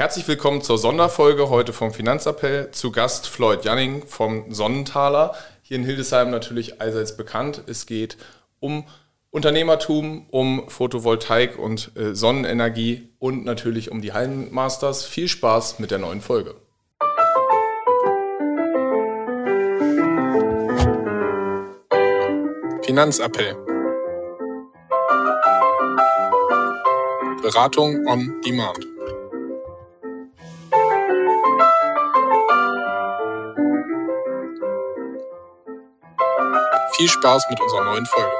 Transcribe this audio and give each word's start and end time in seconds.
Herzlich 0.00 0.26
willkommen 0.28 0.62
zur 0.62 0.78
Sonderfolge 0.78 1.50
heute 1.50 1.74
vom 1.74 1.92
Finanzappell. 1.92 2.70
Zu 2.70 2.90
Gast 2.90 3.26
Floyd 3.26 3.66
Janning 3.66 4.06
vom 4.06 4.50
Sonnentaler. 4.50 5.34
Hier 5.60 5.76
in 5.76 5.84
Hildesheim 5.84 6.30
natürlich 6.30 6.80
allseits 6.80 7.18
bekannt. 7.18 7.64
Es 7.66 7.84
geht 7.84 8.16
um 8.60 8.86
Unternehmertum, 9.30 10.24
um 10.30 10.70
Photovoltaik 10.70 11.58
und 11.58 11.94
äh, 11.98 12.14
Sonnenenergie 12.14 13.10
und 13.18 13.44
natürlich 13.44 13.90
um 13.90 14.00
die 14.00 14.14
Hallenmasters. 14.14 15.04
Viel 15.04 15.28
Spaß 15.28 15.80
mit 15.80 15.90
der 15.90 15.98
neuen 15.98 16.22
Folge. 16.22 16.54
Finanzappell. 22.86 23.54
Beratung 27.42 28.06
on 28.06 28.40
Demand. 28.46 28.89
Viel 37.00 37.08
Spaß 37.08 37.44
mit 37.48 37.58
unserer 37.58 37.84
neuen 37.84 38.04
Folge. 38.04 38.30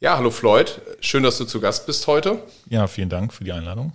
Ja, 0.00 0.18
hallo 0.18 0.30
Floyd. 0.30 0.82
Schön, 1.00 1.22
dass 1.22 1.38
du 1.38 1.46
zu 1.46 1.58
Gast 1.62 1.86
bist 1.86 2.06
heute. 2.06 2.38
Ja, 2.68 2.86
vielen 2.86 3.08
Dank 3.08 3.32
für 3.32 3.44
die 3.44 3.52
Einladung. 3.52 3.94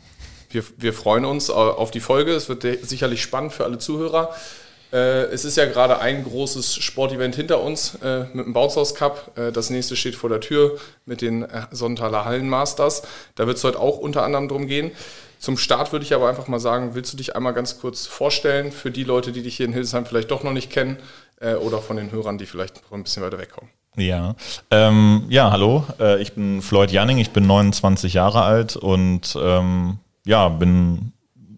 Wir, 0.49 0.63
wir 0.77 0.93
freuen 0.93 1.25
uns 1.25 1.51
auf 1.51 1.91
die 1.91 1.99
Folge. 1.99 2.31
Es 2.31 2.49
wird 2.49 2.63
sicherlich 2.81 3.21
spannend 3.21 3.53
für 3.53 3.65
alle 3.65 3.77
Zuhörer. 3.77 4.33
Äh, 4.91 5.25
es 5.25 5.45
ist 5.45 5.57
ja 5.57 5.67
gerade 5.67 5.99
ein 5.99 6.23
großes 6.23 6.77
Sportevent 6.77 7.35
hinter 7.35 7.61
uns 7.61 7.99
äh, 8.01 8.25
mit 8.33 8.47
dem 8.47 8.53
Bauhaus 8.53 8.95
Cup. 8.95 9.37
Äh, 9.37 9.51
das 9.51 9.69
nächste 9.69 9.95
steht 9.95 10.15
vor 10.15 10.31
der 10.31 10.39
Tür 10.39 10.79
mit 11.05 11.21
den 11.21 11.45
Sonntaler 11.69 12.25
Hallenmasters. 12.25 13.03
Da 13.35 13.45
wird 13.45 13.57
es 13.57 13.63
heute 13.63 13.79
auch 13.79 13.99
unter 13.99 14.23
anderem 14.23 14.47
drum 14.47 14.65
gehen. 14.65 14.89
Zum 15.41 15.57
Start 15.57 15.91
würde 15.91 16.05
ich 16.05 16.13
aber 16.13 16.29
einfach 16.29 16.47
mal 16.47 16.59
sagen, 16.59 16.95
willst 16.95 17.11
du 17.11 17.17
dich 17.17 17.35
einmal 17.35 17.53
ganz 17.53 17.79
kurz 17.79 18.05
vorstellen 18.05 18.71
für 18.71 18.91
die 18.91 19.03
Leute, 19.03 19.33
die 19.33 19.41
dich 19.41 19.57
hier 19.57 19.65
in 19.65 19.73
Hildesheim 19.73 20.05
vielleicht 20.05 20.31
doch 20.31 20.43
noch 20.43 20.53
nicht 20.53 20.69
kennen 20.69 20.97
oder 21.39 21.79
von 21.79 21.97
den 21.97 22.11
Hörern, 22.11 22.37
die 22.37 22.45
vielleicht 22.45 22.79
ein 22.91 23.01
bisschen 23.01 23.23
weiter 23.23 23.39
wegkommen? 23.39 23.71
Ja, 23.97 24.35
ähm, 24.69 25.25
ja, 25.27 25.51
hallo, 25.51 25.83
äh, 25.99 26.21
ich 26.21 26.33
bin 26.33 26.61
Floyd 26.61 26.91
Janning, 26.91 27.17
ich 27.17 27.31
bin 27.31 27.45
29 27.45 28.13
Jahre 28.13 28.43
alt 28.43 28.77
und 28.77 29.37
ähm, 29.41 29.99
ja, 30.25 30.47
bin 30.47 31.11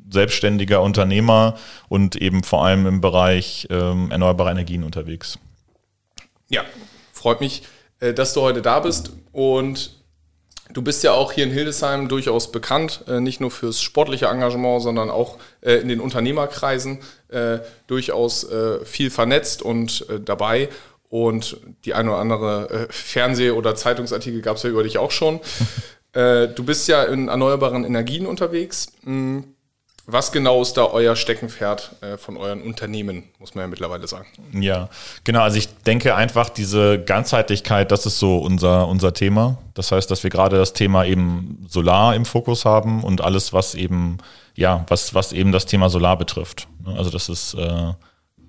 selbstständiger 0.10 0.82
Unternehmer 0.82 1.56
und 1.90 2.16
eben 2.16 2.44
vor 2.44 2.66
allem 2.66 2.88
im 2.88 3.02
Bereich 3.02 3.68
ähm, 3.70 4.10
erneuerbare 4.10 4.50
Energien 4.50 4.84
unterwegs. 4.84 5.38
Ja, 6.50 6.64
freut 7.12 7.40
mich, 7.40 7.64
äh, 8.00 8.16
dass 8.16 8.34
du 8.34 8.42
heute 8.42 8.64
da 8.64 8.80
bist 8.80 9.12
und 9.32 10.03
du 10.74 10.82
bist 10.82 11.04
ja 11.04 11.14
auch 11.14 11.32
hier 11.32 11.44
in 11.44 11.52
Hildesheim 11.52 12.08
durchaus 12.08 12.52
bekannt, 12.52 13.04
äh, 13.08 13.20
nicht 13.20 13.40
nur 13.40 13.52
fürs 13.52 13.82
sportliche 13.82 14.26
Engagement, 14.26 14.82
sondern 14.82 15.10
auch 15.10 15.38
äh, 15.62 15.76
in 15.76 15.88
den 15.88 16.00
Unternehmerkreisen 16.00 17.00
durchaus 17.88 18.46
viel 18.84 19.10
vernetzt 19.10 19.64
und 19.64 20.06
dabei. 20.24 20.70
Und 21.10 21.58
die 21.84 21.96
eine 21.96 22.12
oder 22.12 22.20
andere 22.20 22.88
Fernseh- 22.92 23.50
oder 23.50 23.74
Zeitungsartikel 23.74 24.44
gab 24.44 24.58
es 24.58 24.62
ja 24.62 24.70
über 24.70 24.84
dich 24.84 25.00
auch 25.00 25.10
schon. 25.10 25.40
du 26.14 26.64
bist 26.64 26.88
ja 26.88 27.02
in 27.06 27.30
erneuerbaren 27.30 27.86
Energien 27.86 28.28
unterwegs. 28.28 28.92
Hm, 29.04 29.53
was 30.06 30.32
genau 30.32 30.62
ist 30.62 30.74
da 30.74 30.86
euer 30.86 31.16
Steckenpferd 31.16 31.96
äh, 32.02 32.18
von 32.18 32.36
euren 32.36 32.62
Unternehmen, 32.62 33.24
muss 33.40 33.56
man 33.56 33.64
ja 33.64 33.68
mittlerweile 33.68 34.08
sagen? 34.08 34.28
Ja, 34.52 34.90
genau. 35.24 35.42
Also 35.42 35.58
ich 35.58 35.70
denke 35.84 36.16
einfach, 36.16 36.50
diese 36.50 37.02
Ganzheitlichkeit, 37.02 37.92
das 37.92 38.06
ist 38.06 38.20
so 38.20 38.38
unser, 38.38 38.88
unser 38.88 39.14
Thema. 39.14 39.58
Das 39.74 39.92
heißt, 39.92 40.12
dass 40.12 40.24
wir 40.24 40.30
gerade 40.30 40.58
das 40.58 40.74
Thema 40.74 41.06
eben 41.06 41.66
Solar 41.70 42.16
im 42.16 42.26
Fokus 42.26 42.66
haben 42.66 43.04
und 43.04 43.22
alles, 43.22 43.54
was 43.54 43.76
eben, 43.76 44.18
ja, 44.56 44.86
was, 44.90 45.14
was 45.14 45.32
eben 45.32 45.52
das 45.54 45.66
Thema 45.66 45.90
Solar 45.90 46.18
betrifft. 46.18 46.68
Also 46.86 47.10
das 47.10 47.30
ist, 47.30 47.54
äh, 47.54 47.94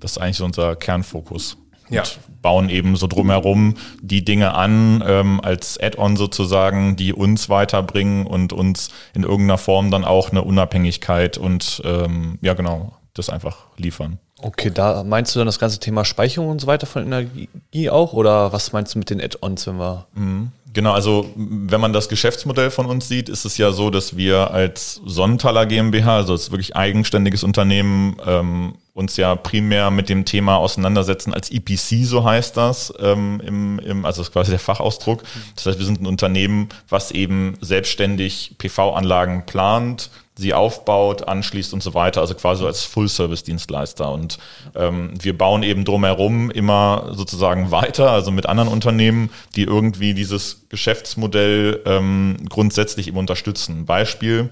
das 0.00 0.12
ist 0.12 0.18
eigentlich 0.18 0.42
unser 0.42 0.74
Kernfokus 0.74 1.56
ja. 1.88 2.02
bauen 2.42 2.68
eben 2.68 2.96
so 2.96 3.06
drumherum 3.06 3.74
die 4.00 4.24
Dinge 4.24 4.54
an 4.54 5.02
ähm, 5.06 5.40
als 5.42 5.78
Add-on 5.80 6.16
sozusagen, 6.16 6.96
die 6.96 7.12
uns 7.12 7.48
weiterbringen 7.48 8.26
und 8.26 8.52
uns 8.52 8.90
in 9.14 9.22
irgendeiner 9.22 9.58
Form 9.58 9.90
dann 9.90 10.04
auch 10.04 10.30
eine 10.30 10.42
Unabhängigkeit 10.42 11.38
und 11.38 11.82
ähm, 11.84 12.38
ja 12.40 12.54
genau, 12.54 12.92
das 13.14 13.30
einfach 13.30 13.66
liefern. 13.76 14.18
Okay, 14.42 14.70
da 14.70 15.04
meinst 15.04 15.34
du 15.34 15.40
dann 15.40 15.46
das 15.46 15.58
ganze 15.58 15.80
Thema 15.80 16.04
Speicherung 16.04 16.50
und 16.50 16.60
so 16.60 16.66
weiter 16.66 16.86
von 16.86 17.02
Energie 17.02 17.88
auch 17.88 18.12
oder 18.12 18.52
was 18.52 18.72
meinst 18.72 18.94
du 18.94 18.98
mit 18.98 19.08
den 19.08 19.20
Add-ons, 19.20 19.66
wenn 19.66 19.76
wir? 19.76 20.06
Mhm. 20.14 20.52
Genau, 20.74 20.92
also 20.92 21.30
wenn 21.36 21.80
man 21.80 21.92
das 21.92 22.08
Geschäftsmodell 22.08 22.70
von 22.70 22.86
uns 22.86 23.06
sieht, 23.06 23.28
ist 23.28 23.44
es 23.44 23.56
ja 23.58 23.70
so, 23.70 23.90
dass 23.90 24.16
wir 24.16 24.50
als 24.50 25.00
Sonnentaler 25.06 25.66
GmbH, 25.66 26.16
also 26.16 26.32
als 26.32 26.50
wirklich 26.50 26.74
eigenständiges 26.74 27.44
Unternehmen, 27.44 28.16
ähm, 28.26 28.74
uns 28.94 29.16
ja 29.16 29.34
primär 29.34 29.90
mit 29.90 30.08
dem 30.08 30.24
Thema 30.24 30.56
auseinandersetzen 30.56 31.34
als 31.34 31.50
EPC, 31.50 32.06
so 32.06 32.24
heißt 32.24 32.56
das, 32.56 32.94
ähm, 33.00 33.42
im, 33.44 33.78
im, 33.80 34.04
also 34.04 34.20
das 34.20 34.28
ist 34.28 34.32
quasi 34.32 34.50
der 34.50 34.60
Fachausdruck. 34.60 35.24
Das 35.56 35.66
heißt, 35.66 35.78
wir 35.80 35.86
sind 35.86 36.00
ein 36.00 36.06
Unternehmen, 36.06 36.68
was 36.88 37.10
eben 37.10 37.56
selbstständig 37.60 38.54
PV-Anlagen 38.56 39.46
plant, 39.46 40.10
sie 40.36 40.54
aufbaut, 40.54 41.26
anschließt 41.26 41.74
und 41.74 41.82
so 41.82 41.94
weiter, 41.94 42.20
also 42.20 42.34
quasi 42.34 42.64
als 42.64 42.84
Full-Service-Dienstleister. 42.84 44.10
Und 44.12 44.38
ähm, 44.76 45.14
wir 45.20 45.36
bauen 45.36 45.64
eben 45.64 45.84
drumherum 45.84 46.52
immer 46.52 47.10
sozusagen 47.12 47.72
weiter, 47.72 48.10
also 48.12 48.30
mit 48.30 48.46
anderen 48.46 48.68
Unternehmen, 48.68 49.30
die 49.56 49.62
irgendwie 49.64 50.14
dieses 50.14 50.66
Geschäftsmodell 50.68 51.82
ähm, 51.84 52.36
grundsätzlich 52.48 53.08
eben 53.08 53.18
unterstützen. 53.18 53.86
Beispiel, 53.86 54.50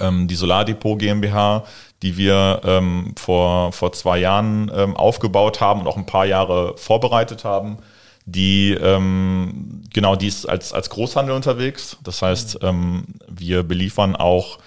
die 0.00 0.34
Solardepot 0.34 0.98
GmbH, 0.98 1.64
die 2.02 2.16
wir 2.16 2.60
ähm, 2.64 3.14
vor, 3.16 3.72
vor 3.72 3.92
zwei 3.92 4.18
Jahren 4.18 4.70
ähm, 4.74 4.96
aufgebaut 4.96 5.60
haben 5.60 5.80
und 5.80 5.86
auch 5.86 5.96
ein 5.96 6.06
paar 6.06 6.26
Jahre 6.26 6.76
vorbereitet 6.76 7.44
haben 7.44 7.78
die 8.26 8.72
ähm, 8.72 9.82
genau 9.94 10.16
die 10.16 10.26
ist 10.26 10.46
als, 10.46 10.72
als 10.72 10.90
Großhandel 10.90 11.34
unterwegs. 11.34 11.96
Das 12.02 12.20
heißt, 12.20 12.58
ähm, 12.62 13.04
wir 13.28 13.62
beliefern 13.62 14.16
auch 14.16 14.58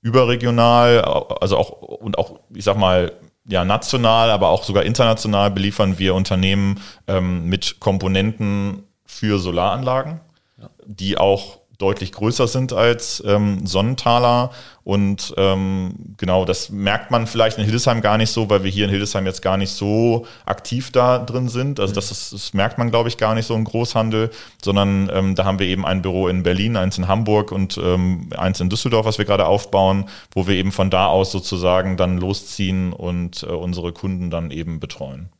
überregional, 0.00 1.02
also 1.40 1.58
auch 1.58 1.70
und 1.70 2.18
auch, 2.18 2.40
ich 2.54 2.64
sag 2.64 2.76
mal, 2.76 3.12
ja, 3.48 3.64
national, 3.64 4.30
aber 4.30 4.48
auch 4.48 4.64
sogar 4.64 4.82
international 4.82 5.50
beliefern 5.50 5.98
wir 5.98 6.14
Unternehmen 6.14 6.80
ähm, 7.06 7.46
mit 7.46 7.78
Komponenten 7.78 8.84
für 9.04 9.38
Solaranlagen, 9.38 10.20
ja. 10.60 10.70
die 10.84 11.18
auch 11.18 11.60
deutlich 11.78 12.12
größer 12.12 12.46
sind 12.46 12.72
als 12.72 13.22
ähm, 13.26 13.66
Sonnentaler. 13.66 14.50
Und 14.84 15.34
ähm, 15.36 15.94
genau, 16.16 16.44
das 16.44 16.70
merkt 16.70 17.10
man 17.10 17.26
vielleicht 17.26 17.58
in 17.58 17.64
Hildesheim 17.64 18.00
gar 18.00 18.18
nicht 18.18 18.30
so, 18.30 18.48
weil 18.48 18.62
wir 18.62 18.70
hier 18.70 18.84
in 18.84 18.90
Hildesheim 18.90 19.26
jetzt 19.26 19.42
gar 19.42 19.56
nicht 19.56 19.72
so 19.72 20.26
aktiv 20.44 20.92
da 20.92 21.18
drin 21.18 21.48
sind. 21.48 21.80
Also 21.80 21.92
das, 21.92 22.10
ist, 22.12 22.32
das 22.32 22.54
merkt 22.54 22.78
man, 22.78 22.90
glaube 22.90 23.08
ich, 23.08 23.16
gar 23.16 23.34
nicht 23.34 23.46
so 23.46 23.54
im 23.54 23.64
Großhandel, 23.64 24.30
sondern 24.62 25.10
ähm, 25.12 25.34
da 25.34 25.44
haben 25.44 25.58
wir 25.58 25.66
eben 25.66 25.84
ein 25.84 26.02
Büro 26.02 26.28
in 26.28 26.44
Berlin, 26.44 26.76
eins 26.76 26.98
in 26.98 27.08
Hamburg 27.08 27.50
und 27.50 27.78
ähm, 27.78 28.28
eins 28.36 28.60
in 28.60 28.70
Düsseldorf, 28.70 29.06
was 29.06 29.18
wir 29.18 29.24
gerade 29.24 29.46
aufbauen, 29.46 30.08
wo 30.32 30.46
wir 30.46 30.54
eben 30.54 30.70
von 30.70 30.88
da 30.88 31.06
aus 31.06 31.32
sozusagen 31.32 31.96
dann 31.96 32.18
losziehen 32.18 32.92
und 32.92 33.42
äh, 33.42 33.46
unsere 33.46 33.92
Kunden 33.92 34.30
dann 34.30 34.52
eben 34.52 34.78
betreuen. 34.78 35.30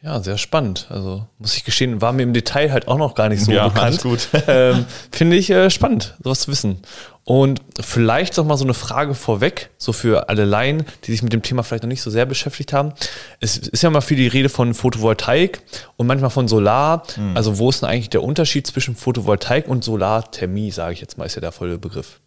Ja, 0.00 0.20
sehr 0.20 0.38
spannend. 0.38 0.86
Also 0.90 1.26
muss 1.38 1.56
ich 1.56 1.64
gestehen, 1.64 2.00
war 2.00 2.12
mir 2.12 2.22
im 2.22 2.32
Detail 2.32 2.70
halt 2.70 2.86
auch 2.86 2.98
noch 2.98 3.16
gar 3.16 3.28
nicht 3.28 3.44
so 3.44 3.50
ja, 3.50 3.66
bekannt. 3.68 4.00
gut. 4.02 4.28
ähm, 4.46 4.84
Finde 5.10 5.36
ich 5.36 5.50
äh, 5.50 5.70
spannend, 5.70 6.14
sowas 6.22 6.40
zu 6.40 6.52
wissen. 6.52 6.82
Und 7.24 7.60
vielleicht 7.80 8.36
noch 8.36 8.46
mal 8.46 8.56
so 8.56 8.64
eine 8.64 8.74
Frage 8.74 9.14
vorweg, 9.14 9.70
so 9.76 9.92
für 9.92 10.28
alle 10.28 10.44
Laien, 10.44 10.84
die 11.04 11.10
sich 11.10 11.22
mit 11.22 11.32
dem 11.32 11.42
Thema 11.42 11.62
vielleicht 11.62 11.82
noch 11.82 11.88
nicht 11.88 12.00
so 12.00 12.10
sehr 12.10 12.26
beschäftigt 12.26 12.72
haben. 12.72 12.92
Es 13.40 13.58
ist 13.58 13.82
ja 13.82 13.90
mal 13.90 14.00
viel 14.00 14.16
die 14.16 14.28
Rede 14.28 14.48
von 14.48 14.72
Photovoltaik 14.72 15.60
und 15.96 16.06
manchmal 16.06 16.30
von 16.30 16.46
Solar. 16.46 17.02
Mhm. 17.16 17.36
Also 17.36 17.58
wo 17.58 17.68
ist 17.68 17.82
denn 17.82 17.88
eigentlich 17.88 18.08
der 18.08 18.22
Unterschied 18.22 18.66
zwischen 18.68 18.94
Photovoltaik 18.94 19.66
und 19.66 19.82
Solarthermie, 19.82 20.70
sage 20.70 20.94
ich 20.94 21.00
jetzt 21.00 21.18
mal, 21.18 21.24
ist 21.24 21.34
ja 21.34 21.40
der 21.40 21.52
volle 21.52 21.76
Begriff. 21.76 22.20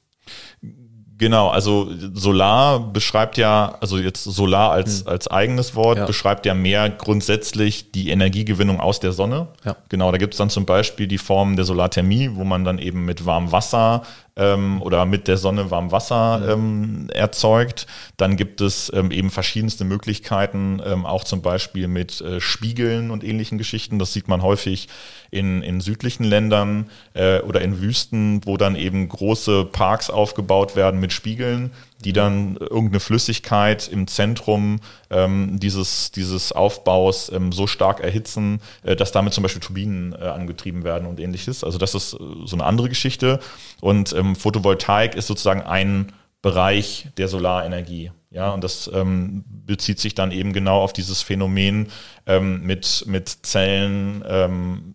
Genau, 1.21 1.49
also 1.49 1.87
Solar 2.15 2.79
beschreibt 2.79 3.37
ja, 3.37 3.75
also 3.79 3.99
jetzt 3.99 4.23
Solar 4.23 4.71
als, 4.71 5.01
hm. 5.01 5.07
als 5.07 5.27
eigenes 5.27 5.75
Wort, 5.75 5.99
ja. 5.99 6.05
beschreibt 6.07 6.47
ja 6.47 6.55
mehr 6.55 6.89
grundsätzlich 6.89 7.91
die 7.91 8.09
Energiegewinnung 8.09 8.79
aus 8.79 8.99
der 8.99 9.11
Sonne. 9.11 9.45
Ja. 9.63 9.75
Genau, 9.89 10.11
da 10.11 10.17
gibt 10.17 10.33
es 10.33 10.39
dann 10.39 10.49
zum 10.49 10.65
Beispiel 10.65 11.05
die 11.05 11.19
Form 11.19 11.55
der 11.55 11.65
Solarthermie, 11.65 12.31
wo 12.33 12.43
man 12.43 12.63
dann 12.63 12.79
eben 12.79 13.05
mit 13.05 13.23
warmem 13.23 13.51
Wasser 13.51 14.01
ähm, 14.35 14.81
oder 14.81 15.05
mit 15.05 15.27
der 15.27 15.37
Sonne 15.37 15.71
warm 15.71 15.91
Wasser 15.91 16.41
ähm, 16.49 17.09
erzeugt. 17.13 17.87
Dann 18.17 18.37
gibt 18.37 18.61
es 18.61 18.91
ähm, 18.93 19.11
eben 19.11 19.29
verschiedenste 19.29 19.83
Möglichkeiten, 19.83 20.81
ähm, 20.85 21.05
auch 21.05 21.23
zum 21.23 21.41
Beispiel 21.41 21.87
mit 21.87 22.21
äh, 22.21 22.39
Spiegeln 22.39 23.11
und 23.11 23.23
ähnlichen 23.23 23.57
Geschichten. 23.57 23.99
Das 23.99 24.13
sieht 24.13 24.27
man 24.27 24.41
häufig 24.41 24.87
in, 25.31 25.61
in 25.61 25.81
südlichen 25.81 26.23
Ländern 26.23 26.89
äh, 27.13 27.39
oder 27.41 27.61
in 27.61 27.81
Wüsten, 27.81 28.41
wo 28.45 28.57
dann 28.57 28.75
eben 28.75 29.07
große 29.07 29.65
Parks 29.65 30.09
aufgebaut 30.09 30.75
werden 30.75 30.99
mit 30.99 31.13
Spiegeln 31.13 31.71
die 32.01 32.13
dann 32.13 32.57
irgendeine 32.57 32.99
Flüssigkeit 32.99 33.87
im 33.87 34.07
Zentrum 34.07 34.79
ähm, 35.09 35.59
dieses, 35.59 36.11
dieses 36.11 36.51
Aufbaus 36.51 37.31
ähm, 37.31 37.51
so 37.51 37.67
stark 37.67 37.99
erhitzen, 37.99 38.61
äh, 38.83 38.95
dass 38.95 39.11
damit 39.11 39.33
zum 39.33 39.43
Beispiel 39.43 39.61
Turbinen 39.61 40.13
äh, 40.13 40.25
angetrieben 40.25 40.83
werden 40.83 41.07
und 41.07 41.19
ähnliches. 41.19 41.63
Also 41.63 41.77
das 41.77 41.95
ist 41.95 42.13
äh, 42.13 42.17
so 42.45 42.55
eine 42.55 42.65
andere 42.65 42.89
Geschichte. 42.89 43.39
Und 43.79 44.13
ähm, 44.13 44.35
Photovoltaik 44.35 45.15
ist 45.15 45.27
sozusagen 45.27 45.61
ein 45.61 46.11
Bereich 46.41 47.07
der 47.17 47.27
Solarenergie. 47.27 48.11
Ja, 48.31 48.51
und 48.51 48.63
das 48.63 48.89
ähm, 48.93 49.43
bezieht 49.47 49.99
sich 49.99 50.15
dann 50.15 50.31
eben 50.31 50.53
genau 50.53 50.81
auf 50.81 50.93
dieses 50.93 51.21
Phänomen 51.21 51.87
ähm, 52.25 52.63
mit, 52.63 53.03
mit 53.05 53.27
Zellen, 53.27 54.23
ähm, 54.25 54.93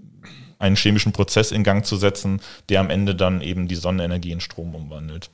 einen 0.59 0.77
chemischen 0.77 1.13
Prozess 1.13 1.53
in 1.53 1.63
Gang 1.63 1.85
zu 1.85 1.97
setzen, 1.97 2.41
der 2.71 2.81
am 2.81 2.89
Ende 2.89 3.15
dann 3.15 3.43
eben 3.43 3.69
die 3.69 3.75
Sonnenenergie 3.75 4.33
in 4.33 4.41
Strom 4.41 4.75
umwandelt. 4.75 5.31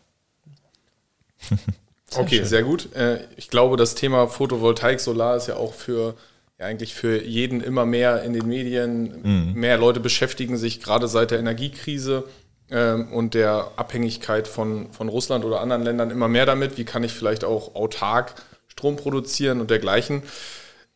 okay, 2.16 2.36
schön. 2.36 2.44
sehr 2.44 2.62
gut. 2.62 2.94
Äh, 2.94 3.20
ich 3.36 3.48
glaube, 3.48 3.76
das 3.76 3.94
Thema 3.94 4.28
Photovoltaik, 4.28 5.00
Solar 5.00 5.36
ist 5.36 5.48
ja 5.48 5.56
auch 5.56 5.74
für 5.74 6.14
ja, 6.58 6.66
eigentlich 6.66 6.94
für 6.94 7.22
jeden 7.22 7.60
immer 7.60 7.86
mehr 7.86 8.22
in 8.22 8.32
den 8.32 8.46
Medien. 8.46 9.22
Mhm. 9.22 9.54
Mehr 9.54 9.78
Leute 9.78 10.00
beschäftigen 10.00 10.56
sich 10.56 10.80
gerade 10.80 11.08
seit 11.08 11.30
der 11.30 11.38
Energiekrise 11.38 12.24
ähm, 12.70 13.12
und 13.12 13.34
der 13.34 13.72
Abhängigkeit 13.76 14.48
von, 14.48 14.92
von 14.92 15.08
Russland 15.08 15.44
oder 15.44 15.60
anderen 15.60 15.82
Ländern 15.82 16.10
immer 16.10 16.28
mehr 16.28 16.46
damit. 16.46 16.78
Wie 16.78 16.84
kann 16.84 17.04
ich 17.04 17.12
vielleicht 17.12 17.44
auch 17.44 17.74
autark 17.74 18.34
Strom 18.68 18.96
produzieren 18.96 19.60
und 19.60 19.70
dergleichen? 19.70 20.22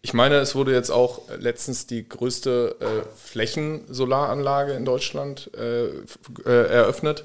Ich 0.02 0.14
meine, 0.14 0.36
es 0.36 0.54
wurde 0.54 0.72
jetzt 0.72 0.90
auch 0.90 1.22
letztens 1.36 1.86
die 1.86 2.08
größte 2.08 2.76
äh, 2.80 2.84
Flächensolaranlage 3.16 4.72
in 4.74 4.84
Deutschland 4.84 5.50
äh, 5.56 5.86
äh, 5.86 5.92
eröffnet. 6.44 7.24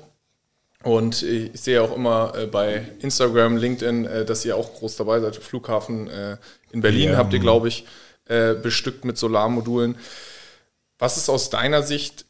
Und 0.84 1.22
ich 1.22 1.52
sehe 1.60 1.82
auch 1.82 1.96
immer 1.96 2.34
äh, 2.36 2.48
bei 2.48 2.88
Instagram, 3.00 3.58
LinkedIn, 3.58 4.06
äh, 4.06 4.26
dass 4.26 4.46
ihr 4.46 4.58
auch 4.58 4.74
groß 4.74 4.96
dabei 4.96 5.20
seid. 5.20 5.36
Flughafen 5.36 6.10
äh, 6.10 6.38
in 6.72 6.82
Berlin 6.82 7.12
ja. 7.12 7.18
habt 7.18 7.34
ihr, 7.34 7.40
glaube 7.40 7.68
ich, 7.68 7.86
bestückt 8.64 9.04
mit 9.04 9.18
Solarmodulen. 9.18 9.98
Was 11.00 11.18
ist 11.18 11.28
aus 11.28 11.50
deiner 11.50 11.84
Sicht 11.84 12.26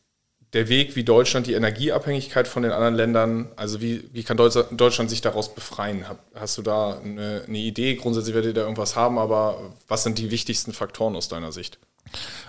der 0.53 0.68
Weg, 0.68 0.95
wie 0.95 1.03
Deutschland 1.03 1.48
die 1.48 1.53
Energieabhängigkeit 1.53 2.48
von 2.48 2.63
den 2.63 2.71
anderen 2.71 2.95
Ländern, 2.95 3.51
also 3.56 3.81
wie, 3.81 4.03
wie 4.12 4.24
kann 4.24 4.36
Deutschland 4.36 5.09
sich 5.09 5.21
daraus 5.21 5.53
befreien? 5.53 6.06
Hast 6.33 6.57
du 6.57 6.62
da 6.62 7.00
eine, 7.00 7.44
eine 7.48 7.57
Idee? 7.57 7.95
Grundsätzlich 7.95 8.33
werdet 8.33 8.51
ihr 8.51 8.53
da 8.56 8.62
irgendwas 8.62 8.95
haben, 8.95 9.18
aber 9.18 9.74
was 9.88 10.03
sind 10.03 10.18
die 10.18 10.31
wichtigsten 10.31 10.74
Faktoren 10.74 11.15
aus 11.15 11.30
deiner 11.30 11.51
Sicht? 11.51 11.77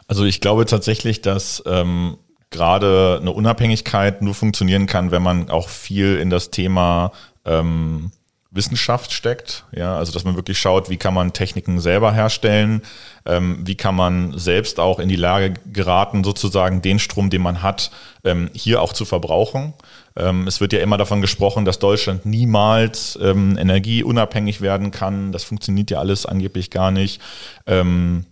Also 0.09 0.25
ich 0.25 0.41
glaube 0.41 0.65
tatsächlich, 0.65 1.21
dass 1.21 1.63
ähm, 1.67 2.17
gerade 2.53 3.19
eine 3.21 3.33
Unabhängigkeit 3.33 4.23
nur 4.23 4.35
funktionieren 4.35 4.87
kann, 4.87 5.11
wenn 5.11 5.23
man 5.23 5.51
auch 5.51 5.69
viel 5.69 6.17
in 6.17 6.31
das 6.31 6.51
Thema 6.51 7.13
ähm, 7.45 8.13
Wissenschaft 8.53 9.13
steckt. 9.13 9.65
Ja, 9.73 9.97
also 9.97 10.13
dass 10.13 10.25
man 10.25 10.37
wirklich 10.37 10.59
schaut, 10.59 10.91
wie 10.91 10.99
kann 10.99 11.15
man 11.15 11.33
Techniken 11.33 11.81
selber 11.81 12.13
herstellen, 12.13 12.83
ähm, 13.25 13.61
wie 13.65 13.77
kann 13.77 13.95
man 13.95 14.39
selbst 14.39 14.79
auch 14.79 14.99
in 14.99 15.09
die 15.09 15.17
Lage 15.17 15.55
geraten, 15.73 16.23
sozusagen 16.23 16.83
den 16.83 16.99
Strom, 16.99 17.31
den 17.31 17.43
man 17.43 17.63
hat, 17.63 17.91
ähm, 18.25 18.51
hier 18.53 18.83
auch 18.83 18.93
zu 18.93 19.07
verbrauchen. 19.07 19.73
Ähm, 20.17 20.47
es 20.47 20.61
wird 20.61 20.75
ja 20.75 20.81
immer 20.81 20.99
davon 20.99 21.23
gesprochen, 21.23 21.65
dass 21.65 21.79
Deutschland 21.79 22.27
niemals 22.27 23.19
ähm, 23.23 23.57
energieunabhängig 23.57 24.61
werden 24.61 24.91
kann. 24.91 25.33
Das 25.33 25.45
funktioniert 25.45 25.91
ja 25.91 25.99
alles 25.99 26.27
angeblich 26.27 26.71
gar 26.71 26.91
nicht. 26.91 27.23
Ähm, 27.67 28.27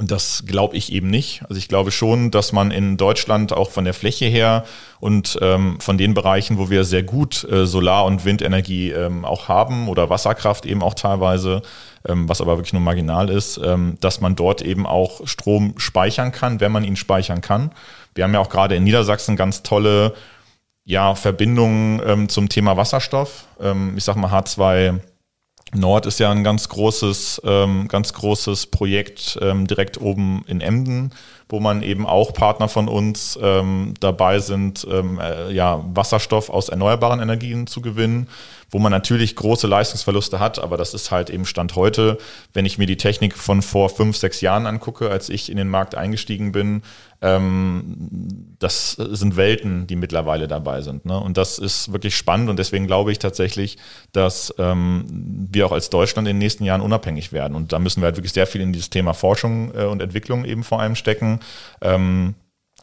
und 0.00 0.10
das 0.10 0.44
glaube 0.46 0.78
ich 0.78 0.94
eben 0.94 1.08
nicht. 1.08 1.42
Also 1.42 1.56
ich 1.56 1.68
glaube 1.68 1.90
schon, 1.90 2.30
dass 2.30 2.52
man 2.52 2.70
in 2.70 2.96
Deutschland 2.96 3.52
auch 3.52 3.70
von 3.70 3.84
der 3.84 3.92
Fläche 3.92 4.24
her 4.24 4.64
und 4.98 5.38
ähm, 5.42 5.78
von 5.78 5.98
den 5.98 6.14
Bereichen, 6.14 6.56
wo 6.56 6.70
wir 6.70 6.84
sehr 6.84 7.02
gut 7.02 7.44
äh, 7.44 7.66
Solar- 7.66 8.06
und 8.06 8.24
Windenergie 8.24 8.92
ähm, 8.92 9.26
auch 9.26 9.48
haben 9.48 9.88
oder 9.90 10.08
Wasserkraft 10.08 10.64
eben 10.64 10.82
auch 10.82 10.94
teilweise, 10.94 11.60
ähm, 12.08 12.30
was 12.30 12.40
aber 12.40 12.56
wirklich 12.56 12.72
nur 12.72 12.80
marginal 12.80 13.28
ist, 13.28 13.60
ähm, 13.62 13.98
dass 14.00 14.22
man 14.22 14.36
dort 14.36 14.62
eben 14.62 14.86
auch 14.86 15.20
Strom 15.26 15.74
speichern 15.76 16.32
kann, 16.32 16.60
wenn 16.60 16.72
man 16.72 16.82
ihn 16.82 16.96
speichern 16.96 17.42
kann. 17.42 17.70
Wir 18.14 18.24
haben 18.24 18.32
ja 18.32 18.40
auch 18.40 18.48
gerade 18.48 18.76
in 18.76 18.84
Niedersachsen 18.84 19.36
ganz 19.36 19.62
tolle 19.62 20.14
ja, 20.86 21.14
Verbindungen 21.14 22.00
ähm, 22.06 22.30
zum 22.30 22.48
Thema 22.48 22.78
Wasserstoff. 22.78 23.44
Ähm, 23.60 23.98
ich 23.98 24.04
sag 24.04 24.16
mal 24.16 24.32
H2 24.32 24.98
Nord 25.74 26.06
ist 26.06 26.18
ja 26.18 26.30
ein 26.30 26.44
ganz 26.44 26.68
großes, 26.68 27.42
ähm, 27.44 27.86
ganz 27.88 28.12
großes 28.12 28.66
Projekt 28.66 29.38
ähm, 29.40 29.66
direkt 29.66 30.00
oben 30.00 30.42
in 30.46 30.60
Emden, 30.60 31.12
wo 31.50 31.60
man 31.60 31.82
eben 31.82 32.06
auch 32.06 32.32
Partner 32.32 32.68
von 32.68 32.88
uns 32.88 33.38
ähm, 33.42 33.94
dabei 34.00 34.38
sind, 34.38 34.86
ähm, 34.90 35.20
äh, 35.20 35.52
ja, 35.52 35.84
Wasserstoff 35.94 36.48
aus 36.48 36.68
erneuerbaren 36.68 37.20
Energien 37.20 37.66
zu 37.66 37.80
gewinnen 37.82 38.28
wo 38.70 38.78
man 38.78 38.92
natürlich 38.92 39.34
große 39.34 39.66
Leistungsverluste 39.66 40.38
hat, 40.38 40.58
aber 40.58 40.76
das 40.76 40.94
ist 40.94 41.10
halt 41.10 41.28
eben 41.28 41.44
Stand 41.44 41.74
heute. 41.74 42.18
Wenn 42.52 42.64
ich 42.64 42.78
mir 42.78 42.86
die 42.86 42.96
Technik 42.96 43.36
von 43.36 43.62
vor 43.62 43.88
fünf, 43.88 44.16
sechs 44.16 44.40
Jahren 44.40 44.66
angucke, 44.66 45.10
als 45.10 45.28
ich 45.28 45.50
in 45.50 45.56
den 45.56 45.68
Markt 45.68 45.96
eingestiegen 45.96 46.52
bin, 46.52 46.82
ähm, 47.20 48.56
das 48.60 48.92
sind 48.92 49.36
Welten, 49.36 49.86
die 49.86 49.96
mittlerweile 49.96 50.46
dabei 50.46 50.82
sind. 50.82 51.04
Ne? 51.04 51.18
Und 51.18 51.36
das 51.36 51.58
ist 51.58 51.92
wirklich 51.92 52.16
spannend 52.16 52.48
und 52.48 52.58
deswegen 52.58 52.86
glaube 52.86 53.12
ich 53.12 53.18
tatsächlich, 53.18 53.76
dass 54.12 54.54
ähm, 54.58 55.04
wir 55.50 55.66
auch 55.66 55.72
als 55.72 55.90
Deutschland 55.90 56.28
in 56.28 56.36
den 56.36 56.38
nächsten 56.38 56.64
Jahren 56.64 56.80
unabhängig 56.80 57.32
werden. 57.32 57.56
Und 57.56 57.72
da 57.72 57.78
müssen 57.78 58.00
wir 58.00 58.06
halt 58.06 58.16
wirklich 58.16 58.32
sehr 58.32 58.46
viel 58.46 58.60
in 58.60 58.72
dieses 58.72 58.88
Thema 58.88 59.14
Forschung 59.14 59.74
äh, 59.74 59.84
und 59.84 60.00
Entwicklung 60.00 60.44
eben 60.44 60.62
vor 60.62 60.80
allem 60.80 60.94
stecken. 60.94 61.39
Ähm, 61.80 62.34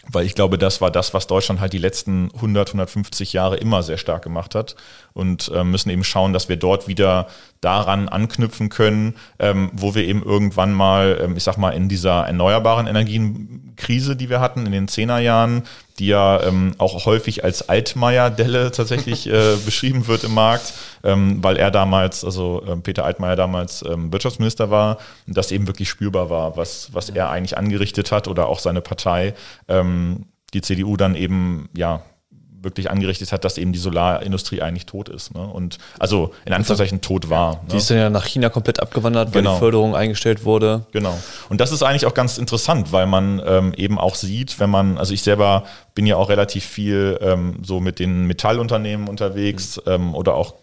weil 0.09 0.25
ich 0.25 0.36
glaube, 0.36 0.57
das 0.57 0.80
war 0.81 0.92
das, 0.92 1.13
was 1.13 1.27
Deutschland 1.27 1.59
halt 1.59 1.74
die 1.74 1.77
letzten 1.77 2.31
100, 2.36 2.69
150 2.69 3.33
Jahre 3.33 3.57
immer 3.57 3.83
sehr 3.83 3.98
stark 3.98 4.24
gemacht 4.24 4.56
hat. 4.56 4.75
Und 5.13 5.51
äh, 5.54 5.63
müssen 5.63 5.89
eben 5.89 6.04
schauen, 6.04 6.33
dass 6.33 6.50
wir 6.50 6.56
dort 6.56 6.88
wieder 6.88 7.27
daran 7.62 8.07
anknüpfen 8.07 8.69
können, 8.69 9.15
ähm, 9.39 9.69
wo 9.74 9.95
wir 9.95 10.06
eben 10.06 10.24
irgendwann 10.24 10.74
mal, 10.74 11.19
ähm, 11.21 11.36
ich 11.36 11.44
sag 11.44 11.57
mal, 11.57 11.71
in 11.71 11.89
dieser 11.89 12.25
erneuerbaren 12.25 12.88
Energienkrise, 12.88 14.15
die 14.15 14.30
wir 14.30 14.39
hatten 14.39 14.65
in 14.65 14.71
den 14.71 14.88
Zehnerjahren, 14.88 15.63
die 16.00 16.08
ja 16.08 16.44
ähm, 16.44 16.74
auch 16.78 17.06
häufig 17.06 17.44
als 17.44 17.68
Altmaier-Delle 17.68 18.72
tatsächlich 18.72 19.28
äh, 19.28 19.56
beschrieben 19.66 20.08
wird 20.08 20.24
im 20.24 20.34
Markt, 20.34 20.74
ähm, 21.04 21.44
weil 21.44 21.58
er 21.58 21.72
damals, 21.72 22.24
also 22.24 22.64
äh, 22.68 22.76
Peter 22.78 23.06
Altmaier 23.06 23.36
damals 23.36 23.84
ähm, 23.88 24.12
Wirtschaftsminister 24.12 24.70
war, 24.70 24.98
das 25.26 25.52
eben 25.52 25.68
wirklich 25.68 25.90
spürbar 25.90 26.30
war, 26.30 26.58
was, 26.58 26.94
was 26.94 27.10
er 27.10 27.30
eigentlich 27.30 27.58
angerichtet 27.58 28.12
hat 28.12 28.28
oder 28.28 28.48
auch 28.48 28.60
seine 28.60 28.82
Partei, 28.82 29.34
ähm, 29.68 30.26
die 30.54 30.62
CDU 30.62 30.98
dann 30.98 31.16
eben, 31.16 31.70
ja, 31.76 32.04
wirklich 32.62 32.89
angerichtet 32.89 33.31
hat, 33.31 33.45
dass 33.45 33.57
eben 33.57 33.71
die 33.71 33.80
Solarindustrie 33.80 34.62
eigentlich 34.62 34.86
tot 34.86 35.09
ist. 35.09 35.33
Ne? 35.33 35.42
Und 35.42 35.77
also 36.00 36.33
in 36.45 36.54
Anführungszeichen 36.54 37.01
tot 37.01 37.30
war. 37.30 37.62
Die 37.68 37.74
ne? 37.74 37.77
ist 37.77 37.89
dann 37.89 37.98
ja 37.98 38.09
nach 38.09 38.25
China 38.25 38.50
komplett 38.50 38.80
abgewandert, 38.80 39.33
weil 39.33 39.42
genau. 39.42 39.54
die 39.54 39.59
Förderung 39.59 39.95
eingestellt 39.95 40.44
wurde. 40.44 40.86
Genau. 40.92 41.18
Und 41.50 41.62
das 41.62 41.71
ist 41.71 41.83
eigentlich 41.83 42.06
auch 42.06 42.13
ganz 42.13 42.38
interessant, 42.38 42.92
weil 42.92 43.06
man 43.06 43.42
ähm, 43.45 43.74
eben 43.75 44.00
auch 44.00 44.15
sieht, 44.15 44.59
wenn 44.59 44.69
man, 44.69 44.98
also 44.98 45.13
ich 45.13 45.21
selber 45.21 45.63
bin 45.94 46.06
ja 46.06 46.15
auch 46.15 46.30
relativ 46.30 46.65
viel 46.65 47.18
ähm, 47.21 47.59
so 47.63 47.80
mit 47.80 48.00
den 48.00 48.25
Metallunternehmen 48.25 49.08
unterwegs 49.08 49.77
mhm. 49.86 49.91
ähm, 49.91 50.15
oder 50.15 50.36
auch 50.36 50.55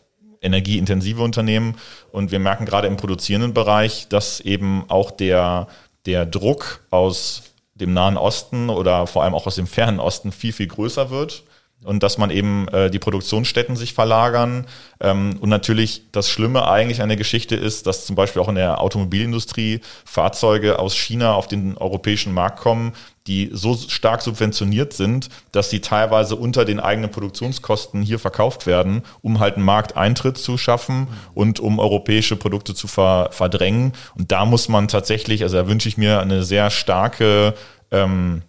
energieintensive 0.42 1.22
Unternehmen. 1.22 1.76
Und 2.12 2.30
wir 2.30 2.38
merken 2.38 2.66
gerade 2.66 2.88
im 2.88 2.96
produzierenden 2.96 3.54
Bereich, 3.54 4.08
dass 4.08 4.40
eben 4.40 4.84
auch 4.88 5.10
der, 5.10 5.68
der 6.06 6.26
Druck 6.26 6.84
aus 6.90 7.42
dem 7.74 7.92
Nahen 7.92 8.16
Osten 8.16 8.68
oder 8.70 9.06
vor 9.06 9.24
allem 9.24 9.34
auch 9.34 9.46
aus 9.46 9.56
dem 9.56 9.66
fernen 9.66 9.98
Osten 10.00 10.32
viel, 10.32 10.52
viel 10.52 10.68
größer 10.68 11.10
wird 11.10 11.44
und 11.84 12.02
dass 12.02 12.18
man 12.18 12.30
eben 12.30 12.66
äh, 12.68 12.90
die 12.90 12.98
Produktionsstätten 12.98 13.76
sich 13.76 13.94
verlagern. 13.94 14.66
Ähm, 15.00 15.36
und 15.40 15.48
natürlich 15.48 16.02
das 16.12 16.28
Schlimme 16.28 16.66
eigentlich 16.68 17.02
an 17.02 17.08
der 17.08 17.16
Geschichte 17.16 17.56
ist, 17.56 17.86
dass 17.86 18.06
zum 18.06 18.16
Beispiel 18.16 18.42
auch 18.42 18.48
in 18.48 18.56
der 18.56 18.80
Automobilindustrie 18.80 19.80
Fahrzeuge 20.04 20.78
aus 20.78 20.94
China 20.94 21.34
auf 21.34 21.46
den 21.46 21.76
europäischen 21.76 22.32
Markt 22.32 22.58
kommen, 22.58 22.92
die 23.26 23.50
so 23.52 23.74
stark 23.74 24.20
subventioniert 24.20 24.92
sind, 24.92 25.28
dass 25.52 25.70
sie 25.70 25.80
teilweise 25.80 26.36
unter 26.36 26.64
den 26.64 26.78
eigenen 26.78 27.10
Produktionskosten 27.10 28.02
hier 28.02 28.18
verkauft 28.18 28.66
werden, 28.66 29.02
um 29.22 29.40
halt 29.40 29.56
einen 29.56 29.64
Markteintritt 29.64 30.36
zu 30.36 30.58
schaffen 30.58 31.08
und 31.32 31.58
um 31.60 31.78
europäische 31.78 32.36
Produkte 32.36 32.74
zu 32.74 32.86
ver 32.86 33.28
verdrängen. 33.30 33.92
Und 34.16 34.30
da 34.30 34.44
muss 34.44 34.68
man 34.68 34.88
tatsächlich, 34.88 35.42
also 35.42 35.56
da 35.56 35.68
wünsche 35.68 35.88
ich 35.88 35.96
mir 35.96 36.20
eine 36.20 36.42
sehr 36.42 36.70
starke 36.70 37.54
ähm, 37.90 38.42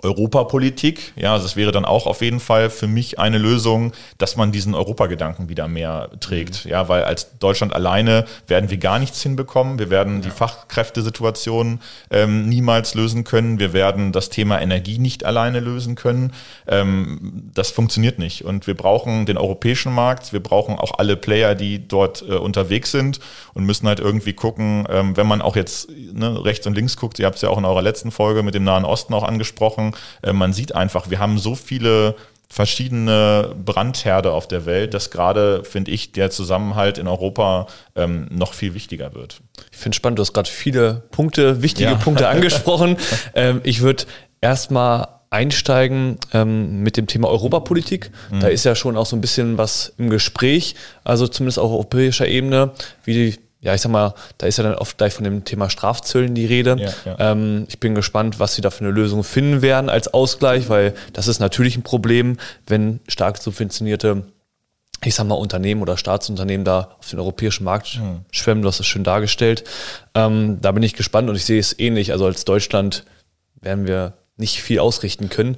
Europapolitik. 0.00 1.12
Ja, 1.16 1.32
also 1.32 1.46
es 1.46 1.56
wäre 1.56 1.72
dann 1.72 1.84
auch 1.84 2.06
auf 2.06 2.20
jeden 2.20 2.38
Fall 2.38 2.70
für 2.70 2.86
mich 2.86 3.18
eine 3.18 3.36
Lösung, 3.36 3.92
dass 4.16 4.36
man 4.36 4.52
diesen 4.52 4.74
Europagedanken 4.74 5.48
wieder 5.48 5.66
mehr 5.66 6.10
trägt. 6.20 6.64
Mhm. 6.64 6.70
Ja, 6.70 6.88
weil 6.88 7.02
als 7.02 7.36
Deutschland 7.38 7.74
alleine 7.74 8.24
werden 8.46 8.70
wir 8.70 8.78
gar 8.78 9.00
nichts 9.00 9.20
hinbekommen. 9.22 9.80
Wir 9.80 9.90
werden 9.90 10.16
ja. 10.16 10.20
die 10.26 10.30
Fachkräftesituation 10.30 11.80
ähm, 12.12 12.48
niemals 12.48 12.94
lösen 12.94 13.24
können. 13.24 13.58
Wir 13.58 13.72
werden 13.72 14.12
das 14.12 14.28
Thema 14.28 14.60
Energie 14.60 14.98
nicht 14.98 15.24
alleine 15.24 15.58
lösen 15.58 15.96
können. 15.96 16.32
Ähm, 16.68 17.50
das 17.52 17.72
funktioniert 17.72 18.20
nicht. 18.20 18.44
Und 18.44 18.68
wir 18.68 18.76
brauchen 18.76 19.26
den 19.26 19.36
europäischen 19.36 19.92
Markt. 19.92 20.32
Wir 20.32 20.40
brauchen 20.40 20.78
auch 20.78 20.98
alle 20.98 21.16
Player, 21.16 21.56
die 21.56 21.88
dort 21.88 22.22
äh, 22.22 22.34
unterwegs 22.34 22.92
sind 22.92 23.18
und 23.52 23.64
müssen 23.64 23.88
halt 23.88 23.98
irgendwie 23.98 24.32
gucken, 24.32 24.86
ähm, 24.88 25.16
wenn 25.16 25.26
man 25.26 25.42
auch 25.42 25.56
jetzt 25.56 25.90
ne, 25.90 26.44
rechts 26.44 26.68
und 26.68 26.76
links 26.76 26.96
guckt. 26.96 27.18
Ihr 27.18 27.26
habt 27.26 27.36
es 27.36 27.42
ja 27.42 27.48
auch 27.48 27.58
in 27.58 27.64
eurer 27.64 27.82
letzten 27.82 28.12
Folge 28.12 28.44
mit 28.44 28.54
dem 28.54 28.62
Nahen 28.62 28.84
Osten 28.84 29.12
auch 29.12 29.24
angesprochen 29.24 29.87
äh, 30.22 30.32
man 30.32 30.52
sieht 30.52 30.74
einfach, 30.74 31.10
wir 31.10 31.18
haben 31.18 31.38
so 31.38 31.54
viele 31.54 32.14
verschiedene 32.50 33.54
Brandherde 33.64 34.32
auf 34.32 34.48
der 34.48 34.64
Welt, 34.66 34.94
dass 34.94 35.10
gerade, 35.10 35.64
finde 35.64 35.90
ich, 35.90 36.12
der 36.12 36.30
Zusammenhalt 36.30 36.96
in 36.98 37.06
Europa 37.06 37.66
ähm, 37.94 38.26
noch 38.30 38.54
viel 38.54 38.74
wichtiger 38.74 39.14
wird. 39.14 39.40
Ich 39.70 39.76
finde 39.78 39.96
spannend, 39.96 40.18
du 40.18 40.22
hast 40.22 40.32
gerade 40.32 40.48
viele 40.48 41.02
Punkte, 41.10 41.62
wichtige 41.62 41.90
Ja. 41.90 41.96
Punkte 41.96 42.28
angesprochen. 42.30 42.96
ähm, 43.34 43.60
ich 43.64 43.82
würde 43.82 44.04
erstmal 44.40 45.08
einsteigen 45.30 46.16
ähm, 46.32 46.82
mit 46.82 46.96
dem 46.96 47.06
Thema 47.06 47.28
Europapolitik. 47.28 48.10
Mhm. 48.30 48.40
Da 48.40 48.48
ist 48.48 48.64
ja 48.64 48.74
schon 48.74 48.96
auch 48.96 49.04
so 49.06 49.14
ein 49.14 49.20
bisschen 49.20 49.58
was 49.58 49.92
im 49.98 50.08
Gespräch, 50.08 50.74
also 51.04 51.28
zumindest 51.28 51.58
auf 51.58 51.70
europäischer 51.70 52.26
Ebene, 52.26 52.70
wie 53.04 53.12
die 53.12 53.38
ja, 53.60 53.74
ich 53.74 53.80
sag 53.80 53.90
mal, 53.90 54.14
da 54.38 54.46
ist 54.46 54.58
ja 54.58 54.64
dann 54.64 54.74
oft 54.74 54.98
gleich 54.98 55.14
von 55.14 55.24
dem 55.24 55.44
Thema 55.44 55.68
Strafzöllen 55.68 56.34
die 56.34 56.46
Rede. 56.46 56.76
Ja, 56.78 56.92
ja. 57.04 57.32
Ähm, 57.32 57.66
ich 57.68 57.80
bin 57.80 57.94
gespannt, 57.94 58.38
was 58.38 58.54
sie 58.54 58.62
da 58.62 58.70
für 58.70 58.84
eine 58.84 58.92
Lösung 58.92 59.24
finden 59.24 59.62
werden 59.62 59.90
als 59.90 60.14
Ausgleich, 60.14 60.68
weil 60.68 60.94
das 61.12 61.26
ist 61.26 61.40
natürlich 61.40 61.76
ein 61.76 61.82
Problem, 61.82 62.38
wenn 62.66 63.00
stark 63.08 63.38
subventionierte 63.38 64.24
ich 65.04 65.14
sag 65.14 65.26
mal, 65.26 65.36
Unternehmen 65.36 65.80
oder 65.80 65.96
Staatsunternehmen 65.96 66.64
da 66.64 66.96
auf 66.98 67.08
den 67.08 67.20
europäischen 67.20 67.62
Markt 67.64 68.00
schwemmen. 68.32 68.62
Du 68.62 68.68
hast 68.68 68.80
das 68.80 68.86
schön 68.86 69.04
dargestellt. 69.04 69.62
Ähm, 70.14 70.58
da 70.60 70.72
bin 70.72 70.82
ich 70.82 70.94
gespannt 70.94 71.30
und 71.30 71.36
ich 71.36 71.44
sehe 71.44 71.60
es 71.60 71.78
ähnlich. 71.78 72.10
Also 72.10 72.26
als 72.26 72.44
Deutschland 72.44 73.04
werden 73.60 73.86
wir 73.86 74.14
nicht 74.36 74.60
viel 74.60 74.80
ausrichten 74.80 75.28
können. 75.28 75.56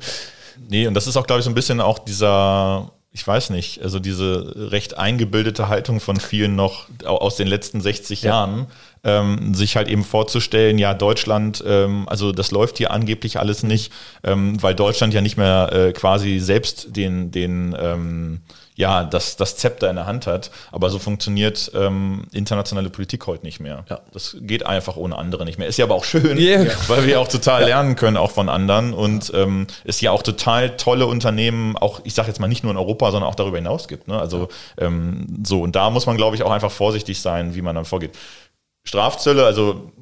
Nee, 0.68 0.86
und 0.86 0.94
das 0.94 1.06
ist 1.06 1.16
auch, 1.16 1.26
glaube 1.26 1.40
ich, 1.40 1.44
so 1.44 1.50
ein 1.50 1.54
bisschen 1.54 1.80
auch 1.80 1.98
dieser, 1.98 2.92
ich 3.12 3.26
weiß 3.26 3.50
nicht, 3.50 3.82
also 3.82 3.98
diese 3.98 4.70
recht 4.70 4.96
eingebildete 4.96 5.68
Haltung 5.68 5.98
von 5.98 6.18
vielen 6.20 6.54
noch 6.54 6.86
au- 7.04 7.16
aus 7.18 7.34
den 7.36 7.48
letzten 7.48 7.80
60 7.80 8.22
Ja. 8.22 8.30
Jahren, 8.30 8.66
ähm, 9.02 9.52
sich 9.54 9.76
halt 9.76 9.88
eben 9.88 10.04
vorzustellen, 10.04 10.78
ja, 10.78 10.94
Deutschland, 10.94 11.62
ähm, 11.66 12.08
also 12.08 12.30
das 12.30 12.50
läuft 12.52 12.78
hier 12.78 12.92
angeblich 12.92 13.38
alles 13.40 13.62
nicht, 13.64 13.92
ähm, 14.22 14.62
weil 14.62 14.74
Deutschland 14.76 15.12
ja 15.12 15.22
nicht 15.22 15.36
mehr 15.36 15.70
äh, 15.72 15.92
quasi 15.92 16.38
selbst 16.38 16.94
den, 16.96 17.30
den 17.32 17.74
ähm, 17.80 18.40
ja, 18.80 19.04
das, 19.04 19.36
das 19.36 19.56
Zepter 19.56 19.90
in 19.90 19.96
der 19.96 20.06
Hand 20.06 20.26
hat. 20.26 20.50
Aber 20.72 20.88
so 20.88 20.98
funktioniert 20.98 21.70
ähm, 21.74 22.24
internationale 22.32 22.88
Politik 22.88 23.26
heute 23.26 23.44
nicht 23.44 23.60
mehr. 23.60 23.84
Ja. 23.90 24.00
Das 24.12 24.38
geht 24.40 24.64
einfach 24.64 24.96
ohne 24.96 25.18
andere 25.18 25.44
nicht 25.44 25.58
mehr. 25.58 25.68
Ist 25.68 25.76
ja 25.76 25.84
aber 25.84 25.94
auch 25.94 26.04
schön, 26.04 26.38
Ja. 26.38 26.64
weil 26.88 27.06
wir 27.06 27.20
auch 27.20 27.28
total 27.28 27.64
lernen 27.64 27.94
können, 27.94 28.16
auch 28.16 28.30
von 28.30 28.48
anderen. 28.48 28.94
Und 28.94 29.30
ähm, 29.34 29.66
es 29.84 30.00
ja 30.00 30.12
auch 30.12 30.22
total 30.22 30.78
tolle 30.78 31.06
Unternehmen, 31.06 31.76
auch 31.76 32.00
ich 32.04 32.14
sage 32.14 32.28
jetzt 32.28 32.40
mal 32.40 32.48
nicht 32.48 32.62
nur 32.64 32.72
in 32.72 32.78
Europa, 32.78 33.10
sondern 33.10 33.28
auch 33.30 33.34
darüber 33.34 33.58
hinaus 33.58 33.86
gibt. 33.86 34.08
Ne? 34.08 34.18
Also 34.18 34.48
ähm, 34.78 35.26
so, 35.44 35.60
und 35.60 35.76
da 35.76 35.90
muss 35.90 36.06
man, 36.06 36.16
glaube 36.16 36.34
ich, 36.36 36.42
auch 36.42 36.50
einfach 36.50 36.72
vorsichtig 36.72 37.20
sein, 37.20 37.54
wie 37.54 37.60
man 37.62 37.74
dann 37.74 37.84
vorgeht. 37.84 38.16
Strafzölle, 38.84 39.44
also 39.44 39.92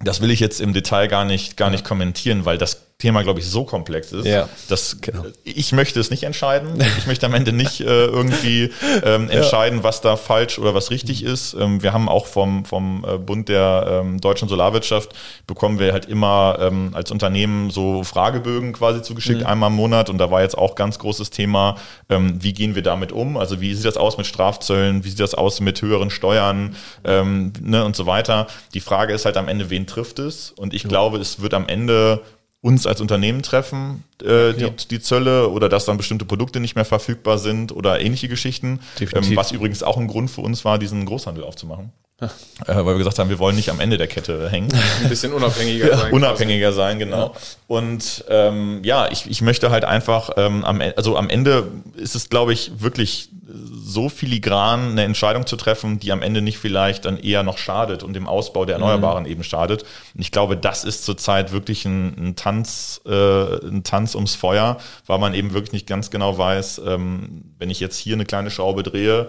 das 0.00 0.20
will 0.20 0.32
ich 0.32 0.40
jetzt 0.40 0.60
im 0.60 0.72
Detail 0.72 1.06
gar 1.06 1.24
nicht, 1.24 1.56
gar 1.56 1.70
nicht 1.70 1.84
kommentieren, 1.84 2.44
weil 2.44 2.58
das 2.58 2.85
Thema, 2.98 3.22
glaube 3.22 3.40
ich, 3.40 3.46
so 3.46 3.64
komplex 3.64 4.10
ist, 4.12 4.24
Ja. 4.26 4.48
dass 4.70 4.96
Genau. 5.02 5.24
ich 5.44 5.72
möchte 5.72 6.00
es 6.00 6.10
nicht 6.10 6.22
entscheiden. 6.22 6.82
Ich 6.96 7.06
möchte 7.06 7.26
am 7.26 7.34
Ende 7.34 7.52
nicht 7.52 7.80
äh, 7.82 7.84
irgendwie 8.06 8.70
ähm, 9.04 9.28
entscheiden, 9.28 9.82
was 9.82 10.00
da 10.00 10.16
falsch 10.16 10.58
oder 10.58 10.74
was 10.74 10.90
richtig 10.90 11.22
ist. 11.22 11.52
Ähm, 11.60 11.82
wir 11.82 11.92
haben 11.92 12.08
auch 12.08 12.24
vom, 12.24 12.64
vom 12.64 13.04
äh, 13.06 13.18
Bund 13.18 13.50
der 13.50 14.00
ähm, 14.02 14.18
deutschen 14.18 14.48
Solarwirtschaft 14.48 15.10
bekommen 15.46 15.78
wir 15.78 15.92
halt 15.92 16.06
immer 16.06 16.56
ähm, 16.58 16.92
als 16.94 17.10
Unternehmen 17.10 17.68
so 17.70 18.02
Fragebögen 18.02 18.72
quasi 18.72 19.02
zugeschickt, 19.02 19.44
einmal 19.44 19.68
im 19.68 19.76
Monat. 19.76 20.08
Und 20.08 20.16
da 20.16 20.30
war 20.30 20.40
jetzt 20.40 20.56
auch 20.56 20.74
ganz 20.74 20.98
großes 20.98 21.28
Thema, 21.28 21.76
ähm, 22.08 22.42
wie 22.42 22.54
gehen 22.54 22.74
wir 22.76 22.82
damit 22.82 23.12
um? 23.12 23.36
Also 23.36 23.60
wie 23.60 23.74
sieht 23.74 23.84
das 23.84 23.98
aus 23.98 24.16
mit 24.16 24.26
Strafzöllen? 24.26 25.04
Wie 25.04 25.10
sieht 25.10 25.20
das 25.20 25.34
aus 25.34 25.60
mit 25.60 25.82
höheren 25.82 26.08
Steuern 26.08 26.74
ähm, 27.04 27.52
ne, 27.60 27.84
und 27.84 27.94
so 27.94 28.06
weiter? 28.06 28.46
Die 28.72 28.80
Frage 28.80 29.12
ist 29.12 29.26
halt 29.26 29.36
am 29.36 29.48
Ende, 29.48 29.68
wen 29.68 29.86
trifft 29.86 30.18
es? 30.18 30.50
Und 30.56 30.72
ich 30.72 30.84
glaube, 30.84 31.18
es 31.18 31.42
wird 31.42 31.52
am 31.52 31.68
Ende 31.68 32.22
uns 32.66 32.86
als 32.86 33.00
Unternehmen 33.00 33.42
treffen, 33.42 34.02
äh, 34.22 34.52
die, 34.52 34.62
Ja. 34.64 34.70
die 34.90 35.00
Zölle 35.00 35.48
oder 35.50 35.68
dass 35.68 35.84
dann 35.84 35.96
bestimmte 35.96 36.24
Produkte 36.24 36.58
nicht 36.60 36.74
mehr 36.74 36.84
verfügbar 36.84 37.38
sind 37.38 37.70
oder 37.70 38.00
ähnliche 38.00 38.28
Geschichten. 38.28 38.80
Ähm, 39.00 39.36
was 39.36 39.52
übrigens 39.52 39.82
auch 39.84 39.96
ein 39.96 40.08
Grund 40.08 40.30
für 40.30 40.40
uns 40.40 40.64
war, 40.64 40.78
diesen 40.78 41.06
Großhandel 41.06 41.44
aufzumachen. 41.44 41.92
Äh, 42.18 42.28
weil 42.66 42.86
wir 42.86 42.98
gesagt 42.98 43.18
haben, 43.18 43.28
wir 43.28 43.38
wollen 43.38 43.56
nicht 43.56 43.68
am 43.70 43.78
Ende 43.78 43.98
der 43.98 44.06
Kette 44.06 44.48
hängen 44.50 44.72
Ein 45.02 45.08
bisschen 45.10 45.32
unabhängiger 45.34 45.96
sein. 45.98 46.12
unabhängiger 46.12 46.72
sein, 46.72 46.98
genau. 46.98 47.34
Und 47.68 48.24
ähm, 48.28 48.80
ja, 48.84 49.08
ich, 49.12 49.30
ich 49.30 49.42
möchte 49.42 49.70
halt 49.70 49.84
einfach 49.84 50.30
ähm, 50.36 50.64
am, 50.64 50.80
E- 50.80 50.94
also 50.96 51.16
am 51.16 51.28
Ende 51.28 51.68
ist 51.94 52.14
es, 52.16 52.28
glaube 52.30 52.52
ich, 52.54 52.72
wirklich 52.78 53.28
so 53.64 54.08
filigran, 54.08 54.92
eine 54.92 55.04
Entscheidung 55.04 55.46
zu 55.46 55.56
treffen, 55.56 55.98
die 55.98 56.12
am 56.12 56.22
Ende 56.22 56.42
nicht 56.42 56.58
vielleicht 56.58 57.04
dann 57.04 57.18
eher 57.18 57.42
noch 57.42 57.58
schadet 57.58 58.02
und 58.02 58.12
dem 58.14 58.26
Ausbau 58.26 58.64
der 58.64 58.76
Erneuerbaren 58.76 59.26
eben 59.26 59.42
schadet. 59.42 59.82
Und 60.14 60.20
ich 60.20 60.30
glaube, 60.30 60.56
das 60.56 60.84
ist 60.84 61.04
zurzeit 61.04 61.52
wirklich 61.52 61.84
ein, 61.84 62.28
ein 62.28 62.36
Tanz, 62.36 63.00
äh, 63.06 63.10
ein 63.10 63.82
Tanz 63.84 64.14
ums 64.14 64.34
Feuer, 64.34 64.78
weil 65.06 65.18
man 65.18 65.34
eben 65.34 65.52
wirklich 65.52 65.72
nicht 65.72 65.86
ganz 65.86 66.10
genau 66.10 66.36
weiß, 66.38 66.82
ähm, 66.86 67.54
wenn 67.58 67.70
ich 67.70 67.80
jetzt 67.80 67.98
hier 67.98 68.14
eine 68.14 68.24
kleine 68.24 68.50
Schraube 68.50 68.82
drehe, 68.82 69.28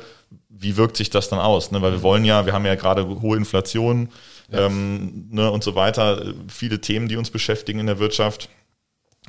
wie 0.49 0.77
wirkt 0.77 0.97
sich 0.97 1.09
das 1.09 1.29
dann 1.29 1.39
aus? 1.39 1.71
Ne? 1.71 1.81
Weil 1.81 1.91
wir 1.91 2.01
wollen 2.01 2.25
ja, 2.25 2.45
wir 2.45 2.53
haben 2.53 2.65
ja 2.65 2.75
gerade 2.75 3.07
hohe 3.21 3.37
Inflation 3.37 4.09
ähm, 4.51 5.27
ne, 5.29 5.51
und 5.51 5.63
so 5.63 5.75
weiter, 5.75 6.33
viele 6.47 6.79
Themen, 6.79 7.07
die 7.07 7.17
uns 7.17 7.29
beschäftigen 7.29 7.79
in 7.79 7.87
der 7.87 7.99
Wirtschaft. 7.99 8.49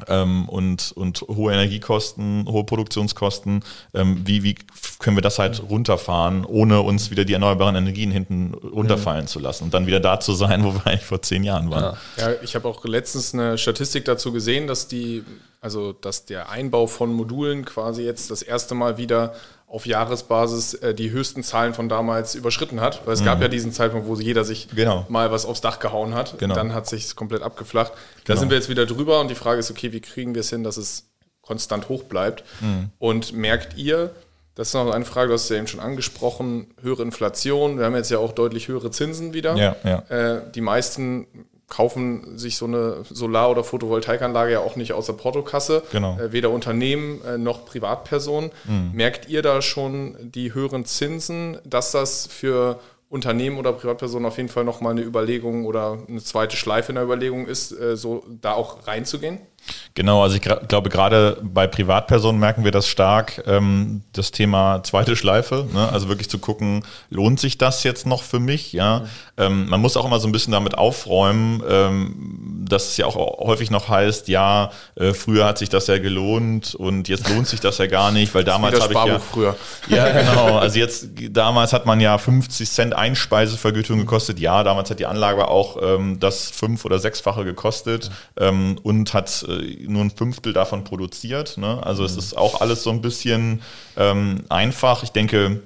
Ähm, 0.06 0.48
und, 0.48 0.92
und 0.92 1.22
hohe 1.22 1.52
Energiekosten, 1.52 2.46
hohe 2.48 2.64
Produktionskosten, 2.64 3.64
ähm, 3.94 4.22
wie, 4.24 4.42
wie 4.42 4.54
können 4.98 5.16
wir 5.16 5.22
das 5.22 5.38
halt 5.38 5.62
runterfahren, 5.68 6.44
ohne 6.44 6.80
uns 6.82 7.10
wieder 7.10 7.24
die 7.24 7.32
erneuerbaren 7.32 7.76
Energien 7.76 8.10
hinten 8.10 8.54
runterfallen 8.54 9.26
zu 9.26 9.38
lassen 9.38 9.64
und 9.64 9.74
dann 9.74 9.86
wieder 9.86 10.00
da 10.00 10.20
zu 10.20 10.34
sein, 10.34 10.64
wo 10.64 10.74
wir 10.74 10.86
eigentlich 10.86 11.04
vor 11.04 11.22
zehn 11.22 11.44
Jahren 11.44 11.70
waren. 11.70 11.96
Ja, 12.16 12.32
ich 12.42 12.54
habe 12.54 12.68
auch 12.68 12.84
letztens 12.84 13.34
eine 13.34 13.58
Statistik 13.58 14.04
dazu 14.04 14.32
gesehen, 14.32 14.66
dass 14.66 14.88
die, 14.88 15.24
also 15.60 15.92
dass 15.92 16.26
der 16.26 16.50
Einbau 16.50 16.86
von 16.86 17.12
Modulen 17.12 17.64
quasi 17.64 18.02
jetzt 18.02 18.30
das 18.30 18.42
erste 18.42 18.74
Mal 18.74 18.98
wieder 18.98 19.34
auf 19.68 19.84
Jahresbasis 19.86 20.74
äh, 20.74 20.94
die 20.94 21.10
höchsten 21.10 21.42
Zahlen 21.42 21.74
von 21.74 21.88
damals 21.90 22.34
überschritten 22.34 22.80
hat. 22.80 23.06
Weil 23.06 23.14
es 23.14 23.24
gab 23.24 23.40
ja 23.42 23.48
diesen 23.48 23.70
Zeitpunkt, 23.72 24.06
wo 24.08 24.14
jeder 24.16 24.44
sich 24.44 24.68
Mhm. 24.72 24.76
Genau. 24.76 25.06
mal 25.08 25.30
was 25.30 25.44
aufs 25.44 25.60
Dach 25.60 25.78
gehauen 25.78 26.14
hat. 26.14 26.38
Genau. 26.38 26.54
Dann 26.54 26.72
hat 26.74 26.86
sich 26.88 27.14
komplett 27.14 27.42
abgeflacht. 27.42 27.92
Da 27.92 27.98
Genau. 28.32 28.40
sind 28.40 28.48
wir 28.50 28.56
jetzt 28.56 28.68
wieder 28.70 28.86
drüber 28.86 29.20
und 29.20 29.28
die 29.28 29.34
Frage 29.34 29.60
ist, 29.60 29.70
okay, 29.70 29.92
wie 29.92 30.00
kriegen 30.00 30.34
wir 30.34 30.40
es 30.40 30.48
hin, 30.50 30.64
dass 30.64 30.78
es 30.78 31.04
konstant 31.42 31.88
hoch 31.90 32.04
bleibt? 32.04 32.44
Mhm. 32.60 32.90
Und 32.98 33.32
merkt 33.34 33.76
ihr, 33.76 34.10
das 34.54 34.68
ist 34.68 34.74
noch 34.74 34.90
eine 34.90 35.04
Frage, 35.04 35.28
du 35.28 35.34
hast 35.34 35.44
es 35.44 35.48
ja 35.50 35.56
eben 35.56 35.66
schon 35.68 35.80
angesprochen, 35.80 36.68
höhere 36.80 37.02
Inflation. 37.02 37.78
Wir 37.78 37.84
haben 37.84 37.94
jetzt 37.94 38.10
ja 38.10 38.18
auch 38.18 38.32
deutlich 38.32 38.68
höhere 38.68 38.90
Zinsen 38.90 39.32
wieder. 39.34 39.54
Ja, 39.56 39.76
ja. 39.84 39.98
Äh, 40.08 40.50
die 40.54 40.60
meisten 40.62 41.26
kaufen 41.68 42.38
sich 42.38 42.56
so 42.56 42.64
eine 42.64 43.04
Solar- 43.04 43.50
oder 43.50 43.62
Photovoltaikanlage 43.62 44.52
ja 44.52 44.60
auch 44.60 44.76
nicht 44.76 44.92
aus 44.92 45.06
der 45.06 45.12
Portokasse. 45.12 45.82
Genau. 45.92 46.14
Mhm. 46.14 46.20
Äh, 46.20 46.32
weder 46.32 46.50
Unternehmen 46.50 47.20
äh, 47.24 47.38
noch 47.38 47.66
Privatpersonen. 47.66 48.50
Merkt 48.92 49.28
ihr 49.28 49.42
da 49.42 49.62
schon 49.62 50.16
die 50.20 50.54
höheren 50.54 50.84
Zinsen, 50.84 51.58
dass 51.64 51.92
das 51.92 52.26
für 52.26 52.80
Unternehmen 53.10 53.58
oder 53.58 53.72
Privatpersonen 53.72 54.26
auf 54.26 54.36
jeden 54.36 54.48
Fall 54.48 54.64
nochmal 54.64 54.92
eine 54.92 55.02
Überlegung 55.02 55.64
oder 55.64 55.98
eine 56.08 56.22
zweite 56.22 56.56
Schleife 56.56 56.92
in 56.92 56.96
der 56.96 57.04
Überlegung 57.04 57.46
ist, 57.46 57.72
äh, 57.72 57.96
so 57.96 58.24
da 58.40 58.52
auch 58.52 58.86
reinzugehen? 58.86 59.40
Genau, 59.94 60.22
also 60.22 60.36
ich 60.36 60.42
glaube, 60.42 60.90
gerade 60.90 61.38
bei 61.42 61.66
Privatpersonen 61.66 62.40
merken 62.40 62.64
wir 62.64 62.70
das 62.70 62.88
stark, 62.88 63.42
ähm, 63.46 64.02
das 64.12 64.30
Thema 64.30 64.82
zweite 64.84 65.16
Schleife. 65.16 65.66
Ne? 65.72 65.88
Also 65.90 66.08
wirklich 66.08 66.30
zu 66.30 66.38
gucken, 66.38 66.84
lohnt 67.10 67.40
sich 67.40 67.58
das 67.58 67.82
jetzt 67.82 68.06
noch 68.06 68.22
für 68.22 68.38
mich? 68.38 68.72
Ja, 68.72 69.06
ähm, 69.36 69.68
man 69.68 69.80
muss 69.80 69.96
auch 69.96 70.04
immer 70.04 70.20
so 70.20 70.28
ein 70.28 70.32
bisschen 70.32 70.52
damit 70.52 70.76
aufräumen, 70.76 71.62
ähm, 71.68 72.64
dass 72.68 72.88
es 72.88 72.96
ja 72.96 73.06
auch 73.06 73.16
häufig 73.38 73.70
noch 73.70 73.88
heißt, 73.88 74.28
ja, 74.28 74.70
äh, 74.94 75.14
früher 75.14 75.46
hat 75.46 75.58
sich 75.58 75.68
das 75.68 75.86
ja 75.86 75.98
gelohnt 75.98 76.74
und 76.74 77.08
jetzt 77.08 77.28
lohnt 77.28 77.46
sich 77.46 77.60
das 77.60 77.78
ja 77.78 77.86
gar 77.86 78.12
nicht, 78.12 78.34
weil 78.34 78.44
damals 78.44 78.80
habe 78.80 78.92
ich 78.92 79.04
ja 79.04 79.18
früher. 79.18 79.56
ja, 79.88 80.08
genau. 80.20 80.58
Also 80.58 80.78
jetzt, 80.78 81.08
damals 81.30 81.72
hat 81.72 81.86
man 81.86 82.00
ja 82.00 82.18
50 82.18 82.70
Cent 82.70 82.94
Einspeisevergütung 82.94 83.98
gekostet. 83.98 84.38
Ja, 84.38 84.62
damals 84.62 84.90
hat 84.90 84.98
die 84.98 85.06
Anlage 85.06 85.48
auch 85.48 85.78
ähm, 85.82 86.20
das 86.20 86.50
fünf- 86.50 86.84
oder 86.84 86.98
sechsfache 86.98 87.44
gekostet 87.44 88.10
ähm, 88.38 88.78
und 88.82 89.14
hat 89.14 89.44
äh, 89.48 89.57
nur 89.86 90.02
ein 90.02 90.10
Fünftel 90.10 90.52
davon 90.52 90.84
produziert. 90.84 91.58
Ne? 91.58 91.80
Also 91.82 92.04
es 92.04 92.16
ist 92.16 92.36
auch 92.36 92.60
alles 92.60 92.82
so 92.82 92.90
ein 92.90 93.02
bisschen 93.02 93.62
ähm, 93.96 94.44
einfach. 94.48 95.02
Ich 95.02 95.10
denke, 95.10 95.62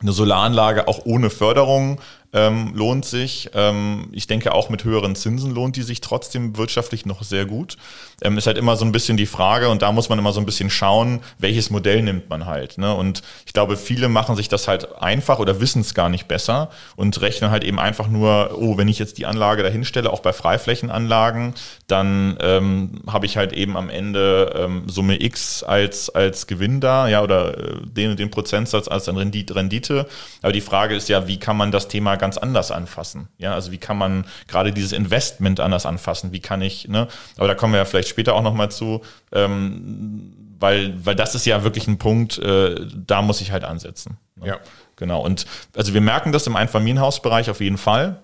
eine 0.00 0.12
Solaranlage 0.12 0.88
auch 0.88 1.04
ohne 1.04 1.30
Förderung 1.30 2.00
ähm, 2.34 2.72
lohnt 2.74 3.04
sich. 3.04 3.50
Ähm, 3.54 4.08
ich 4.12 4.26
denke 4.26 4.52
auch 4.52 4.68
mit 4.68 4.84
höheren 4.84 5.14
Zinsen 5.14 5.54
lohnt 5.54 5.76
die 5.76 5.82
sich 5.82 6.00
trotzdem 6.00 6.56
wirtschaftlich 6.58 7.06
noch 7.06 7.22
sehr 7.22 7.46
gut. 7.46 7.76
Ähm, 8.20 8.36
ist 8.36 8.46
halt 8.46 8.58
immer 8.58 8.76
so 8.76 8.84
ein 8.84 8.92
bisschen 8.92 9.16
die 9.16 9.26
Frage 9.26 9.68
und 9.68 9.82
da 9.82 9.92
muss 9.92 10.08
man 10.08 10.18
immer 10.18 10.32
so 10.32 10.40
ein 10.40 10.46
bisschen 10.46 10.68
schauen, 10.68 11.20
welches 11.38 11.70
Modell 11.70 12.02
nimmt 12.02 12.28
man 12.28 12.46
halt. 12.46 12.76
Ne? 12.76 12.92
Und 12.92 13.22
ich 13.46 13.52
glaube, 13.52 13.76
viele 13.76 14.08
machen 14.08 14.34
sich 14.36 14.48
das 14.48 14.66
halt 14.68 15.00
einfach 15.00 15.38
oder 15.38 15.60
wissen 15.60 15.80
es 15.80 15.94
gar 15.94 16.08
nicht 16.08 16.26
besser 16.26 16.70
und 16.96 17.20
rechnen 17.20 17.50
halt 17.50 17.62
eben 17.64 17.78
einfach 17.78 18.08
nur, 18.08 18.58
oh, 18.58 18.76
wenn 18.76 18.88
ich 18.88 18.98
jetzt 18.98 19.18
die 19.18 19.26
Anlage 19.26 19.62
dahin 19.62 19.84
stelle, 19.84 20.12
auch 20.12 20.20
bei 20.20 20.32
Freiflächenanlagen, 20.32 21.54
dann 21.86 22.36
ähm, 22.40 23.02
habe 23.06 23.26
ich 23.26 23.36
halt 23.36 23.52
eben 23.52 23.76
am 23.76 23.88
Ende 23.88 24.52
ähm, 24.56 24.88
Summe 24.88 25.22
X 25.22 25.62
als, 25.62 26.10
als 26.10 26.48
Gewinn 26.48 26.80
da, 26.80 27.06
ja, 27.06 27.22
oder 27.22 27.56
äh, 27.56 27.76
den, 27.84 28.16
den 28.16 28.30
Prozentsatz 28.30 28.88
als 28.88 29.04
dann 29.04 29.16
Rendite. 29.16 30.06
Aber 30.42 30.52
die 30.52 30.60
Frage 30.60 30.96
ist 30.96 31.08
ja, 31.08 31.28
wie 31.28 31.38
kann 31.38 31.56
man 31.56 31.70
das 31.70 31.86
Thema 31.86 32.16
ganz 32.24 32.38
anders 32.38 32.70
anfassen? 32.70 33.28
Ja, 33.36 33.52
also 33.52 33.70
wie 33.70 33.76
kann 33.76 33.98
man 33.98 34.24
gerade 34.48 34.72
dieses 34.72 34.92
Investment 34.92 35.60
anders 35.60 35.84
anfassen? 35.84 36.32
Wie 36.32 36.40
kann 36.40 36.62
ich, 36.62 36.88
ne? 36.88 37.06
Aber 37.36 37.48
da 37.48 37.54
kommen 37.54 37.74
wir 37.74 37.78
ja 37.78 37.84
vielleicht 37.84 38.08
später 38.08 38.34
auch 38.34 38.40
nochmal 38.42 38.70
zu. 38.70 39.02
Ähm, 39.30 40.32
weil, 40.58 40.94
weil 41.04 41.14
das 41.14 41.34
ist 41.34 41.44
ja 41.44 41.64
wirklich 41.64 41.86
ein 41.86 41.98
Punkt, 41.98 42.38
äh, 42.38 42.86
da 42.94 43.20
muss 43.20 43.42
ich 43.42 43.52
halt 43.52 43.64
ansetzen. 43.64 44.16
Ne? 44.36 44.46
Ja. 44.46 44.56
Genau. 44.96 45.20
Und 45.20 45.44
also 45.76 45.92
wir 45.92 46.00
merken 46.00 46.32
das 46.32 46.46
im 46.46 46.56
Einfamilienhausbereich 46.56 47.50
auf 47.50 47.60
jeden 47.60 47.76
Fall. 47.76 48.22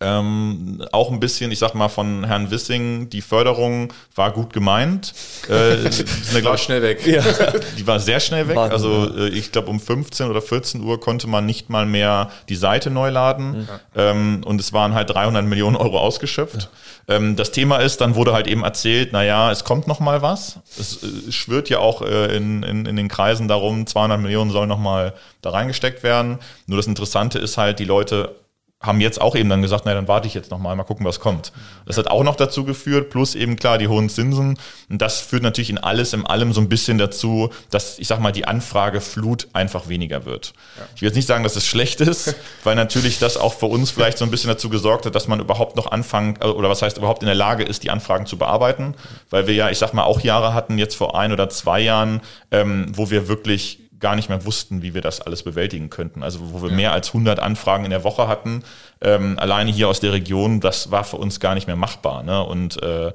Ähm, 0.00 0.84
auch 0.92 1.10
ein 1.10 1.18
bisschen, 1.18 1.50
ich 1.50 1.58
sag 1.58 1.74
mal, 1.74 1.88
von 1.88 2.24
Herrn 2.24 2.50
Wissing, 2.50 3.10
die 3.10 3.20
Förderung 3.20 3.92
war 4.14 4.32
gut 4.32 4.52
gemeint. 4.52 5.12
Äh, 5.48 5.52
eine, 6.30 6.44
War 6.44 6.56
schnell 6.56 6.82
weg. 6.82 7.02
die 7.78 7.86
war 7.86 7.98
sehr 7.98 8.20
schnell 8.20 8.46
weg. 8.48 8.56
Wahnsinn, 8.56 8.72
also 8.72 9.16
äh, 9.16 9.28
ich 9.28 9.50
glaube 9.50 9.68
um 9.68 9.80
15 9.80 10.28
oder 10.28 10.40
14 10.40 10.82
Uhr 10.82 11.00
konnte 11.00 11.26
man 11.26 11.46
nicht 11.46 11.68
mal 11.68 11.86
mehr 11.86 12.30
die 12.48 12.56
Seite 12.56 12.90
neu 12.90 13.10
laden. 13.10 13.68
Ähm, 13.96 14.42
und 14.44 14.60
es 14.60 14.72
waren 14.72 14.94
halt 14.94 15.10
300 15.10 15.44
Millionen 15.44 15.76
Euro 15.76 15.98
ausgeschöpft. 15.98 16.70
Ähm, 17.08 17.36
das 17.36 17.50
Thema 17.50 17.78
ist, 17.78 18.00
dann 18.00 18.14
wurde 18.14 18.34
halt 18.34 18.46
eben 18.46 18.64
erzählt, 18.64 19.12
naja, 19.12 19.50
es 19.50 19.64
kommt 19.64 19.88
noch 19.88 19.98
mal 19.98 20.22
was. 20.22 20.60
Es 20.78 21.02
äh, 21.02 21.32
schwört 21.32 21.70
ja 21.70 21.78
auch 21.78 22.02
äh, 22.02 22.36
in, 22.36 22.62
in, 22.62 22.86
in 22.86 22.96
den 22.96 23.08
Kreisen 23.08 23.48
darum, 23.48 23.86
200 23.86 24.20
Millionen 24.20 24.50
sollen 24.50 24.68
noch 24.68 24.78
mal 24.78 25.14
da 25.40 25.50
reingesteckt 25.50 26.02
werden. 26.02 26.38
Nur 26.66 26.76
das 26.76 26.86
Interessante 26.86 27.38
ist 27.38 27.56
halt, 27.56 27.78
die 27.78 27.84
Leute 27.84 28.34
haben 28.80 29.00
jetzt 29.00 29.20
auch 29.20 29.34
eben 29.34 29.48
dann 29.48 29.60
gesagt, 29.60 29.86
na 29.86 29.94
dann 29.94 30.06
warte 30.06 30.28
ich 30.28 30.34
jetzt 30.34 30.52
noch 30.52 30.58
mal, 30.58 30.76
gucken, 30.84 31.04
was 31.04 31.18
kommt. 31.18 31.52
Das 31.84 31.98
hat 31.98 32.06
auch 32.06 32.22
noch 32.22 32.36
dazu 32.36 32.64
geführt, 32.64 33.10
plus 33.10 33.34
eben 33.34 33.56
klar 33.56 33.76
die 33.76 33.88
hohen 33.88 34.08
Zinsen. 34.08 34.56
Und 34.88 35.02
das 35.02 35.20
führt 35.20 35.42
natürlich 35.42 35.70
in 35.70 35.78
alles, 35.78 36.12
in 36.12 36.24
allem 36.24 36.52
so 36.52 36.60
ein 36.60 36.68
bisschen 36.68 36.96
dazu, 36.96 37.50
dass, 37.70 37.98
ich 37.98 38.06
sag 38.06 38.20
mal, 38.20 38.30
die 38.30 38.44
Anfrageflut 38.44 39.48
einfach 39.52 39.88
weniger 39.88 40.24
wird. 40.26 40.52
Ich 40.94 41.02
will 41.02 41.08
jetzt 41.08 41.16
nicht 41.16 41.26
sagen, 41.26 41.42
dass 41.42 41.56
es 41.56 41.66
schlecht 41.66 42.00
ist, 42.00 42.36
weil 42.64 42.76
natürlich 42.76 43.18
das 43.18 43.36
auch 43.36 43.54
für 43.54 43.66
uns 43.66 43.90
vielleicht 43.90 44.16
so 44.16 44.24
ein 44.24 44.30
bisschen 44.30 44.48
dazu 44.48 44.68
gesorgt 44.68 45.06
hat, 45.06 45.14
dass 45.16 45.26
man 45.26 45.40
überhaupt 45.40 45.74
noch 45.74 45.90
anfangen, 45.90 46.38
äh, 46.40 46.46
oder 46.46 46.68
was 46.68 46.80
heißt 46.80 46.98
überhaupt 46.98 47.22
in 47.22 47.26
der 47.26 47.34
Lage 47.34 47.64
ist, 47.64 47.82
die 47.82 47.90
Anfragen 47.90 48.26
zu 48.26 48.38
bearbeiten. 48.38 48.94
Weil 49.30 49.48
wir 49.48 49.54
ja, 49.54 49.70
ich 49.70 49.78
sag 49.78 49.92
mal, 49.92 50.04
auch 50.04 50.20
Jahre 50.20 50.54
hatten, 50.54 50.78
jetzt 50.78 50.94
vor 50.94 51.18
ein 51.18 51.32
oder 51.32 51.48
zwei 51.48 51.80
Jahren, 51.80 52.20
ähm, 52.52 52.86
wo 52.94 53.10
wir 53.10 53.26
wirklich 53.26 53.87
gar 54.00 54.16
nicht 54.16 54.28
mehr 54.28 54.44
wussten, 54.44 54.82
wie 54.82 54.94
wir 54.94 55.02
das 55.02 55.20
alles 55.20 55.42
bewältigen 55.42 55.90
könnten. 55.90 56.22
Also 56.22 56.52
wo 56.52 56.62
wir 56.62 56.70
mehr 56.70 56.92
als 56.92 57.08
100 57.08 57.40
Anfragen 57.40 57.84
in 57.84 57.90
der 57.90 58.04
Woche 58.04 58.28
hatten, 58.28 58.62
ähm, 59.00 59.38
alleine 59.38 59.70
hier 59.70 59.88
aus 59.88 60.00
der 60.00 60.12
Region, 60.12 60.60
das 60.60 60.90
war 60.90 61.04
für 61.04 61.16
uns 61.16 61.40
gar 61.40 61.54
nicht 61.54 61.66
mehr 61.66 61.76
machbar. 61.76 62.22
Ne? 62.22 62.42
Und 62.42 62.82
äh, 62.82 63.12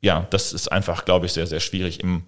ja, 0.00 0.26
das 0.30 0.52
ist 0.52 0.70
einfach, 0.70 1.04
glaube 1.04 1.26
ich, 1.26 1.32
sehr, 1.32 1.46
sehr 1.46 1.60
schwierig. 1.60 2.00
Im 2.00 2.24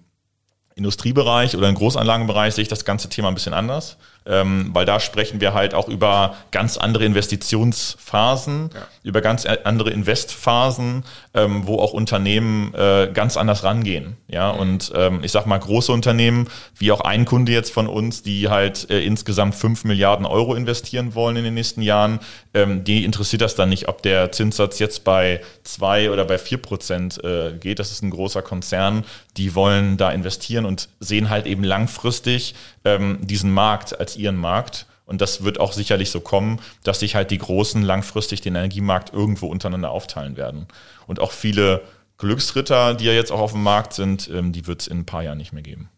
Industriebereich 0.75 1.55
oder 1.55 1.69
im 1.69 1.75
Großanlagenbereich 1.75 2.55
sehe 2.55 2.63
ich 2.63 2.67
das 2.67 2.85
ganze 2.85 3.09
Thema 3.09 3.27
ein 3.27 3.33
bisschen 3.33 3.53
anders, 3.53 3.97
weil 4.25 4.85
da 4.85 4.99
sprechen 4.99 5.41
wir 5.41 5.53
halt 5.53 5.73
auch 5.73 5.87
über 5.87 6.35
ganz 6.51 6.77
andere 6.77 7.05
Investitionsphasen, 7.05 8.69
über 9.03 9.21
ganz 9.21 9.45
andere 9.45 9.89
Investphasen, 9.89 11.03
ähm, 11.33 11.65
wo 11.65 11.79
auch 11.79 11.93
Unternehmen 11.93 12.73
äh, 12.75 13.09
ganz 13.13 13.37
anders 13.37 13.63
rangehen. 13.63 14.17
Ja, 14.27 14.51
und 14.51 14.91
ähm, 14.95 15.21
ich 15.23 15.31
sag 15.31 15.45
mal, 15.45 15.57
große 15.57 15.91
Unternehmen, 15.91 16.47
wie 16.77 16.91
auch 16.91 17.01
ein 17.01 17.25
Kunde 17.25 17.51
jetzt 17.51 17.71
von 17.71 17.87
uns, 17.87 18.21
die 18.21 18.49
halt 18.49 18.89
äh, 18.89 19.01
insgesamt 19.01 19.55
5 19.55 19.85
Milliarden 19.85 20.25
Euro 20.25 20.53
investieren 20.53 21.15
wollen 21.15 21.37
in 21.37 21.43
den 21.43 21.53
nächsten 21.53 21.81
Jahren, 21.81 22.19
ähm, 22.53 22.83
die 22.83 23.03
interessiert 23.03 23.41
das 23.41 23.55
dann 23.55 23.69
nicht, 23.69 23.87
ob 23.87 24.03
der 24.03 24.31
Zinssatz 24.31 24.79
jetzt 24.79 25.03
bei 25.03 25.41
2 25.63 26.11
oder 26.11 26.25
bei 26.25 26.37
4 26.37 26.57
Prozent 26.59 27.23
äh, 27.23 27.53
geht. 27.59 27.79
Das 27.79 27.91
ist 27.91 28.03
ein 28.03 28.11
großer 28.11 28.41
Konzern, 28.41 29.03
die 29.37 29.55
wollen 29.55 29.97
da 29.97 30.11
investieren 30.11 30.65
und 30.65 30.89
sehen 30.99 31.29
halt 31.29 31.45
eben 31.45 31.63
langfristig 31.63 32.55
ähm, 32.83 33.19
diesen 33.21 33.51
Markt 33.51 33.99
als 33.99 34.10
ihren 34.17 34.35
Markt. 34.37 34.85
Und 35.05 35.19
das 35.19 35.43
wird 35.43 35.59
auch 35.59 35.73
sicherlich 35.73 36.09
so 36.09 36.21
kommen, 36.21 36.59
dass 36.83 37.01
sich 37.01 37.15
halt 37.15 37.31
die 37.31 37.37
Großen 37.37 37.81
langfristig 37.81 38.39
den 38.41 38.55
Energiemarkt 38.55 39.13
irgendwo 39.13 39.47
untereinander 39.47 39.91
aufteilen 39.91 40.37
werden. 40.37 40.67
Und 41.05 41.19
auch 41.19 41.31
viele 41.33 41.81
Glücksritter, 42.17 42.93
die 42.93 43.05
ja 43.05 43.11
jetzt 43.13 43.31
auch 43.31 43.39
auf 43.39 43.51
dem 43.51 43.63
Markt 43.63 43.93
sind, 43.93 44.29
ähm, 44.29 44.53
die 44.53 44.67
wird 44.67 44.81
es 44.81 44.87
in 44.87 44.99
ein 44.99 45.05
paar 45.05 45.23
Jahren 45.23 45.37
nicht 45.37 45.51
mehr 45.53 45.63
geben. 45.63 45.89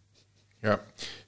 Ja, 0.63 0.79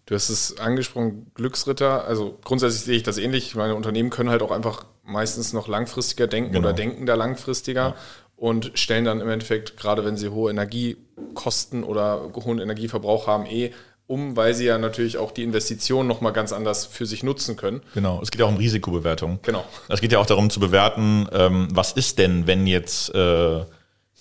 du 0.06 0.16
hast 0.16 0.30
es 0.30 0.58
angesprochen, 0.58 1.30
Glücksritter. 1.36 2.06
Also 2.06 2.40
grundsätzlich 2.44 2.84
sehe 2.84 2.96
ich 2.96 3.04
das 3.04 3.18
ähnlich. 3.18 3.54
Meine 3.56 3.76
Unternehmen 3.76 4.10
können 4.10 4.30
halt 4.30 4.42
auch 4.42 4.52
einfach 4.52 4.86
meistens 5.04 5.54
noch 5.54 5.68
langfristiger 5.68 6.26
denken 6.28 6.54
Genau. 6.54 6.70
oder 6.70 6.74
denken 6.76 7.06
da 7.06 7.16
langfristiger 7.16 7.96
und 8.38 8.72
stellen 8.76 9.06
dann 9.06 9.22
im 9.22 9.30
Endeffekt, 9.30 9.78
gerade 9.78 10.04
wenn 10.06 10.18
sie 10.18 10.30
hohe 10.30 10.50
Energiekosten 10.50 11.84
oder 11.84 12.32
hohen 12.34 12.60
Energieverbrauch 12.60 13.28
haben, 13.28 13.46
eh 13.46 13.72
um, 14.08 14.36
weil 14.36 14.54
sie 14.54 14.66
ja 14.66 14.78
natürlich 14.78 15.18
auch 15.18 15.32
die 15.32 15.44
Investitionen 15.44 16.08
nochmal 16.08 16.34
ganz 16.34 16.54
anders 16.54 16.86
für 16.86 17.06
sich 17.06 17.24
nutzen 17.24 17.56
können. 17.56 17.82
Genau, 17.94 18.20
es 18.22 18.32
geht 18.32 18.40
ja 18.40 18.46
auch 18.46 18.52
um 18.52 18.58
Risikobewertung. 18.58 19.40
Genau. 19.42 19.66
Es 19.90 20.02
geht 20.02 20.12
ja 20.12 20.20
auch 20.20 20.26
darum 20.26 20.50
zu 20.50 20.60
bewerten, 20.60 21.28
ähm, 21.32 21.68
was 21.72 21.92
ist 21.92 22.20
denn, 22.20 22.46
wenn 22.48 22.68
jetzt, 22.68 23.14
äh, 23.16 23.62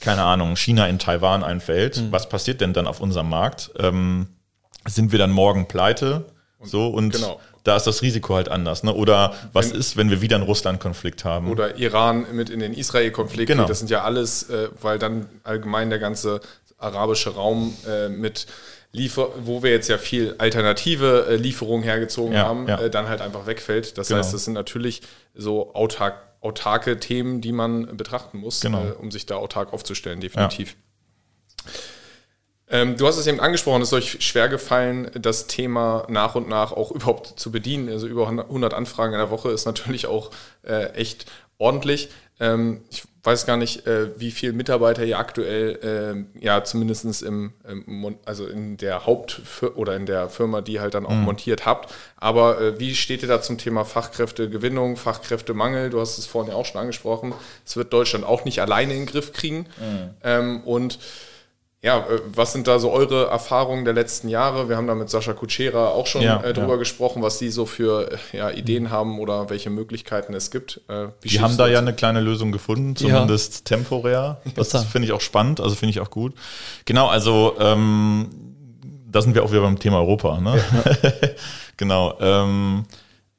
keine 0.00 0.22
Ahnung, 0.22 0.56
China 0.56 0.87
in 0.87 0.98
Taiwan 0.98 1.44
einfällt, 1.44 2.02
was 2.11 2.28
passiert 2.28 2.61
denn 2.61 2.72
dann 2.72 2.87
auf 2.87 3.00
unserem 3.00 3.28
Markt? 3.28 3.70
Ähm, 3.78 4.28
sind 4.87 5.12
wir 5.12 5.18
dann 5.18 5.30
morgen 5.30 5.66
pleite? 5.68 6.26
so 6.66 6.88
und 6.88 7.12
genau. 7.12 7.40
da 7.62 7.76
ist 7.76 7.87
das 7.87 8.02
Risiko 8.02 8.35
halt 8.35 8.48
anders. 8.48 8.82
Ne? 8.82 8.94
Oder 8.94 9.35
was 9.52 9.70
Wenn- 9.70 9.80
ist, 9.80 9.96
wenn 9.96 10.11
wir 10.11 10.20
wieder 10.20 10.37
einen 10.37 10.44
Russland-Konflikt 10.44 11.24
haben? 11.24 11.50
Oder 11.50 11.76
Iran 11.76 12.26
mit 12.32 12.50
in 12.50 12.61
den 12.61 12.72
Israel-Konflikt. 12.72 13.48
Genau. 13.48 13.66
Das 13.66 13.78
sind 13.78 13.90
ja 13.90 14.02
alles, 14.02 14.48
äh, 14.50 14.68
weil 14.80 14.98
dann 14.98 15.26
allgemein 15.42 15.90
der 15.90 15.98
ganze 15.98 16.40
arabische 16.78 17.35
Raum 17.35 17.74
äh, 17.88 18.09
mit 18.09 18.46
Liefer, 18.94 19.28
wo 19.44 19.62
wir 19.62 19.70
jetzt 19.72 19.88
ja 19.88 19.98
viel 19.98 20.35
alternative 20.38 21.26
äh, 21.28 21.37
Lieferungen 21.37 21.83
hergezogen 21.83 22.33
Ja, 22.33 22.44
haben, 22.44 22.68
ja. 22.68 22.80
äh, 22.80 22.88
dann 22.90 23.09
halt 23.09 23.20
einfach 23.20 23.46
wegfällt. 23.46 23.98
Das 23.98 24.09
Genau. 24.09 24.18
heißt, 24.20 24.33
das 24.33 24.44
sind 24.44 24.54
natürlich 24.54 25.02
so 25.35 25.74
autark, 25.74 26.14
autarke 26.40 26.98
Themen, 27.00 27.40
die 27.40 27.52
man 27.52 27.96
betrachten 27.96 28.38
muss, 28.38 28.61
Genau. 28.61 28.85
äh, 28.85 28.90
um 28.92 29.11
sich 29.11 29.26
da 29.26 29.35
autark 29.37 29.72
aufzustellen, 29.72 30.20
definitiv. 30.20 30.76
Ähm, 32.68 32.96
du 32.96 33.07
hast 33.07 33.18
es 33.18 33.26
eben 33.26 33.40
angesprochen, 33.40 33.83
es 33.83 33.88
ist 33.88 33.92
euch 33.94 34.24
schwer 34.24 34.48
gefallen, 34.48 35.11
das 35.20 35.46
Thema 35.48 36.07
nach 36.09 36.35
und 36.35 36.48
nach 36.48 36.72
auch 36.72 36.90
überhaupt 36.92 37.38
zu 37.38 37.50
bedienen. 37.52 37.88
Also 37.88 38.07
über 38.07 38.28
100 38.28 38.72
Anfragen 38.74 39.12
in 39.12 39.18
der 39.18 39.30
Woche 39.30 39.50
ist 39.50 39.66
natürlich 39.66 40.07
auch 40.07 40.30
äh, 40.62 40.87
echt 40.94 41.26
ordentlich. 41.59 42.09
Ähm, 42.40 42.83
ich 42.90 43.02
weiß 43.24 43.46
gar 43.46 43.56
nicht, 43.56 43.87
äh, 43.87 44.18
wie 44.20 44.30
viele 44.30 44.52
Mitarbeiter 44.52 45.02
ihr 45.02 45.18
aktuell, 45.18 45.78
ähm, 45.82 46.26
ja, 46.38 46.62
zumindest 46.62 47.22
im, 47.22 47.54
im 47.66 48.16
also 48.26 48.46
in 48.46 48.76
der 48.76 49.06
Haupt- 49.06 49.40
oder 49.74 49.96
in 49.96 50.04
der 50.04 50.28
Firma, 50.28 50.60
die 50.60 50.78
halt 50.78 50.94
dann 50.94 51.06
auch 51.06 51.14
montiert 51.14 51.64
habt. 51.64 51.92
Aber 52.16 52.60
äh, 52.60 52.78
wie 52.78 52.94
steht 52.94 53.22
ihr 53.22 53.28
da 53.28 53.40
zum 53.40 53.56
Thema 53.56 53.84
Fachkräftegewinnung, 53.84 54.96
Fachkräftemangel? 54.96 55.88
Du 55.88 56.00
hast 56.00 56.18
es 56.18 56.26
vorhin 56.26 56.52
ja 56.52 56.58
auch 56.58 56.66
schon 56.66 56.80
angesprochen. 56.80 57.32
Es 57.64 57.76
wird 57.76 57.92
Deutschland 57.92 58.26
auch 58.26 58.44
nicht 58.44 58.60
alleine 58.60 58.92
in 58.92 59.00
den 59.00 59.06
Griff 59.06 59.32
kriegen. 59.32 59.66
Ähm, 60.22 60.60
und 60.64 60.98
ja, 61.85 61.99
äh, 61.99 62.20
was 62.35 62.55
sind 62.55 62.66
da 62.66 62.79
so 62.79 62.90
eure 62.90 63.27
Erfahrungen 63.27 63.85
der 63.85 63.92
letzten 63.92 64.29
Jahre? 64.31 64.70
Wir 64.70 64.79
haben 64.79 64.87
da 64.87 64.94
mit 64.94 65.11
Sascha 65.11 65.35
Kutschera 65.35 65.88
auch 65.88 66.07
schon 66.07 66.23
Ja, 66.23 66.42
äh, 66.42 66.55
drüber 66.55 66.73
ja. 66.73 66.77
gesprochen, 66.77 67.23
was 67.23 67.38
sie 67.38 67.51
so 67.51 67.66
für 67.66 68.11
äh, 68.11 68.38
ja, 68.38 68.51
Ideen 68.51 68.90
haben 68.90 69.18
oder 69.20 69.51
welche 69.51 69.68
Möglichkeiten 69.68 70.33
es 70.33 70.51
gibt. 70.51 70.81
Äh, 70.88 71.09
wie 71.20 71.29
Die 71.29 71.40
haben 71.40 71.59
da 71.59 71.68
ja 71.68 71.81
eine 71.81 71.92
kleine 71.92 72.20
Lösung 72.20 72.53
gefunden, 72.53 72.94
Ja. 72.99 73.16
zumindest 73.16 73.66
temporär. 73.66 74.40
Das 74.57 74.73
finde 74.87 75.05
ich 75.07 75.12
auch 75.12 75.20
spannend, 75.20 75.61
also 75.61 75.75
finde 75.75 75.90
ich 75.90 76.01
auch 76.01 76.11
gut. 76.11 76.33
Genau, 76.87 77.09
also 77.09 77.55
ähm, 77.59 78.31
da 79.07 79.20
sind 79.20 79.35
wir 79.35 79.44
auch 79.44 79.51
wieder 79.51 79.61
beim 79.61 79.79
Thema 79.79 79.99
Europa. 79.99 80.40
Ne? 80.40 80.59
genau. 81.77 82.14
Ähm, 82.18 82.85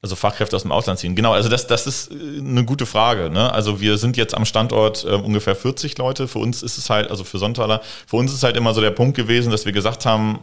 also 0.05 0.15
Fachkräfte 0.15 0.55
aus 0.55 0.61
dem 0.61 0.71
Ausland 0.71 0.99
ziehen. 0.99 1.15
Genau, 1.15 1.33
also 1.33 1.49
das, 1.49 1.65
das 1.65 1.87
ist 1.87 2.11
äh, 2.11 2.15
eine 2.39 2.63
gute 2.63 2.85
Frage. 2.85 3.31
Ne? 3.31 3.51
Also 3.51 3.81
wir 3.81 3.97
sind 3.97 4.17
jetzt 4.17 4.35
am 4.35 4.45
Standort 4.45 5.03
äh, 5.03 5.13
ungefähr 5.13 5.55
40 5.55 5.97
Leute. 5.97 6.27
Für 6.27 6.39
uns 6.39 6.61
ist 6.61 6.77
es 6.77 6.91
halt, 6.91 7.09
also 7.09 7.23
für 7.23 7.39
Sonntaler, 7.39 7.81
für 8.05 8.17
uns 8.17 8.31
ist 8.31 8.43
halt 8.43 8.55
immer 8.55 8.73
so 8.75 8.81
der 8.81 8.91
Punkt 8.91 9.17
gewesen, 9.17 9.51
dass 9.51 9.65
wir 9.65 9.71
gesagt 9.71 10.05
haben, 10.05 10.39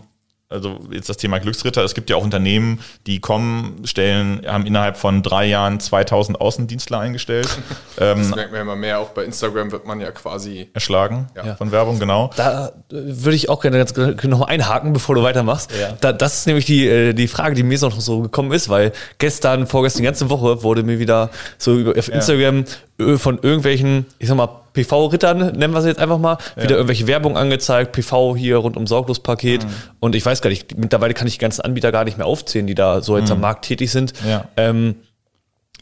also 0.53 0.81
jetzt 0.91 1.09
das 1.09 1.17
Thema 1.17 1.39
Glücksritter, 1.39 1.83
es 1.83 1.95
gibt 1.95 2.11
ja 2.11 2.17
auch 2.17 2.25
Unternehmen, 2.25 2.81
die 3.07 3.21
kommen, 3.21 3.83
stellen, 3.85 4.43
haben 4.47 4.67
innerhalb 4.67 4.97
von 4.97 5.23
drei 5.23 5.47
Jahren 5.47 5.81
2000 5.81 6.41
Außendienstler 6.41 7.01
eingestellt, 7.01 7.49
ähm, 7.99 8.19
Das 8.19 8.35
merkt 8.35 8.51
man 8.53 8.59
ja 8.59 8.63
immer 8.63 8.77
mehr. 8.77 9.01
Auch 9.01 9.11
bei 9.11 9.25
Instagram 9.25 9.73
wird 9.73 9.87
man 9.87 10.01
ja 10.01 10.11
quasi. 10.11 10.69
erschlagen 10.75 11.29
Ja. 11.35 11.57
von 11.57 11.73
Werbung, 11.73 11.99
genau. 11.99 12.31
Da 12.37 12.69
äh, 12.69 12.71
würde 12.91 13.35
ich 13.35 13.49
auch 13.49 13.61
gerne 13.61 13.79
ganz 13.79 13.97
noch 13.97 14.39
mal 14.39 14.47
einhaken, 14.47 14.93
bevor 14.93 15.15
du 15.15 15.23
weitermachst. 15.23 15.71
Ja. 15.79 15.97
Da, 16.01 16.13
das 16.13 16.39
ist 16.39 16.47
nämlich 16.47 16.67
die, 16.67 16.87
äh, 16.87 17.13
die 17.13 17.29
Frage, 17.29 17.55
die 17.55 17.63
mir 17.63 17.79
so 17.79 17.89
noch 17.89 18.01
so 18.01 18.21
gekommen 18.21 18.53
ist, 18.53 18.69
weil 18.69 18.93
gestern, 19.19 19.67
vorgestern, 19.67 20.03
die 20.03 20.07
ganze 20.07 20.31
Woche 20.31 20.63
wurde 20.63 20.83
mir 20.83 20.99
wieder 20.99 21.31
so 21.59 21.77
über, 21.77 21.99
auf 21.99 22.09
Instagram 22.09 22.65
äh, 22.99 23.17
von 23.17 23.39
irgendwelchen, 23.43 24.07
ich 24.19 24.29
sag 24.29 24.37
mal, 24.37 24.62
PV-Rittern, 24.75 25.53
nennen 25.57 25.75
wir 25.75 25.83
sie 25.83 25.89
jetzt 25.89 26.01
einfach 26.01 26.19
mal, 26.19 26.39
wieder 26.57 26.77
irgendwelche 26.77 27.07
Werbung 27.07 27.37
angezeigt, 27.37 27.93
PV 27.93 28.37
hier 28.37 28.57
rund 28.57 28.77
um 28.77 28.87
Sorglospaket. 28.87 29.67
Und 30.01 30.15
ich 30.15 30.25
weiß 30.25 30.43
gar 30.43 30.51
nicht, 30.51 30.77
mittlerweile 30.77 31.15
kann 31.15 31.27
ich 31.27 31.35
die 31.35 31.39
ganzen 31.39 31.63
Anbieter 31.63 31.93
gar 31.93 32.05
nicht 32.05 32.19
mehr 32.19 32.27
aufzählen, 32.27 32.67
die 32.67 32.75
da 32.75 33.03
so 33.03 33.19
jetzt 33.19 33.31
am 33.31 33.41
Markt 33.41 33.65
tätig 33.65 33.91
sind. 33.91 34.13
Ja. 34.27 34.49
Ähm, 34.57 34.97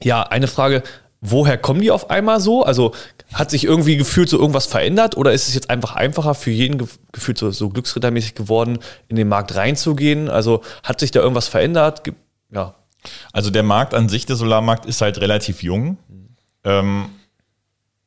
ja, 0.03 0.23
eine 0.23 0.47
Frage, 0.47 0.83
woher 1.21 1.59
kommen 1.59 1.81
die 1.81 1.91
auf 1.91 2.11
einmal 2.11 2.41
so? 2.41 2.65
Also 2.65 2.93
hat 3.33 3.51
sich 3.51 3.65
irgendwie 3.65 3.97
gefühlt 3.97 4.29
so 4.29 4.39
irgendwas 4.39 4.67
verändert 4.67 5.17
oder 5.17 5.33
ist 5.33 5.49
es 5.49 5.55
jetzt 5.55 5.71
einfach 5.71 5.95
einfacher 5.95 6.35
für 6.35 6.51
jeden 6.51 6.79
ge 6.79 6.89
gefühlt 7.13 7.39
so, 7.39 7.51
so 7.51 7.69
glücksrittermäßig 7.69 8.35
geworden, 8.35 8.79
in 9.09 9.17
den 9.17 9.29
Markt 9.29 9.55
reinzugehen? 9.55 10.29
Also 10.29 10.63
hat 10.83 11.01
sich 11.01 11.11
da 11.11 11.21
irgendwas 11.21 11.49
verändert? 11.49 12.03
Ja. 12.51 12.75
Also 13.33 13.51
der 13.51 13.63
Markt 13.63 13.95
an 13.95 14.09
sich, 14.09 14.27
der 14.27 14.37
Solarmarkt, 14.37 14.87
ist 14.87 15.01
halt 15.01 15.21
relativ 15.21 15.63
jung. 15.63 15.99
Ähm, 16.65 17.07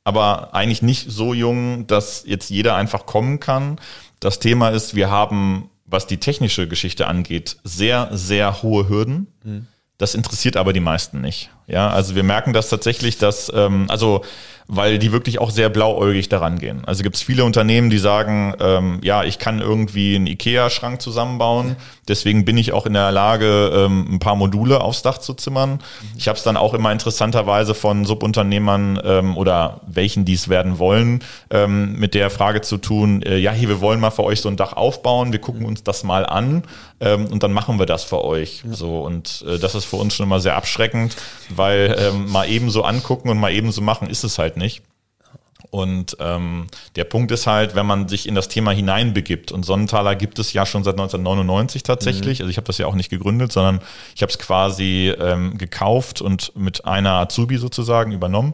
aber 0.03 0.53
eigentlich 0.53 0.81
nicht 0.81 1.09
so 1.09 1.33
jung, 1.33 1.87
dass 1.87 2.23
jetzt 2.25 2.49
jeder 2.49 2.75
einfach 2.75 3.05
kommen 3.05 3.39
kann. 3.39 3.79
Das 4.19 4.39
Thema 4.39 4.69
ist, 4.69 4.95
wir 4.95 5.09
haben 5.09 5.69
was 5.85 6.07
die 6.07 6.17
technische 6.17 6.67
Geschichte 6.67 7.07
angeht, 7.07 7.57
sehr, 7.63 8.09
sehr 8.11 8.63
hohe 8.63 8.89
Hürden. 8.89 9.27
Das 10.03 10.15
interessiert 10.15 10.57
aber 10.57 10.73
die 10.73 10.81
meisten 10.81 11.21
nicht. 11.21 11.49
Ja, 11.65 11.89
also 11.89 12.13
wir 12.13 12.23
merken 12.23 12.51
das 12.51 12.67
tatsächlich, 12.67 13.19
dass, 13.19 13.49
ähm, 13.55 13.85
also 13.87 14.21
weil 14.67 14.97
die 14.97 15.11
wirklich 15.11 15.39
auch 15.39 15.49
sehr 15.49 15.69
blauäugig 15.69 16.29
daran 16.29 16.57
gehen. 16.57 16.83
Also 16.85 17.03
gibt 17.03 17.15
es 17.15 17.21
viele 17.21 17.43
Unternehmen, 17.43 17.89
die 17.89 17.97
sagen, 17.97 18.53
ähm, 18.59 18.99
ja, 19.01 19.23
ich 19.23 19.37
kann 19.37 19.59
irgendwie 19.59 20.15
einen 20.15 20.27
IKEA-Schrank 20.27 21.01
zusammenbauen, 21.01 21.75
deswegen 22.07 22.45
bin 22.45 22.57
ich 22.57 22.71
auch 22.71 22.85
in 22.85 22.93
der 22.93 23.11
Lage, 23.11 23.71
ähm, 23.73 24.15
ein 24.15 24.19
paar 24.19 24.35
Module 24.35 24.81
aufs 24.81 25.01
Dach 25.01 25.17
zu 25.17 25.33
zimmern. 25.33 25.79
Ich 26.17 26.27
habe 26.27 26.37
es 26.37 26.43
dann 26.43 26.57
auch 26.57 26.73
immer 26.73 26.91
interessanterweise 26.91 27.73
von 27.75 28.05
Subunternehmern 28.05 29.01
ähm, 29.03 29.37
oder 29.37 29.81
welchen 29.85 30.25
dies 30.25 30.47
werden 30.47 30.79
wollen, 30.79 31.23
ähm, 31.49 31.97
mit 31.99 32.13
der 32.13 32.29
Frage 32.29 32.61
zu 32.61 32.77
tun, 32.77 33.21
äh, 33.21 33.37
ja, 33.37 33.51
hier, 33.51 33.69
wir 33.69 33.81
wollen 33.81 33.99
mal 33.99 34.11
für 34.11 34.23
euch 34.23 34.41
so 34.41 34.49
ein 34.49 34.57
Dach 34.57 34.73
aufbauen, 34.73 35.31
wir 35.33 35.39
gucken 35.39 35.65
uns 35.65 35.83
das 35.83 36.03
mal 36.03 36.25
an 36.25 36.63
ähm, 37.03 37.27
und 37.27 37.43
dann 37.43 37.51
machen 37.51 37.79
wir 37.79 37.85
das 37.85 38.03
für 38.03 38.23
euch. 38.23 38.63
So 38.69 39.01
und 39.01 39.43
äh, 39.47 39.59
das 39.59 39.75
ist 39.75 39.85
für 39.85 39.97
uns 39.97 40.15
schon 40.15 40.25
immer 40.25 40.39
sehr 40.39 40.55
abschreckend, 40.55 41.15
weil 41.49 41.95
ähm, 41.99 42.31
mal 42.31 42.49
eben 42.49 42.69
so 42.69 42.83
angucken 42.83 43.29
und 43.29 43.37
mal 43.39 43.51
eben 43.51 43.71
so 43.71 43.81
machen 43.81 44.09
ist 44.09 44.23
es 44.23 44.39
halt 44.39 44.57
nicht. 44.57 44.81
Und 45.69 46.17
ähm, 46.19 46.67
der 46.95 47.03
Punkt 47.03 47.31
ist 47.31 47.47
halt, 47.47 47.73
wenn 47.73 47.87
man 47.87 48.07
sich 48.07 48.27
in 48.27 48.35
das 48.35 48.47
Thema 48.47 48.71
hineinbegibt, 48.71 49.51
und 49.51 49.63
Sonnenthaler 49.63 50.15
gibt 50.15 50.37
es 50.37 50.53
ja 50.53 50.67
schon 50.67 50.83
seit 50.83 50.93
1999 50.93 51.81
tatsächlich, 51.81 52.41
also 52.41 52.49
ich 52.51 52.57
habe 52.57 52.67
das 52.67 52.77
ja 52.77 52.85
auch 52.85 52.93
nicht 52.93 53.09
gegründet, 53.09 53.51
sondern 53.51 53.81
ich 54.15 54.21
habe 54.21 54.31
es 54.31 54.37
quasi 54.37 55.11
ähm, 55.19 55.57
gekauft 55.57 56.21
und 56.21 56.55
mit 56.55 56.85
einer 56.85 57.13
Azubi 57.13 57.57
sozusagen 57.57 58.11
übernommen. 58.11 58.53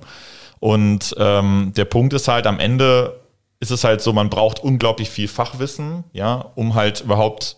Und 0.61 1.13
ähm, 1.17 1.73
der 1.75 1.85
Punkt 1.85 2.13
ist 2.13 2.29
halt, 2.29 2.47
am 2.47 2.57
Ende 2.57 3.19
ist 3.59 3.71
es 3.71 3.83
halt 3.83 3.99
so, 3.99 4.13
man 4.13 4.29
braucht 4.29 4.63
unglaublich 4.63 5.09
viel 5.09 5.27
Fachwissen, 5.27 6.05
ja, 6.13 6.45
um 6.55 6.75
halt 6.75 7.01
überhaupt 7.01 7.57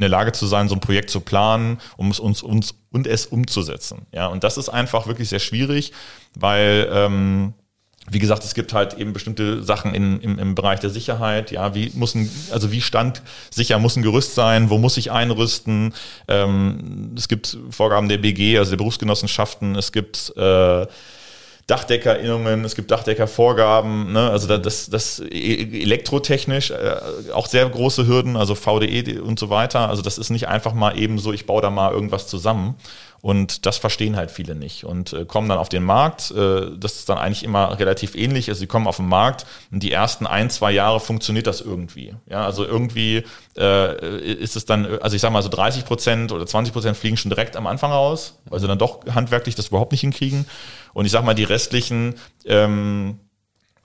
in 0.00 0.02
der 0.02 0.08
Lage 0.08 0.32
zu 0.32 0.46
sein, 0.46 0.66
so 0.66 0.74
ein 0.74 0.80
Projekt 0.80 1.10
zu 1.10 1.20
planen, 1.20 1.78
um 1.98 2.10
es 2.10 2.18
uns, 2.18 2.42
uns 2.42 2.74
und 2.90 3.06
es 3.06 3.26
umzusetzen. 3.26 4.06
Ja, 4.14 4.28
und 4.28 4.44
das 4.44 4.56
ist 4.56 4.70
einfach 4.70 5.06
wirklich 5.06 5.28
sehr 5.28 5.40
schwierig, 5.40 5.92
weil 6.34 6.88
ähm, 6.90 7.52
wie 8.10 8.18
gesagt, 8.18 8.42
es 8.44 8.54
gibt 8.54 8.72
halt 8.72 8.94
eben 8.94 9.12
bestimmte 9.12 9.62
Sachen 9.62 9.94
in, 9.94 10.18
im, 10.20 10.38
im 10.38 10.54
Bereich 10.54 10.80
der 10.80 10.88
Sicherheit. 10.88 11.50
Ja, 11.50 11.74
wie 11.74 11.92
muss 11.94 12.14
ein, 12.14 12.30
also 12.50 12.72
wie 12.72 12.80
standsicher 12.80 13.78
muss 13.78 13.96
ein 13.96 14.02
Gerüst 14.02 14.34
sein? 14.34 14.70
Wo 14.70 14.78
muss 14.78 14.96
ich 14.96 15.12
einrüsten? 15.12 15.92
Ähm, 16.26 17.12
es 17.14 17.28
gibt 17.28 17.58
Vorgaben 17.68 18.08
der 18.08 18.16
BG, 18.16 18.56
also 18.56 18.70
der 18.70 18.78
Berufsgenossenschaften. 18.78 19.76
Es 19.76 19.92
gibt 19.92 20.32
äh, 20.34 20.86
Dachdeckerinnungen, 21.70 22.64
es 22.64 22.74
gibt 22.74 22.90
Dachdeckervorgaben, 22.90 24.12
ne? 24.12 24.28
also 24.30 24.58
das, 24.58 24.90
das 24.90 25.20
elektrotechnisch 25.20 26.72
äh, 26.72 26.96
auch 27.32 27.46
sehr 27.46 27.68
große 27.68 28.08
Hürden, 28.08 28.36
also 28.36 28.56
VDE 28.56 29.20
und 29.20 29.38
so 29.38 29.50
weiter. 29.50 29.88
Also 29.88 30.02
das 30.02 30.18
ist 30.18 30.30
nicht 30.30 30.48
einfach 30.48 30.74
mal 30.74 30.98
eben 30.98 31.20
so, 31.20 31.32
ich 31.32 31.46
baue 31.46 31.62
da 31.62 31.70
mal 31.70 31.92
irgendwas 31.92 32.26
zusammen. 32.26 32.74
Und 33.22 33.66
das 33.66 33.76
verstehen 33.76 34.16
halt 34.16 34.30
viele 34.30 34.54
nicht 34.54 34.84
und 34.84 35.12
äh, 35.12 35.26
kommen 35.26 35.48
dann 35.48 35.58
auf 35.58 35.68
den 35.68 35.84
Markt. 35.84 36.30
Äh, 36.30 36.70
das 36.78 36.96
ist 36.96 37.08
dann 37.08 37.18
eigentlich 37.18 37.44
immer 37.44 37.78
relativ 37.78 38.14
ähnlich. 38.14 38.48
Also 38.48 38.60
sie 38.60 38.66
kommen 38.66 38.86
auf 38.86 38.96
den 38.96 39.08
Markt 39.08 39.44
und 39.70 39.82
die 39.82 39.92
ersten 39.92 40.26
ein, 40.26 40.48
zwei 40.48 40.72
Jahre 40.72 41.00
funktioniert 41.00 41.46
das 41.46 41.60
irgendwie. 41.60 42.14
Ja, 42.28 42.46
also 42.46 42.64
irgendwie 42.64 43.24
äh, 43.58 44.32
ist 44.32 44.56
es 44.56 44.64
dann, 44.64 44.86
also 45.00 45.16
ich 45.16 45.22
sag 45.22 45.32
mal 45.32 45.42
so 45.42 45.50
30 45.50 45.84
Prozent 45.84 46.32
oder 46.32 46.46
20 46.46 46.72
Prozent 46.72 46.96
fliegen 46.96 47.18
schon 47.18 47.30
direkt 47.30 47.56
am 47.56 47.66
Anfang 47.66 47.92
raus, 47.92 48.40
weil 48.46 48.58
sie 48.58 48.66
dann 48.66 48.78
doch 48.78 49.04
handwerklich 49.14 49.54
das 49.54 49.68
überhaupt 49.68 49.92
nicht 49.92 50.00
hinkriegen. 50.00 50.46
Und 50.94 51.04
ich 51.04 51.12
sag 51.12 51.22
mal, 51.22 51.34
die 51.34 51.44
restlichen, 51.44 52.14
ähm, 52.46 53.18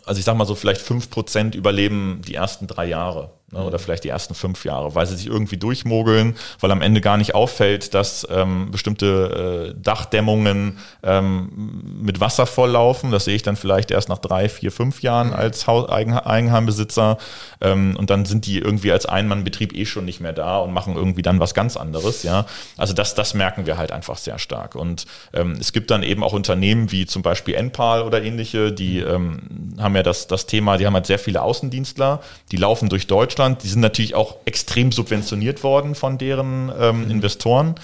also 0.05 0.19
ich 0.19 0.25
sag 0.25 0.37
mal 0.37 0.45
so 0.45 0.55
vielleicht 0.55 0.81
fünf 0.81 1.09
Prozent 1.09 1.55
überleben 1.55 2.21
die 2.25 2.35
ersten 2.35 2.67
drei 2.67 2.85
Jahre 2.85 3.31
ne, 3.51 3.63
oder 3.63 3.79
vielleicht 3.79 4.03
die 4.03 4.09
ersten 4.09 4.35
fünf 4.35 4.65
Jahre, 4.65 4.95
weil 4.95 5.05
sie 5.05 5.15
sich 5.15 5.27
irgendwie 5.27 5.57
durchmogeln, 5.57 6.35
weil 6.59 6.71
am 6.71 6.81
Ende 6.81 7.01
gar 7.01 7.17
nicht 7.17 7.35
auffällt, 7.35 7.93
dass 7.93 8.27
ähm, 8.29 8.71
bestimmte 8.71 9.73
äh, 9.75 9.81
Dachdämmungen 9.81 10.77
ähm, 11.03 11.99
mit 12.01 12.19
Wasser 12.19 12.45
volllaufen. 12.45 13.11
Das 13.11 13.25
sehe 13.25 13.35
ich 13.35 13.43
dann 13.43 13.55
vielleicht 13.55 13.91
erst 13.91 14.09
nach 14.09 14.17
drei, 14.17 14.49
vier, 14.49 14.71
fünf 14.71 15.01
Jahren 15.01 15.33
als 15.33 15.67
Haus 15.67 15.89
Eigen 15.89 16.13
Eigenheimbesitzer. 16.13 17.17
Ähm, 17.61 17.95
und 17.97 18.09
dann 18.09 18.25
sind 18.25 18.45
die 18.45 18.59
irgendwie 18.59 18.91
als 18.91 19.05
Einmannbetrieb 19.05 19.75
eh 19.75 19.85
schon 19.85 20.05
nicht 20.05 20.19
mehr 20.19 20.33
da 20.33 20.57
und 20.57 20.73
machen 20.73 20.95
irgendwie 20.95 21.21
dann 21.21 21.39
was 21.39 21.53
ganz 21.53 21.77
anderes. 21.77 22.23
Ja, 22.23 22.45
also 22.77 22.93
das, 22.93 23.15
das 23.15 23.33
merken 23.33 23.65
wir 23.65 23.77
halt 23.77 23.91
einfach 23.91 24.17
sehr 24.17 24.39
stark. 24.39 24.75
Und 24.75 25.05
ähm, 25.33 25.57
es 25.59 25.71
gibt 25.71 25.91
dann 25.91 26.03
eben 26.03 26.23
auch 26.23 26.33
Unternehmen 26.33 26.91
wie 26.91 27.05
zum 27.05 27.21
Beispiel 27.21 27.55
Enpal 27.55 28.01
oder 28.01 28.21
ähnliche, 28.21 28.71
die 28.71 28.99
ähm, 28.99 29.75
haben 29.79 29.95
ja 29.95 30.03
das, 30.03 30.27
das 30.27 30.45
Thema, 30.45 30.77
die 30.77 30.85
haben 30.85 30.93
halt 30.93 31.05
sehr 31.05 31.19
viele 31.19 31.41
Außendienstler, 31.41 32.21
die 32.51 32.57
laufen 32.57 32.89
durch 32.89 33.07
Deutschland. 33.07 33.34
Die 33.35 33.67
sind 33.67 33.81
natürlich 33.81 34.15
auch 34.15 34.37
extrem 34.45 34.91
subventioniert 34.91 35.63
worden 35.63 35.95
von 35.95 36.17
deren 36.17 36.71
ähm, 36.77 37.09
Investoren 37.09 37.75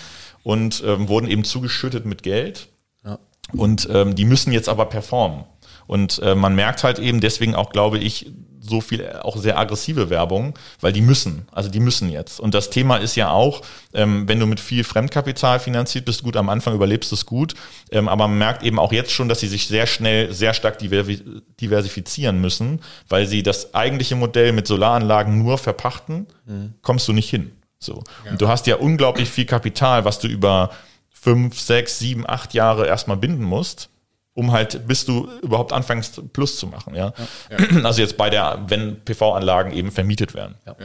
und 0.43 0.83
ähm, 0.85 1.07
wurden 1.07 1.27
eben 1.27 1.43
zugeschüttet 1.43 2.05
mit 2.05 2.23
Geld. 2.23 2.69
Ja. 3.03 3.19
Und 3.53 3.87
ähm, 3.91 4.15
die 4.15 4.25
müssen 4.25 4.51
jetzt 4.51 4.69
aber 4.69 4.85
performen. 4.85 5.45
Und 5.91 6.19
äh, 6.19 6.35
man 6.35 6.55
merkt 6.55 6.85
halt 6.85 6.99
eben 6.99 7.19
deswegen 7.19 7.53
auch, 7.53 7.69
glaube 7.69 7.97
ich, 7.97 8.31
so 8.61 8.79
viel 8.79 9.11
auch 9.23 9.35
sehr 9.35 9.59
aggressive 9.59 10.09
Werbung, 10.09 10.57
weil 10.79 10.93
die 10.93 11.01
müssen, 11.01 11.49
also 11.51 11.69
die 11.69 11.81
müssen 11.81 12.09
jetzt. 12.09 12.39
Und 12.39 12.53
das 12.53 12.69
Thema 12.69 12.95
ist 12.95 13.17
ja 13.17 13.29
auch, 13.29 13.61
ähm, 13.93 14.25
wenn 14.25 14.39
du 14.39 14.45
mit 14.45 14.61
viel 14.61 14.85
Fremdkapital 14.85 15.59
finanziert 15.59 16.05
bist, 16.05 16.23
gut, 16.23 16.37
am 16.37 16.47
Anfang 16.47 16.75
überlebst 16.75 17.11
du 17.11 17.15
es 17.15 17.25
gut, 17.25 17.55
ähm, 17.91 18.07
aber 18.07 18.29
man 18.29 18.37
merkt 18.37 18.63
eben 18.63 18.79
auch 18.79 18.93
jetzt 18.93 19.11
schon, 19.11 19.27
dass 19.27 19.41
sie 19.41 19.49
sich 19.49 19.67
sehr 19.67 19.85
schnell, 19.85 20.31
sehr 20.31 20.53
stark 20.53 20.79
diversifizieren 20.79 22.39
müssen, 22.39 22.79
weil 23.09 23.25
sie 23.25 23.43
das 23.43 23.73
eigentliche 23.73 24.15
Modell 24.15 24.53
mit 24.53 24.67
Solaranlagen 24.67 25.43
nur 25.43 25.57
verpachten, 25.57 26.25
mhm. 26.45 26.75
kommst 26.83 27.05
du 27.09 27.11
nicht 27.11 27.29
hin. 27.29 27.51
So. 27.79 28.01
Ja. 28.23 28.31
Und 28.31 28.41
du 28.41 28.47
hast 28.47 28.65
ja 28.65 28.77
unglaublich 28.77 29.29
viel 29.29 29.45
Kapital, 29.45 30.05
was 30.05 30.19
du 30.19 30.29
über 30.29 30.71
fünf, 31.09 31.59
sechs, 31.59 31.99
sieben, 31.99 32.23
acht 32.25 32.53
Jahre 32.53 32.87
erstmal 32.87 33.17
binden 33.17 33.43
musst 33.43 33.89
um 34.33 34.51
halt, 34.51 34.87
bis 34.87 35.05
du 35.05 35.29
überhaupt 35.41 35.73
anfängst, 35.73 36.33
Plus 36.33 36.57
zu 36.57 36.67
machen, 36.67 36.95
ja. 36.95 37.13
ja. 37.49 37.83
Also 37.83 38.01
jetzt 38.01 38.17
bei 38.17 38.29
der, 38.29 38.63
wenn 38.67 39.01
PV-Anlagen 39.03 39.73
eben 39.73 39.91
vermietet 39.91 40.33
werden. 40.33 40.55
Ja. 40.65 40.75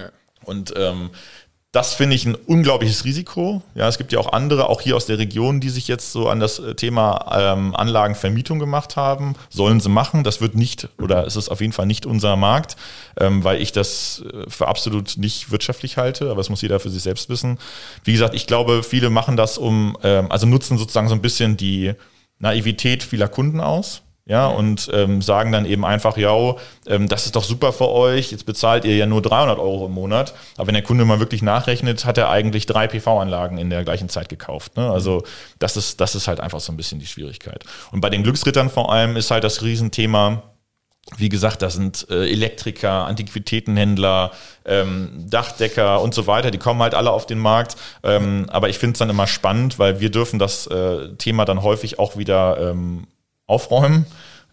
Und 0.44 0.74
ähm, 0.76 1.10
das 1.76 1.92
finde 1.92 2.16
ich 2.16 2.24
ein 2.24 2.34
unglaubliches 2.34 3.04
Risiko. 3.04 3.60
Ja, 3.74 3.86
es 3.86 3.98
gibt 3.98 4.10
ja 4.10 4.18
auch 4.18 4.32
andere, 4.32 4.70
auch 4.70 4.80
hier 4.80 4.96
aus 4.96 5.04
der 5.04 5.18
Region, 5.18 5.60
die 5.60 5.68
sich 5.68 5.88
jetzt 5.88 6.10
so 6.10 6.26
an 6.30 6.40
das 6.40 6.58
äh, 6.58 6.74
Thema 6.74 7.52
ähm, 7.52 7.76
Anlagenvermietung 7.76 8.58
gemacht 8.58 8.96
haben. 8.96 9.34
Sollen 9.50 9.80
sie 9.80 9.90
machen. 9.90 10.24
Das 10.24 10.40
wird 10.40 10.54
nicht, 10.54 10.88
oder 10.98 11.26
es 11.26 11.36
ist 11.36 11.50
auf 11.50 11.60
jeden 11.60 11.74
Fall 11.74 11.84
nicht 11.84 12.06
unser 12.06 12.34
Markt, 12.36 12.76
ähm, 13.18 13.44
weil 13.44 13.60
ich 13.60 13.72
das 13.72 14.24
äh, 14.32 14.48
für 14.48 14.68
absolut 14.68 15.18
nicht 15.18 15.50
wirtschaftlich 15.50 15.98
halte. 15.98 16.30
Aber 16.30 16.36
das 16.36 16.48
muss 16.48 16.62
jeder 16.62 16.80
für 16.80 16.88
sich 16.88 17.02
selbst 17.02 17.28
wissen. 17.28 17.58
Wie 18.04 18.12
gesagt, 18.12 18.34
ich 18.34 18.46
glaube, 18.46 18.82
viele 18.82 19.10
machen 19.10 19.36
das 19.36 19.58
um, 19.58 19.98
ähm, 20.02 20.32
also 20.32 20.46
nutzen 20.46 20.78
sozusagen 20.78 21.08
so 21.08 21.14
ein 21.14 21.20
bisschen 21.20 21.58
die, 21.58 21.92
Naivität 22.38 23.02
vieler 23.02 23.28
Kunden 23.28 23.60
aus. 23.60 24.02
Ja, 24.28 24.48
und 24.48 24.90
ähm, 24.92 25.22
sagen 25.22 25.52
dann 25.52 25.66
eben 25.66 25.84
einfach, 25.84 26.16
ja, 26.16 26.34
ähm, 26.88 27.06
das 27.06 27.26
ist 27.26 27.36
doch 27.36 27.44
super 27.44 27.72
für 27.72 27.88
euch, 27.88 28.32
jetzt 28.32 28.44
bezahlt 28.44 28.84
ihr 28.84 28.96
ja 28.96 29.06
nur 29.06 29.22
300 29.22 29.60
Euro 29.60 29.86
im 29.86 29.92
Monat. 29.92 30.34
Aber 30.56 30.66
wenn 30.66 30.74
der 30.74 30.82
Kunde 30.82 31.04
mal 31.04 31.20
wirklich 31.20 31.42
nachrechnet, 31.42 32.04
hat 32.04 32.18
er 32.18 32.28
eigentlich 32.28 32.66
drei 32.66 32.88
PV-Anlagen 32.88 33.56
in 33.56 33.70
der 33.70 33.84
gleichen 33.84 34.08
Zeit 34.08 34.28
gekauft. 34.28 34.76
Ne? 34.76 34.90
Also 34.90 35.22
das 35.60 35.76
ist, 35.76 36.00
das 36.00 36.16
ist 36.16 36.26
halt 36.26 36.40
einfach 36.40 36.58
so 36.58 36.72
ein 36.72 36.76
bisschen 36.76 36.98
die 36.98 37.06
Schwierigkeit. 37.06 37.64
Und 37.92 38.00
bei 38.00 38.10
den 38.10 38.24
Glücksrittern 38.24 38.68
vor 38.68 38.92
allem 38.92 39.16
ist 39.16 39.30
halt 39.30 39.44
das 39.44 39.62
Riesenthema, 39.62 40.42
wie 41.16 41.28
gesagt, 41.28 41.62
da 41.62 41.70
sind 41.70 42.06
äh, 42.10 42.28
Elektriker, 42.30 43.06
Antiquitätenhändler, 43.06 44.32
ähm, 44.64 45.26
Dachdecker 45.30 46.00
und 46.00 46.14
so 46.14 46.26
weiter, 46.26 46.50
die 46.50 46.58
kommen 46.58 46.82
halt 46.82 46.94
alle 46.94 47.12
auf 47.12 47.26
den 47.26 47.38
Markt. 47.38 47.76
Ähm, 48.02 48.46
aber 48.48 48.68
ich 48.68 48.78
finde 48.78 48.94
es 48.94 48.98
dann 48.98 49.10
immer 49.10 49.26
spannend, 49.26 49.78
weil 49.78 50.00
wir 50.00 50.10
dürfen 50.10 50.38
das 50.38 50.66
äh, 50.66 51.14
Thema 51.16 51.44
dann 51.44 51.62
häufig 51.62 51.98
auch 51.98 52.16
wieder 52.16 52.70
ähm, 52.70 53.06
aufräumen. 53.46 54.06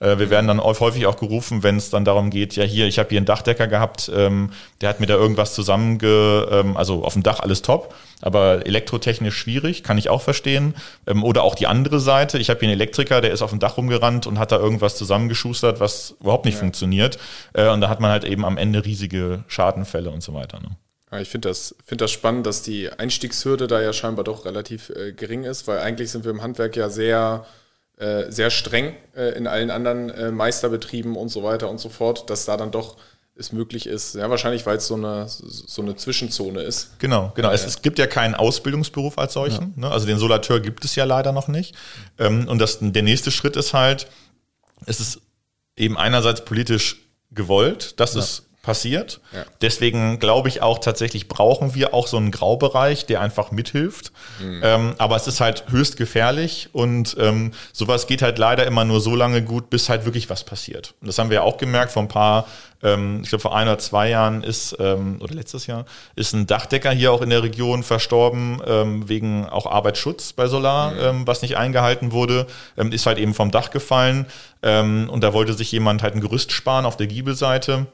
Äh, 0.04 0.20
wir 0.20 0.30
werden 0.30 0.48
dann 0.48 0.62
häufig 0.62 1.06
auch 1.06 1.18
gerufen, 1.18 1.64
wenn 1.64 1.78
es 1.78 1.90
dann 1.90 2.04
darum 2.04 2.30
geht, 2.30 2.56
ja 2.56 2.64
hier, 2.64 2.88
ich 2.88 3.00
habe 3.00 3.10
hier 3.10 3.18
einen 3.18 3.26
Dachdecker 3.26 3.68
gehabt, 3.68 4.12
ähm, 4.14 4.52
der 4.82 4.90
hat 4.90 5.00
mir 5.00 5.06
da 5.06 5.16
irgendwas 5.16 5.54
zusammenge, 5.56 6.48
ähm, 6.52 6.76
also 6.78 7.04
auf 7.04 7.14
dem 7.14 7.24
Dach 7.24 7.40
alles 7.40 7.62
top, 7.62 7.96
aber 8.22 8.66
elektrotechnisch 8.66 9.36
schwierig, 9.36 9.84
kann 9.84 9.98
ich 9.98 10.10
auch 10.10 10.22
verstehen. 10.22 10.76
Ähm, 11.08 11.24
oder 11.24 11.44
auch 11.44 11.56
die 11.56 11.68
andere 11.68 12.00
Seite, 12.00 12.38
ich 12.38 12.50
habe 12.50 12.60
hier 12.60 12.70
einen 12.70 12.80
Elektriker, 12.80 13.22
der 13.22 13.32
ist 13.32 13.42
auf 13.42 13.52
dem 13.52 13.60
Dach 13.60 13.78
rumgerannt 13.78 14.28
und 14.28 14.40
hat 14.40 14.52
da 14.52 14.58
irgendwas 14.58 14.98
zusammengeschustert, 14.98 15.80
was 15.80 16.16
überhaupt 16.20 16.46
nicht 16.46 16.56
ja. 16.56 16.60
funktioniert. 16.60 17.18
Äh, 17.54 17.70
und 17.70 17.82
da 17.82 17.90
hat 17.90 18.02
man 18.02 18.12
halt 18.12 18.26
eben 18.26 18.44
am 18.44 18.58
Ende 18.58 18.84
riesige 18.84 19.46
Schadenfälle 19.48 20.10
und 20.10 20.22
so 20.22 20.34
weiter. 20.34 20.60
Ne? 20.60 21.22
Ich 21.22 21.30
finde 21.30 21.50
das, 21.50 21.76
find 21.86 22.02
das 22.02 22.12
spannend, 22.12 22.46
dass 22.48 22.64
die 22.64 22.90
Einstiegshürde 22.90 23.68
da 23.68 23.82
ja 23.82 23.94
scheinbar 23.94 24.24
doch 24.24 24.46
relativ 24.46 24.90
äh, 24.90 25.14
gering 25.14 25.44
ist, 25.44 25.68
weil 25.68 25.80
eigentlich 25.80 26.12
sind 26.12 26.26
wir 26.26 26.32
im 26.32 26.42
Handwerk 26.42 26.76
ja 26.76 26.90
sehr 26.90 27.46
äh, 27.98 28.32
sehr 28.32 28.50
streng 28.50 28.96
äh, 29.16 29.38
in 29.38 29.48
allen 29.48 29.70
anderen 29.70 30.10
äh, 30.10 30.32
Meisterbetrieben 30.32 31.16
und 31.16 31.30
so 31.30 31.44
weiter 31.44 31.70
und 31.70 31.80
so 31.80 31.90
fort, 31.90 32.30
dass 32.30 32.46
da 32.46 32.58
dann 32.58 32.72
doch 32.72 32.98
es 33.36 33.52
möglich 33.52 33.88
ist. 33.88 34.16
Ja, 34.16 34.30
wahrscheinlich, 34.30 34.66
weil 34.66 34.78
es 34.78 34.88
so 34.88 34.96
eine, 34.96 35.26
so 35.28 35.82
eine 35.82 35.96
Zwischenzone 35.96 36.62
ist. 36.62 37.00
Genau, 37.00 37.32
genau. 37.36 37.52
Es, 37.52 37.66
es 37.66 37.82
gibt 37.82 37.98
ja 37.98 38.06
keinen 38.06 38.36
Ausbildungsberuf 38.36 39.18
als 39.18 39.34
solchen. 39.34 39.74
Ja. 39.76 39.88
Ne? 39.88 39.92
Also 39.92 40.06
den 40.06 40.18
Solateur 40.18 40.60
gibt 40.60 40.86
es 40.86 40.96
ja 40.96 41.04
leider 41.04 41.32
noch 41.32 41.48
nicht. 41.48 41.76
Ähm, 42.20 42.48
und 42.48 42.60
das, 42.60 42.78
der 42.82 43.04
nächste 43.04 43.32
Schritt 43.32 43.56
ist 43.56 43.74
halt, 43.74 44.08
es 44.86 45.00
ist 45.00 45.22
eben 45.76 45.98
einerseits 45.98 46.46
politisch 46.46 46.98
gewollt, 47.32 48.00
dass 48.00 48.14
ja. 48.14 48.20
es 48.20 48.44
passiert. 48.64 49.20
Ja. 49.34 49.44
Deswegen 49.62 50.20
glaube 50.20 50.48
ich 50.48 50.62
auch 50.62 50.80
tatsächlich 50.80 51.28
brauchen 51.28 51.76
wir 51.76 51.94
auch 51.94 52.08
so 52.08 52.16
einen 52.16 52.32
Graubereich, 52.32 53.06
der 53.06 53.20
einfach 53.20 53.52
mithilft. 53.52 54.14
Ähm, 54.64 54.96
aber 54.98 55.18
es 55.18 55.28
ist 55.28 55.42
halt 55.42 55.66
höchst 55.70 55.98
gefährlich 55.98 56.70
und 56.72 57.16
ähm, 57.20 57.52
sowas 57.74 58.08
geht 58.08 58.22
halt 58.22 58.38
leider 58.40 58.66
immer 58.66 58.86
nur 58.86 59.02
so 59.02 59.16
lange 59.16 59.44
gut, 59.44 59.70
bis 59.70 59.90
halt 59.90 60.06
wirklich 60.06 60.30
was 60.30 60.46
passiert. 60.46 60.96
Und 61.02 61.08
das 61.08 61.20
haben 61.20 61.30
wir 61.30 61.36
ja 61.36 61.42
auch 61.42 61.58
gemerkt 61.58 61.92
vor 61.92 62.04
ein 62.04 62.08
paar, 62.08 62.48
ähm, 62.82 63.20
ich 63.22 63.30
glaube 63.30 63.42
vor 63.42 63.54
ein 63.54 63.68
oder 63.68 63.80
zwei 63.80 64.10
Jahren 64.10 64.44
ist, 64.44 64.78
ähm, 64.80 65.18
oder 65.20 65.36
letztes 65.36 65.68
Jahr, 65.68 65.84
ist 66.16 66.32
ein 66.32 66.48
Dachdecker 66.48 66.92
hier 66.92 67.12
auch 67.12 67.22
in 67.22 67.32
der 67.32 67.44
Region 67.44 67.84
verstorben, 67.84 68.62
ähm, 68.66 69.10
wegen 69.10 69.46
auch 69.46 69.66
Arbeitsschutz 69.66 70.32
bei 70.32 70.48
Solar, 70.48 70.98
ähm, 70.98 71.28
was 71.28 71.42
nicht 71.42 71.58
eingehalten 71.58 72.14
wurde, 72.14 72.48
ist 72.78 73.06
halt 73.08 73.18
eben 73.18 73.34
vom 73.34 73.52
Dach 73.52 73.72
gefallen. 73.72 74.26
Und 74.62 75.20
da 75.20 75.34
wollte 75.34 75.54
sich 75.54 75.74
jemand 75.74 76.02
halt 76.02 76.16
ein 76.16 76.22
Gerüst 76.22 76.54
sparen 76.54 76.86
auf 76.86 76.96
der 76.96 77.08
Giebelseite. 77.08 77.88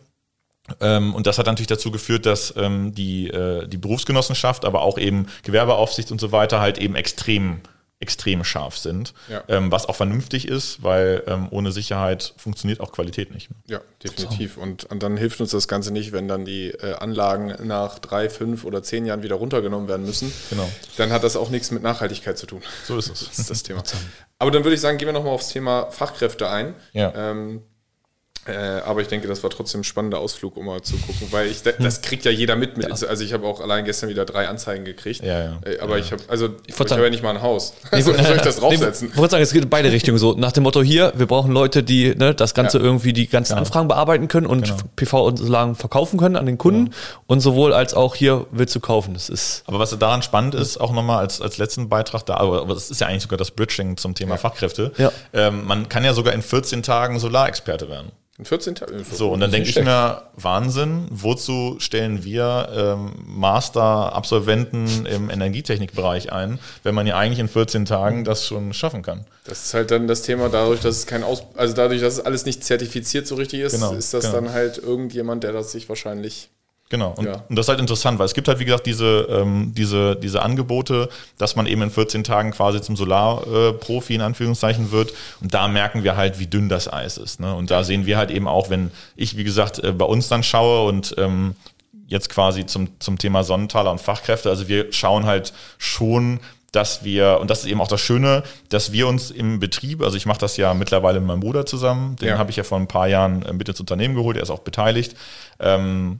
Ähm, 0.79 1.13
und 1.13 1.27
das 1.27 1.37
hat 1.37 1.45
natürlich 1.45 1.67
dazu 1.67 1.91
geführt, 1.91 2.25
dass 2.25 2.53
ähm, 2.57 2.93
die, 2.93 3.27
äh, 3.27 3.67
die 3.67 3.77
Berufsgenossenschaft, 3.77 4.65
aber 4.65 4.81
auch 4.81 4.97
eben 4.97 5.27
Gewerbeaufsicht 5.43 6.11
und 6.11 6.19
so 6.19 6.31
weiter 6.31 6.59
halt 6.59 6.77
eben 6.77 6.95
extrem, 6.95 7.61
extrem 7.99 8.43
scharf 8.43 8.77
sind. 8.77 9.13
Ja. 9.29 9.43
Ähm, 9.47 9.71
was 9.71 9.87
auch 9.87 9.95
vernünftig 9.95 10.47
ist, 10.47 10.81
weil 10.83 11.23
ähm, 11.27 11.47
ohne 11.51 11.71
Sicherheit 11.71 12.33
funktioniert 12.37 12.79
auch 12.79 12.91
Qualität 12.91 13.33
nicht. 13.33 13.49
Ja, 13.67 13.81
definitiv. 14.03 14.57
Und, 14.57 14.85
und 14.85 15.03
dann 15.03 15.17
hilft 15.17 15.41
uns 15.41 15.51
das 15.51 15.67
Ganze 15.67 15.91
nicht, 15.91 16.11
wenn 16.11 16.27
dann 16.27 16.45
die 16.45 16.69
äh, 16.69 16.93
Anlagen 16.93 17.55
nach 17.67 17.99
drei, 17.99 18.29
fünf 18.29 18.63
oder 18.63 18.81
zehn 18.83 19.05
Jahren 19.05 19.21
wieder 19.21 19.35
runtergenommen 19.35 19.89
werden 19.89 20.05
müssen. 20.05 20.31
Genau. 20.49 20.69
Dann 20.97 21.11
hat 21.11 21.23
das 21.23 21.35
auch 21.35 21.49
nichts 21.49 21.71
mit 21.71 21.83
Nachhaltigkeit 21.83 22.37
zu 22.37 22.45
tun. 22.45 22.61
So 22.85 22.97
ist 22.97 23.09
es. 23.09 23.27
Das 23.27 23.39
ist 23.39 23.49
das 23.49 23.63
Thema. 23.63 23.83
Aber 24.39 24.51
dann 24.51 24.63
würde 24.63 24.75
ich 24.75 24.81
sagen, 24.81 24.97
gehen 24.97 25.07
wir 25.07 25.13
nochmal 25.13 25.33
aufs 25.33 25.49
Thema 25.49 25.91
Fachkräfte 25.91 26.49
ein. 26.49 26.73
Ja. 26.93 27.13
Ähm, 27.13 27.63
äh, 28.45 28.81
aber 28.81 29.01
ich 29.01 29.07
denke, 29.07 29.27
das 29.27 29.43
war 29.43 29.49
trotzdem 29.49 29.81
ein 29.81 29.83
spannender 29.83 30.19
Ausflug, 30.19 30.57
um 30.57 30.65
mal 30.65 30.81
zu 30.81 30.95
gucken, 30.97 31.27
weil 31.31 31.47
ich, 31.47 31.61
das 31.61 32.01
kriegt 32.01 32.25
ja 32.25 32.31
jeder 32.31 32.55
mit. 32.55 32.77
mit 32.77 32.91
Also 32.91 33.23
ich 33.23 33.33
habe 33.33 33.45
auch 33.45 33.59
allein 33.61 33.85
gestern 33.85 34.09
wieder 34.09 34.25
drei 34.25 34.47
Anzeigen 34.47 34.85
gekriegt. 34.85 35.23
Ja, 35.23 35.39
ja. 35.39 35.57
Äh, 35.65 35.79
Aber 35.79 35.99
ich 35.99 36.11
habe, 36.11 36.23
also 36.27 36.49
ich, 36.65 36.77
wollte 36.79 36.95
habe 36.95 37.03
ja 37.03 37.09
nicht 37.11 37.21
mal 37.21 37.31
ein 37.35 37.41
Haus. 37.41 37.73
Also, 37.91 38.11
soll 38.23 38.35
ich 38.37 38.41
das 38.41 38.55
draufsetzen? 38.59 39.09
Ich 39.11 39.17
wollte 39.17 39.31
sagen, 39.31 39.43
es 39.43 39.53
geht 39.53 39.63
in 39.63 39.69
beide 39.69 39.91
Richtungen 39.91 40.17
so. 40.17 40.33
Nach 40.33 40.51
dem 40.51 40.63
Motto 40.63 40.81
hier, 40.81 41.13
wir 41.15 41.27
brauchen 41.27 41.51
Leute, 41.51 41.83
die 41.83 42.15
ne, 42.15 42.33
das 42.33 42.53
Ganze 42.53 42.77
Ja. 42.79 42.83
irgendwie, 42.83 43.13
die 43.13 43.27
ganzen 43.27 43.53
Anfragen 43.57 43.87
bearbeiten 43.87 44.27
können 44.27 44.47
und 44.47 44.63
Genau. 44.65 44.77
PV-Anlagen 44.95 45.75
verkaufen 45.75 46.17
können 46.19 46.35
an 46.35 46.45
den 46.45 46.57
Kunden 46.57 46.93
und 47.27 47.41
sowohl 47.41 47.73
als 47.73 47.93
auch 47.93 48.15
hier 48.15 48.45
willst 48.51 48.73
du 48.75 48.79
kaufen. 48.79 49.13
Das 49.13 49.29
ist 49.29 49.63
Aber 49.67 49.79
was 49.79 49.97
daran 49.99 50.21
spannend 50.21 50.55
ist, 50.55 50.77
auch 50.79 50.91
nochmal 50.91 51.19
als, 51.19 51.41
als 51.41 51.57
letzten 51.57 51.89
Beitrag 51.89 52.25
da, 52.25 52.35
aber, 52.37 52.61
aber 52.61 52.73
das 52.73 52.89
ist 52.89 53.01
ja 53.01 53.07
eigentlich 53.07 53.23
sogar 53.23 53.37
das 53.37 53.51
Bridging 53.51 53.97
zum 53.97 54.15
Thema 54.15 54.37
Fachkräfte. 54.37 54.91
Ja. 54.97 55.11
Ähm, 55.33 55.65
man 55.65 55.89
kann 55.89 56.03
ja 56.03 56.13
sogar 56.13 56.33
in 56.33 56.41
14 56.41 56.83
Tagen 56.83 57.19
Solarexperte 57.19 57.89
werden. 57.89 58.11
In 58.39 58.45
14 58.45 58.75
Tagen? 58.75 59.05
So, 59.11 59.31
und 59.33 59.41
dann 59.41 59.51
denke 59.51 59.67
ich 59.67 59.75
mir, 59.75 60.21
Wahnsinn, 60.37 61.07
wozu 61.09 61.75
stellen 61.79 62.23
wir 62.23 62.69
ähm, 62.73 63.11
Master-Absolventen 63.27 65.05
im 65.05 65.29
Energietechnikbereich 65.29 66.31
ein, 66.31 66.57
wenn 66.83 66.95
man 66.95 67.05
ja 67.05 67.17
eigentlich 67.17 67.39
in 67.39 67.49
14 67.49 67.83
Tagen 67.83 68.23
das 68.23 68.47
schon 68.47 68.71
schaffen 68.71 69.01
kann? 69.01 69.25
Das 69.43 69.65
ist 69.65 69.73
halt 69.73 69.91
dann 69.91 70.07
das 70.07 70.21
Thema, 70.21 70.47
dadurch, 70.47 70.79
dass 70.79 70.95
es 70.95 71.05
kein 71.05 71.23
Aus, 71.23 71.43
also 71.57 71.75
dadurch, 71.75 71.99
dass 71.99 72.13
es 72.13 72.19
alles 72.21 72.45
nicht 72.45 72.63
zertifiziert 72.63 73.27
so 73.27 73.35
richtig 73.35 73.59
ist, 73.59 73.73
Genau, 73.73 73.91
ist 73.93 74.13
das 74.13 74.23
genau. 74.23 74.35
dann 74.35 74.53
halt 74.53 74.77
irgendjemand, 74.77 75.43
der 75.43 75.51
das 75.51 75.73
sich 75.73 75.89
wahrscheinlich. 75.89 76.49
Genau. 76.89 77.13
Und, 77.15 77.25
Ja. 77.25 77.43
und 77.47 77.55
das 77.55 77.65
ist 77.65 77.69
halt 77.69 77.79
interessant, 77.79 78.17
weil 78.17 78.25
es 78.25 78.33
gibt 78.33 78.47
halt, 78.47 78.59
wie 78.59 78.65
gesagt, 78.65 78.87
diese, 78.87 79.27
ähm, 79.29 79.73
diese, 79.75 80.15
diese 80.15 80.41
Angebote, 80.41 81.09
dass 81.37 81.55
man 81.55 81.67
eben 81.67 81.83
in 81.83 81.91
14 81.91 82.23
Tagen 82.23 82.49
quasi 82.51 82.81
zum 82.81 82.95
Solarprofi 82.95 84.15
in 84.15 84.21
Anführungszeichen 84.21 84.91
wird. 84.91 85.13
Und 85.39 85.53
da 85.53 85.67
merken 85.67 86.03
wir 86.03 86.15
halt, 86.17 86.39
wie 86.39 86.47
dünn 86.47 86.67
das 86.67 86.91
Eis 86.91 87.17
ist. 87.17 87.39
Ne? 87.39 87.53
Und 87.53 87.69
da 87.71 87.83
sehen 87.83 88.05
wir 88.07 88.17
halt 88.17 88.31
eben 88.31 88.47
auch, 88.47 88.69
wenn 88.71 88.91
ich, 89.15 89.37
wie 89.37 89.43
gesagt, 89.43 89.79
äh, 89.83 89.91
bei 89.91 90.05
uns 90.05 90.29
dann 90.29 90.41
schaue 90.43 90.87
und 90.87 91.13
ähm, 91.17 91.55
jetzt 92.07 92.29
quasi 92.29 92.65
zum, 92.65 92.89
zum 92.99 93.19
Thema 93.19 93.43
Sonnentaler 93.43 93.91
und 93.91 94.01
Fachkräfte, 94.01 94.49
also 94.49 94.67
wir 94.67 94.91
schauen 94.91 95.25
halt 95.27 95.53
schon, 95.77 96.39
dass 96.71 97.03
wir, 97.03 97.37
und 97.39 97.49
das 97.51 97.59
ist 97.61 97.65
eben 97.67 97.81
auch 97.81 97.87
das 97.87 98.01
Schöne, 98.01 98.41
dass 98.69 98.91
wir 98.91 99.07
uns 99.07 99.29
im 99.31 99.59
Betrieb, 99.59 100.01
also 100.03 100.17
ich 100.17 100.25
mache 100.25 100.39
das 100.39 100.57
ja 100.57 100.73
mittlerweile 100.73 101.19
mit 101.19 101.27
meinem 101.27 101.39
Bruder 101.39 101.65
zusammen, 101.67 102.15
den 102.15 102.29
Ja. 102.29 102.37
habe 102.39 102.49
ich 102.49 102.57
ja 102.57 102.63
vor 102.63 102.79
ein 102.79 102.87
paar 102.87 103.07
Jahren 103.07 103.43
äh, 103.43 103.53
mit 103.53 103.69
ins 103.69 103.79
Unternehmen 103.79 104.15
geholt, 104.15 104.37
er 104.37 104.43
ist 104.43 104.49
auch 104.49 104.59
beteiligt. 104.59 105.15
Ähm, 105.59 106.19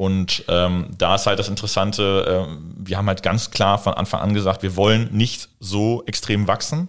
und 0.00 0.44
ähm, 0.48 0.86
da 0.96 1.16
ist 1.16 1.26
halt 1.26 1.38
das 1.38 1.50
Interessante, 1.50 2.46
ähm, 2.48 2.72
wir 2.74 2.96
haben 2.96 3.06
halt 3.06 3.22
ganz 3.22 3.50
klar 3.50 3.76
von 3.76 3.92
Anfang 3.92 4.22
an 4.22 4.32
gesagt, 4.32 4.62
wir 4.62 4.74
wollen 4.74 5.10
nicht 5.12 5.50
so 5.58 6.02
extrem 6.06 6.48
wachsen, 6.48 6.88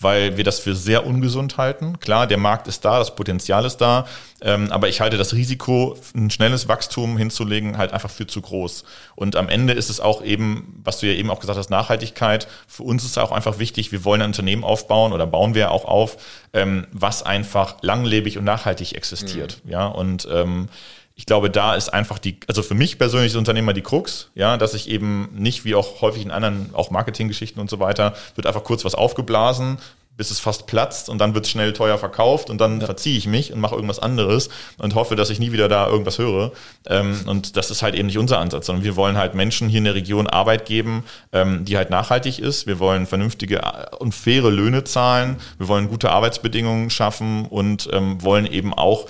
weil 0.00 0.38
wir 0.38 0.44
das 0.44 0.58
für 0.58 0.74
sehr 0.74 1.04
ungesund 1.04 1.58
halten. 1.58 2.00
Klar, 2.00 2.26
der 2.26 2.38
Markt 2.38 2.66
ist 2.66 2.82
da, 2.82 2.98
das 2.98 3.14
Potenzial 3.14 3.66
ist 3.66 3.76
da, 3.76 4.06
ähm, 4.40 4.72
aber 4.72 4.88
ich 4.88 5.02
halte 5.02 5.18
das 5.18 5.34
Risiko, 5.34 5.98
ein 6.14 6.30
schnelles 6.30 6.66
Wachstum 6.66 7.18
hinzulegen, 7.18 7.76
halt 7.76 7.92
einfach 7.92 8.08
für 8.08 8.26
zu 8.26 8.40
groß. 8.40 8.84
Und 9.16 9.36
am 9.36 9.50
Ende 9.50 9.74
ist 9.74 9.90
es 9.90 10.00
auch 10.00 10.24
eben, 10.24 10.80
was 10.82 11.00
du 11.00 11.08
ja 11.08 11.12
eben 11.12 11.30
auch 11.30 11.40
gesagt 11.40 11.58
hast, 11.58 11.68
Nachhaltigkeit. 11.68 12.48
Für 12.66 12.84
uns 12.84 13.04
ist 13.04 13.18
auch 13.18 13.32
einfach 13.32 13.58
wichtig, 13.58 13.92
wir 13.92 14.02
wollen 14.06 14.22
ein 14.22 14.28
Unternehmen 14.28 14.64
aufbauen 14.64 15.12
oder 15.12 15.26
bauen 15.26 15.54
wir 15.54 15.72
auch 15.72 15.84
auf, 15.84 16.16
ähm, 16.54 16.86
was 16.90 17.22
einfach 17.22 17.82
langlebig 17.82 18.38
und 18.38 18.44
nachhaltig 18.44 18.94
existiert. 18.94 19.60
Ja, 19.66 19.88
und 19.88 20.26
ähm, 20.32 20.70
ich 21.18 21.24
glaube, 21.24 21.48
da 21.50 21.74
ist 21.74 21.88
einfach 21.88 22.18
die, 22.18 22.38
also 22.46 22.62
für 22.62 22.74
mich 22.74 22.98
persönlich 22.98 23.32
ist 23.32 23.36
Unternehmer 23.36 23.72
die 23.72 23.80
Krux, 23.80 24.30
ja, 24.34 24.58
dass 24.58 24.74
ich 24.74 24.88
eben 24.90 25.30
nicht 25.34 25.64
wie 25.64 25.74
auch 25.74 26.02
häufig 26.02 26.22
in 26.22 26.30
anderen, 26.30 26.70
auch 26.74 26.90
Marketinggeschichten 26.90 27.60
und 27.60 27.70
so 27.70 27.80
weiter, 27.80 28.14
wird 28.34 28.46
einfach 28.46 28.64
kurz 28.64 28.84
was 28.84 28.94
aufgeblasen, 28.94 29.78
bis 30.18 30.30
es 30.30 30.40
fast 30.40 30.66
platzt 30.66 31.08
und 31.08 31.18
dann 31.18 31.34
wird 31.34 31.46
es 31.46 31.50
schnell 31.50 31.72
teuer 31.72 31.96
verkauft 31.96 32.50
und 32.50 32.60
dann 32.60 32.82
verziehe 32.82 33.16
ich 33.16 33.26
mich 33.26 33.50
und 33.50 33.60
mache 33.60 33.74
irgendwas 33.74 33.98
anderes 33.98 34.50
und 34.76 34.94
hoffe, 34.94 35.16
dass 35.16 35.30
ich 35.30 35.38
nie 35.38 35.52
wieder 35.52 35.68
da 35.68 35.86
irgendwas 35.86 36.18
höre. 36.18 36.52
Ähm, 36.86 37.18
und 37.26 37.56
das 37.56 37.70
ist 37.70 37.80
halt 37.80 37.94
eben 37.94 38.06
nicht 38.06 38.18
unser 38.18 38.38
Ansatz, 38.38 38.66
sondern 38.66 38.84
wir 38.84 38.96
wollen 38.96 39.16
halt 39.16 39.34
Menschen 39.34 39.70
hier 39.70 39.78
in 39.78 39.84
der 39.84 39.94
Region 39.94 40.26
Arbeit 40.26 40.66
geben, 40.66 41.04
ähm, 41.32 41.64
die 41.64 41.78
halt 41.78 41.88
nachhaltig 41.88 42.38
ist. 42.38 42.66
Wir 42.66 42.78
wollen 42.78 43.06
vernünftige 43.06 43.56
äh, 43.56 43.96
und 43.96 44.14
faire 44.14 44.50
Löhne 44.50 44.84
zahlen. 44.84 45.36
Wir 45.56 45.68
wollen 45.68 45.88
gute 45.88 46.10
Arbeitsbedingungen 46.10 46.90
schaffen 46.90 47.46
und 47.46 47.88
ähm, 47.92 48.22
wollen 48.22 48.46
eben 48.46 48.74
auch 48.74 49.06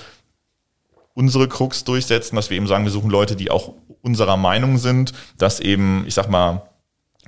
unsere 1.17 1.49
Krux 1.49 1.83
durchsetzen, 1.83 2.37
dass 2.37 2.51
wir 2.51 2.59
eben 2.59 2.67
sagen, 2.67 2.85
wir 2.85 2.93
suchen 2.93 3.11
Leute, 3.11 3.37
die 3.37 3.51
auch 3.51 3.73
unserer 4.03 4.37
Meinung 4.37 4.77
sind, 4.77 5.15
dass 5.39 5.59
eben, 5.59 6.05
ich 6.07 6.15
sag 6.15 6.31
mal, 6.31 6.63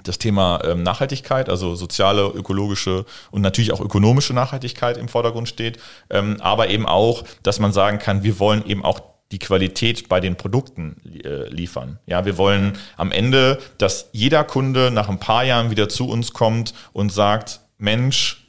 das 0.05 0.19
Thema 0.19 0.61
ähm, 0.65 0.83
Nachhaltigkeit, 0.83 1.49
also 1.49 1.75
soziale, 1.75 2.27
ökologische 2.27 3.05
und 3.31 3.41
natürlich 3.41 3.73
auch 3.73 3.81
ökonomische 3.81 4.35
Nachhaltigkeit 4.35 4.97
im 4.99 5.09
Vordergrund 5.09 5.49
steht, 5.49 5.79
ähm, 6.11 6.37
aber 6.41 6.69
eben 6.69 6.87
auch, 6.87 7.25
dass 7.43 7.59
man 7.59 7.73
sagen 7.73 7.99
kann, 7.99 8.23
wir 8.23 8.39
wollen 8.39 8.65
eben 8.67 8.85
auch 8.85 9.01
die 9.33 9.39
Qualität 9.39 10.09
bei 10.09 10.21
den 10.21 10.37
Produkten 10.37 10.97
äh, 11.25 11.49
liefern. 11.49 11.99
Ja, 12.07 12.25
wir 12.27 12.39
wollen 12.39 12.79
am 12.97 13.11
Ende, 13.11 13.59
dass 13.79 14.11
jeder 14.13 14.45
Kunde 14.45 14.91
nach 14.91 15.09
ein 15.09 15.19
paar 15.19 15.45
Jahren 15.45 15.71
wieder 15.71 15.89
zu 15.89 16.09
uns 16.09 16.33
kommt 16.33 16.75
und 16.93 17.11
sagt, 17.11 17.61
Mensch, 17.79 18.48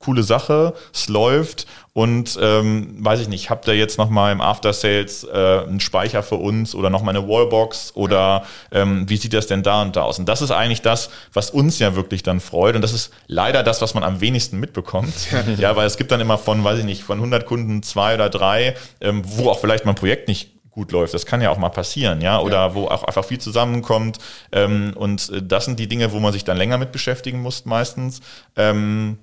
coole 0.00 0.22
Sache, 0.22 0.74
es 0.94 1.08
läuft 1.08 1.66
und 1.92 2.38
ähm, 2.40 3.04
weiß 3.04 3.20
ich 3.20 3.28
nicht, 3.28 3.50
habt 3.50 3.66
ihr 3.66 3.74
jetzt 3.74 3.98
noch 3.98 4.10
mal 4.10 4.30
im 4.30 4.40
After 4.40 4.72
Sales 4.72 5.24
äh, 5.24 5.64
einen 5.66 5.80
Speicher 5.80 6.22
für 6.22 6.36
uns 6.36 6.74
oder 6.76 6.88
noch 6.88 7.02
mal 7.02 7.10
eine 7.10 7.26
Wallbox 7.26 7.92
oder 7.96 8.44
ähm, 8.70 9.08
wie 9.08 9.16
sieht 9.16 9.34
das 9.34 9.48
denn 9.48 9.64
da 9.64 9.82
und 9.82 9.96
da 9.96 10.02
aus? 10.02 10.20
Und 10.20 10.28
das 10.28 10.40
ist 10.40 10.52
eigentlich 10.52 10.82
das, 10.82 11.10
was 11.32 11.50
uns 11.50 11.80
ja 11.80 11.96
wirklich 11.96 12.22
dann 12.22 12.38
freut 12.38 12.76
und 12.76 12.82
das 12.82 12.92
ist 12.92 13.12
leider 13.26 13.64
das, 13.64 13.82
was 13.82 13.94
man 13.94 14.04
am 14.04 14.20
wenigsten 14.20 14.60
mitbekommt. 14.60 15.14
Ja, 15.58 15.74
weil 15.76 15.86
es 15.86 15.96
gibt 15.96 16.12
dann 16.12 16.20
immer 16.20 16.36
von, 16.36 16.62
weiß 16.62 16.78
ich 16.80 16.84
nicht, 16.84 17.02
von 17.02 17.18
100 17.18 17.46
Kunden 17.46 17.82
zwei 17.82 18.14
oder 18.14 18.28
drei, 18.28 18.76
ähm, 19.00 19.22
wo 19.24 19.48
auch 19.48 19.58
vielleicht 19.58 19.84
mal 19.84 19.92
ein 19.92 19.96
Projekt 19.96 20.28
nicht 20.28 20.50
gut 20.70 20.92
läuft. 20.92 21.14
Das 21.14 21.26
kann 21.26 21.40
ja 21.40 21.50
auch 21.50 21.58
mal 21.58 21.70
passieren, 21.70 22.20
ja, 22.20 22.38
oder 22.38 22.74
wo 22.74 22.86
auch 22.86 23.02
einfach 23.02 23.24
viel 23.24 23.38
zusammenkommt. 23.40 24.18
Ähm, 24.52 24.92
und 24.94 25.30
äh, 25.30 25.42
das 25.42 25.64
sind 25.64 25.80
die 25.80 25.88
Dinge, 25.88 26.12
wo 26.12 26.20
man 26.20 26.32
sich 26.32 26.44
dann 26.44 26.56
länger 26.56 26.78
mit 26.78 26.92
beschäftigen 26.92 27.42
muss 27.42 27.64
meistens. 27.64 28.20
Ähm, 28.56 29.18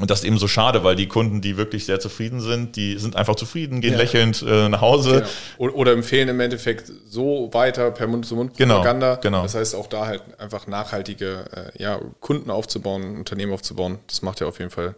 und 0.00 0.10
das 0.10 0.20
ist 0.20 0.24
eben 0.24 0.38
so 0.38 0.48
schade, 0.48 0.84
weil 0.84 0.96
die 0.96 1.06
Kunden, 1.06 1.42
die 1.42 1.58
wirklich 1.58 1.84
sehr 1.84 2.00
zufrieden 2.00 2.40
sind, 2.40 2.76
die 2.76 2.98
sind 2.98 3.14
einfach 3.14 3.34
zufrieden, 3.34 3.82
gehen 3.82 3.94
lächelnd 3.94 4.42
äh, 4.42 4.70
nach 4.70 4.80
Hause. 4.80 5.26
Genau. 5.58 5.72
Oder 5.74 5.92
empfehlen 5.92 6.30
im 6.30 6.40
Endeffekt 6.40 6.90
so 7.06 7.50
weiter 7.52 7.90
per 7.90 8.06
Mund-zu-Mund-Propaganda. 8.06 9.16
Genau, 9.16 9.20
genau. 9.20 9.42
Das 9.42 9.54
heißt, 9.54 9.74
auch 9.74 9.86
da 9.88 10.06
halt 10.06 10.22
einfach 10.38 10.66
nachhaltige 10.66 11.44
äh, 11.76 11.82
ja, 11.82 12.00
Kunden 12.20 12.50
aufzubauen, 12.50 13.18
Unternehmen 13.18 13.52
aufzubauen. 13.52 13.98
Das 14.06 14.22
macht 14.22 14.40
ja 14.40 14.46
auf 14.46 14.58
jeden 14.60 14.70
Fall, 14.70 14.94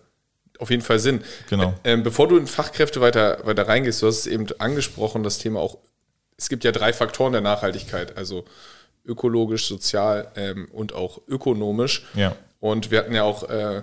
auf 0.60 0.70
jeden 0.70 0.82
Fall 0.82 1.00
Sinn. 1.00 1.24
Genau. 1.50 1.74
Ähm, 1.82 2.04
bevor 2.04 2.28
du 2.28 2.36
in 2.36 2.46
Fachkräfte 2.46 3.00
weiter, 3.00 3.38
weiter 3.42 3.66
reingehst, 3.66 4.00
du 4.00 4.06
hast 4.06 4.20
es 4.20 4.26
eben 4.28 4.46
angesprochen, 4.58 5.24
das 5.24 5.38
Thema 5.38 5.58
auch, 5.58 5.78
es 6.36 6.48
gibt 6.48 6.62
ja 6.62 6.70
drei 6.70 6.92
Faktoren 6.92 7.32
der 7.32 7.40
Nachhaltigkeit, 7.40 8.16
also 8.16 8.44
ökologisch, 9.04 9.66
sozial 9.66 10.30
ähm, 10.36 10.68
und 10.72 10.94
auch 10.94 11.20
ökonomisch. 11.26 12.06
Ja. 12.14 12.36
Und 12.60 12.92
wir 12.92 13.00
hatten 13.00 13.14
ja 13.14 13.24
auch, 13.24 13.42
äh, 13.50 13.82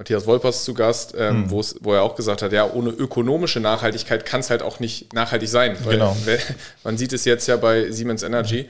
Matthias 0.00 0.26
Wolpers 0.26 0.64
zu 0.64 0.72
Gast, 0.72 1.14
ähm, 1.14 1.50
Hm. 1.50 1.64
wo 1.82 1.92
er 1.92 2.02
auch 2.02 2.14
gesagt 2.14 2.40
hat, 2.40 2.52
ja, 2.54 2.64
ohne 2.72 2.88
ökonomische 2.88 3.60
Nachhaltigkeit 3.60 4.24
kann 4.24 4.40
es 4.40 4.48
halt 4.48 4.62
auch 4.62 4.80
nicht 4.80 5.12
nachhaltig 5.12 5.50
sein. 5.50 5.76
Genau. 5.86 6.16
Man 6.84 6.96
sieht 6.96 7.12
es 7.12 7.26
jetzt 7.26 7.46
ja 7.48 7.58
bei 7.58 7.90
Siemens 7.90 8.22
Energy. 8.22 8.66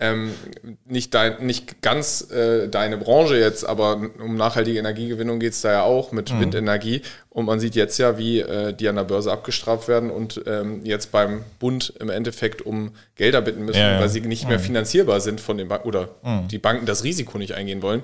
Ähm, 0.00 0.32
nicht, 0.84 1.14
dein, 1.14 1.46
nicht 1.46 1.80
ganz 1.80 2.28
äh, 2.32 2.66
deine 2.68 2.98
Branche 2.98 3.36
jetzt, 3.38 3.64
aber 3.64 4.00
um 4.18 4.34
nachhaltige 4.36 4.76
Energiegewinnung 4.80 5.38
geht 5.38 5.52
es 5.52 5.60
da 5.60 5.70
ja 5.70 5.82
auch 5.84 6.10
mit 6.10 6.30
Hm. 6.30 6.40
Windenergie. 6.40 7.02
Und 7.30 7.44
man 7.46 7.60
sieht 7.60 7.76
jetzt 7.76 7.96
ja, 7.98 8.18
wie 8.18 8.40
äh, 8.40 8.72
die 8.72 8.88
an 8.88 8.96
der 8.96 9.04
Börse 9.04 9.30
abgestraft 9.30 9.86
werden 9.86 10.10
und 10.10 10.40
ähm, 10.48 10.80
jetzt 10.84 11.12
beim 11.12 11.44
Bund 11.60 11.92
im 12.00 12.10
Endeffekt 12.10 12.62
um 12.62 12.90
Gelder 13.14 13.42
bitten 13.42 13.64
müssen, 13.64 13.78
Ja, 13.78 13.92
ja. 13.92 14.00
weil 14.00 14.08
sie 14.08 14.22
nicht 14.22 14.42
Hm. 14.42 14.48
mehr 14.48 14.58
finanzierbar 14.58 15.20
sind 15.20 15.40
von 15.40 15.56
den 15.56 15.68
Banken 15.68 15.86
oder 15.86 16.08
die 16.50 16.58
Banken 16.58 16.84
das 16.84 17.04
Risiko 17.04 17.38
nicht 17.38 17.52
eingehen 17.54 17.80
wollen. 17.80 18.02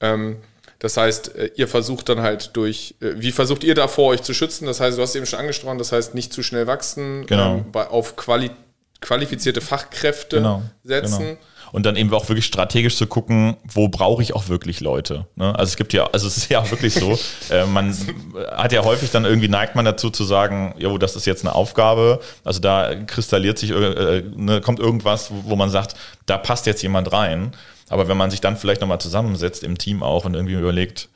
Ähm, 0.00 0.36
das 0.78 0.96
heißt, 0.96 1.34
äh, 1.34 1.50
ihr 1.56 1.68
versucht 1.68 2.08
dann 2.08 2.22
halt 2.22 2.50
durch, 2.54 2.94
äh, 3.00 3.12
wie 3.16 3.32
versucht 3.32 3.64
ihr 3.64 3.74
davor 3.74 4.08
euch 4.08 4.22
zu 4.22 4.32
schützen? 4.34 4.66
Das 4.66 4.80
heißt, 4.80 4.96
du 4.96 5.02
hast 5.02 5.14
eben 5.16 5.26
schon 5.26 5.40
angesprochen, 5.40 5.78
das 5.78 5.92
heißt, 5.92 6.14
nicht 6.14 6.32
zu 6.32 6.42
schnell 6.42 6.66
wachsen, 6.66 7.26
Genau. 7.26 7.56
ähm, 7.56 7.64
bei, 7.72 7.88
auf 7.88 8.16
quali 8.16 8.50
qualifizierte 9.00 9.60
Fachkräfte 9.60 10.38
genau, 10.38 10.62
setzen. 10.82 11.18
Genau. 11.20 11.38
Und 11.70 11.84
dann 11.86 11.96
eben 11.96 12.12
auch 12.12 12.28
wirklich 12.28 12.46
strategisch 12.46 12.96
zu 12.96 13.06
gucken, 13.06 13.56
wo 13.62 13.88
brauche 13.88 14.22
ich 14.22 14.34
auch 14.34 14.48
wirklich 14.48 14.80
Leute. 14.80 15.26
Ne? 15.36 15.54
Also 15.54 15.70
es 15.70 15.76
gibt 15.76 15.92
ja, 15.92 16.06
also 16.06 16.26
es 16.26 16.36
ist 16.36 16.50
ja 16.50 16.60
auch 16.60 16.70
wirklich 16.72 16.94
so, 16.94 17.16
äh, 17.50 17.64
man 17.66 17.94
hat 18.50 18.72
ja 18.72 18.82
häufig 18.84 19.10
dann 19.10 19.24
irgendwie 19.24 19.48
neigt 19.48 19.76
man 19.76 19.84
dazu 19.84 20.10
zu 20.10 20.24
sagen, 20.24 20.74
jo, 20.78 20.98
das 20.98 21.14
ist 21.14 21.26
jetzt 21.26 21.44
eine 21.44 21.54
Aufgabe. 21.54 22.20
Also 22.42 22.60
da 22.60 22.94
kristalliert 23.06 23.58
sich, 23.58 23.70
äh, 23.70 24.22
ne, 24.34 24.60
kommt 24.60 24.80
irgendwas, 24.80 25.30
wo 25.30 25.54
man 25.56 25.70
sagt, 25.70 25.94
da 26.26 26.38
passt 26.38 26.66
jetzt 26.66 26.82
jemand 26.82 27.12
rein. 27.12 27.52
Aber 27.88 28.08
wenn 28.08 28.16
man 28.16 28.30
sich 28.30 28.40
dann 28.40 28.56
vielleicht 28.56 28.80
nochmal 28.80 29.00
zusammensetzt 29.00 29.62
im 29.62 29.78
Team 29.78 30.02
auch 30.02 30.24
und 30.24 30.34
irgendwie 30.34 30.54
überlegt, 30.54 31.08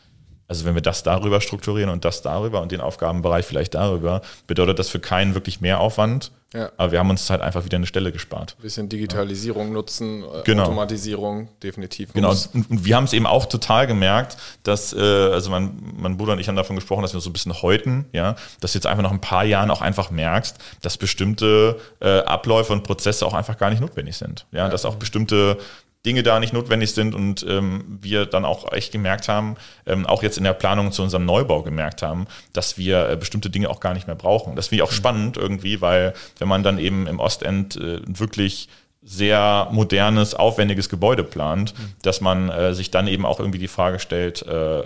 also 0.48 0.64
wenn 0.66 0.74
wir 0.74 0.82
das 0.82 1.02
darüber 1.02 1.40
strukturieren 1.40 1.90
und 1.90 2.04
das 2.04 2.20
darüber 2.20 2.60
und 2.60 2.72
den 2.72 2.80
Aufgabenbereich 2.80 3.46
vielleicht 3.46 3.74
darüber, 3.74 4.20
bedeutet 4.46 4.78
das 4.78 4.88
für 4.90 5.00
keinen 5.00 5.34
wirklich 5.34 5.60
mehr 5.60 5.80
Aufwand. 5.80 6.30
Ja. 6.52 6.70
Aber 6.76 6.92
wir 6.92 6.98
haben 6.98 7.08
uns 7.08 7.30
halt 7.30 7.40
einfach 7.40 7.64
wieder 7.64 7.76
eine 7.76 7.86
Stelle 7.86 8.12
gespart. 8.12 8.56
bisschen 8.60 8.90
Digitalisierung 8.90 9.72
nutzen, 9.72 10.22
äh, 10.22 10.42
Genau. 10.44 10.64
Automatisierung, 10.64 11.48
definitiv. 11.62 12.12
Genau, 12.12 12.32
und 12.52 12.68
und 12.68 12.84
wir 12.84 12.94
haben 12.94 13.04
es 13.04 13.14
eben 13.14 13.26
auch 13.26 13.46
total 13.46 13.86
gemerkt, 13.86 14.36
dass, 14.62 14.92
äh, 14.92 14.98
also 15.00 15.50
mein, 15.50 15.72
mein 15.96 16.18
Bruder 16.18 16.34
und 16.34 16.40
ich 16.40 16.48
haben 16.48 16.56
davon 16.56 16.76
gesprochen, 16.76 17.00
dass 17.00 17.14
wir 17.14 17.20
so 17.20 17.30
ein 17.30 17.32
bisschen 17.32 17.62
häuten, 17.62 18.04
ja, 18.12 18.36
dass 18.60 18.72
du 18.72 18.78
jetzt 18.78 18.86
einfach 18.86 19.02
nach 19.02 19.12
ein 19.12 19.22
paar 19.22 19.44
Jahren 19.44 19.70
auch 19.70 19.80
einfach 19.80 20.10
merkst, 20.10 20.58
dass 20.82 20.98
bestimmte 20.98 21.78
äh, 22.00 22.18
Abläufe 22.20 22.74
und 22.74 22.82
Prozesse 22.82 23.24
auch 23.24 23.32
einfach 23.32 23.56
gar 23.56 23.70
nicht 23.70 23.80
notwendig 23.80 24.18
sind. 24.18 24.46
Ja, 24.52 24.68
dass 24.68 24.84
auch 24.84 24.96
bestimmte 24.96 25.56
Dinge 26.04 26.22
da 26.24 26.40
nicht 26.40 26.52
notwendig 26.52 26.92
sind 26.92 27.14
und 27.14 27.46
ähm, 27.48 27.98
wir 28.00 28.26
dann 28.26 28.44
auch 28.44 28.72
echt 28.72 28.90
gemerkt 28.90 29.28
haben, 29.28 29.56
ähm, 29.86 30.04
auch 30.04 30.22
jetzt 30.22 30.36
in 30.36 30.44
der 30.44 30.52
Planung 30.52 30.90
zu 30.90 31.02
unserem 31.02 31.24
Neubau 31.24 31.62
gemerkt 31.62 32.02
haben, 32.02 32.26
dass 32.52 32.76
wir 32.76 33.08
äh, 33.08 33.16
bestimmte 33.16 33.50
Dinge 33.50 33.70
auch 33.70 33.78
gar 33.78 33.94
nicht 33.94 34.08
mehr 34.08 34.16
brauchen. 34.16 34.56
Das 34.56 34.68
finde 34.68 34.82
ich 34.82 34.88
auch 34.88 34.92
spannend 34.92 35.36
irgendwie, 35.36 35.80
weil 35.80 36.14
wenn 36.38 36.48
man 36.48 36.64
dann 36.64 36.78
eben 36.78 37.06
im 37.06 37.20
Ostend 37.20 37.76
äh, 37.76 38.00
wirklich 38.06 38.68
sehr 39.04 39.68
modernes, 39.72 40.34
aufwendiges 40.34 40.88
Gebäude 40.88 41.24
plant, 41.24 41.74
dass 42.02 42.20
man 42.20 42.48
äh, 42.48 42.72
sich 42.72 42.92
dann 42.92 43.08
eben 43.08 43.26
auch 43.26 43.40
irgendwie 43.40 43.58
die 43.58 43.68
Frage 43.68 43.98
stellt, 43.98 44.42
äh, 44.42 44.82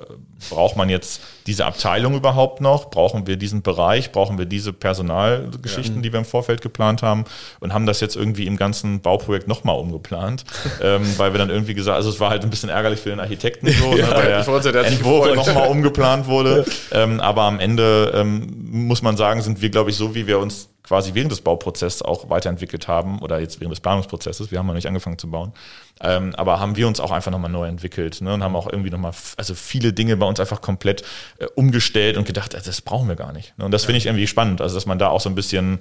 braucht 0.48 0.76
man 0.76 0.88
jetzt 0.88 1.20
diese 1.46 1.66
Abteilung 1.66 2.14
überhaupt 2.14 2.62
noch? 2.62 2.88
Brauchen 2.88 3.26
wir 3.26 3.37
diesen 3.37 3.61
Bereich? 3.61 4.12
Brauchen 4.12 4.38
wir 4.38 4.46
diese 4.46 4.72
Personalgeschichten, 4.72 6.00
die 6.00 6.12
wir 6.12 6.18
im 6.18 6.24
Vorfeld 6.24 6.62
geplant 6.62 7.02
haben? 7.02 7.24
Und 7.61 7.74
haben 7.74 7.85
das 7.85 8.00
jetzt 8.00 8.16
irgendwie 8.16 8.46
im 8.46 8.57
ganzen 8.57 9.00
Bauprojekt 9.00 9.48
nochmal 9.48 9.79
umgeplant, 9.79 10.44
ähm, 10.83 11.07
weil 11.18 11.35
wir 11.35 11.38
dann 11.38 11.50
irgendwie 11.50 11.74
gesagt, 11.74 11.96
also 11.96 12.09
es 12.09 12.18
war 12.18 12.31
halt 12.31 12.42
ein 12.42 12.50
bisschen 12.50 12.70
ärgerlich 12.70 13.00
für 13.00 13.11
den 13.11 13.20
Architekten 13.20 13.68
so, 13.70 13.96
Ja, 13.96 14.09
ne, 14.09 14.14
weil 14.14 14.40
ich 14.40 14.46
wollte, 14.46 14.72
der 14.72 14.83
der 14.83 14.92
Entwurf 14.92 15.35
nochmal 15.35 15.68
umgeplant 15.68 16.26
wurde. 16.26 16.64
ähm, 16.92 17.20
aber 17.20 17.42
am 17.42 17.61
Ende 17.61 18.12
ähm, 18.14 18.66
muss 18.70 19.02
man 19.02 19.18
sagen, 19.18 19.42
sind 19.42 19.61
wir, 19.61 19.68
glaube 19.68 19.90
ich, 19.90 19.96
so, 19.96 20.14
wie 20.14 20.26
wir 20.26 20.38
uns 20.38 20.70
quasi 20.87 21.14
während 21.14 21.33
des 21.33 21.40
Bauprozesses 21.40 22.03
auch 22.03 22.31
weiterentwickelt 22.31 22.88
haben 22.88 23.20
oder 23.20 23.40
jetzt 23.40 23.61
während 23.61 23.72
des 23.72 23.81
Planungsprozesses, 23.81 24.51
wir 24.51 24.59
haben 24.59 24.66
noch 24.66 24.75
nicht 24.75 24.87
angefangen 24.87 25.18
zu 25.18 25.31
bauen, 25.31 25.53
ähm, 26.01 26.35
aber 26.37 26.61
haben 26.61 26.77
wir 26.77 26.87
uns 26.87 27.01
auch 27.01 27.11
einfach 27.11 27.31
nochmal 27.31 27.51
neu 27.51 27.66
entwickelt 27.66 28.20
ne, 28.20 28.35
und 28.35 28.42
haben 28.42 28.57
auch 28.57 28.70
irgendwie 28.70 28.90
nochmal, 28.90 29.12
also 29.37 29.55
viele 29.55 29.92
Dinge 29.92 30.16
bei 30.16 30.27
uns 30.27 30.40
einfach 30.40 30.61
komplett 30.61 31.03
äh, 31.38 31.46
umgestellt 31.55 32.16
und 32.16 32.27
gedacht, 32.27 32.55
äh, 32.55 32.61
das 32.64 32.81
brauchen 32.81 33.09
wir 33.09 33.16
gar 33.16 33.33
nicht. 33.33 33.57
Ne? 33.59 33.64
Und 33.64 33.72
das 33.72 33.85
finde 33.85 33.99
ich 33.99 34.07
irgendwie 34.07 34.27
spannend, 34.27 34.61
also 34.61 34.75
dass 34.75 34.87
man 34.87 34.99
da 34.99 35.09
auch 35.09 35.20
so 35.20 35.29
ein 35.29 35.35
bisschen 35.35 35.81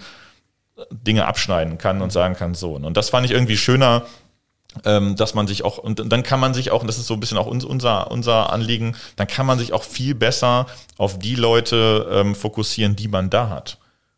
Dinge 0.91 1.25
abschneiden 1.25 1.77
kann 1.77 2.01
und 2.01 2.11
sagen 2.11 2.35
kann, 2.35 2.53
so. 2.53 2.73
Und 2.73 2.97
das 2.97 3.09
fand 3.09 3.25
ich 3.25 3.31
irgendwie 3.31 3.57
schöner, 3.57 4.05
ähm, 4.83 5.15
dass 5.15 5.33
man 5.33 5.47
sich 5.47 5.63
auch, 5.63 5.77
und 5.77 6.11
dann 6.11 6.23
kann 6.23 6.39
man 6.39 6.53
sich 6.53 6.71
auch, 6.71 6.81
und 6.81 6.87
das 6.87 6.97
ist 6.97 7.07
so 7.07 7.13
ein 7.13 7.19
bisschen 7.19 7.37
auch 7.37 7.45
uns, 7.45 7.63
unser, 7.63 8.11
unser 8.11 8.51
Anliegen, 8.51 8.95
dann 9.15 9.27
kann 9.27 9.45
man 9.45 9.57
sich 9.57 9.71
auch 9.71 9.83
viel 9.83 10.15
besser 10.15 10.65
auf 10.97 11.17
die 11.17 11.35
Leute 11.35 12.07
ähm, 12.11 12.35
fokussieren, 12.35 12.95
die 12.95 13.07
man 13.07 13.29
da 13.29 13.49
hat. 13.49 13.77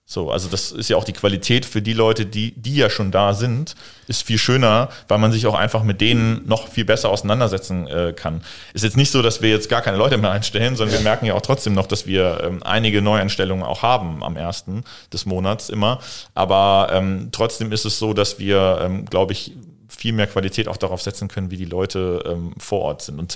So, 0.10 0.32
also 0.32 0.48
das 0.48 0.72
ist 0.72 0.90
ja 0.90 0.96
auch 0.96 1.04
die 1.04 1.12
Qualität 1.12 1.66
für 1.66 1.82
die 1.82 1.92
Leute, 1.92 2.26
die, 2.26 2.54
die 2.56 2.78
ja 2.78 2.90
schon 2.90 3.12
da 3.12 3.34
sind, 3.34 3.76
ist 4.08 4.24
viel 4.24 4.38
schöner, 4.38 4.88
weil 5.10 5.18
man 5.18 5.34
sich 5.34 5.46
auch 5.48 5.54
einfach 5.54 5.84
mit 5.84 6.00
denen 6.00 6.48
noch 6.48 6.70
viel 6.70 6.86
besser 6.86 7.10
auseinandersetzen 7.10 7.88
äh, 7.88 8.14
kann. 8.16 8.42
Ist 8.74 8.86
jetzt 8.86 8.96
nicht 8.96 9.12
so, 9.12 9.22
dass 9.22 9.42
wir 9.42 9.50
jetzt 9.50 9.68
gar 9.68 9.82
keine 9.82 9.98
Leute 9.98 10.18
mehr 10.18 10.32
einstellen, 10.32 10.78
sondern 10.78 10.96
wir 10.96 11.04
merken 11.04 11.26
ja 11.26 11.34
auch 11.34 11.42
trotzdem 11.42 11.74
noch, 11.74 11.88
dass 11.88 12.08
wir 12.08 12.40
ähm, 12.42 12.64
einige 12.64 13.02
Neueinstellungen 13.02 13.66
auch 13.66 13.82
haben 13.82 14.24
am 14.24 14.38
ersten 14.38 14.86
des 15.12 15.26
Monats 15.26 15.68
immer. 15.70 16.00
Aber 16.34 16.88
ähm, 16.94 17.28
trotzdem 17.34 17.74
ist 17.74 17.84
es 17.84 18.00
so, 18.00 18.14
dass 18.14 18.40
wir, 18.40 18.80
ähm, 18.82 19.04
glaube 19.08 19.34
ich, 19.34 19.58
viel 19.90 20.14
mehr 20.14 20.28
Qualität 20.28 20.70
auch 20.70 20.78
darauf 20.78 21.02
setzen 21.02 21.28
können, 21.28 21.52
wie 21.52 21.58
die 21.58 21.66
Leute 21.66 22.24
ähm, 22.26 22.54
vor 22.58 22.80
Ort 22.80 23.02
sind. 23.02 23.20
Und 23.20 23.36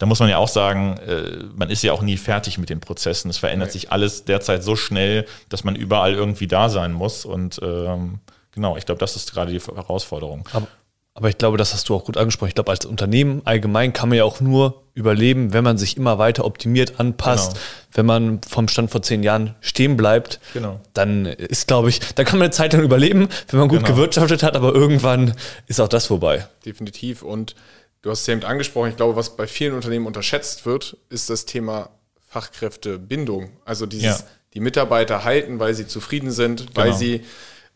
da 0.00 0.06
muss 0.06 0.18
man 0.18 0.28
ja 0.30 0.38
auch 0.38 0.48
sagen, 0.48 0.96
äh, 1.06 1.44
man 1.54 1.68
ist 1.70 1.82
ja 1.82 1.92
auch 1.92 2.00
nie 2.02 2.16
fertig 2.16 2.56
mit 2.58 2.70
den 2.70 2.80
Prozessen. 2.80 3.30
Es 3.30 3.36
verändert 3.38 3.70
sich 3.70 3.92
alles 3.92 4.24
derzeit 4.24 4.64
so 4.64 4.74
schnell, 4.74 5.26
dass 5.50 5.62
man 5.62 5.76
überall 5.76 6.14
irgendwie 6.14 6.46
da 6.48 6.68
sein 6.70 6.92
muss. 6.92 7.24
Und 7.26 7.60
ähm, 7.62 8.18
genau, 8.52 8.76
ich 8.78 8.86
glaube, 8.86 8.98
das 8.98 9.14
ist 9.14 9.32
gerade 9.34 9.52
die 9.52 9.60
Herausforderung. 9.60 10.48
Aber, 10.54 10.66
aber 11.12 11.28
ich 11.28 11.36
glaube, 11.36 11.58
das 11.58 11.74
hast 11.74 11.86
du 11.90 11.94
auch 11.94 12.04
gut 12.06 12.16
angesprochen. 12.16 12.48
Ich 12.48 12.54
glaube, 12.54 12.70
als 12.72 12.86
Unternehmen 12.86 13.42
allgemein 13.44 13.92
kann 13.92 14.08
man 14.08 14.16
ja 14.16 14.24
auch 14.24 14.40
nur 14.40 14.82
überleben, 14.94 15.52
wenn 15.52 15.64
man 15.64 15.76
sich 15.76 15.98
immer 15.98 16.18
weiter 16.18 16.46
optimiert, 16.46 16.98
anpasst. 16.98 17.52
Genau. 17.52 17.60
Wenn 17.92 18.06
man 18.06 18.40
vom 18.48 18.68
Stand 18.68 18.90
vor 18.90 19.02
zehn 19.02 19.22
Jahren 19.22 19.54
stehen 19.60 19.98
bleibt, 19.98 20.40
Genau. 20.54 20.80
dann 20.94 21.26
ist, 21.26 21.68
glaube 21.68 21.90
ich, 21.90 22.00
da 22.14 22.24
kann 22.24 22.38
man 22.38 22.46
eine 22.46 22.52
Zeit 22.52 22.72
lang 22.72 22.82
überleben, 22.82 23.28
wenn 23.48 23.60
man 23.60 23.68
gut 23.68 23.80
Genau. 23.84 23.92
gewirtschaftet 23.96 24.42
hat, 24.42 24.56
aber 24.56 24.74
irgendwann 24.74 25.34
ist 25.66 25.78
auch 25.80 25.88
das 25.88 26.06
vorbei. 26.06 26.46
Definitiv. 26.64 27.22
Und 27.22 27.54
du 28.02 28.10
hast 28.10 28.22
es 28.22 28.28
eben 28.28 28.42
angesprochen, 28.44 28.90
ich 28.90 28.96
glaube, 28.96 29.16
was 29.16 29.36
bei 29.36 29.46
vielen 29.46 29.74
Unternehmen 29.74 30.06
unterschätzt 30.06 30.66
wird, 30.66 30.96
ist 31.10 31.30
das 31.30 31.44
Thema 31.46 31.90
Fachkräftebindung. 32.28 33.50
Also 33.64 33.86
dieses, 33.86 34.20
Ja. 34.20 34.26
die 34.54 34.60
Mitarbeiter 34.60 35.24
halten, 35.24 35.58
weil 35.58 35.74
sie 35.74 35.86
zufrieden 35.86 36.30
sind, 36.30 36.76
weil 36.76 36.86
Genau. 36.86 36.96
sie 36.96 37.24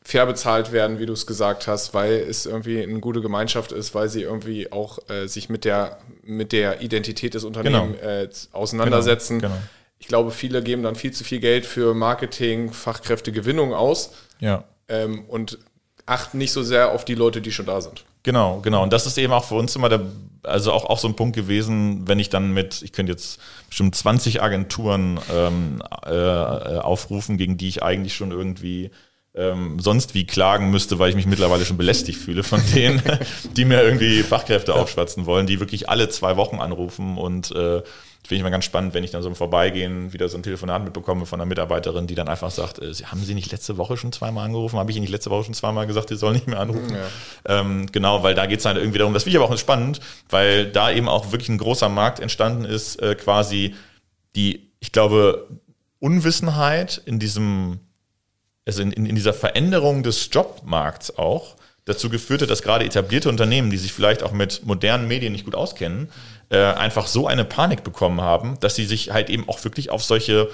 fair 0.03 0.27
bezahlt 0.27 0.71
werden, 0.73 0.99
wie 0.99 1.07
du 1.07 1.15
es 1.15 1.27
gesagt 1.27 1.67
hast, 1.67 1.95
weil 1.95 2.13
es 2.13 2.45
irgendwie 2.45 2.83
eine 2.83 3.01
gute 3.01 3.23
Gemeinschaft 3.23 3.73
ist, 3.73 3.95
weil 3.95 4.09
sie 4.11 4.21
irgendwie 4.23 4.71
auch 4.71 4.99
äh, 5.09 5.27
sich 5.29 5.49
mit 5.49 5.65
der, 5.65 5.99
mit 6.23 6.53
der 6.53 6.83
Identität 6.83 7.33
des 7.35 7.45
Unternehmens 7.45 7.99
äh, 8.03 8.29
auseinandersetzen. 8.53 9.39
Genau, 9.41 9.55
genau. 9.55 9.63
Ich 9.99 10.09
glaube, 10.09 10.31
viele 10.31 10.63
geben 10.63 10.83
dann 10.83 10.95
viel 10.97 11.13
zu 11.13 11.25
viel 11.25 11.41
Geld 11.41 11.65
für 11.65 11.95
Marketing, 11.95 12.71
Fachkräftegewinnung 12.73 13.73
aus 13.73 14.11
Ja. 14.41 14.65
ähm, 14.89 15.25
und 15.25 15.59
achten 16.05 16.37
nicht 16.37 16.53
so 16.53 16.63
sehr 16.63 16.93
auf 16.93 17.07
die 17.07 17.15
Leute, 17.15 17.41
die 17.41 17.53
schon 17.53 17.65
da 17.65 17.81
sind. 17.81 18.05
Genau, 18.25 18.61
genau. 18.61 18.83
Und 18.83 18.93
das 18.93 19.07
ist 19.07 19.19
eben 19.19 19.33
auch 19.33 19.45
für 19.45 19.55
uns 19.55 19.77
immer 19.77 19.91
der, 19.91 20.01
also 20.43 20.73
auch, 20.73 20.87
auch 20.87 20.99
so 20.99 21.07
ein 21.07 21.15
Punkt 21.15 21.37
gewesen, 21.37 22.09
wenn 22.09 22.19
ich 22.19 22.31
dann 22.31 22.53
mit, 22.53 22.83
ich 22.83 22.93
könnte 22.93 23.13
jetzt 23.13 23.39
bestimmt 23.69 23.95
20 23.95 24.43
Agenturen 24.43 25.21
ähm, 25.33 25.83
äh, 26.07 26.11
äh, 26.11 26.79
aufrufen, 26.79 27.37
gegen 27.37 27.59
die 27.59 27.69
ich 27.69 27.83
eigentlich 27.83 28.15
schon 28.15 28.33
irgendwie 28.33 28.91
ähm, 29.35 29.79
sonst 29.79 30.15
wie 30.15 30.27
klagen 30.27 30.71
müsste, 30.71 30.99
weil 30.99 31.11
ich 31.11 31.17
mich 31.17 31.27
mittlerweile 31.27 31.67
schon 31.67 31.77
belästigt 31.77 32.19
fühle 32.19 32.43
von 32.45 32.63
denen, 32.75 33.03
die 33.57 33.67
mir 33.67 33.83
irgendwie 33.83 34.23
Fachkräfte 34.23 34.75
aufschwatzen 34.75 35.27
wollen, 35.27 35.47
die 35.47 35.61
wirklich 35.61 35.91
alle 35.91 36.09
zwei 36.09 36.37
Wochen 36.39 36.61
anrufen 36.61 37.19
und 37.19 37.51
äh, 37.51 37.83
Finde 38.27 38.37
ich 38.39 38.43
mal 38.43 38.49
ganz 38.51 38.65
spannend, 38.65 38.95
wenn 38.95 39.05
ich 39.05 39.11
dann 39.11 39.23
so 39.23 39.29
im 39.29 39.35
Vorbeigehen 39.35 40.15
wieder 40.15 40.31
so 40.31 40.39
ein 40.39 40.43
Telefonat 40.43 40.83
mitbekomme 40.83 41.27
von 41.27 41.39
einer 41.41 41.47
Mitarbeiterin, 41.47 42.07
die 42.07 42.15
dann 42.15 42.27
einfach 42.29 42.51
sagt, 42.51 42.81
äh, 42.81 42.95
Sie- 42.95 43.05
haben 43.07 43.23
Sie 43.23 43.35
nicht 43.35 43.53
letzte 43.53 43.77
Woche 43.77 43.99
schon 43.99 44.13
zweimal 44.13 44.47
angerufen? 44.47 44.79
Habe 44.79 44.91
ich 44.91 44.97
Ihnen 44.97 45.03
nicht 45.03 45.13
letzte 45.13 45.29
Woche 45.29 45.45
schon 45.45 45.53
zweimal 45.55 45.87
gesagt, 45.87 46.09
Sie 46.09 46.17
sollen 46.17 46.33
nicht 46.35 46.47
mehr 46.47 46.59
anrufen? 46.59 46.97
Ähm, 47.47 47.87
genau, 47.93 48.23
weil 48.23 48.35
da 48.35 48.47
geht 48.47 48.59
es 48.59 48.63
dann 48.63 48.79
irgendwie 48.79 48.97
darum, 48.99 49.13
das 49.13 49.25
finde 49.25 49.37
ich 49.39 49.43
aber 49.45 49.53
auch 49.53 49.59
spannend, 49.59 50.01
weil 50.31 50.71
da 50.73 50.91
eben 50.91 51.07
auch 51.09 51.33
wirklich 51.33 51.51
ein 51.51 51.59
großer 51.59 51.91
Markt 51.91 52.19
entstanden 52.21 52.65
ist, 52.65 52.97
äh, 53.03 53.15
quasi 53.15 53.75
die, 54.37 54.71
ich 54.81 54.91
glaube, 54.93 55.47
Unwissenheit 56.01 57.03
in 57.05 57.19
diesem, 57.19 57.81
also 58.67 58.83
in, 58.83 58.93
in, 58.93 59.07
in 59.07 59.15
dieser 59.17 59.35
Veränderung 59.35 60.03
des 60.03 60.29
Jobmarkts 60.33 61.19
auch 61.19 61.57
dazu 61.87 62.09
geführt 62.09 62.41
hat, 62.41 62.49
dass 62.51 62.63
gerade 62.63 62.85
etablierte 62.87 63.29
Unternehmen, 63.29 63.71
die 63.71 63.77
sich 63.77 63.93
vielleicht 63.93 64.23
auch 64.23 64.33
mit 64.33 64.65
modernen 64.65 65.07
Medien 65.09 65.33
nicht 65.33 65.45
gut 65.45 65.55
auskennen, 65.55 66.09
äh, 66.55 66.73
einfach 66.79 67.07
so 67.07 67.27
eine 67.27 67.45
Panik 67.45 67.83
bekommen 67.85 68.21
haben, 68.21 68.59
dass 68.61 68.75
sie 68.77 68.85
sich 68.87 69.11
halt 69.11 69.29
eben 69.31 69.49
auch 69.49 69.63
wirklich 69.65 69.91
auf 69.91 70.03
solche 70.03 70.49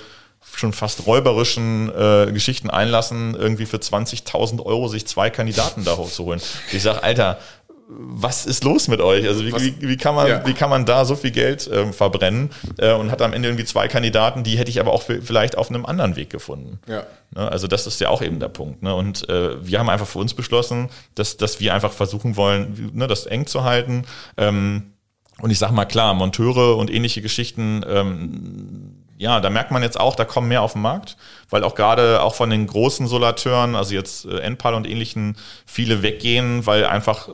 schon 0.57 0.73
fast 0.73 1.07
räuberischen 1.07 1.91
äh, 1.95 2.33
Geschichten 2.33 2.71
einlassen, 2.71 3.35
irgendwie 3.35 3.67
für 3.67 3.77
20.000 3.77 4.65
Euro 4.65 4.89
sich 4.89 5.07
zwei 5.07 5.29
Kandidaten 5.31 5.85
da 5.85 5.97
hochzuholen. 5.99 6.41
Ich 6.73 6.83
sage, 6.83 7.03
Alter, 7.03 7.39
was 7.93 8.47
ist 8.47 8.63
los 8.65 8.87
mit 8.89 9.01
euch? 9.01 9.27
Also 9.27 9.45
wie, 9.45 9.53
wie, 9.53 9.75
wie, 9.89 9.97
kann, 9.97 10.15
man, 10.15 10.29
Ja. 10.29 10.47
wie 10.47 10.55
kann 10.55 10.71
man 10.71 10.87
da 10.87 11.05
so 11.05 11.17
viel 11.17 11.33
Geld 11.33 11.69
ähm, 11.73 11.93
verbrennen 11.93 12.51
äh, 12.79 12.93
und 12.93 13.11
hat 13.11 13.21
am 13.21 13.33
Ende 13.33 13.49
irgendwie 13.49 13.65
zwei 13.65 13.89
Kandidaten, 13.89 14.45
die 14.45 14.57
hätte 14.59 14.71
ich 14.71 14.79
aber 14.81 14.93
auch 14.93 15.03
vi- 15.09 15.21
vielleicht 15.21 15.59
auf 15.59 15.69
einem 15.71 15.85
anderen 15.85 16.15
Weg 16.17 16.31
gefunden. 16.31 16.79
Ja. 16.87 17.03
Ne? 17.35 17.51
Also 17.51 17.67
das 17.67 17.87
ist 17.89 18.01
ja 18.01 18.09
auch 18.09 18.23
eben 18.23 18.39
der 18.39 18.49
Punkt. 18.49 18.83
Ne? 18.83 18.95
Und 18.95 19.29
äh, 19.29 19.65
wir 19.67 19.79
haben 19.81 19.89
einfach 19.91 20.07
für 20.07 20.21
uns 20.21 20.35
beschlossen, 20.35 20.89
dass, 21.17 21.37
dass 21.37 21.59
wir 21.61 21.75
einfach 21.75 21.93
versuchen 21.93 22.37
wollen, 22.37 22.91
ne, 22.95 23.09
das 23.09 23.27
eng 23.27 23.47
zu 23.47 23.65
halten. 23.65 24.05
Ähm, 24.37 24.90
und 25.41 25.51
ich 25.51 25.59
sag 25.59 25.71
mal 25.73 25.85
klar, 25.85 26.15
Monteure 26.15 26.77
und 26.77 26.91
ähnliche 26.91 27.23
Geschichten, 27.23 27.85
ähm, 27.89 28.97
ja, 29.17 29.41
da 29.41 29.51
merkt 29.51 29.71
man 29.71 29.83
jetzt 29.83 30.01
auch, 30.01 30.17
da 30.17 30.25
kommen 30.25 30.49
mehr 30.49 30.63
auf 30.63 30.73
den 30.73 30.83
Markt, 30.83 31.17
weil 31.51 31.63
auch 31.63 31.75
gerade 31.75 32.23
auch 32.23 32.35
von 32.35 32.49
den 32.49 32.67
großen 32.67 33.07
Solateuren, 33.07 33.75
also 33.75 33.95
jetzt 33.95 34.25
äh, 34.25 34.39
Enpal 34.39 34.75
und 34.75 34.89
ähnlichen, 34.89 35.37
viele 35.67 36.03
weggehen, 36.03 36.65
weil 36.65 36.87
einfach 36.87 37.29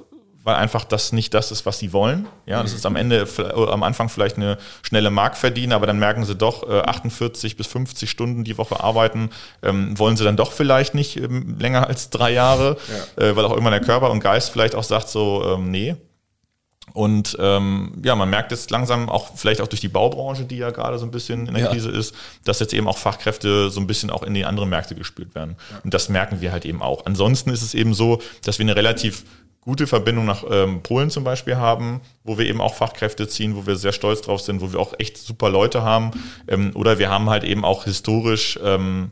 weil 0.47 0.55
einfach 0.55 0.85
das 0.85 1.11
nicht 1.11 1.35
das 1.35 1.51
ist, 1.51 1.67
was 1.67 1.81
sie 1.81 1.93
wollen. 1.93 2.29
Ja, 2.47 2.63
das 2.63 2.73
ist 2.73 2.87
am 2.87 2.95
Ende, 2.95 3.27
äh, 3.39 3.69
am 3.69 3.83
Anfang 3.83 4.09
vielleicht 4.09 4.37
eine 4.37 4.59
schnelle 4.83 5.11
Marktverdiene, 5.11 5.75
aber 5.75 5.89
dann 5.89 5.99
merken 5.99 6.25
sie 6.25 6.37
doch, 6.37 6.69
äh, 6.71 6.83
48 6.83 7.57
bis 7.57 7.67
50 7.67 8.09
Stunden 8.09 8.45
die 8.45 8.57
Woche 8.57 8.79
arbeiten, 8.79 9.31
ähm, 9.65 9.99
wollen 9.99 10.17
sie 10.17 10.23
dann 10.23 10.37
doch 10.37 10.53
vielleicht 10.53 10.95
nicht 10.95 11.17
ähm, 11.17 11.57
länger 11.59 11.89
als 11.89 12.11
drei 12.11 12.31
Jahre, 12.31 12.77
äh, 13.17 13.35
weil 13.35 13.45
auch 13.45 13.51
irgendwann 13.51 13.73
der 13.73 13.81
Körper 13.81 14.09
und 14.13 14.21
Geist 14.21 14.51
vielleicht 14.51 14.77
auch 14.77 14.85
sagt 14.85 15.09
so, 15.09 15.45
ähm, 15.45 15.73
nee, 15.73 15.97
und 16.93 17.37
ähm, 17.41 17.93
ja, 18.03 18.14
man 18.16 18.30
merkt 18.30 18.53
jetzt 18.53 18.70
langsam 18.70 19.09
auch 19.09 19.37
vielleicht 19.37 19.61
auch 19.61 19.66
durch 19.68 19.80
die 19.80 19.89
Baubranche, 19.89 20.45
die 20.45 20.57
ja 20.57 20.70
gerade 20.70 20.99
so 20.99 21.05
ein 21.05 21.11
bisschen 21.11 21.47
in 21.47 21.55
der 21.55 21.64
Ja. 21.64 21.70
Krise 21.70 21.91
ist, 21.91 22.14
dass 22.45 22.59
jetzt 22.61 22.72
eben 22.72 22.89
auch 22.89 22.97
Fachkräfte 22.99 23.70
so 23.70 23.80
ein 23.80 23.87
bisschen 23.87 24.11
auch 24.11 24.22
in 24.22 24.32
die 24.34 24.45
anderen 24.45 24.70
Märkte 24.70 24.95
gespült 24.95 25.34
werden. 25.34 25.57
Und 25.84 25.93
das 25.93 26.09
merken 26.09 26.41
wir 26.41 26.53
halt 26.53 26.64
eben 26.64 26.80
auch. 26.82 27.05
Ansonsten 27.05 27.51
ist 27.51 27.62
es 27.62 27.74
eben 27.74 27.93
so, 27.93 28.20
dass 28.45 28.59
wir 28.59 28.64
eine 28.64 28.76
relativ 28.76 29.24
gute 29.61 29.87
Verbindung 29.89 30.24
nach 30.26 30.45
ähm, 30.49 30.80
Polen 30.82 31.11
zum 31.11 31.24
Beispiel 31.24 31.57
haben, 31.57 32.01
wo 32.22 32.39
wir 32.39 32.47
eben 32.47 32.61
auch 32.61 32.74
Fachkräfte 32.74 33.26
ziehen, 33.28 33.57
wo 33.57 33.66
wir 33.66 33.76
sehr 33.76 33.93
stolz 33.93 34.22
drauf 34.22 34.41
sind, 34.41 34.61
wo 34.61 34.72
wir 34.72 34.78
auch 34.78 34.95
echt 34.99 35.18
super 35.18 35.51
Leute 35.51 35.82
haben. 35.82 36.12
Ähm, 36.47 36.70
oder 36.74 36.99
wir 37.01 37.11
haben 37.11 37.28
halt 37.28 37.43
eben 37.45 37.64
auch 37.64 37.84
historisch 37.84 38.59
ähm, 38.62 39.11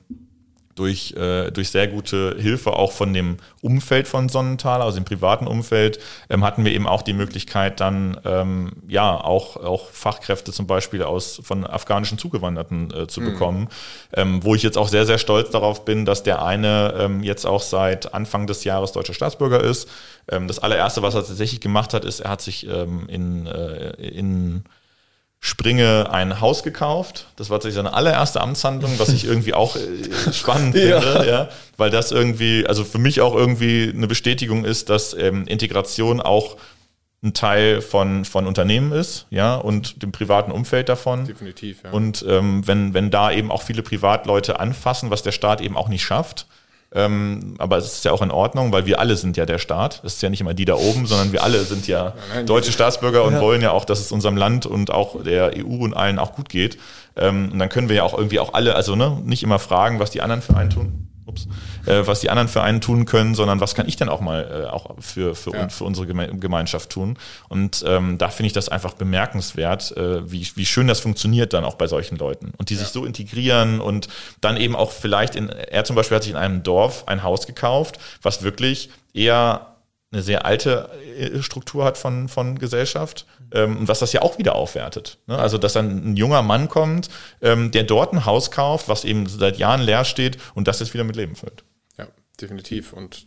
durch, 0.74 1.14
äh, 1.16 1.50
durch 1.50 1.70
sehr 1.70 1.88
gute 1.88 2.36
Hilfe 2.38 2.72
auch 2.72 2.92
von 2.92 3.12
dem 3.12 3.36
Umfeld 3.60 4.08
von 4.08 4.28
Sonnenthal, 4.28 4.82
also 4.82 4.98
dem 4.98 5.04
privaten 5.04 5.46
Umfeld, 5.46 5.98
ähm, 6.28 6.44
hatten 6.44 6.64
wir 6.64 6.72
eben 6.72 6.86
auch 6.86 7.02
die 7.02 7.12
Möglichkeit, 7.12 7.80
dann 7.80 8.20
ähm, 8.24 8.72
ja 8.88 9.14
auch, 9.16 9.56
auch 9.56 9.90
Fachkräfte 9.90 10.52
zum 10.52 10.66
Beispiel 10.66 11.02
aus 11.02 11.40
von 11.44 11.64
afghanischen 11.64 12.18
Zugewanderten 12.18 12.92
äh, 12.92 13.06
zu 13.06 13.20
bekommen, 13.20 13.68
ähm, 14.12 14.42
wo 14.42 14.54
ich 14.54 14.62
jetzt 14.62 14.78
auch 14.78 14.88
sehr, 14.88 15.06
sehr 15.06 15.18
stolz 15.18 15.50
darauf 15.50 15.84
bin, 15.84 16.04
dass 16.04 16.22
der 16.22 16.44
eine 16.44 16.94
ähm, 16.98 17.22
jetzt 17.22 17.46
auch 17.46 17.62
seit 17.62 18.12
Anfang 18.14 18.46
des 18.46 18.64
Jahres 18.64 18.92
deutscher 18.92 19.14
Staatsbürger 19.14 19.62
ist. 19.62 19.88
Ähm, 20.28 20.48
das 20.48 20.58
allererste, 20.58 21.02
was 21.02 21.14
er 21.14 21.24
tatsächlich 21.24 21.60
gemacht 21.60 21.94
hat, 21.94 22.04
ist, 22.04 22.20
er 22.20 22.30
hat 22.30 22.40
sich 22.40 22.66
ähm, 22.66 23.08
in, 23.08 23.46
äh, 23.46 23.92
in 23.92 24.64
Springe 25.46 26.10
ein 26.10 26.40
Haus 26.40 26.62
gekauft. 26.62 27.26
Das 27.36 27.50
war 27.50 27.58
tatsächlich 27.58 27.74
seine 27.74 27.92
allererste 27.92 28.40
Amtshandlung, 28.40 28.98
was 28.98 29.10
ich 29.10 29.26
irgendwie 29.26 29.52
auch 29.52 29.76
äh, 29.76 30.32
spannend 30.32 30.74
Ja. 30.74 31.02
finde, 31.02 31.28
ja. 31.28 31.48
weil 31.76 31.90
das 31.90 32.12
irgendwie, 32.12 32.66
also 32.66 32.82
für 32.82 32.96
mich 32.96 33.20
auch 33.20 33.34
irgendwie 33.34 33.92
eine 33.94 34.06
Bestätigung 34.06 34.64
ist, 34.64 34.88
dass 34.88 35.12
ähm, 35.12 35.46
Integration 35.46 36.22
auch 36.22 36.56
ein 37.22 37.34
Teil 37.34 37.82
von, 37.82 38.24
von 38.24 38.46
Unternehmen 38.46 38.92
ist, 38.92 39.26
ja, 39.28 39.56
und 39.56 40.02
dem 40.02 40.12
privaten 40.12 40.50
Umfeld 40.50 40.88
davon. 40.88 41.26
Definitiv, 41.26 41.82
ja. 41.84 41.90
Und 41.90 42.24
ähm, 42.26 42.66
wenn, 42.66 42.94
wenn 42.94 43.10
da 43.10 43.30
eben 43.30 43.52
auch 43.52 43.60
viele 43.60 43.82
Privatleute 43.82 44.58
anfassen, 44.60 45.10
was 45.10 45.22
der 45.22 45.32
Staat 45.32 45.60
eben 45.60 45.76
auch 45.76 45.88
nicht 45.88 46.04
schafft, 46.04 46.46
ähm, 46.94 47.54
aber 47.58 47.76
es 47.78 47.86
ist 47.86 48.04
ja 48.04 48.12
auch 48.12 48.22
in 48.22 48.30
Ordnung, 48.30 48.70
weil 48.72 48.86
wir 48.86 49.00
alle 49.00 49.16
sind 49.16 49.36
ja 49.36 49.46
der 49.46 49.58
Staat. 49.58 50.00
Es 50.04 50.14
ist 50.14 50.22
ja 50.22 50.30
nicht 50.30 50.40
immer 50.40 50.54
die 50.54 50.64
da 50.64 50.74
oben, 50.74 51.06
sondern 51.06 51.32
wir 51.32 51.42
alle 51.42 51.64
sind 51.64 51.86
ja 51.88 52.14
deutsche 52.46 52.72
Staatsbürger 52.72 53.24
und 53.24 53.34
Ja. 53.34 53.40
wollen 53.40 53.60
ja 53.62 53.72
auch, 53.72 53.84
dass 53.84 54.00
es 54.00 54.12
unserem 54.12 54.36
Land 54.36 54.64
und 54.66 54.90
auch 54.92 55.22
der 55.22 55.52
EU 55.56 55.82
und 55.84 55.94
allen 55.94 56.18
auch 56.18 56.32
gut 56.34 56.48
geht. 56.48 56.78
Ähm, 57.16 57.50
und 57.52 57.58
dann 57.58 57.68
können 57.68 57.88
wir 57.88 57.96
ja 57.96 58.02
auch 58.04 58.14
irgendwie 58.16 58.38
auch 58.40 58.54
alle, 58.54 58.74
also 58.76 58.94
ne, 58.96 59.20
nicht 59.24 59.42
immer 59.42 59.58
fragen, 59.58 59.98
was 59.98 60.10
die 60.10 60.20
anderen 60.22 60.40
für 60.42 60.56
einen 60.56 60.70
tun. 60.70 61.08
Ups, 61.26 61.48
äh, 61.86 62.06
was 62.06 62.20
die 62.20 62.30
anderen 62.30 62.48
für 62.48 62.62
einen 62.62 62.80
tun 62.80 63.04
können, 63.04 63.34
sondern 63.34 63.60
was 63.60 63.74
kann 63.74 63.88
ich 63.88 63.96
denn 63.96 64.08
auch 64.08 64.20
mal 64.20 64.64
äh, 64.64 64.70
auch 64.70 64.94
für, 65.00 65.34
für, 65.34 65.52
Ja. 65.54 65.68
für 65.68 65.84
unsere 65.84 66.06
Geme 66.06 66.28
Gemeinschaft 66.38 66.90
tun. 66.90 67.18
Und 67.48 67.84
ähm, 67.86 68.18
da 68.18 68.28
finde 68.28 68.48
ich 68.48 68.52
das 68.52 68.68
einfach 68.68 68.94
bemerkenswert, 68.94 69.96
äh, 69.96 70.30
wie, 70.30 70.46
wie 70.54 70.66
schön 70.66 70.86
das 70.86 71.00
funktioniert 71.00 71.52
dann 71.52 71.64
auch 71.64 71.74
bei 71.74 71.86
solchen 71.86 72.16
Leuten. 72.16 72.52
Und 72.56 72.70
die 72.70 72.76
sich 72.76 72.88
so 72.88 73.04
integrieren 73.04 73.80
und 73.80 74.08
dann 74.40 74.56
eben 74.56 74.76
auch 74.76 74.92
vielleicht 74.92 75.36
in, 75.36 75.48
er 75.48 75.84
zum 75.84 75.96
Beispiel 75.96 76.16
hat 76.16 76.22
sich 76.22 76.32
in 76.32 76.38
einem 76.38 76.62
Dorf 76.62 77.08
ein 77.08 77.22
Haus 77.22 77.46
gekauft, 77.46 77.98
was 78.22 78.42
wirklich 78.42 78.90
eher 79.12 79.66
eine 80.12 80.22
sehr 80.22 80.46
alte 80.46 80.90
äh, 81.18 81.42
Struktur 81.42 81.84
hat 81.84 81.98
von, 81.98 82.28
von 82.28 82.56
Gesellschaft 82.58 83.26
ähm, 83.52 83.78
und 83.78 83.88
was 83.88 83.98
das 83.98 84.12
ja 84.12 84.22
auch 84.22 84.38
wieder 84.38 84.54
aufwertet. 84.54 85.18
Ne? 85.26 85.36
Also, 85.36 85.58
dass 85.58 85.72
dann 85.72 86.12
ein 86.12 86.16
junger 86.16 86.42
Mann 86.42 86.68
kommt, 86.68 87.08
ähm, 87.42 87.72
der 87.72 87.82
dort 87.82 88.12
ein 88.12 88.24
Haus 88.24 88.52
kauft, 88.52 88.88
was 88.88 89.04
eben 89.04 89.26
seit 89.26 89.58
Jahren 89.58 89.80
leer 89.80 90.04
steht 90.04 90.38
und 90.54 90.68
das 90.68 90.78
jetzt 90.80 90.94
wieder 90.94 91.02
mit 91.04 91.16
Leben 91.16 91.34
füllt. 91.34 91.64
Definitiv. 92.40 92.92
Und 92.92 93.26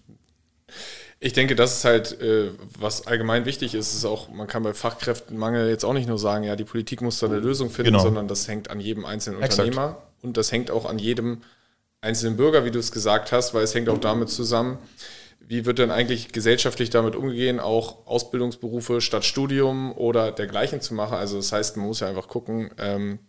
ich 1.20 1.34
denke, 1.34 1.56
das 1.56 1.78
ist 1.78 1.86
halt, 1.86 2.22
äh, 2.22 2.52
was 2.78 3.08
allgemein 3.08 3.46
wichtig 3.46 3.74
ist, 3.74 3.94
ist 3.96 4.06
auch, 4.06 4.30
man 4.30 4.48
kann 4.48 4.64
bei 4.64 4.74
Fachkräftenmangel 4.74 5.70
jetzt 5.70 5.84
auch 5.86 5.94
nicht 5.94 6.08
nur 6.08 6.20
sagen, 6.20 6.44
ja, 6.44 6.56
die 6.56 6.66
Politik 6.66 7.02
muss 7.02 7.20
da 7.20 7.28
eine 7.28 7.40
Lösung 7.40 7.70
finden, 7.70 7.94
Genau. 7.94 8.04
sondern 8.04 8.28
das 8.28 8.48
hängt 8.48 8.70
an 8.70 8.80
jedem 8.80 9.06
einzelnen 9.06 9.42
Exakt. 9.42 9.70
Unternehmer 9.70 10.02
und 10.22 10.38
das 10.38 10.52
hängt 10.52 10.70
auch 10.70 10.86
an 10.86 11.00
jedem 11.00 11.42
einzelnen 12.02 12.38
Bürger, 12.38 12.66
wie 12.66 12.72
du 12.72 12.80
es 12.80 12.92
gesagt 12.92 13.32
hast, 13.32 13.54
weil 13.54 13.64
es 13.64 13.74
hängt 13.74 13.90
auch 13.90 13.98
damit 13.98 14.30
zusammen, 14.30 14.78
wie 15.40 15.66
wird 15.66 15.80
denn 15.80 15.90
eigentlich 15.92 16.32
gesellschaftlich 16.34 16.90
damit 16.90 17.16
umgehen, 17.16 17.60
auch 17.60 18.06
Ausbildungsberufe 18.06 19.02
statt 19.02 19.26
Studium 19.26 19.94
oder 19.94 20.32
dergleichen 20.32 20.82
zu 20.82 20.94
machen. 20.94 21.16
Also 21.18 21.38
das 21.38 21.52
heißt, 21.52 21.78
man 21.78 21.88
muss 21.88 22.02
ja 22.02 22.08
einfach 22.10 22.28
gucken, 22.28 22.70
ähm, 22.78 23.20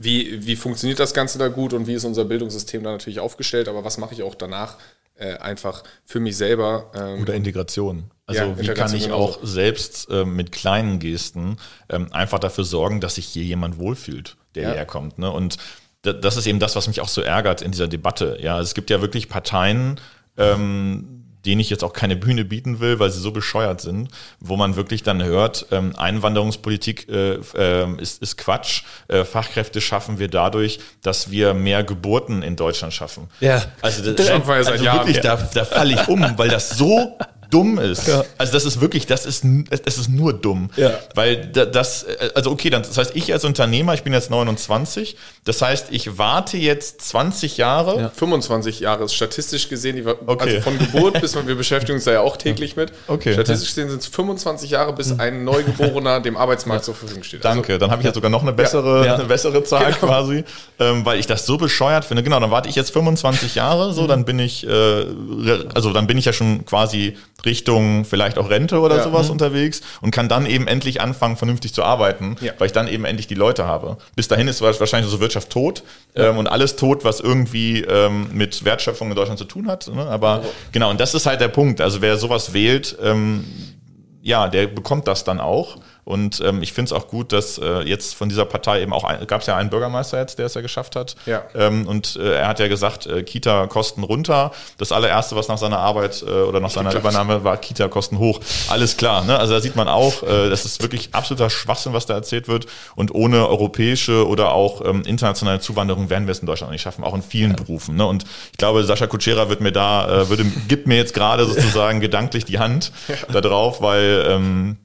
wie, 0.00 0.46
wie 0.46 0.56
funktioniert 0.56 0.98
das 0.98 1.14
Ganze 1.14 1.38
da 1.38 1.48
gut 1.48 1.72
und 1.72 1.86
wie 1.86 1.94
ist 1.94 2.04
unser 2.04 2.24
Bildungssystem 2.24 2.82
da 2.82 2.92
natürlich 2.92 3.20
aufgestellt, 3.20 3.68
aber 3.68 3.84
was 3.84 3.98
mache 3.98 4.14
ich 4.14 4.22
auch 4.22 4.34
danach 4.34 4.76
äh, 5.16 5.34
einfach 5.36 5.82
für 6.04 6.20
mich 6.20 6.36
selber. 6.36 6.90
Ähm, 6.94 7.22
Oder 7.22 7.34
Integration. 7.34 8.04
Also 8.26 8.42
Ja, 8.42 8.58
wie 8.58 8.66
kann 8.68 8.94
ich 8.94 9.12
auch 9.12 9.40
selbst 9.42 10.08
ähm, 10.10 10.34
mit 10.36 10.52
kleinen 10.52 10.98
Gesten 10.98 11.56
ähm, 11.90 12.12
einfach 12.12 12.38
dafür 12.38 12.64
sorgen, 12.64 13.00
dass 13.00 13.16
sich 13.16 13.26
hier 13.26 13.44
jemand 13.44 13.78
wohlfühlt, 13.78 14.36
der 14.54 14.62
Ja. 14.62 14.68
hierher 14.70 14.86
kommt. 14.86 15.18
Ne? 15.18 15.30
Und 15.30 15.58
da- 16.02 16.14
das 16.14 16.36
ist 16.38 16.46
eben 16.46 16.58
das, 16.60 16.76
was 16.76 16.88
mich 16.88 17.00
auch 17.02 17.08
so 17.08 17.20
ärgert 17.20 17.60
in 17.62 17.72
dieser 17.72 17.88
Debatte. 17.88 18.38
Ja, 18.40 18.58
es 18.60 18.74
gibt 18.74 18.88
ja 18.90 19.02
wirklich 19.02 19.28
Parteien, 19.28 20.00
ähm, 20.38 21.21
denen 21.44 21.60
ich 21.60 21.70
jetzt 21.70 21.82
auch 21.84 21.92
keine 21.92 22.16
Bühne 22.16 22.44
bieten 22.44 22.80
will, 22.80 22.98
weil 22.98 23.10
sie 23.10 23.20
so 23.20 23.32
bescheuert 23.32 23.80
sind, 23.80 24.08
wo 24.40 24.56
man 24.56 24.76
wirklich 24.76 25.02
dann 25.02 25.22
hört, 25.22 25.66
ähm, 25.70 25.94
Einwanderungspolitik 25.96 27.08
äh, 27.08 27.38
ähm, 27.56 27.98
ist, 27.98 28.22
ist 28.22 28.38
Quatsch. 28.38 28.82
Äh, 29.08 29.24
Fachkräfte 29.24 29.80
schaffen 29.80 30.18
wir 30.18 30.28
dadurch, 30.28 30.80
dass 31.02 31.30
wir 31.30 31.54
mehr 31.54 31.84
Geburten 31.84 32.42
in 32.42 32.56
Deutschland 32.56 32.94
schaffen. 32.94 33.28
Ja. 33.40 33.62
Also 33.80 34.12
das, 34.12 34.26
seit 34.26 34.48
also 34.48 34.84
Jahren. 34.84 34.98
wirklich, 34.98 35.20
da, 35.20 35.36
da 35.36 35.64
falle 35.64 35.94
ich 35.94 36.08
um, 36.08 36.24
weil 36.36 36.48
das 36.48 36.70
so 36.70 37.18
dumm 37.52 37.78
ist. 37.78 38.08
Also 38.38 38.52
das 38.52 38.64
ist 38.64 38.80
wirklich, 38.80 39.06
das 39.06 39.26
ist, 39.26 39.44
das 39.84 39.98
ist 39.98 40.08
nur 40.08 40.32
dumm. 40.32 40.70
Ja. 40.76 40.98
Weil 41.14 41.46
da- 41.52 41.66
das, 41.66 42.06
also 42.34 42.50
okay, 42.50 42.70
dann, 42.70 42.82
das 42.82 42.96
heißt, 42.96 43.12
ich 43.14 43.32
als 43.32 43.44
Unternehmer, 43.44 43.94
ich 43.94 44.02
bin 44.02 44.12
jetzt 44.12 44.30
29, 44.30 45.16
das 45.44 45.60
heißt, 45.62 45.88
ich 45.90 46.18
warte 46.18 46.56
jetzt 46.56 47.02
20 47.02 47.58
Jahre. 47.58 48.00
Ja. 48.00 48.08
25 48.14 48.80
Jahre 48.80 49.04
ist 49.04 49.14
statistisch 49.14 49.68
gesehen, 49.68 49.96
die, 49.96 50.04
Okay. 50.06 50.56
also 50.56 50.60
von 50.62 50.78
Geburt 50.78 51.20
bis 51.20 51.34
man, 51.34 51.46
wir 51.46 51.54
beschäftigen 51.54 51.94
uns 51.96 52.04
da 52.04 52.12
ja 52.12 52.20
auch 52.20 52.36
täglich 52.36 52.74
mit. 52.76 52.92
Okay. 53.06 53.34
Statistisch 53.34 53.68
gesehen 53.68 53.90
sind 53.90 54.00
es 54.00 54.06
25 54.06 54.70
Jahre, 54.70 54.92
bis 54.94 55.18
ein 55.18 55.44
Neugeborener 55.44 56.20
dem 56.20 56.36
Arbeitsmarkt 56.36 56.84
zur 56.84 56.94
Verfügung 56.94 57.22
steht. 57.22 57.44
Danke, 57.44 57.78
dann 57.78 57.90
habe 57.90 58.00
ich 58.00 58.06
jetzt 58.06 58.14
sogar 58.14 58.30
noch 58.30 58.42
eine 58.42 58.52
bessere, 58.52 59.04
Ja. 59.04 59.14
eine 59.16 59.24
bessere 59.24 59.62
Zahl 59.64 59.92
Genau. 59.92 60.06
quasi, 60.06 60.44
ähm, 60.78 61.04
weil 61.04 61.18
ich 61.20 61.26
das 61.26 61.44
so 61.44 61.58
bescheuert 61.58 62.04
finde. 62.06 62.22
Genau, 62.22 62.40
dann 62.40 62.50
warte 62.50 62.68
ich 62.68 62.76
jetzt 62.76 62.92
25 62.92 63.54
Jahre, 63.56 63.90
Mhm. 63.90 63.92
so, 63.92 64.06
dann 64.06 64.24
bin 64.24 64.38
ich, 64.38 64.66
äh, 64.66 65.04
also 65.74 65.92
dann 65.92 66.06
bin 66.06 66.16
ich 66.18 66.24
ja 66.24 66.32
schon 66.32 66.64
quasi 66.64 67.16
Richtung 67.44 68.04
vielleicht 68.04 68.38
auch 68.38 68.50
Rente 68.50 68.80
oder 68.80 68.96
Ja. 68.96 69.02
sowas 69.04 69.30
unterwegs 69.30 69.80
und 70.00 70.10
kann 70.10 70.28
dann 70.28 70.46
eben 70.46 70.66
endlich 70.66 71.00
anfangen, 71.00 71.36
vernünftig 71.36 71.74
zu 71.74 71.82
arbeiten, 71.82 72.36
Ja. 72.40 72.52
weil 72.58 72.66
ich 72.66 72.72
dann 72.72 72.88
eben 72.88 73.04
endlich 73.04 73.26
die 73.26 73.34
Leute 73.34 73.66
habe. 73.66 73.96
Bis 74.16 74.28
dahin 74.28 74.48
ist 74.48 74.60
wahrscheinlich 74.62 75.10
so 75.10 75.20
Wirtschaft 75.20 75.50
tot 75.50 75.82
ähm, 76.14 76.38
und 76.38 76.46
alles 76.46 76.76
tot, 76.76 77.04
was 77.04 77.20
irgendwie 77.20 77.80
ähm, 77.82 78.28
mit 78.32 78.64
Wertschöpfung 78.64 79.10
in 79.10 79.16
Deutschland 79.16 79.38
zu 79.38 79.44
tun 79.44 79.68
hat. 79.68 79.88
Ne? 79.92 80.06
Aber 80.06 80.42
genau, 80.72 80.90
und 80.90 81.00
das 81.00 81.14
ist 81.14 81.26
halt 81.26 81.40
der 81.40 81.48
Punkt. 81.48 81.80
Also 81.80 82.00
wer 82.00 82.16
sowas 82.16 82.52
wählt, 82.52 82.96
ähm, 83.02 83.44
ja, 84.22 84.48
der 84.48 84.68
bekommt 84.68 85.08
das 85.08 85.24
dann 85.24 85.40
auch. 85.40 85.78
Und 86.04 86.40
ähm, 86.40 86.62
ich 86.62 86.72
finde 86.72 86.88
es 86.88 86.92
auch 86.92 87.06
gut, 87.06 87.32
dass 87.32 87.58
äh, 87.58 87.82
jetzt 87.82 88.14
von 88.14 88.28
dieser 88.28 88.44
Partei 88.44 88.82
eben 88.82 88.92
auch, 88.92 89.08
gab 89.26 89.42
es 89.42 89.46
ja 89.46 89.56
einen 89.56 89.70
Bürgermeister 89.70 90.18
jetzt, 90.18 90.38
der 90.38 90.46
es 90.46 90.54
ja 90.54 90.60
geschafft 90.60 90.96
hat. 90.96 91.14
Ja. 91.26 91.44
Ähm, 91.54 91.86
und 91.86 92.16
äh, 92.16 92.38
er 92.38 92.48
hat 92.48 92.58
ja 92.58 92.66
gesagt, 92.66 93.06
äh, 93.06 93.22
Kita-Kosten 93.22 94.02
runter. 94.02 94.50
Das 94.78 94.90
allererste, 94.90 95.36
was 95.36 95.46
nach 95.48 95.58
seiner 95.58 95.78
Arbeit 95.78 96.22
äh, 96.26 96.30
oder 96.30 96.60
nach 96.60 96.70
seiner. 96.70 96.92
Übernahme 96.92 97.44
war, 97.44 97.56
Kita-Kosten 97.56 98.18
hoch. 98.18 98.40
Alles 98.68 98.96
klar. 98.96 99.24
Ne? 99.24 99.38
Also 99.38 99.54
da 99.54 99.60
sieht 99.60 99.76
man 99.76 99.88
auch, 99.88 100.22
äh, 100.22 100.50
das 100.50 100.64
ist 100.64 100.82
wirklich 100.82 101.14
absoluter 101.14 101.50
Schwachsinn, 101.50 101.92
was 101.92 102.06
da 102.06 102.14
erzählt 102.14 102.48
wird. 102.48 102.66
Und 102.96 103.14
ohne 103.14 103.48
europäische 103.48 104.26
oder 104.26 104.52
auch 104.52 104.84
ähm, 104.84 105.02
internationale 105.06 105.60
Zuwanderung 105.60 106.10
werden 106.10 106.26
wir 106.26 106.32
es 106.32 106.40
in 106.40 106.46
Deutschland 106.46 106.72
nicht 106.72 106.82
schaffen, 106.82 107.04
auch 107.04 107.14
in 107.14 107.22
vielen 107.22 107.54
Berufen. 107.54 107.96
Ne? 107.96 108.06
Und 108.06 108.24
ich 108.50 108.58
glaube, 108.58 108.84
Sascha 108.84 109.06
Kutschera 109.06 109.48
wird 109.48 109.60
mir 109.60 109.72
da, 109.72 110.22
äh, 110.22 110.28
würde, 110.28 110.44
gibt 110.68 110.86
mir 110.86 110.96
jetzt 110.96 111.14
gerade 111.14 111.44
sozusagen 111.44 112.00
gedanklich 112.00 112.44
die 112.44 112.58
Hand 112.58 112.92
da 113.32 113.40
drauf, 113.40 113.80
weil 113.80 114.26
ähm, 114.28 114.76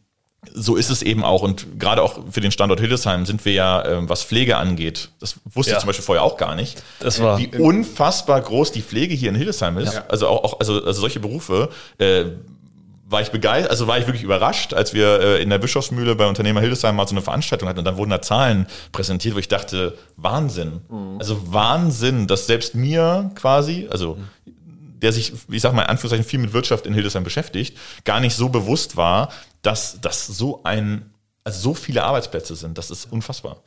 so 0.53 0.75
ist 0.75 0.89
es 0.89 1.01
eben 1.01 1.23
auch. 1.23 1.41
Und 1.41 1.79
gerade 1.79 2.01
auch 2.01 2.19
für 2.31 2.41
den 2.41 2.51
Standort 2.51 2.79
Hildesheim 2.79 3.25
sind 3.25 3.43
wir 3.45 3.53
ja, 3.53 3.85
ähm, 3.85 4.09
was 4.09 4.23
Pflege 4.23 4.57
angeht, 4.57 5.09
das 5.19 5.35
wusste 5.53 5.71
Ja. 5.71 5.77
ich 5.77 5.81
zum 5.81 5.87
Beispiel 5.87 6.05
vorher 6.05 6.23
auch 6.23 6.37
gar 6.37 6.55
nicht, 6.55 6.81
Das 6.99 7.21
war- 7.21 7.37
wie 7.39 7.47
unfassbar 7.57 8.41
groß 8.41 8.71
die 8.71 8.81
Pflege 8.81 9.13
hier 9.15 9.29
in 9.29 9.35
Hildesheim 9.35 9.77
ist. 9.77 9.93
Ja. 9.95 10.05
Also 10.07 10.27
auch, 10.27 10.43
auch 10.43 10.59
also, 10.59 10.83
also 10.83 11.01
solche 11.01 11.19
Berufe. 11.19 11.69
Äh, 11.97 12.25
war 13.09 13.21
ich 13.21 13.29
begeistert, 13.31 13.71
also 13.71 13.87
war 13.87 13.97
ich 13.97 14.05
wirklich 14.05 14.23
überrascht, 14.23 14.73
als 14.73 14.93
wir 14.93 15.21
äh, 15.21 15.41
in 15.41 15.49
der 15.49 15.59
Bischofsmühle 15.59 16.13
bei 16.15 16.27
Unternehmer 16.27 16.59
Hildesheim 16.59 16.93
mal 16.97 17.07
so 17.07 17.13
eine 17.15 17.21
Veranstaltung 17.21 17.69
hatten 17.69 17.79
und 17.79 17.85
dann 17.85 17.95
wurden 17.95 18.09
da 18.09 18.21
Zahlen 18.21 18.67
präsentiert, 18.91 19.33
wo 19.33 19.39
ich 19.39 19.47
dachte, 19.47 19.97
Wahnsinn. 20.17 20.81
Also 21.17 21.39
Wahnsinn, 21.53 22.27
dass 22.27 22.47
selbst 22.47 22.75
mir 22.75 23.31
quasi, 23.35 23.87
also 23.89 24.17
der 25.01 25.11
sich, 25.13 25.33
ich 25.49 25.61
sag 25.61 25.73
mal 25.73 25.83
in 25.83 25.89
Anführungszeichen, 25.89 26.25
viel 26.25 26.39
mit 26.39 26.53
Wirtschaft 26.53 26.85
in 26.85 26.93
Hildesheim 26.93 27.23
beschäftigt, 27.23 27.77
gar 28.05 28.19
nicht 28.19 28.35
so 28.35 28.49
bewusst 28.49 28.97
war, 28.97 29.31
dass 29.61 29.99
das 30.01 30.27
so 30.27 30.61
ein, 30.63 31.13
also 31.43 31.59
so 31.59 31.73
viele 31.73 32.03
Arbeitsplätze 32.03 32.55
sind. 32.55 32.77
Das 32.77 32.89
ist 32.91 33.11
unfassbar. 33.11 33.61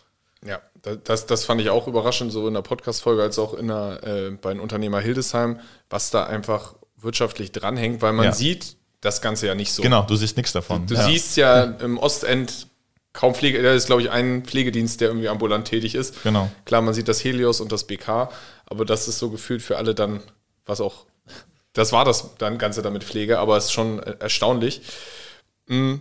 Ja, 0.44 0.60
da- 0.82 0.96
das, 0.96 1.26
das 1.26 1.44
fand 1.44 1.60
ich 1.60 1.70
auch 1.70 1.86
überraschend, 1.86 2.32
so 2.32 2.48
in 2.48 2.54
der 2.54 2.62
Podcast-Folge 2.62 3.22
als 3.22 3.38
auch 3.38 3.54
in 3.54 3.68
der, 3.68 4.00
äh, 4.04 4.30
bei 4.30 4.52
den 4.52 4.60
Unternehmer 4.60 5.00
Hildesheim, 5.00 5.60
was 5.90 6.10
da 6.10 6.24
einfach 6.24 6.74
wirtschaftlich 6.96 7.52
dranhängt, 7.52 8.02
weil 8.02 8.12
man 8.12 8.26
Ja. 8.26 8.32
sieht 8.32 8.76
das 9.00 9.22
Ganze 9.22 9.46
ja 9.46 9.54
nicht 9.54 9.72
so. 9.72 9.82
Genau, 9.82 10.02
du 10.02 10.16
siehst 10.16 10.36
nichts 10.36 10.52
davon. 10.52 10.86
Du 10.86 10.94
Ja. 10.94 11.04
siehst 11.04 11.36
ja 11.36 11.62
im 11.64 11.96
Ostend 11.98 12.66
kaum 13.12 13.34
Pflege, 13.34 13.62
da 13.62 13.72
ist 13.72 13.86
glaube 13.86 14.02
ich 14.02 14.10
ein 14.10 14.44
Pflegedienst, 14.44 15.00
der 15.00 15.08
irgendwie 15.08 15.28
ambulant 15.28 15.66
tätig 15.66 15.94
ist. 15.94 16.22
Genau. 16.22 16.50
Klar, 16.64 16.80
man 16.82 16.94
sieht 16.94 17.08
das 17.08 17.22
Helios 17.24 17.60
und 17.60 17.72
das 17.72 17.84
BK, 17.84 18.30
aber 18.66 18.84
das 18.84 19.08
ist 19.08 19.18
so 19.18 19.30
gefühlt 19.30 19.62
für 19.62 19.78
alle 19.78 19.94
dann, 19.94 20.20
was 20.66 20.80
auch, 20.80 21.06
das 21.72 21.92
war 21.92 22.04
das 22.04 22.36
dann 22.38 22.58
Ganze 22.58 22.82
damit 22.82 23.04
Pflege, 23.04 23.38
aber 23.38 23.56
es 23.56 23.66
ist 23.66 23.72
schon 23.72 23.98
erstaunlich. 23.98 24.82
Mm. 25.66 25.96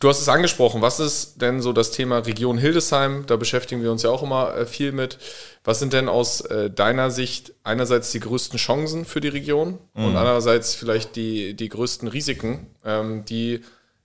Du 0.00 0.08
hast 0.08 0.20
es 0.20 0.28
angesprochen, 0.28 0.82
was 0.82 0.98
ist 0.98 1.40
denn 1.40 1.62
so 1.62 1.72
das 1.72 1.92
Thema 1.92 2.18
Region 2.18 2.58
Hildesheim? 2.58 3.26
Da 3.28 3.36
beschäftigen 3.36 3.80
wir 3.80 3.92
uns 3.92 4.02
ja 4.02 4.10
auch 4.10 4.24
immer 4.24 4.52
äh, 4.56 4.66
viel 4.66 4.90
mit. 4.90 5.18
Was 5.62 5.78
sind 5.78 5.92
denn 5.92 6.08
aus 6.08 6.40
äh, 6.40 6.68
deiner 6.68 7.12
Sicht 7.12 7.52
einerseits 7.62 8.10
die 8.10 8.18
größten 8.18 8.58
Chancen 8.58 9.04
für 9.04 9.20
die 9.20 9.28
Region 9.28 9.78
und 9.94 10.16
andererseits 10.16 10.74
vielleicht 10.74 11.14
die, 11.14 11.54
die 11.54 11.68
größten 11.68 12.08
Risiken, 12.08 12.66
ähm, 12.84 13.24
die 13.24 13.60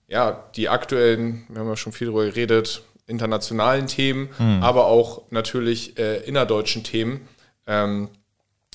ja, 0.06 0.44
die 0.56 0.68
aktuellen, 0.68 1.44
wir 1.48 1.60
haben 1.60 1.68
ja 1.68 1.76
schon 1.76 1.92
viel 1.92 2.08
darüber 2.08 2.24
geredet, 2.24 2.82
internationalen 3.06 3.86
Themen, 3.86 4.28
aber 4.60 4.86
auch 4.86 5.22
natürlich 5.30 5.98
äh, 5.98 6.18
innerdeutschen 6.18 6.82
Themen 6.82 7.28
ähm, 7.66 8.08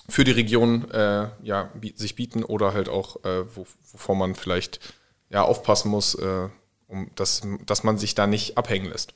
für 0.08 0.24
die 0.24 0.32
Region 0.32 0.89
äh, 0.91 1.28
ja, 1.43 1.70
sich 1.95 2.16
bieten 2.16 2.43
oder 2.43 2.74
halt 2.74 2.89
auch, 2.89 3.24
äh, 3.24 3.43
wo, 3.56 3.66
wovor 3.91 4.16
man 4.16 4.36
vielleicht 4.36 4.80
ja, 5.30 5.43
aufpassen 5.43 5.89
muss, 5.89 6.16
äh, 6.16 6.49
um, 6.88 7.10
dass, 7.16 7.41
dass 7.66 7.84
man 7.84 7.97
sich 7.97 8.16
da 8.16 8.28
nicht 8.28 8.58
abhängen 8.58 8.89
lässt. 8.89 9.14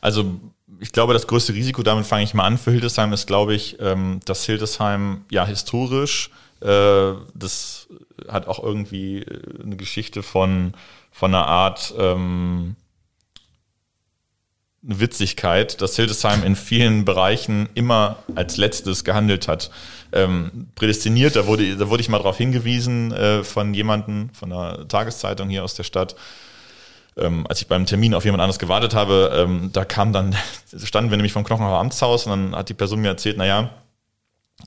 Also 0.00 0.38
ich 0.80 0.92
glaube, 0.92 1.12
das 1.12 1.26
größte 1.26 1.54
Risiko, 1.54 1.82
damit 1.82 2.06
fange 2.06 2.24
ich 2.24 2.34
mal 2.34 2.44
an 2.44 2.58
für 2.58 2.70
Hildesheim, 2.70 3.12
ist, 3.12 3.26
glaube 3.26 3.54
ich, 3.54 3.76
ähm, 3.80 4.20
dass 4.24 4.44
Hildesheim 4.44 5.24
ja 5.30 5.46
historisch, 5.46 6.30
äh, 6.60 7.12
das 7.34 7.88
hat 8.28 8.48
auch 8.48 8.62
irgendwie 8.62 9.22
äh, 9.22 9.62
eine 9.62 9.76
Geschichte 9.76 10.22
von, 10.22 10.72
von 11.10 11.34
einer 11.34 11.46
Art 11.46 11.94
ähm, 11.98 12.76
eine 14.86 15.00
Witzigkeit, 15.00 15.80
dass 15.80 15.96
Hildesheim 15.96 16.42
in 16.44 16.56
vielen 16.56 17.04
Bereichen 17.04 17.68
immer 17.74 18.16
als 18.34 18.56
letztes 18.56 19.04
gehandelt 19.04 19.48
hat. 19.48 19.70
Ähm, 20.12 20.68
prädestiniert, 20.74 21.36
da 21.36 21.46
wurde, 21.46 21.76
da 21.76 21.88
wurde 21.88 22.00
ich 22.00 22.08
mal 22.08 22.18
darauf 22.18 22.38
hingewiesen 22.38 23.12
äh, 23.12 23.42
von 23.42 23.74
jemandem, 23.74 24.30
von 24.32 24.52
einer 24.52 24.86
Tageszeitung 24.86 25.48
hier 25.48 25.64
aus 25.64 25.74
der 25.74 25.82
Stadt, 25.82 26.14
ähm, 27.16 27.46
als 27.48 27.60
ich 27.60 27.66
beim 27.66 27.86
Termin 27.86 28.14
auf 28.14 28.24
jemand 28.24 28.42
anderes 28.42 28.58
gewartet 28.58 28.94
habe, 28.94 29.32
ähm, 29.34 29.70
da 29.72 29.84
kam 29.84 30.12
dann, 30.12 30.36
standen 30.84 31.10
wir 31.10 31.16
nämlich 31.16 31.32
vom 31.32 31.44
Knochenhauer 31.44 31.80
Amtshaus 31.80 32.26
und 32.26 32.30
dann 32.30 32.56
hat 32.56 32.68
die 32.68 32.74
Person 32.74 33.00
mir 33.00 33.08
erzählt, 33.08 33.36
naja, 33.36 33.70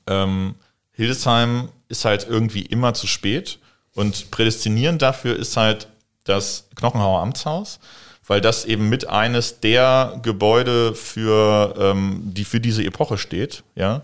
ähm, 0.08 0.56
Hildesheim 0.92 1.70
ist 1.88 2.06
halt 2.06 2.28
irgendwie 2.30 2.62
immer 2.62 2.94
zu 2.94 3.08
spät 3.08 3.60
und 3.96 4.32
prädestinierend 4.32 5.02
dafür 5.02 5.36
ist 5.36 5.56
halt 5.56 5.88
das 6.26 6.68
Knochenhauer 6.76 7.22
Amtshaus, 7.22 7.80
weil 8.30 8.42
das 8.42 8.64
eben 8.64 8.88
mit 8.90 9.10
eines 9.10 9.60
der 9.60 10.20
Gebäude 10.22 10.94
für, 10.94 11.74
ähm, 11.78 12.22
die 12.24 12.46
für 12.46 12.60
diese 12.60 12.84
Epoche 12.84 13.18
steht, 13.18 13.64
ja. 13.76 14.04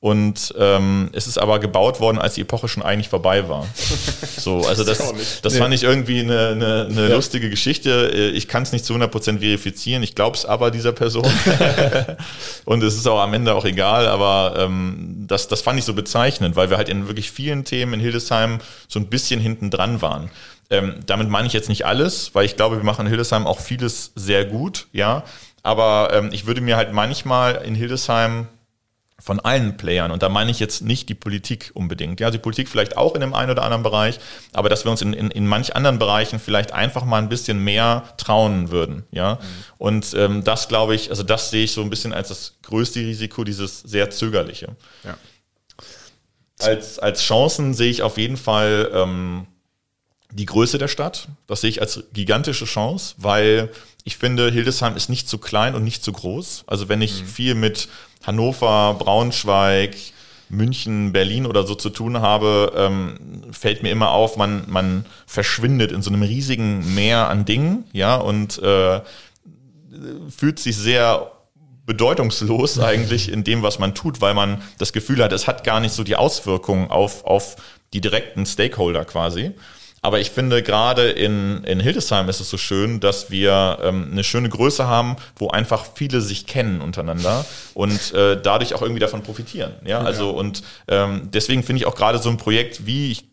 Und 0.00 0.54
ähm, 0.58 1.08
es 1.14 1.26
ist 1.26 1.38
aber 1.38 1.58
gebaut 1.58 2.00
worden, 2.00 2.18
als 2.18 2.34
die 2.34 2.42
Epoche 2.42 2.68
schon 2.68 2.82
eigentlich 2.82 3.08
vorbei 3.08 3.48
war. 3.48 3.66
So, 4.38 4.60
also 4.64 4.84
das, 4.84 5.40
das 5.42 5.56
fand 5.56 5.74
ich 5.74 5.82
irgendwie 5.82 6.20
eine, 6.20 6.48
eine, 6.50 6.86
eine 6.88 7.08
lustige 7.08 7.50
Geschichte. 7.50 8.12
Äh, 8.14 8.28
Ich 8.30 8.46
kann 8.46 8.62
es 8.62 8.70
nicht 8.70 8.84
zu 8.84 8.94
100% 8.94 9.38
verifizieren. 9.40 10.04
Ich 10.04 10.14
glaube 10.14 10.36
es 10.36 10.44
aber 10.44 10.70
dieser 10.70 10.92
Person. 10.92 11.24
Und 12.64 12.82
es 12.84 12.94
ist 12.94 13.08
auch 13.08 13.20
am 13.20 13.34
Ende 13.34 13.54
auch 13.54 13.64
egal, 13.64 14.06
aber 14.06 14.54
ähm, 14.58 15.24
das, 15.26 15.48
das 15.48 15.62
fand 15.62 15.80
ich 15.80 15.84
so 15.84 15.94
bezeichnend, 15.94 16.54
weil 16.54 16.70
wir 16.70 16.76
halt 16.76 16.88
in 16.88 17.08
wirklich 17.08 17.32
vielen 17.32 17.64
Themen 17.64 17.94
in 17.94 18.00
Hildesheim 18.00 18.58
so 18.86 19.00
ein 19.00 19.06
bisschen 19.06 19.40
hinten 19.40 19.70
dran 19.70 20.00
waren. 20.02 20.30
Ähm, 20.68 21.00
damit 21.06 21.28
meine 21.28 21.46
ich 21.46 21.52
jetzt 21.52 21.68
nicht 21.68 21.86
alles, 21.86 22.34
weil 22.34 22.44
ich 22.44 22.56
glaube, 22.56 22.76
wir 22.76 22.84
machen 22.84 23.02
in 23.02 23.08
Hildesheim 23.08 23.46
auch 23.46 23.60
vieles 23.60 24.12
sehr 24.14 24.44
gut, 24.44 24.88
ja. 24.92 25.22
Aber 25.62 26.10
ähm, 26.12 26.30
ich 26.32 26.46
würde 26.46 26.60
mir 26.60 26.76
halt 26.76 26.92
manchmal 26.92 27.56
in 27.64 27.74
Hildesheim 27.74 28.48
von 29.18 29.40
allen 29.40 29.76
Playern. 29.76 30.10
Und 30.10 30.22
da 30.22 30.28
meine 30.28 30.50
ich 30.50 30.60
jetzt 30.60 30.82
nicht 30.82 31.08
die 31.08 31.14
Politik 31.14 31.70
unbedingt. 31.74 32.20
Ja, 32.20 32.30
die 32.30 32.38
Politik 32.38 32.68
vielleicht 32.68 32.96
auch 32.96 33.14
in 33.14 33.20
dem 33.20 33.34
einen 33.34 33.50
oder 33.50 33.62
anderen 33.62 33.82
Bereich, 33.82 34.18
aber 34.52 34.68
dass 34.68 34.84
wir 34.84 34.90
uns 34.90 35.00
in, 35.02 35.14
in, 35.14 35.30
in 35.30 35.46
manch 35.46 35.74
anderen 35.74 35.98
Bereichen 35.98 36.38
vielleicht 36.38 36.72
einfach 36.72 37.04
mal 37.04 37.18
ein 37.18 37.28
bisschen 37.28 37.62
mehr 37.64 38.04
trauen 38.18 38.70
würden. 38.70 39.04
Ja, 39.10 39.38
und 39.78 40.14
ähm, 40.14 40.44
das 40.44 40.68
glaube 40.68 40.94
ich, 40.94 41.10
also 41.10 41.22
das 41.22 41.50
sehe 41.50 41.64
ich 41.64 41.72
so 41.72 41.80
ein 41.80 41.90
bisschen 41.90 42.12
als 42.12 42.28
das 42.28 42.58
größte 42.62 43.00
Risiko, 43.00 43.42
dieses 43.42 43.80
sehr 43.80 44.10
zögerliche. 44.10 44.76
Ja. 45.02 45.16
Als, 46.58 46.98
als 46.98 47.22
Chancen 47.22 47.74
sehe 47.74 47.90
ich 47.90 48.02
auf 48.02 48.18
jeden 48.18 48.36
Fall 48.36 48.90
ähm, 48.92 49.46
die 50.32 50.46
Größe 50.46 50.78
der 50.78 50.88
Stadt. 50.88 51.28
Das 51.46 51.60
sehe 51.60 51.70
ich 51.70 51.80
als 51.80 52.04
gigantische 52.12 52.64
Chance, 52.64 53.14
weil 53.18 53.70
ich 54.04 54.16
finde, 54.16 54.50
Hildesheim 54.50 54.96
ist 54.96 55.08
nicht 55.08 55.28
zu 55.28 55.38
klein 55.38 55.74
und 55.74 55.84
nicht 55.84 56.04
zu 56.04 56.12
groß. 56.12 56.64
Also 56.66 56.88
wenn 56.88 57.02
ich 57.02 57.24
viel 57.24 57.54
mit 57.54 57.88
Hannover, 58.24 58.94
Braunschweig, 58.98 59.96
München, 60.48 61.12
Berlin 61.12 61.46
oder 61.46 61.66
so 61.66 61.74
zu 61.74 61.90
tun 61.90 62.20
habe, 62.20 62.72
ähm, 62.76 63.42
fällt 63.50 63.82
mir 63.82 63.90
immer 63.90 64.10
auf, 64.10 64.36
man, 64.36 64.64
man 64.68 65.06
verschwindet 65.26 65.90
in 65.90 66.02
so 66.02 66.10
einem 66.10 66.22
riesigen 66.22 66.94
Meer 66.94 67.28
an 67.28 67.44
Dingen, 67.44 67.84
ja, 67.92 68.16
und 68.16 68.58
äh, 68.62 69.00
fühlt 70.28 70.58
sich 70.58 70.76
sehr 70.76 71.32
bedeutungslos 71.84 72.78
eigentlich 72.80 73.30
in 73.32 73.44
dem, 73.44 73.62
was 73.62 73.78
man 73.78 73.94
tut, 73.94 74.20
weil 74.20 74.34
man 74.34 74.62
das 74.78 74.92
Gefühl 74.92 75.22
hat, 75.22 75.32
es 75.32 75.46
hat 75.46 75.64
gar 75.64 75.80
nicht 75.80 75.94
so 75.94 76.04
die 76.04 76.16
Auswirkungen 76.16 76.90
auf, 76.90 77.24
auf 77.24 77.56
die 77.92 78.00
direkten 78.00 78.46
Stakeholder 78.46 79.04
quasi. 79.04 79.52
Aber 80.06 80.20
ich 80.20 80.30
finde, 80.30 80.62
gerade 80.62 81.10
in, 81.10 81.64
in 81.64 81.80
Hildesheim 81.80 82.28
ist 82.28 82.38
es 82.38 82.48
so 82.48 82.58
schön, 82.58 83.00
dass 83.00 83.28
wir 83.28 83.78
ähm, 83.82 84.10
eine 84.12 84.22
schöne 84.22 84.48
Größe 84.48 84.86
haben, 84.86 85.16
wo 85.34 85.48
einfach 85.48 85.84
viele 85.96 86.20
sich 86.20 86.46
kennen 86.46 86.80
untereinander 86.80 87.44
und 87.74 88.14
äh, 88.14 88.40
dadurch 88.40 88.72
auch 88.76 88.82
irgendwie 88.82 89.00
davon 89.00 89.24
profitieren. 89.24 89.72
Ja, 89.84 89.98
also 89.98 90.30
und 90.30 90.62
ähm, 90.86 91.30
deswegen 91.34 91.64
finde 91.64 91.80
ich 91.80 91.86
auch 91.86 91.96
gerade 91.96 92.20
so 92.20 92.28
ein 92.28 92.36
Projekt 92.36 92.86
wie, 92.86 93.10
ich 93.10 93.28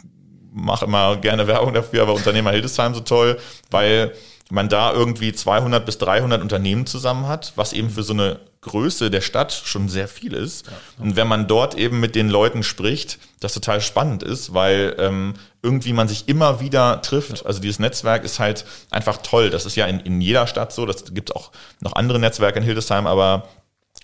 mache 0.51 0.85
immer 0.85 1.17
gerne 1.17 1.45
Werbung 1.45 1.75
dafür, 1.75 2.01
aber 2.01 2.15
Unternehmer 2.15 2.49
Hildesheim 2.49 2.95
so 2.95 3.01
toll, 3.01 3.37
weil 3.69 4.13
man 4.49 4.67
da 4.67 4.93
irgendwie 4.93 5.31
200 5.31 5.85
bis 5.85 5.99
300 5.99 6.41
Unternehmen 6.41 6.87
zusammen 6.87 7.27
hat, 7.27 7.53
was 7.55 7.73
eben 7.73 7.91
für 7.91 8.01
so 8.01 8.13
eine 8.13 8.39
Größe 8.63 9.11
der 9.11 9.21
Stadt 9.21 9.53
schon 9.53 9.89
sehr 9.89 10.07
viel 10.07 10.33
ist. 10.33 10.65
Und 10.97 11.15
wenn 11.15 11.27
man 11.27 11.47
dort 11.47 11.75
eben 11.75 11.99
mit 11.99 12.15
den 12.15 12.29
Leuten 12.29 12.63
spricht, 12.63 13.19
das 13.39 13.53
total 13.53 13.81
spannend 13.81 14.23
ist, 14.23 14.53
weil 14.53 14.95
ähm, 14.97 15.33
irgendwie 15.61 15.93
man 15.93 16.07
sich 16.07 16.27
immer 16.27 16.59
wieder 16.59 17.01
trifft. 17.01 17.45
Also 17.45 17.59
dieses 17.59 17.79
Netzwerk 17.79 18.23
ist 18.23 18.39
halt 18.39 18.65
einfach 18.89 19.17
toll. 19.17 19.49
Das 19.49 19.65
ist 19.65 19.75
ja 19.75 19.85
in, 19.85 19.99
in 19.99 20.21
jeder 20.21 20.47
Stadt 20.47 20.73
so. 20.73 20.85
Das 20.85 21.13
gibt 21.13 21.35
auch 21.35 21.51
noch 21.81 21.93
andere 21.93 22.19
Netzwerke 22.19 22.59
in 22.59 22.65
Hildesheim, 22.65 23.05
aber 23.05 23.47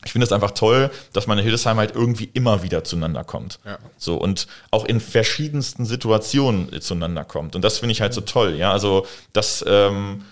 ich 0.05 0.11
finde 0.13 0.25
es 0.25 0.31
einfach 0.31 0.51
toll, 0.51 0.91
dass 1.11 1.27
man 1.27 1.37
in 1.37 1.43
Hildesheim 1.43 1.77
halt 1.77 1.93
irgendwie 1.93 2.29
immer 2.33 2.63
wieder 2.63 2.83
zueinander 2.83 3.23
kommt. 3.23 3.59
Ja. 3.65 3.77
So 3.97 4.15
und 4.15 4.47
auch 4.71 4.85
in 4.85 5.01
verschiedensten 5.01 5.85
Situationen 5.85 6.81
zueinander 6.81 7.25
kommt. 7.25 7.55
Und 7.55 7.63
das 7.63 7.79
finde 7.79 7.91
ich 7.91 8.01
halt 8.01 8.13
so 8.13 8.21
toll. 8.21 8.55
Ja, 8.55 8.71
also 8.71 9.05
das, 9.33 9.63
ähm, 9.67 10.23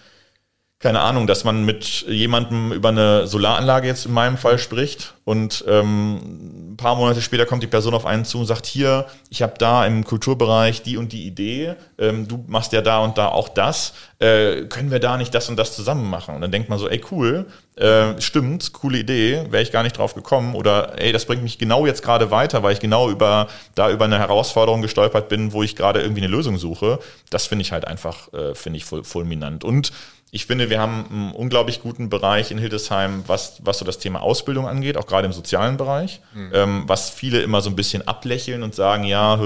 keine 0.79 0.99
Ahnung, 0.99 1.25
dass 1.25 1.43
man 1.43 1.65
mit 1.65 2.05
jemandem 2.07 2.71
über 2.71 2.89
eine 2.89 3.25
Solaranlage 3.25 3.87
jetzt 3.87 4.05
in 4.05 4.13
meinem 4.13 4.37
Fall 4.37 4.59
spricht 4.59 5.15
und 5.23 5.65
ähm, 5.67 6.73
ein 6.73 6.77
paar 6.77 6.95
Monate 6.95 7.21
später 7.21 7.47
kommt 7.47 7.63
die 7.63 7.67
Person 7.67 7.95
auf 7.95 8.05
einen 8.05 8.25
zu 8.25 8.37
und 8.37 8.45
sagt, 8.45 8.67
hier, 8.67 9.07
ich 9.31 9.41
habe 9.41 9.55
da 9.57 9.87
im 9.87 10.03
Kulturbereich 10.03 10.83
die 10.83 10.97
und 10.97 11.13
die 11.13 11.25
Idee, 11.25 11.73
ähm, 11.97 12.27
du 12.27 12.45
machst 12.47 12.73
ja 12.73 12.81
da 12.81 12.99
und 12.99 13.17
da 13.17 13.29
auch 13.29 13.49
das, 13.49 13.93
äh, 14.19 14.65
können 14.65 14.91
wir 14.91 14.99
da 14.99 15.17
nicht 15.17 15.33
das 15.33 15.49
und 15.49 15.57
das 15.57 15.75
zusammen 15.75 16.07
machen? 16.11 16.35
Und 16.35 16.41
dann 16.41 16.51
denkt 16.51 16.69
man 16.69 16.77
so, 16.77 16.87
ey 16.87 17.01
cool, 17.09 17.47
äh, 17.75 18.21
stimmt, 18.21 18.71
coole 18.73 18.99
Idee, 18.99 19.47
wäre 19.49 19.63
ich 19.63 19.71
gar 19.71 19.81
nicht 19.81 19.97
drauf 19.97 20.13
gekommen 20.13 20.53
oder 20.53 21.01
ey, 21.01 21.11
das 21.11 21.25
bringt 21.25 21.41
mich 21.41 21.57
genau 21.57 21.87
jetzt 21.87 22.03
gerade 22.03 22.29
weiter, 22.29 22.61
weil 22.61 22.73
ich 22.73 22.79
genau 22.79 23.09
über 23.09 23.47
da 23.73 23.89
über 23.89 24.05
eine 24.05 24.19
Herausforderung 24.19 24.83
gestolpert 24.83 25.27
bin, 25.27 25.53
wo 25.53 25.63
ich 25.63 25.75
gerade 25.75 26.01
irgendwie 26.01 26.21
eine 26.21 26.31
Lösung 26.31 26.57
suche. 26.57 26.99
Das 27.31 27.47
finde 27.47 27.63
ich 27.63 27.71
halt 27.71 27.87
einfach, 27.87 28.31
äh, 28.33 28.53
finde 28.53 28.77
ich 28.77 28.85
fulminant. 28.85 29.63
Und 29.63 29.91
ich 30.29 30.45
finde, 30.45 30.69
wir 30.69 30.81
haben 30.81 31.05
einen 31.09 31.31
unglaublich 31.31 31.81
guten 31.81 32.09
Bereich 32.09 32.51
in 32.51 32.57
Hildesheim, 32.57 33.23
was, 33.27 33.61
was 33.63 33.77
so 33.77 33.85
das 33.85 33.97
Thema 33.97 34.21
Ausbildung 34.21 34.67
angeht, 34.67 34.97
auch 34.97 35.07
gerade 35.07 35.25
im 35.25 35.31
sozialen 35.31 35.77
Bereich, 35.77 36.19
mhm. 36.33 36.51
ähm, 36.53 36.83
was 36.85 37.09
viele 37.09 37.39
immer 37.39 37.61
so 37.61 37.69
ein 37.69 37.77
bisschen 37.77 38.05
ablächeln 38.05 38.61
und 38.61 38.75
sagen, 38.75 39.05
ja, 39.05 39.39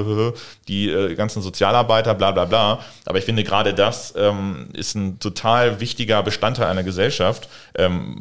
die 0.67 0.89
äh, 0.89 1.13
ganzen 1.13 1.43
Sozialarbeiter, 1.43 2.15
bla 2.15 2.31
bla 2.31 2.45
bla. 2.45 2.79
Aber 3.05 3.19
ich 3.19 3.25
finde, 3.25 3.43
gerade 3.43 3.75
das 3.75 4.15
ähm, 4.17 4.69
ist 4.73 4.95
ein 4.95 5.19
total 5.19 5.79
wichtiger 5.79 6.23
Bestandteil 6.23 6.65
einer 6.65 6.83
Gesellschaft, 6.83 7.47
ähm, 7.75 8.17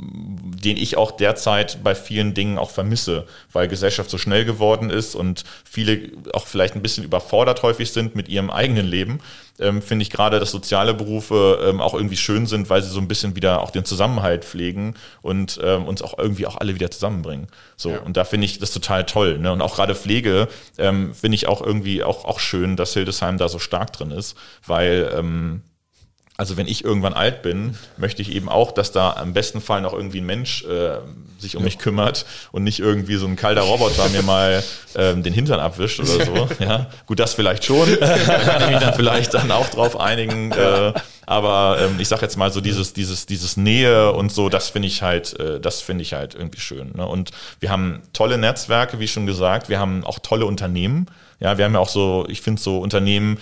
den 0.62 0.76
ich 0.76 0.98
auch 0.98 1.12
derzeit 1.12 1.82
bei 1.82 1.94
vielen 1.94 2.34
Dingen 2.34 2.58
auch 2.58 2.70
vermisse, 2.70 3.26
weil 3.54 3.68
Gesellschaft 3.68 4.10
so 4.10 4.18
schnell 4.18 4.44
geworden 4.44 4.90
ist 4.90 5.14
und 5.14 5.44
viele 5.64 6.10
auch 6.34 6.46
vielleicht 6.46 6.74
ein 6.74 6.82
bisschen 6.82 7.04
überfordert 7.04 7.62
häufig 7.62 7.90
sind 7.90 8.14
mit 8.14 8.28
ihrem 8.28 8.50
eigenen 8.50 8.86
Leben 8.86 9.20
ähm, 9.60 9.82
finde 9.82 10.02
ich 10.02 10.10
gerade, 10.10 10.40
dass 10.40 10.50
soziale 10.50 10.94
Berufe 10.94 11.60
ähm, 11.62 11.80
auch 11.80 11.94
irgendwie 11.94 12.16
schön 12.16 12.46
sind, 12.46 12.70
weil 12.70 12.82
sie 12.82 12.90
so 12.90 13.00
ein 13.00 13.08
bisschen 13.08 13.36
wieder 13.36 13.62
auch 13.62 13.70
den 13.70 13.84
Zusammenhalt 13.84 14.44
pflegen 14.44 14.94
und 15.22 15.60
ähm, 15.62 15.86
uns 15.86 16.02
auch 16.02 16.18
irgendwie 16.18 16.46
auch 16.46 16.56
alle 16.56 16.74
wieder 16.74 16.90
zusammenbringen. 16.90 17.46
So, 17.76 17.90
ja. 17.90 17.98
und 18.00 18.16
da 18.16 18.24
finde 18.24 18.46
ich 18.46 18.58
das 18.58 18.72
total 18.72 19.04
toll. 19.04 19.38
Ne? 19.38 19.52
Und 19.52 19.62
auch 19.62 19.74
gerade 19.76 19.94
Pflege 19.94 20.48
ähm, 20.78 21.14
finde 21.14 21.34
ich 21.34 21.46
auch 21.46 21.62
irgendwie 21.62 22.02
auch, 22.02 22.24
auch 22.24 22.40
schön, 22.40 22.76
dass 22.76 22.94
Hildesheim 22.94 23.38
da 23.38 23.48
so 23.48 23.58
stark 23.58 23.92
drin 23.92 24.10
ist, 24.10 24.36
weil 24.66 25.12
ähm, 25.16 25.62
also 26.40 26.56
wenn 26.56 26.66
ich 26.66 26.86
irgendwann 26.86 27.12
alt 27.12 27.42
bin, 27.42 27.76
möchte 27.98 28.22
ich 28.22 28.32
eben 28.32 28.48
auch, 28.48 28.72
dass 28.72 28.92
da 28.92 29.12
am 29.12 29.34
besten 29.34 29.60
Fall 29.60 29.82
noch 29.82 29.92
irgendwie 29.92 30.22
ein 30.22 30.24
Mensch 30.24 30.64
äh, 30.64 30.96
sich 31.38 31.54
um 31.54 31.60
ja. 31.60 31.66
mich 31.66 31.76
kümmert 31.76 32.24
und 32.50 32.64
nicht 32.64 32.78
irgendwie 32.78 33.16
so 33.16 33.26
ein 33.26 33.36
kalter 33.36 33.60
Roboter 33.60 34.08
mir 34.08 34.22
mal 34.22 34.64
ähm, 34.96 35.22
den 35.22 35.34
Hintern 35.34 35.60
abwischt 35.60 36.00
oder 36.00 36.24
so. 36.24 36.48
Ja, 36.60 36.86
gut, 37.04 37.20
das 37.20 37.34
vielleicht 37.34 37.66
schon. 37.66 37.86
da 38.00 38.16
kann 38.16 38.62
ich 38.62 38.70
mich 38.70 38.78
dann 38.78 38.94
vielleicht 38.94 39.34
dann 39.34 39.50
auch 39.50 39.68
drauf 39.68 40.00
einigen. 40.00 40.50
Äh, 40.52 40.94
aber 41.26 41.76
ähm, 41.78 42.00
ich 42.00 42.08
sag 42.08 42.22
jetzt 42.22 42.38
mal 42.38 42.50
so 42.50 42.62
dieses 42.62 42.94
dieses 42.94 43.26
dieses 43.26 43.58
Nähe 43.58 44.10
und 44.12 44.32
so, 44.32 44.48
das 44.48 44.70
finde 44.70 44.88
ich 44.88 45.02
halt, 45.02 45.38
äh, 45.38 45.60
das 45.60 45.82
finde 45.82 46.00
ich 46.02 46.14
halt 46.14 46.34
irgendwie 46.34 46.60
schön. 46.60 46.92
Ne? 46.94 47.06
Und 47.06 47.32
wir 47.60 47.70
haben 47.70 48.00
tolle 48.14 48.38
Netzwerke, 48.38 48.98
wie 48.98 49.08
schon 49.08 49.26
gesagt. 49.26 49.68
Wir 49.68 49.78
haben 49.78 50.04
auch 50.04 50.18
tolle 50.20 50.46
Unternehmen. 50.46 51.04
Ja, 51.38 51.56
wir 51.56 51.64
haben 51.64 51.74
ja 51.74 51.80
auch 51.80 51.88
so, 51.88 52.26
ich 52.28 52.42
finde 52.42 52.60
so 52.60 52.78
Unternehmen, 52.78 53.38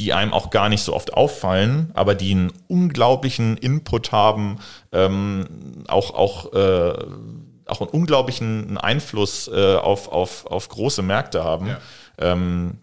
die 0.00 0.14
einem 0.14 0.32
auch 0.32 0.48
gar 0.48 0.70
nicht 0.70 0.82
so 0.82 0.94
oft 0.94 1.12
auffallen, 1.12 1.90
aber 1.92 2.14
die 2.14 2.32
einen 2.32 2.52
unglaublichen 2.68 3.58
Input 3.58 4.12
haben, 4.12 4.58
ähm, 4.92 5.84
auch, 5.88 6.14
auch, 6.14 6.54
äh, 6.54 6.94
auch 7.66 7.80
einen 7.82 7.90
unglaublichen 7.90 8.78
Einfluss 8.78 9.48
äh, 9.48 9.76
auf, 9.76 10.08
auf, 10.08 10.46
auf 10.46 10.70
große 10.70 11.02
Märkte 11.02 11.44
haben. 11.44 11.66
Ja. 11.66 11.78
Ähm, 12.18 12.78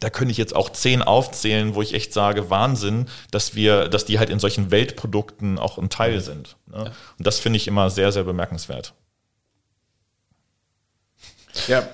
da 0.00 0.10
könnte 0.10 0.30
ich 0.30 0.36
jetzt 0.36 0.54
auch 0.54 0.68
zehn 0.68 1.02
aufzählen, 1.02 1.74
wo 1.74 1.80
ich 1.80 1.94
echt 1.94 2.12
sage, 2.12 2.50
Wahnsinn, 2.50 3.06
dass 3.30 3.54
wir, 3.54 3.88
dass 3.88 4.04
die 4.04 4.18
halt 4.18 4.28
in 4.28 4.38
solchen 4.38 4.70
Weltprodukten 4.70 5.58
auch 5.58 5.78
ein 5.78 5.88
Teil 5.88 6.20
sind. 6.20 6.56
Ne? 6.66 6.84
Ja. 6.84 6.92
Und 7.18 7.26
das 7.26 7.38
finde 7.38 7.56
ich 7.56 7.66
immer 7.66 7.88
sehr, 7.88 8.12
sehr 8.12 8.24
bemerkenswert. 8.24 8.92
Ja, 11.66 11.88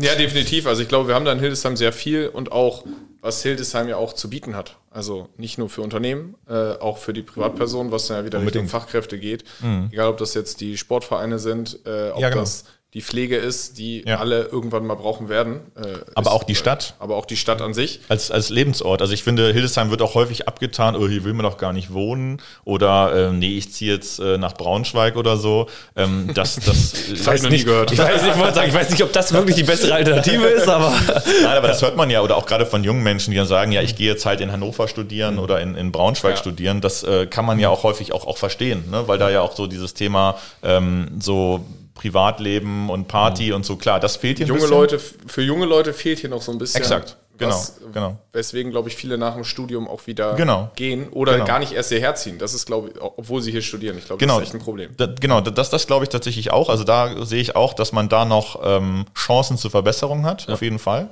ja, 0.00 0.14
definitiv. 0.14 0.66
Also 0.66 0.82
ich 0.82 0.88
glaube, 0.88 1.08
wir 1.08 1.14
haben 1.14 1.24
da 1.24 1.32
in 1.32 1.40
Hildesheim 1.40 1.76
sehr 1.76 1.92
viel 1.92 2.28
und 2.28 2.52
auch, 2.52 2.84
was 3.20 3.42
Hildesheim 3.42 3.88
ja 3.88 3.96
auch 3.96 4.12
zu 4.12 4.30
bieten 4.30 4.56
hat. 4.56 4.76
Also 4.90 5.28
nicht 5.36 5.58
nur 5.58 5.68
für 5.68 5.82
Unternehmen, 5.82 6.34
äh, 6.48 6.72
auch 6.72 6.98
für 6.98 7.12
die 7.12 7.22
Privatpersonen, 7.22 7.92
was 7.92 8.06
dann 8.06 8.18
ja 8.18 8.24
wieder 8.24 8.38
Unbedingt. 8.38 8.64
Richtung 8.64 8.80
Fachkräfte 8.80 9.18
geht. 9.18 9.44
Mhm. 9.60 9.88
Egal, 9.92 10.08
ob 10.08 10.18
das 10.18 10.34
jetzt 10.34 10.60
die 10.60 10.76
Sportvereine 10.76 11.38
sind, 11.38 11.80
äh, 11.84 12.10
ob 12.10 12.20
ja, 12.20 12.30
genau. 12.30 12.42
das 12.42 12.64
die 12.96 13.02
Pflege 13.02 13.36
ist, 13.36 13.76
die 13.76 14.04
ja. 14.06 14.20
alle 14.20 14.44
irgendwann 14.44 14.86
mal 14.86 14.94
brauchen 14.94 15.28
werden. 15.28 15.60
Äh, 15.76 15.98
aber 16.14 16.30
ist, 16.30 16.34
auch 16.34 16.44
die 16.44 16.54
äh, 16.54 16.56
Stadt. 16.56 16.94
aber 16.98 17.16
auch 17.16 17.26
die 17.26 17.36
Stadt 17.36 17.60
an 17.60 17.74
sich. 17.74 18.00
Als, 18.08 18.30
als 18.30 18.48
Lebensort. 18.48 19.02
Also 19.02 19.12
ich 19.12 19.22
finde, 19.22 19.52
Hildesheim 19.52 19.90
wird 19.90 20.00
auch 20.00 20.14
häufig 20.14 20.48
abgetan, 20.48 20.96
oh, 20.96 21.06
hier 21.06 21.22
will 21.24 21.34
man 21.34 21.44
doch 21.44 21.58
gar 21.58 21.74
nicht 21.74 21.92
wohnen. 21.92 22.40
Oder 22.64 23.28
äh, 23.28 23.32
nee, 23.32 23.58
ich 23.58 23.70
ziehe 23.70 23.92
jetzt 23.92 24.18
äh, 24.18 24.38
nach 24.38 24.54
Braunschweig 24.54 25.16
oder 25.16 25.36
so. 25.36 25.66
Ähm, 25.94 26.30
das, 26.32 26.56
das 26.56 26.94
ich 27.12 27.26
weiß 27.26 27.42
noch 27.42 27.50
nie 27.50 27.64
gehört. 27.64 27.92
Ich 27.92 27.98
weiß, 27.98 28.22
nicht, 28.22 28.34
ich, 28.34 28.54
sagen, 28.54 28.68
ich 28.68 28.74
weiß 28.74 28.88
nicht, 28.88 29.02
ob 29.02 29.12
das 29.12 29.30
wirklich 29.30 29.56
die 29.56 29.64
bessere 29.64 29.92
Alternative 29.92 30.46
ist, 30.46 30.66
aber. 30.66 30.90
Nein, 31.42 31.54
aber 31.58 31.68
das 31.68 31.82
hört 31.82 31.98
man 31.98 32.08
ja, 32.08 32.22
oder 32.22 32.38
auch 32.38 32.46
gerade 32.46 32.64
von 32.64 32.82
jungen 32.82 33.02
Menschen, 33.02 33.30
die 33.30 33.36
dann 33.36 33.46
sagen, 33.46 33.72
ja, 33.72 33.82
ich 33.82 33.96
gehe 33.96 34.10
jetzt 34.10 34.24
halt 34.24 34.40
in 34.40 34.52
Hannover 34.52 34.88
studieren 34.88 35.34
mhm. 35.34 35.40
oder 35.40 35.60
in, 35.60 35.74
in 35.74 35.92
Braunschweig 35.92 36.36
ja. 36.36 36.36
studieren. 36.38 36.80
Das 36.80 37.02
äh, 37.02 37.26
kann 37.26 37.44
man 37.44 37.58
ja 37.58 37.68
auch 37.68 37.82
häufig 37.82 38.14
auch, 38.14 38.26
auch 38.26 38.38
verstehen, 38.38 38.84
ne? 38.90 39.06
weil 39.06 39.18
da 39.18 39.28
ja 39.28 39.42
auch 39.42 39.54
so 39.54 39.66
dieses 39.66 39.92
Thema 39.92 40.38
ähm, 40.62 41.08
so 41.20 41.62
Privatleben 41.96 42.90
und 42.90 43.08
Party 43.08 43.48
mhm. 43.48 43.56
und 43.56 43.66
so, 43.66 43.76
klar, 43.76 43.98
das 43.98 44.16
fehlt 44.16 44.38
hier 44.38 44.46
junge 44.46 44.66
Leute, 44.66 44.98
Für 44.98 45.42
junge 45.42 45.66
Leute 45.66 45.92
fehlt 45.92 46.20
hier 46.20 46.30
noch 46.30 46.42
so 46.42 46.52
ein 46.52 46.58
bisschen. 46.58 46.82
Exakt, 46.82 47.16
genau. 47.38 47.50
Was, 47.50 47.80
genau. 47.92 48.18
Weswegen, 48.32 48.70
glaube 48.70 48.88
ich, 48.88 48.96
viele 48.96 49.18
nach 49.18 49.34
dem 49.34 49.44
Studium 49.44 49.88
auch 49.88 50.06
wieder 50.06 50.34
genau. 50.34 50.70
gehen 50.76 51.08
oder 51.08 51.32
genau. 51.32 51.46
gar 51.46 51.58
nicht 51.58 51.72
erst 51.72 51.88
hierher 51.88 52.14
ziehen. 52.14 52.38
Das 52.38 52.54
ist, 52.54 52.66
glaube 52.66 52.90
ich, 52.90 53.00
obwohl 53.00 53.42
sie 53.42 53.50
hier 53.50 53.62
studieren. 53.62 53.98
Ich 53.98 54.04
glaube, 54.04 54.20
genau. 54.20 54.34
das 54.34 54.42
ist 54.42 54.54
echt 54.54 54.60
ein 54.60 54.64
Problem. 54.64 54.90
Da, 54.96 55.06
genau, 55.06 55.40
das, 55.40 55.70
das 55.70 55.86
glaube 55.86 56.04
ich 56.04 56.10
tatsächlich 56.10 56.52
auch. 56.52 56.68
Also 56.68 56.84
da 56.84 57.24
sehe 57.24 57.40
ich 57.40 57.56
auch, 57.56 57.72
dass 57.74 57.92
man 57.92 58.08
da 58.08 58.24
noch 58.24 58.60
ähm, 58.62 59.06
Chancen 59.16 59.56
zur 59.56 59.70
Verbesserung 59.70 60.24
hat, 60.26 60.46
ja. 60.46 60.54
auf 60.54 60.62
jeden 60.62 60.78
Fall. 60.78 61.08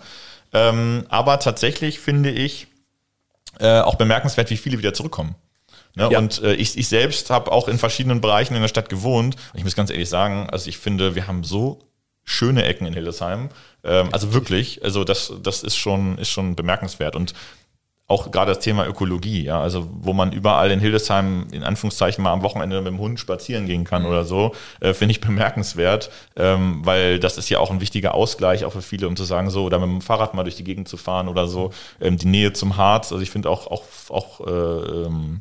Ähm, 0.53 1.07
aber 1.09 1.41
tatsächlich 1.41 1.99
finde 1.99 2.31
ich 2.31 2.69
äh, 3.59 3.81
auch 3.81 3.95
bemerkenswert, 3.95 4.51
wie 4.51 4.57
viele 4.57 4.79
wieder 4.79 4.95
zurückkommen. 4.95 5.35
Ne? 5.95 6.09
Ja. 6.11 6.19
Und 6.19 6.43
äh, 6.43 6.55
ich, 6.55 6.77
ich 6.77 6.89
selbst 6.89 7.31
habe 7.31 7.53
auch 7.53 7.69
in 7.69 7.79
verschiedenen 7.79 8.21
Bereichen 8.21 8.55
in 8.55 8.63
der 8.63 8.69
Stadt 8.69 8.89
gewohnt. 8.89 9.37
Und 9.53 9.59
ich 9.59 9.65
muss 9.65 9.77
ganz 9.77 9.91
ehrlich 9.91 10.09
sagen, 10.09 10.49
also 10.51 10.69
ich 10.69 10.79
finde, 10.79 11.15
wir 11.15 11.27
haben 11.27 11.45
so 11.45 11.81
schöne 12.25 12.65
Ecken 12.65 12.87
in 12.87 12.95
Hildesheim. 12.95 13.51
Ähm, 13.85 14.09
also 14.13 14.33
wirklich, 14.35 14.83
also 14.83 15.05
das, 15.05 15.33
das 15.43 15.63
ist 15.63 15.77
schon, 15.77 16.19
ist 16.19 16.31
schon 16.31 16.57
bemerkenswert. 16.57 17.17
Und 17.17 17.35
auch 18.07 18.31
gerade 18.31 18.51
das 18.53 18.63
Thema 18.63 18.87
Ökologie, 18.87 19.45
ja, 19.45 19.61
also 19.61 19.89
wo 19.91 20.13
man 20.13 20.33
überall 20.33 20.71
in 20.71 20.79
Hildesheim 20.79 21.47
in 21.53 21.63
Anführungszeichen 21.63 22.23
mal 22.23 22.33
am 22.33 22.43
Wochenende 22.43 22.83
mit 22.83 22.89
dem 22.89 22.99
Hund 22.99 23.19
spazieren 23.19 23.65
gehen 23.65 23.85
kann 23.85 24.03
mhm. 24.03 24.09
oder 24.09 24.25
so, 24.27 24.55
äh, 24.81 24.93
finde 24.93 25.13
ich 25.13 25.23
bemerkenswert, 25.23 26.11
ähm, 26.37 26.81
weil 26.85 27.19
das 27.19 27.39
ist 27.39 27.49
ja 27.49 27.61
auch 27.61 27.71
ein 27.71 27.81
wichtiger 27.81 28.15
Ausgleich 28.15 28.67
auch 28.67 28.73
für 28.73 28.83
viele, 28.83 29.09
um 29.09 29.17
zu 29.17 29.25
sagen 29.25 29.49
so 29.49 29.65
oder 29.65 29.79
mit 29.79 29.89
dem 29.89 30.01
Fahrrad 30.03 30.35
mal 30.35 30.43
durch 30.43 30.57
die 30.57 30.65
Gegend 30.65 30.87
zu 30.87 30.99
fahren 30.99 31.29
oder 31.29 31.47
so, 31.47 31.73
ähm, 31.99 32.19
die 32.19 32.27
Nähe 32.27 32.53
zum 32.53 32.77
Harz, 32.77 33.11
also 33.11 33.23
ich 33.23 33.31
finde 33.31 33.49
auch 33.49 33.69
auch 33.69 33.85
auch 34.11 34.47
äh, 34.47 35.07
ähm, 35.07 35.41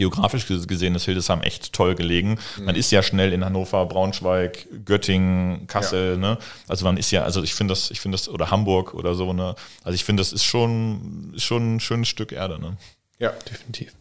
geografisch 0.00 0.46
gesehen 0.46 0.94
ist 0.94 1.04
Hildesheim 1.04 1.42
echt 1.42 1.74
toll 1.74 1.94
gelegen. 1.94 2.38
Mhm. 2.56 2.64
Man 2.64 2.74
ist 2.74 2.90
ja 2.90 3.02
schnell 3.02 3.34
in 3.34 3.44
Hannover, 3.44 3.84
Braunschweig, 3.84 4.66
Göttingen, 4.86 5.66
Kassel, 5.66 6.12
ja. 6.12 6.16
ne? 6.16 6.38
Also 6.68 6.86
man 6.86 6.96
ist 6.96 7.10
ja, 7.10 7.22
also 7.22 7.42
ich 7.42 7.52
finde 7.52 7.72
das, 7.72 7.90
ich 7.90 8.00
finde 8.00 8.16
das, 8.16 8.26
oder 8.30 8.50
Hamburg 8.50 8.94
oder 8.94 9.14
so, 9.14 9.34
ne? 9.34 9.54
Also 9.84 9.94
ich 9.94 10.04
finde, 10.04 10.22
das 10.22 10.32
ist 10.32 10.44
schon, 10.44 11.34
schon 11.36 11.76
ein 11.76 11.80
schönes 11.80 12.08
Stück 12.08 12.32
Erde, 12.32 12.58
ne? 12.58 12.78
Ja, 13.18 13.34
definitiv. 13.50 13.92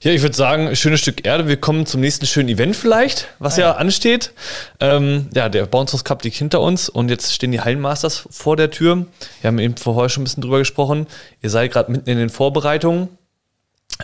Ja, 0.00 0.10
ich 0.10 0.22
würde 0.22 0.34
sagen, 0.34 0.74
schönes 0.74 0.98
Stück 0.98 1.24
Erde. 1.24 1.46
Wir 1.46 1.56
kommen 1.56 1.86
zum 1.86 2.00
nächsten 2.00 2.26
schönen 2.26 2.48
Event 2.48 2.74
vielleicht, 2.74 3.28
was 3.38 3.58
ah, 3.58 3.60
ja. 3.60 3.66
ja, 3.68 3.76
ansteht. 3.76 4.32
Ähm, 4.80 5.28
ja, 5.36 5.48
der 5.48 5.66
Bounce 5.66 6.02
Cup 6.02 6.24
liegt 6.24 6.36
hinter 6.36 6.60
uns 6.60 6.88
und 6.88 7.10
jetzt 7.10 7.32
stehen 7.32 7.52
die 7.52 7.60
Hallenmasters 7.60 8.26
vor 8.28 8.56
der 8.56 8.72
Tür. 8.72 9.06
Wir 9.40 9.48
haben 9.48 9.60
eben 9.60 9.76
vorher 9.76 10.08
schon 10.08 10.22
ein 10.22 10.24
bisschen 10.24 10.42
drüber 10.42 10.58
gesprochen. 10.58 11.06
Ihr 11.42 11.50
seid 11.50 11.70
gerade 11.70 11.92
mitten 11.92 12.10
in 12.10 12.18
den 12.18 12.30
Vorbereitungen. 12.30 13.08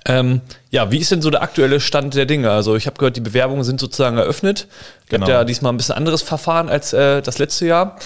Ähm, 0.07 0.41
ja, 0.71 0.91
wie 0.91 0.99
ist 0.99 1.11
denn 1.13 1.23
so 1.23 1.31
der 1.31 1.43
aktuelle 1.43 1.81
Stand 1.81 2.15
der 2.15 2.27
Dinge? 2.27 2.51
Also 2.51 2.77
ich 2.77 2.87
habe 2.87 2.97
gehört, 2.99 3.17
die 3.17 3.21
Bewerbungen 3.21 3.65
sind 3.65 3.81
sozusagen 3.81 4.19
eröffnet. 4.19 4.67
Ihr 5.07 5.11
genau. 5.11 5.23
habt 5.23 5.33
ja 5.33 5.45
diesmal 5.45 5.73
ein 5.73 5.77
bisschen 5.77 5.95
anderes 5.95 6.23
Verfahren 6.23 6.69
als 6.69 6.93
äh, 6.93 7.23
das 7.23 7.39
letzte 7.39 7.67
Jahr 7.67 7.97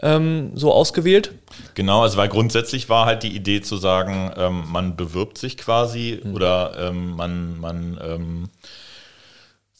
ähm, 0.00 0.52
so 0.54 0.72
ausgewählt. 0.72 1.32
Genau, 1.74 2.02
also 2.02 2.16
weil 2.16 2.28
grundsätzlich 2.28 2.88
war 2.88 3.06
halt 3.06 3.22
die 3.22 3.34
Idee 3.34 3.60
zu 3.60 3.76
sagen, 3.76 4.32
ähm, 4.36 4.64
man 4.70 4.96
bewirbt 4.96 5.38
sich 5.38 5.56
quasi 5.56 6.20
mhm. 6.22 6.34
oder 6.34 6.72
ähm, 6.78 7.16
man, 7.16 7.58
man 7.60 8.00
ähm, 8.02 8.48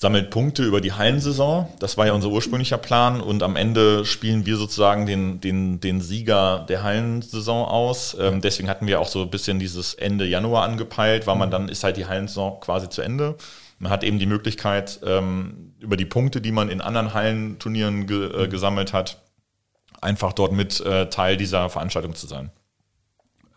sammelt 0.03 0.31
Punkte 0.31 0.65
über 0.65 0.81
die 0.81 0.93
Hallensaison. 0.93 1.69
Das 1.79 1.97
war 1.97 2.07
ja 2.07 2.13
unser 2.13 2.29
ursprünglicher 2.29 2.77
Plan. 2.77 3.21
Und 3.21 3.45
am 3.45 3.55
Ende 3.55 4.05
spielen 4.05 4.45
wir 4.47 4.57
sozusagen 4.57 5.07
den, 5.07 5.41
den, 5.41 5.79
den 5.79 6.01
Sieger 6.01 6.67
der 6.69 6.83
Hallensaison 6.83 7.65
aus. 7.65 8.17
Ähm, 8.19 8.41
deswegen 8.41 8.69
hatten 8.69 8.89
wir 8.89 9.01
auch 9.01 9.07
so 9.07 9.23
ein 9.23 9.31
bisschen 9.31 9.61
dieses 9.61 9.95
Ende 9.95 10.27
Januar 10.27 10.65
angepeilt, 10.65 11.29
weil 11.29 11.37
man 11.37 11.53
dann 11.53 11.69
ist 11.69 11.85
halt 11.85 11.97
die 11.97 12.07
Hallensaison 12.07 12.59
quasi 12.59 12.89
zu 12.89 13.01
Ende. 13.01 13.37
Man 13.79 13.93
hat 13.93 14.03
eben 14.03 14.19
die 14.19 14.27
Möglichkeit, 14.27 14.99
ähm, 15.07 15.75
über 15.79 15.97
die 15.97 16.05
Punkte, 16.05 16.41
die 16.41 16.51
man 16.51 16.69
in 16.69 16.81
anderen 16.81 17.15
Hallenturnieren 17.15 18.09
ge 18.09 18.45
äh, 18.45 18.49
gesammelt 18.49 18.93
hat, 18.93 19.23
einfach 20.01 20.33
dort 20.33 20.51
mit 20.51 20.81
äh, 20.81 21.11
Teil 21.11 21.37
dieser 21.37 21.71
Veranstaltung 21.71 22.17
zu 22.17 22.27
sein. 22.27 22.51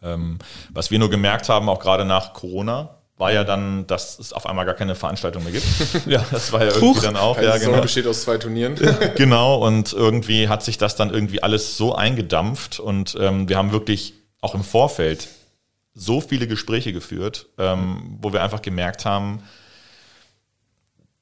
Ähm, 0.04 0.38
was 0.70 0.92
wir 0.92 1.00
nur 1.00 1.10
gemerkt 1.10 1.50
haben, 1.50 1.70
auch 1.70 1.80
gerade 1.80 2.06
nach 2.06 2.34
Corona, 2.34 2.95
war 3.18 3.32
ja 3.32 3.44
dann, 3.44 3.88
dass 3.88 4.20
es 4.20 4.34
auf 4.34 4.46
einmal 4.46 4.66
gar 4.66 4.76
keine 4.76 4.96
Veranstaltung 4.96 5.44
mehr 5.44 5.54
gibt. 5.54 5.66
Ja. 6.06 6.24
Das 6.32 6.52
war 6.52 6.62
ja 6.62 6.68
irgendwie 6.68 6.86
Huch. 6.86 7.02
dann 7.02 7.16
auch, 7.16 7.38
Also 7.38 7.50
ja, 7.50 7.58
genau. 7.58 7.82
besteht 7.82 8.08
aus 8.08 8.24
zwei 8.24 8.38
Turnieren. 8.38 8.76
Genau, 9.16 9.66
und 9.66 9.94
irgendwie 9.94 10.50
hat 10.50 10.64
sich 10.64 10.78
das 10.78 10.96
dann 10.96 11.14
irgendwie 11.14 11.42
alles 11.42 11.78
so 11.78 11.96
eingedampft 11.96 12.80
und 12.80 13.16
ähm, 13.20 13.48
wir 13.48 13.58
haben 13.58 13.72
wirklich 13.72 14.14
auch 14.42 14.54
im 14.54 14.64
Vorfeld 14.64 15.30
so 15.94 16.20
viele 16.20 16.48
Gespräche 16.48 16.92
geführt, 16.92 17.48
ähm, 17.58 18.18
wo 18.22 18.34
wir 18.34 18.44
einfach 18.44 18.62
gemerkt 18.62 19.06
haben, 19.06 19.42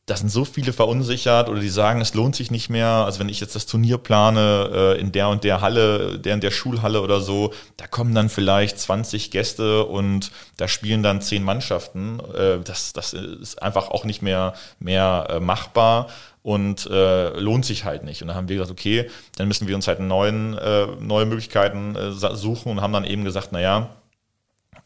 da 0.06 0.18
sind 0.18 0.30
so 0.30 0.44
viele 0.44 0.74
verunsichert 0.74 1.48
oder 1.48 1.62
die 1.62 1.70
sagen, 1.70 2.02
es 2.02 2.14
lohnt 2.14 2.36
sich 2.36 2.52
nicht 2.52 2.70
mehr. 2.70 2.88
Also 2.88 3.20
wenn 3.20 3.30
ich 3.30 3.40
jetzt 3.40 3.56
das 3.56 3.66
Turnier 3.66 3.98
plane 3.98 4.70
äh, 4.74 5.00
in 5.00 5.14
der 5.14 5.30
und 5.30 5.46
der 5.46 5.62
Halle, 5.62 6.20
der 6.20 6.34
und 6.34 6.44
der 6.44 6.52
Schulhalle 6.52 7.02
oder 7.02 7.22
so, 7.22 7.54
da 7.78 7.88
kommen 7.88 8.14
dann 8.14 8.28
vielleicht 8.28 8.78
20 8.80 9.32
Gäste 9.32 9.86
und 9.86 10.32
da 10.58 10.68
spielen 10.68 11.04
dann 11.04 11.22
10 11.22 11.42
Mannschaften. 11.42 12.20
Äh, 12.20 12.60
das, 12.66 12.92
das 12.92 13.14
ist 13.14 13.62
einfach 13.62 13.92
auch 13.92 14.04
nicht 14.04 14.22
mehr, 14.22 14.54
mehr 14.78 15.28
äh, 15.30 15.40
machbar 15.40 16.10
und 16.42 16.86
äh, 16.88 17.30
lohnt 17.40 17.64
sich 17.64 17.86
halt 17.86 18.04
nicht. 18.04 18.22
Und 18.22 18.28
dann 18.28 18.36
haben 18.36 18.50
wir 18.50 18.58
gesagt, 18.58 18.72
okay, 18.72 19.10
dann 19.38 19.48
müssen 19.48 19.70
wir 19.70 19.76
uns 19.76 19.88
halt 19.88 20.02
neuen, 20.02 20.58
äh, 20.58 20.88
neue 21.00 21.26
Möglichkeiten 21.26 21.96
äh, 21.96 22.12
suchen 22.12 22.74
und 22.74 22.82
haben 22.82 22.92
dann 22.92 23.06
eben 23.06 23.24
gesagt, 23.24 23.54
naja, 23.54 23.90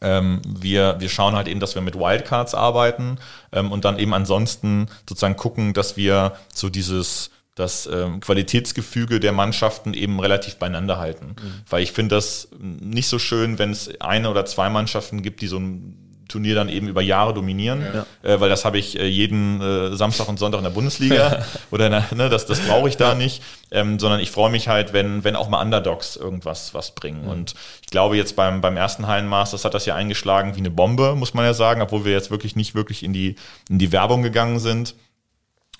ähm, 0.00 0.40
wir, 0.46 0.96
wir 0.98 1.08
schauen 1.08 1.34
halt 1.34 1.48
eben, 1.48 1.60
dass 1.60 1.74
wir 1.74 1.82
mit 1.82 1.96
Wildcards 1.96 2.54
arbeiten 2.54 3.18
ähm, 3.52 3.72
und 3.72 3.84
dann 3.84 3.98
eben 3.98 4.14
ansonsten 4.14 4.88
sozusagen 5.08 5.36
gucken, 5.36 5.74
dass 5.74 5.96
wir 5.96 6.34
so 6.52 6.68
dieses 6.68 7.30
das 7.54 7.88
ähm, 7.92 8.20
Qualitätsgefüge 8.20 9.18
der 9.18 9.32
Mannschaften 9.32 9.92
eben 9.92 10.20
relativ 10.20 10.56
beieinander 10.56 10.98
halten. 10.98 11.34
Weil 11.68 11.82
ich 11.82 11.90
finde 11.90 12.14
das 12.14 12.48
nicht 12.60 13.08
so 13.08 13.18
schön, 13.18 13.58
wenn 13.58 13.70
es 13.70 14.00
eine 14.00 14.30
oder 14.30 14.46
zwei 14.46 14.70
Mannschaften 14.70 15.22
gibt, 15.22 15.40
die 15.40 15.48
so 15.48 15.58
ein 15.58 16.07
Turnier 16.28 16.54
dann 16.54 16.68
eben 16.68 16.88
über 16.88 17.02
Jahre 17.02 17.34
dominieren, 17.34 17.82
äh, 18.22 18.38
weil 18.40 18.48
das 18.48 18.64
habe 18.64 18.78
ich 18.78 18.98
äh, 18.98 19.06
jeden 19.06 19.60
äh, 19.60 19.96
Samstag 19.96 20.28
und 20.28 20.38
Sonntag 20.38 20.58
in 20.58 20.64
der 20.64 20.70
Bundesliga 20.70 21.44
oder 21.70 21.86
in 21.86 21.92
der, 21.92 22.04
ne, 22.14 22.28
das, 22.28 22.46
das 22.46 22.60
brauche 22.60 22.88
ich 22.88 22.96
da 22.96 23.14
nicht, 23.14 23.42
ähm, 23.70 23.98
sondern 23.98 24.20
ich 24.20 24.30
freue 24.30 24.50
mich 24.50 24.68
halt, 24.68 24.92
wenn, 24.92 25.24
wenn 25.24 25.36
auch 25.36 25.48
mal 25.48 25.60
Underdogs 25.60 26.16
irgendwas 26.16 26.74
was 26.74 26.92
bringen. 26.94 27.26
Und 27.26 27.54
ich 27.82 27.88
glaube 27.88 28.16
jetzt 28.16 28.36
beim, 28.36 28.60
beim 28.60 28.76
ersten 28.76 29.06
Hallenmasters 29.06 29.64
hat 29.64 29.74
das 29.74 29.86
ja 29.86 29.94
eingeschlagen 29.94 30.54
wie 30.54 30.60
eine 30.60 30.70
Bombe, 30.70 31.14
muss 31.14 31.34
man 31.34 31.44
ja 31.44 31.54
sagen, 31.54 31.82
obwohl 31.82 32.04
wir 32.04 32.12
jetzt 32.12 32.30
wirklich 32.30 32.56
nicht 32.56 32.74
wirklich 32.74 33.02
in 33.02 33.12
die, 33.12 33.36
in 33.68 33.78
die 33.78 33.92
Werbung 33.92 34.22
gegangen 34.22 34.58
sind 34.58 34.94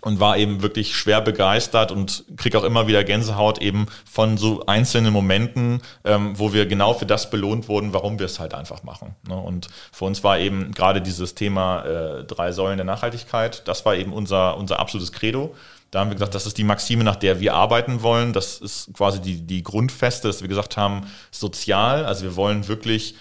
und 0.02 0.20
war 0.20 0.36
eben 0.36 0.62
wirklich 0.62 0.96
schwer 0.96 1.20
begeistert 1.20 1.90
und 1.90 2.24
krieg 2.36 2.54
auch 2.54 2.64
immer 2.64 2.86
wieder 2.86 3.02
Gänsehaut 3.02 3.58
eben 3.58 3.86
von 4.04 4.36
so 4.36 4.64
einzelnen 4.66 5.12
Momenten, 5.12 5.82
ähm, 6.04 6.38
wo 6.38 6.52
wir 6.52 6.66
genau 6.66 6.94
für 6.94 7.06
das 7.06 7.30
belohnt 7.30 7.68
wurden, 7.68 7.92
warum 7.92 8.18
wir 8.18 8.26
es 8.26 8.38
halt 8.38 8.54
einfach 8.54 8.84
machen. 8.84 9.16
Ne? 9.28 9.36
Und 9.36 9.68
für 9.92 10.04
uns 10.04 10.22
war 10.22 10.38
eben 10.38 10.72
gerade 10.72 11.02
dieses 11.02 11.34
Thema 11.34 11.84
äh, 11.84 12.24
drei 12.24 12.52
Säulen 12.52 12.76
der 12.76 12.86
Nachhaltigkeit, 12.86 13.66
das 13.66 13.84
war 13.84 13.96
eben 13.96 14.12
unser, 14.12 14.56
unser 14.56 14.78
absolutes 14.78 15.12
Credo. 15.12 15.54
Da 15.90 16.00
haben 16.00 16.10
wir 16.10 16.16
gesagt, 16.16 16.34
das 16.34 16.46
ist 16.46 16.58
die 16.58 16.64
Maxime, 16.64 17.02
nach 17.02 17.16
der 17.16 17.40
wir 17.40 17.54
arbeiten 17.54 18.02
wollen. 18.02 18.34
Das 18.34 18.58
ist 18.58 18.92
quasi 18.92 19.22
die, 19.22 19.40
die 19.40 19.62
Grundfeste, 19.62 20.28
dass 20.28 20.42
wir 20.42 20.48
gesagt 20.48 20.76
haben, 20.76 21.06
sozial, 21.30 22.04
also 22.04 22.24
wir 22.24 22.36
wollen 22.36 22.68
wirklich 22.68 23.14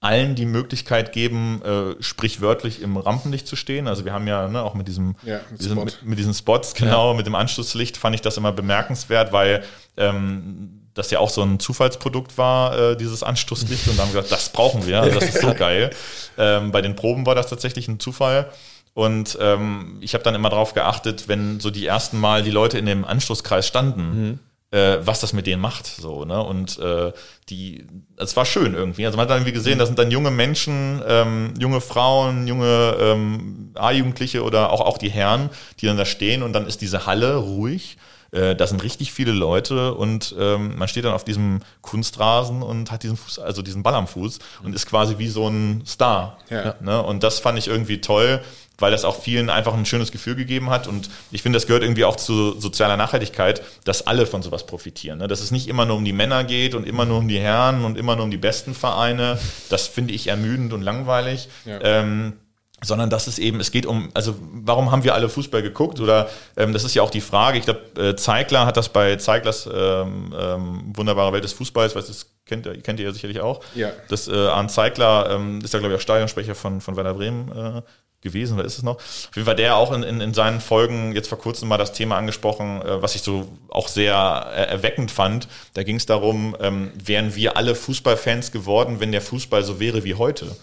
allen 0.00 0.34
die 0.36 0.46
Möglichkeit 0.46 1.12
geben, 1.12 1.60
äh, 1.62 2.00
sprichwörtlich 2.02 2.82
im 2.82 2.96
Rampenlicht 2.96 3.46
zu 3.48 3.56
stehen. 3.56 3.88
Also 3.88 4.04
wir 4.04 4.12
haben 4.12 4.28
ja 4.28 4.46
ne, 4.48 4.62
auch 4.62 4.74
mit 4.74 4.86
diesem, 4.86 5.16
Ja, 5.24 5.40
mit 5.50 5.60
diesem 5.60 5.72
Spot. 5.72 5.84
mit, 5.84 6.02
mit 6.04 6.18
diesen 6.18 6.34
Spots, 6.34 6.74
genau, 6.74 7.14
mit 7.14 7.26
dem 7.26 7.34
Anschlusslicht 7.34 7.96
fand 7.96 8.14
ich 8.14 8.20
das 8.20 8.36
immer 8.36 8.52
bemerkenswert, 8.52 9.32
weil 9.32 9.64
ähm, 9.96 10.82
das 10.94 11.10
ja 11.10 11.18
auch 11.18 11.30
so 11.30 11.42
ein 11.42 11.58
Zufallsprodukt 11.58 12.38
war, 12.38 12.78
äh, 12.78 12.96
dieses 12.96 13.22
Anschlusslicht. 13.24 13.88
Und 13.88 13.98
dann 13.98 14.06
haben 14.06 14.14
wir 14.14 14.22
gesagt, 14.22 14.40
das 14.40 14.50
brauchen 14.50 14.86
wir, 14.86 15.00
also 15.02 15.18
das 15.18 15.30
ist 15.30 15.40
so 15.40 15.52
geil. 15.58 15.90
Ähm, 16.36 16.70
bei 16.70 16.80
den 16.80 16.94
Proben 16.94 17.26
war 17.26 17.34
das 17.34 17.48
tatsächlich 17.48 17.88
ein 17.88 17.98
Zufall. 17.98 18.50
Und 18.94 19.38
ähm, 19.40 19.98
ich 20.00 20.14
habe 20.14 20.24
dann 20.24 20.34
immer 20.34 20.48
darauf 20.50 20.74
geachtet, 20.74 21.28
wenn 21.28 21.60
so 21.60 21.70
die 21.70 21.86
ersten 21.86 22.18
Mal 22.18 22.42
die 22.42 22.50
Leute 22.50 22.78
in 22.78 22.86
dem 22.86 23.04
Anschlusskreis 23.04 23.66
standen, 23.66 24.40
äh, 24.70 24.98
was 25.00 25.20
das 25.20 25.32
mit 25.32 25.46
denen 25.46 25.62
macht. 25.62 25.86
So, 25.86 26.24
ne? 26.24 26.42
Und 26.42 26.78
äh, 26.78 27.12
die, 27.48 27.86
es 28.16 28.36
war 28.36 28.44
schön 28.44 28.74
irgendwie. 28.74 29.06
Also 29.06 29.16
man 29.16 29.24
hat 29.24 29.30
dann 29.30 29.38
irgendwie 29.38 29.54
gesehen, 29.54 29.78
da 29.78 29.86
sind 29.86 29.98
dann 29.98 30.10
junge 30.10 30.30
Menschen, 30.30 31.02
ähm, 31.06 31.54
junge 31.58 31.80
Frauen, 31.80 32.46
junge 32.46 32.96
ähm, 33.00 33.70
A-Jugendliche 33.74 34.42
oder 34.42 34.70
auch, 34.70 34.80
auch 34.80 34.98
die 34.98 35.10
Herren, 35.10 35.50
die 35.80 35.86
dann 35.86 35.96
da 35.96 36.04
stehen 36.04 36.42
und 36.42 36.52
dann 36.52 36.66
ist 36.66 36.80
diese 36.82 37.06
Halle 37.06 37.36
ruhig. 37.36 37.96
Äh, 38.30 38.54
da 38.54 38.66
sind 38.66 38.82
richtig 38.82 39.12
viele 39.12 39.32
Leute 39.32 39.94
und 39.94 40.34
ähm, 40.38 40.76
man 40.76 40.88
steht 40.88 41.04
dann 41.04 41.14
auf 41.14 41.24
diesem 41.24 41.60
Kunstrasen 41.80 42.62
und 42.62 42.90
hat 42.90 43.02
diesen 43.02 43.16
Fuß, 43.16 43.38
also 43.38 43.62
diesen 43.62 43.82
Ball 43.82 43.94
am 43.94 44.06
Fuß 44.06 44.38
und 44.62 44.74
ist 44.74 44.86
quasi 44.86 45.18
wie 45.18 45.28
so 45.28 45.48
ein 45.48 45.82
Star. 45.86 46.38
Ja. 46.50 46.74
Ne? 46.80 47.02
Und 47.02 47.22
das 47.22 47.38
fand 47.38 47.58
ich 47.58 47.68
irgendwie 47.68 48.00
toll, 48.00 48.42
weil 48.76 48.92
das 48.92 49.04
auch 49.04 49.20
vielen 49.20 49.48
einfach 49.50 49.74
ein 49.74 49.86
schönes 49.86 50.12
Gefühl 50.12 50.36
gegeben 50.36 50.68
hat. 50.68 50.86
Und 50.86 51.08
ich 51.30 51.42
finde, 51.42 51.56
das 51.56 51.66
gehört 51.66 51.82
irgendwie 51.82 52.04
auch 52.04 52.16
zu 52.16 52.58
sozialer 52.60 52.96
Nachhaltigkeit, 52.96 53.62
dass 53.84 54.06
alle 54.06 54.26
von 54.26 54.42
sowas 54.42 54.66
profitieren. 54.66 55.18
Ne? 55.18 55.28
Dass 55.28 55.40
es 55.40 55.50
nicht 55.50 55.66
immer 55.66 55.86
nur 55.86 55.96
um 55.96 56.04
die 56.04 56.12
Männer 56.12 56.44
geht 56.44 56.74
und 56.74 56.86
immer 56.86 57.06
nur 57.06 57.18
um 57.18 57.28
die 57.28 57.40
Herren 57.40 57.84
und 57.84 57.96
immer 57.96 58.14
nur 58.14 58.24
um 58.24 58.30
die 58.30 58.36
besten 58.36 58.74
Vereine. 58.74 59.38
Das 59.70 59.88
finde 59.88 60.12
ich 60.12 60.28
ermüdend 60.28 60.72
und 60.72 60.82
langweilig. 60.82 61.48
Ja. 61.64 61.80
Ähm, 61.82 62.34
sondern 62.82 63.10
dass 63.10 63.26
es 63.26 63.38
eben, 63.38 63.60
es 63.60 63.70
geht 63.70 63.86
um, 63.86 64.10
also 64.14 64.36
warum 64.40 64.90
haben 64.90 65.04
wir 65.04 65.14
alle 65.14 65.28
Fußball 65.28 65.62
geguckt? 65.62 66.00
Oder 66.00 66.28
ähm, 66.56 66.72
das 66.72 66.84
ist 66.84 66.94
ja 66.94 67.02
auch 67.02 67.10
die 67.10 67.20
Frage, 67.20 67.58
ich 67.58 67.64
glaube, 67.64 67.80
äh, 68.00 68.16
Zeigler 68.16 68.66
hat 68.66 68.76
das 68.76 68.88
bei 68.88 69.16
Zeiglers 69.16 69.68
ähm, 69.72 70.34
ähm, 70.38 70.92
Wunderbare 70.94 71.32
Welt 71.32 71.44
des 71.44 71.52
Fußballs, 71.54 71.94
was 71.96 72.06
das 72.06 72.26
kennt 72.46 72.66
ihr, 72.66 72.80
kennt 72.80 73.00
ihr 73.00 73.06
ja 73.06 73.12
sicherlich 73.12 73.40
auch. 73.40 73.60
Ja. 73.74 73.90
Das 74.08 74.28
äh, 74.28 74.34
Arndt 74.34 74.70
Zeigler 74.70 75.30
ähm, 75.30 75.60
ist 75.62 75.74
ja, 75.74 75.80
glaube 75.80 75.94
ich, 75.94 75.98
auch 75.98 76.02
Stadionsprecher 76.02 76.54
von, 76.54 76.80
von 76.80 76.96
Werder 76.96 77.14
Bremen 77.14 77.50
äh, 77.50 77.82
gewesen, 78.20 78.58
oder 78.58 78.64
ist 78.64 78.78
es 78.78 78.82
noch? 78.82 78.96
Auf 78.96 79.30
jeden 79.34 79.46
Fall 79.46 79.56
der 79.56 79.76
auch 79.76 79.92
in, 79.92 80.02
in, 80.02 80.20
in 80.20 80.34
seinen 80.34 80.60
Folgen 80.60 81.12
jetzt 81.12 81.28
vor 81.28 81.38
kurzem 81.38 81.68
mal 81.68 81.78
das 81.78 81.92
Thema 81.92 82.16
angesprochen, 82.16 82.80
äh, 82.82 83.02
was 83.02 83.16
ich 83.16 83.22
so 83.22 83.48
auch 83.68 83.88
sehr 83.88 84.14
erweckend 84.14 85.10
fand. 85.10 85.48
Da 85.74 85.82
ging 85.82 85.96
es 85.96 86.06
darum, 86.06 86.56
ähm, 86.60 86.92
wären 86.94 87.34
wir 87.34 87.56
alle 87.56 87.74
Fußballfans 87.74 88.52
geworden, 88.52 89.00
wenn 89.00 89.10
der 89.10 89.22
Fußball 89.22 89.64
so 89.64 89.80
wäre 89.80 90.04
wie 90.04 90.14
heute? 90.14 90.56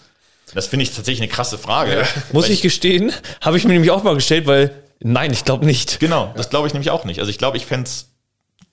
Das 0.54 0.66
finde 0.68 0.84
ich 0.84 0.94
tatsächlich 0.94 1.22
eine 1.22 1.30
krasse 1.30 1.58
Frage. 1.58 2.06
Muss 2.32 2.44
Weil 2.44 2.52
ich 2.52 2.62
gestehen, 2.62 3.12
habe 3.40 3.56
ich 3.56 3.64
mir 3.64 3.72
nämlich 3.72 3.90
auch 3.90 4.02
mal 4.02 4.14
gestellt, 4.14 4.46
weil 4.46 4.82
nein, 5.00 5.32
ich 5.32 5.44
glaube 5.44 5.66
nicht. 5.66 6.00
Genau, 6.00 6.32
das 6.36 6.50
glaube 6.50 6.66
ich 6.66 6.72
nämlich 6.72 6.90
auch 6.90 7.04
nicht. 7.04 7.18
Also 7.18 7.30
ich 7.30 7.38
glaube, 7.38 7.56
ich 7.56 7.66
fände 7.66 7.88
es 7.88 8.08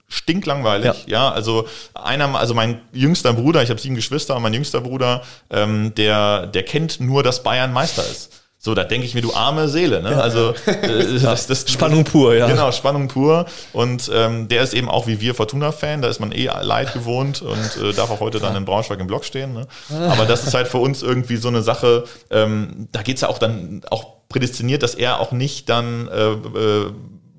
stinklangweilig. 0.07 1.05
Ja. 1.07 1.31
also 1.31 1.67
einer, 1.93 2.35
also 2.35 2.53
mein 2.53 2.81
jüngster 2.91 3.33
Bruder, 3.33 3.63
ich 3.63 3.69
habe 3.69 3.81
sieben 3.81 3.95
Geschwister 3.95 4.35
und 4.35 4.43
mein 4.43 4.53
jüngster 4.53 4.81
Bruder, 4.81 5.23
ähm, 5.49 5.95
der, 5.95 6.47
der 6.47 6.63
kennt 6.63 6.99
nur, 6.99 7.23
dass 7.23 7.41
Bayern 7.41 7.73
Meister 7.73 8.03
ist. 8.03 8.42
So, 8.65 8.73
da 8.73 8.85
denke 8.85 9.05
ich 9.05 9.13
mir, 9.13 9.19
du 9.19 9.33
arme 9.33 9.67
Seele. 9.67 10.01
Ne? 10.01 10.21
Also 10.23 10.53
äh, 10.65 11.19
das, 11.19 11.47
das, 11.47 11.65
Spannung 11.69 12.05
pur, 12.05 12.33
ja. 12.33 12.47
Genau, 12.47 12.71
Spannung 12.71 13.09
pur. 13.09 13.45
Und 13.73 14.09
ähm, 14.13 14.47
der 14.47 14.63
ist 14.63 14.73
eben 14.73 14.87
auch 14.87 15.05
wie 15.05 15.19
wir 15.19 15.35
Fortuna-Fan, 15.35 16.01
da 16.01 16.07
ist 16.07 16.21
man 16.21 16.31
eh 16.31 16.49
leid 16.61 16.93
gewohnt 16.93 17.41
und 17.41 17.77
äh, 17.83 17.91
darf 17.91 18.09
auch 18.09 18.21
heute 18.21 18.39
dann 18.39 18.55
in 18.55 18.63
Braunschweig 18.63 19.01
im 19.01 19.07
Block 19.07 19.25
stehen. 19.25 19.51
Ne? 19.51 19.67
Aber 19.89 20.23
das 20.25 20.47
ist 20.47 20.53
halt 20.53 20.69
für 20.69 20.77
uns 20.77 21.03
irgendwie 21.03 21.35
so 21.35 21.49
eine 21.49 21.61
Sache, 21.61 22.05
ähm, 22.31 22.87
da 22.93 23.01
geht's 23.01 23.19
ja 23.19 23.27
auch 23.27 23.37
dann 23.37 23.81
auch 23.91 24.13
prädestiniert, 24.29 24.81
dass 24.81 24.95
er 24.95 25.19
auch 25.19 25.33
nicht 25.33 25.67
dann 25.67 26.07
äh, 26.07 26.31
äh, 26.31 26.91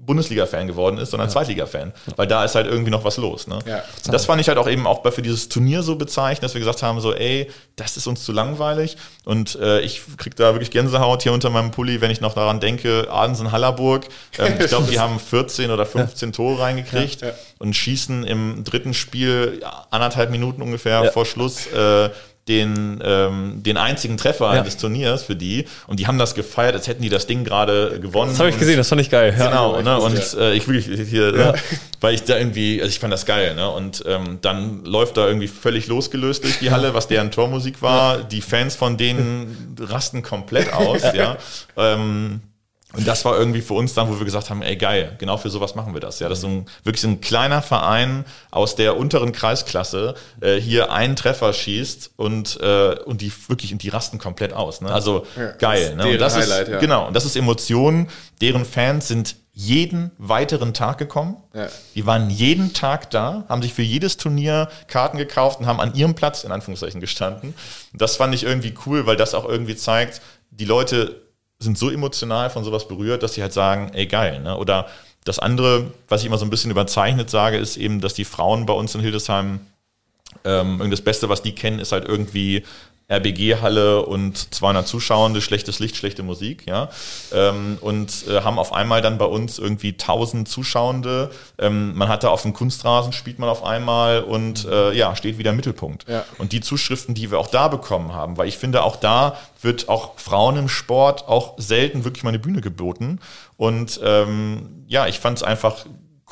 Bundesliga-Fan 0.06 0.66
geworden 0.66 0.98
ist, 0.98 1.10
sondern 1.10 1.30
Zweitliga-Fan. 1.30 1.92
Weil 2.16 2.26
da 2.26 2.44
ist 2.44 2.54
halt 2.54 2.66
irgendwie 2.66 2.90
noch 2.90 3.04
was 3.04 3.16
los. 3.16 3.46
Ne? 3.46 3.58
Ja. 3.66 3.82
Und 4.06 4.12
das 4.12 4.26
fand 4.26 4.40
ich 4.40 4.48
halt 4.48 4.58
auch 4.58 4.68
eben 4.68 4.86
auch 4.86 5.00
bei, 5.02 5.10
für 5.10 5.22
dieses 5.22 5.48
Turnier 5.48 5.82
so 5.82 5.96
bezeichnet, 5.96 6.42
dass 6.44 6.54
wir 6.54 6.60
gesagt 6.60 6.82
haben, 6.82 7.00
so, 7.00 7.14
ey, 7.14 7.50
das 7.76 7.96
ist 7.96 8.06
uns 8.06 8.24
zu 8.24 8.32
langweilig. 8.32 8.96
Und 9.24 9.56
äh, 9.56 9.80
ich 9.80 10.02
krieg 10.16 10.36
da 10.36 10.54
wirklich 10.54 10.70
Gänsehaut 10.70 11.22
hier 11.22 11.32
unter 11.32 11.50
meinem 11.50 11.70
Pulli, 11.70 12.00
wenn 12.00 12.10
ich 12.10 12.20
noch 12.20 12.34
daran 12.34 12.60
denke, 12.60 13.08
Adensen 13.10 13.50
Hallerburg. 13.52 14.06
Ähm, 14.38 14.54
ich 14.60 14.66
glaube, 14.66 14.90
die 14.90 14.98
haben 15.00 15.18
14 15.18 15.70
oder 15.70 15.86
15 15.86 16.32
Tore 16.32 16.60
reingekriegt 16.60 17.22
Ja, 17.22 17.28
ja. 17.28 17.34
und 17.58 17.74
schießen 17.74 18.24
im 18.24 18.64
dritten 18.64 18.94
Spiel 18.94 19.58
ja, 19.62 19.86
anderthalb 19.90 20.30
Minuten 20.30 20.62
ungefähr 20.62 21.04
Ja. 21.04 21.10
vor 21.10 21.24
Schluss 21.26 21.66
äh, 21.68 22.10
den, 22.48 23.00
ähm, 23.02 23.62
den 23.62 23.76
einzigen 23.78 24.16
Treffer 24.18 24.54
Ja. 24.54 24.62
des 24.62 24.76
Turniers 24.76 25.22
für 25.22 25.34
die. 25.34 25.64
Und 25.86 25.98
die 25.98 26.06
haben 26.06 26.18
das 26.18 26.34
gefeiert, 26.34 26.74
als 26.74 26.86
hätten 26.88 27.02
die 27.02 27.08
das 27.08 27.26
Ding 27.26 27.42
gerade 27.44 27.98
gewonnen. 28.00 28.32
Das 28.32 28.38
habe 28.40 28.50
ich 28.50 28.58
gesehen, 28.58 28.76
das 28.76 28.88
fand 28.88 29.00
ich 29.00 29.08
geil. 29.10 29.34
Ja. 29.38 29.48
Genau, 29.48 29.76
Ja, 29.76 29.82
ne? 29.82 29.98
und 30.00 30.34
äh, 30.38 30.52
ich 30.52 30.68
wirklich 30.68 31.08
hier, 31.08 31.32
ne? 31.32 31.54
weil 32.00 32.14
ich 32.14 32.22
da 32.24 32.36
irgendwie, 32.36 32.80
also 32.82 32.90
ich 32.90 32.98
fand 32.98 33.12
das 33.12 33.24
geil, 33.24 33.54
ne? 33.54 33.68
Und 33.70 34.04
ähm, 34.06 34.38
dann 34.42 34.84
läuft 34.84 35.16
da 35.16 35.26
irgendwie 35.26 35.48
völlig 35.48 35.86
losgelöst 35.86 36.44
durch 36.44 36.58
die 36.58 36.70
Halle, 36.70 36.92
was 36.92 37.08
deren 37.08 37.30
Tormusik 37.30 37.80
war. 37.80 38.18
Die 38.18 38.42
Fans 38.42 38.76
von 38.76 38.96
denen 38.98 39.76
rasten 39.80 40.22
komplett 40.22 40.72
aus, 40.72 41.02
ja. 41.14 41.38
Ähm, 41.78 42.42
und 42.96 43.06
das 43.06 43.24
war 43.24 43.36
irgendwie 43.36 43.60
für 43.60 43.74
uns 43.74 43.94
dann, 43.94 44.08
wo 44.08 44.18
wir 44.18 44.24
gesagt 44.24 44.50
haben, 44.50 44.62
ey 44.62 44.76
geil, 44.76 45.16
genau 45.18 45.36
für 45.36 45.50
sowas 45.50 45.74
machen 45.74 45.94
wir 45.94 46.00
das. 46.00 46.20
Ja, 46.20 46.28
das 46.28 46.38
ist 46.38 46.42
so 46.42 46.48
ein, 46.48 46.66
wirklich 46.84 47.00
so 47.00 47.08
ein 47.08 47.20
kleiner 47.20 47.62
Verein 47.62 48.24
aus 48.50 48.76
der 48.76 48.96
unteren 48.96 49.32
Kreisklasse 49.32 50.14
äh, 50.40 50.56
hier 50.56 50.92
einen 50.92 51.16
Treffer 51.16 51.52
schießt 51.52 52.12
und 52.16 52.60
äh, 52.60 52.96
und 53.04 53.20
die 53.20 53.32
wirklich 53.48 53.72
und 53.72 53.82
die 53.82 53.88
rasten 53.88 54.18
komplett 54.18 54.52
aus. 54.52 54.80
Ne? 54.80 54.92
Also 54.92 55.26
Ja, 55.36 55.46
das 55.48 55.58
geil. 55.58 55.82
ist 55.82 55.96
Ne? 55.96 56.06
Und 56.08 56.18
das 56.20 56.36
Highlight, 56.36 56.68
ist 56.68 56.72
ja. 56.72 56.78
genau 56.78 57.06
und 57.08 57.14
das 57.14 57.24
ist 57.24 57.36
Emotionen. 57.36 58.08
Deren 58.40 58.64
Fans 58.64 59.08
sind 59.08 59.36
jeden 59.56 60.10
weiteren 60.18 60.74
Tag 60.74 60.98
gekommen. 60.98 61.36
Ja. 61.54 61.68
Die 61.94 62.04
waren 62.06 62.28
jeden 62.28 62.72
Tag 62.74 63.10
da, 63.10 63.44
haben 63.48 63.62
sich 63.62 63.72
für 63.72 63.82
jedes 63.82 64.16
Turnier 64.16 64.68
Karten 64.88 65.16
gekauft 65.16 65.60
und 65.60 65.66
haben 65.66 65.80
an 65.80 65.94
ihrem 65.94 66.14
Platz 66.14 66.42
in 66.42 66.50
Anführungszeichen 66.50 67.00
gestanden. 67.00 67.54
Das 67.92 68.16
fand 68.16 68.34
ich 68.34 68.42
irgendwie 68.42 68.74
cool, 68.84 69.06
weil 69.06 69.16
das 69.16 69.32
auch 69.32 69.48
irgendwie 69.48 69.76
zeigt, 69.76 70.20
die 70.50 70.64
Leute 70.64 71.23
sind 71.58 71.78
so 71.78 71.90
emotional 71.90 72.50
von 72.50 72.64
sowas 72.64 72.88
berührt, 72.88 73.22
dass 73.22 73.34
sie 73.34 73.42
halt 73.42 73.52
sagen, 73.52 73.90
ey 73.94 74.06
geil. 74.06 74.40
Ne? 74.40 74.56
Oder 74.56 74.86
das 75.24 75.38
andere, 75.38 75.90
was 76.08 76.20
ich 76.20 76.26
immer 76.26 76.38
so 76.38 76.44
ein 76.44 76.50
bisschen 76.50 76.70
überzeichnet 76.70 77.30
sage, 77.30 77.56
ist 77.56 77.76
eben, 77.76 78.00
dass 78.00 78.14
die 78.14 78.24
Frauen 78.24 78.66
bei 78.66 78.74
uns 78.74 78.94
in 78.94 79.00
Hildesheim 79.00 79.60
ähm, 80.44 80.90
das 80.90 81.00
Beste, 81.00 81.28
was 81.28 81.42
die 81.42 81.54
kennen, 81.54 81.78
ist 81.78 81.92
halt 81.92 82.06
irgendwie 82.06 82.64
RBG-Halle 83.08 84.06
und 84.06 84.54
200 84.54 84.86
Zuschauende, 84.86 85.42
schlechtes 85.42 85.78
Licht, 85.78 85.96
schlechte 85.96 86.22
Musik, 86.22 86.66
ja. 86.66 86.88
Ähm, 87.32 87.76
und 87.80 88.26
äh, 88.28 88.40
haben 88.40 88.58
auf 88.58 88.72
einmal 88.72 89.02
dann 89.02 89.18
bei 89.18 89.26
uns 89.26 89.58
irgendwie 89.58 89.92
1000 89.92 90.48
Zuschauende. 90.48 91.30
Ähm, 91.58 91.94
man 91.94 92.08
hatte 92.08 92.30
auf 92.30 92.42
dem 92.42 92.54
Kunstrasen 92.54 93.12
spielt 93.12 93.38
man 93.38 93.48
auf 93.48 93.62
einmal 93.62 94.22
und 94.22 94.64
äh, 94.64 94.92
ja, 94.92 95.14
steht 95.16 95.36
wieder 95.36 95.50
im 95.50 95.56
Mittelpunkt. 95.56 96.08
Ja. 96.08 96.24
Und 96.38 96.52
die 96.52 96.60
Zuschriften, 96.60 97.14
die 97.14 97.30
wir 97.30 97.38
auch 97.38 97.48
da 97.48 97.68
bekommen 97.68 98.14
haben, 98.14 98.38
weil 98.38 98.48
ich 98.48 98.56
finde, 98.56 98.82
auch 98.82 98.96
da 98.96 99.36
wird 99.60 99.88
auch 99.88 100.18
Frauen 100.18 100.56
im 100.56 100.68
Sport 100.68 101.28
auch 101.28 101.54
selten 101.58 102.04
wirklich 102.04 102.24
mal 102.24 102.30
eine 102.30 102.38
Bühne 102.38 102.62
geboten. 102.62 103.20
Und 103.56 104.00
ähm, 104.02 104.84
ja, 104.86 105.06
ich 105.06 105.20
fand 105.20 105.38
es 105.38 105.42
einfach 105.42 105.84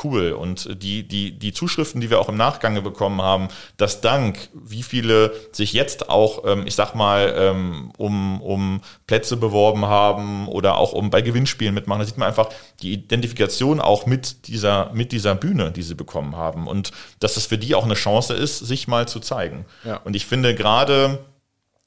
cool. 0.05 0.33
Und 0.33 0.83
die, 0.83 1.07
die, 1.07 1.39
die 1.39 1.53
Zuschriften, 1.53 2.01
die 2.01 2.11
wir 2.11 2.21
auch 2.21 2.29
im 2.29 2.37
Nachgang 2.37 2.83
bekommen 2.83 3.23
haben, 3.23 3.49
dass 3.77 4.01
dank, 4.01 4.49
wie 4.53 4.83
viele 4.83 5.33
sich 5.53 5.73
jetzt 5.73 6.09
auch, 6.09 6.45
ähm, 6.45 6.65
ich 6.67 6.75
sag 6.75 6.95
mal, 6.95 7.35
ähm, 7.37 7.93
um, 7.99 8.41
um 8.41 8.81
Plätze 9.07 9.37
beworben 9.37 9.87
haben 9.87 10.49
oder 10.49 10.77
auch 10.77 10.93
um 10.93 11.11
bei 11.11 11.23
Gewinnspielen 11.23 11.75
mitmachen, 11.75 12.01
da 12.01 12.07
sieht 12.07 12.19
man 12.19 12.29
einfach 12.29 12.49
die 12.81 12.93
Identifikation 12.93 13.81
auch 13.81 14.07
mit 14.07 14.47
dieser, 14.49 14.91
mit 14.93 15.13
dieser 15.13 15.35
Bühne, 15.35 15.73
die 15.73 15.83
sie 15.83 15.95
bekommen 15.95 16.37
haben. 16.37 16.67
Und 16.67 16.93
dass 17.21 17.35
das 17.35 17.47
für 17.47 17.59
die 17.59 17.75
auch 17.75 17.85
eine 17.85 17.95
Chance 17.95 18.35
ist, 18.35 18.59
sich 18.59 18.89
mal 18.89 19.09
zu 19.09 19.21
zeigen. 19.21 19.67
Ja. 19.85 19.97
Und 19.99 20.17
ich 20.17 20.27
finde 20.27 20.55
gerade 20.55 21.19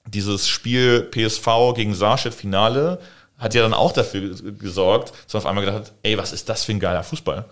dieses 0.08 0.48
Spiel 0.48 1.02
PSV 1.02 1.74
gegen 1.76 1.94
Saarstedt 1.94 2.34
Finale 2.34 3.00
hat 3.38 3.54
ja 3.54 3.62
dann 3.62 3.74
auch 3.74 3.92
dafür 3.92 4.34
gesorgt, 4.58 5.12
dass 5.26 5.34
man 5.34 5.42
auf 5.42 5.46
einmal 5.46 5.66
gedacht 5.66 5.82
hat, 5.82 5.94
ey, 6.04 6.18
was 6.18 6.32
ist 6.32 6.48
das 6.48 6.64
für 6.64 6.72
ein 6.72 6.80
geiler 6.80 7.04
Fußball? 7.04 7.44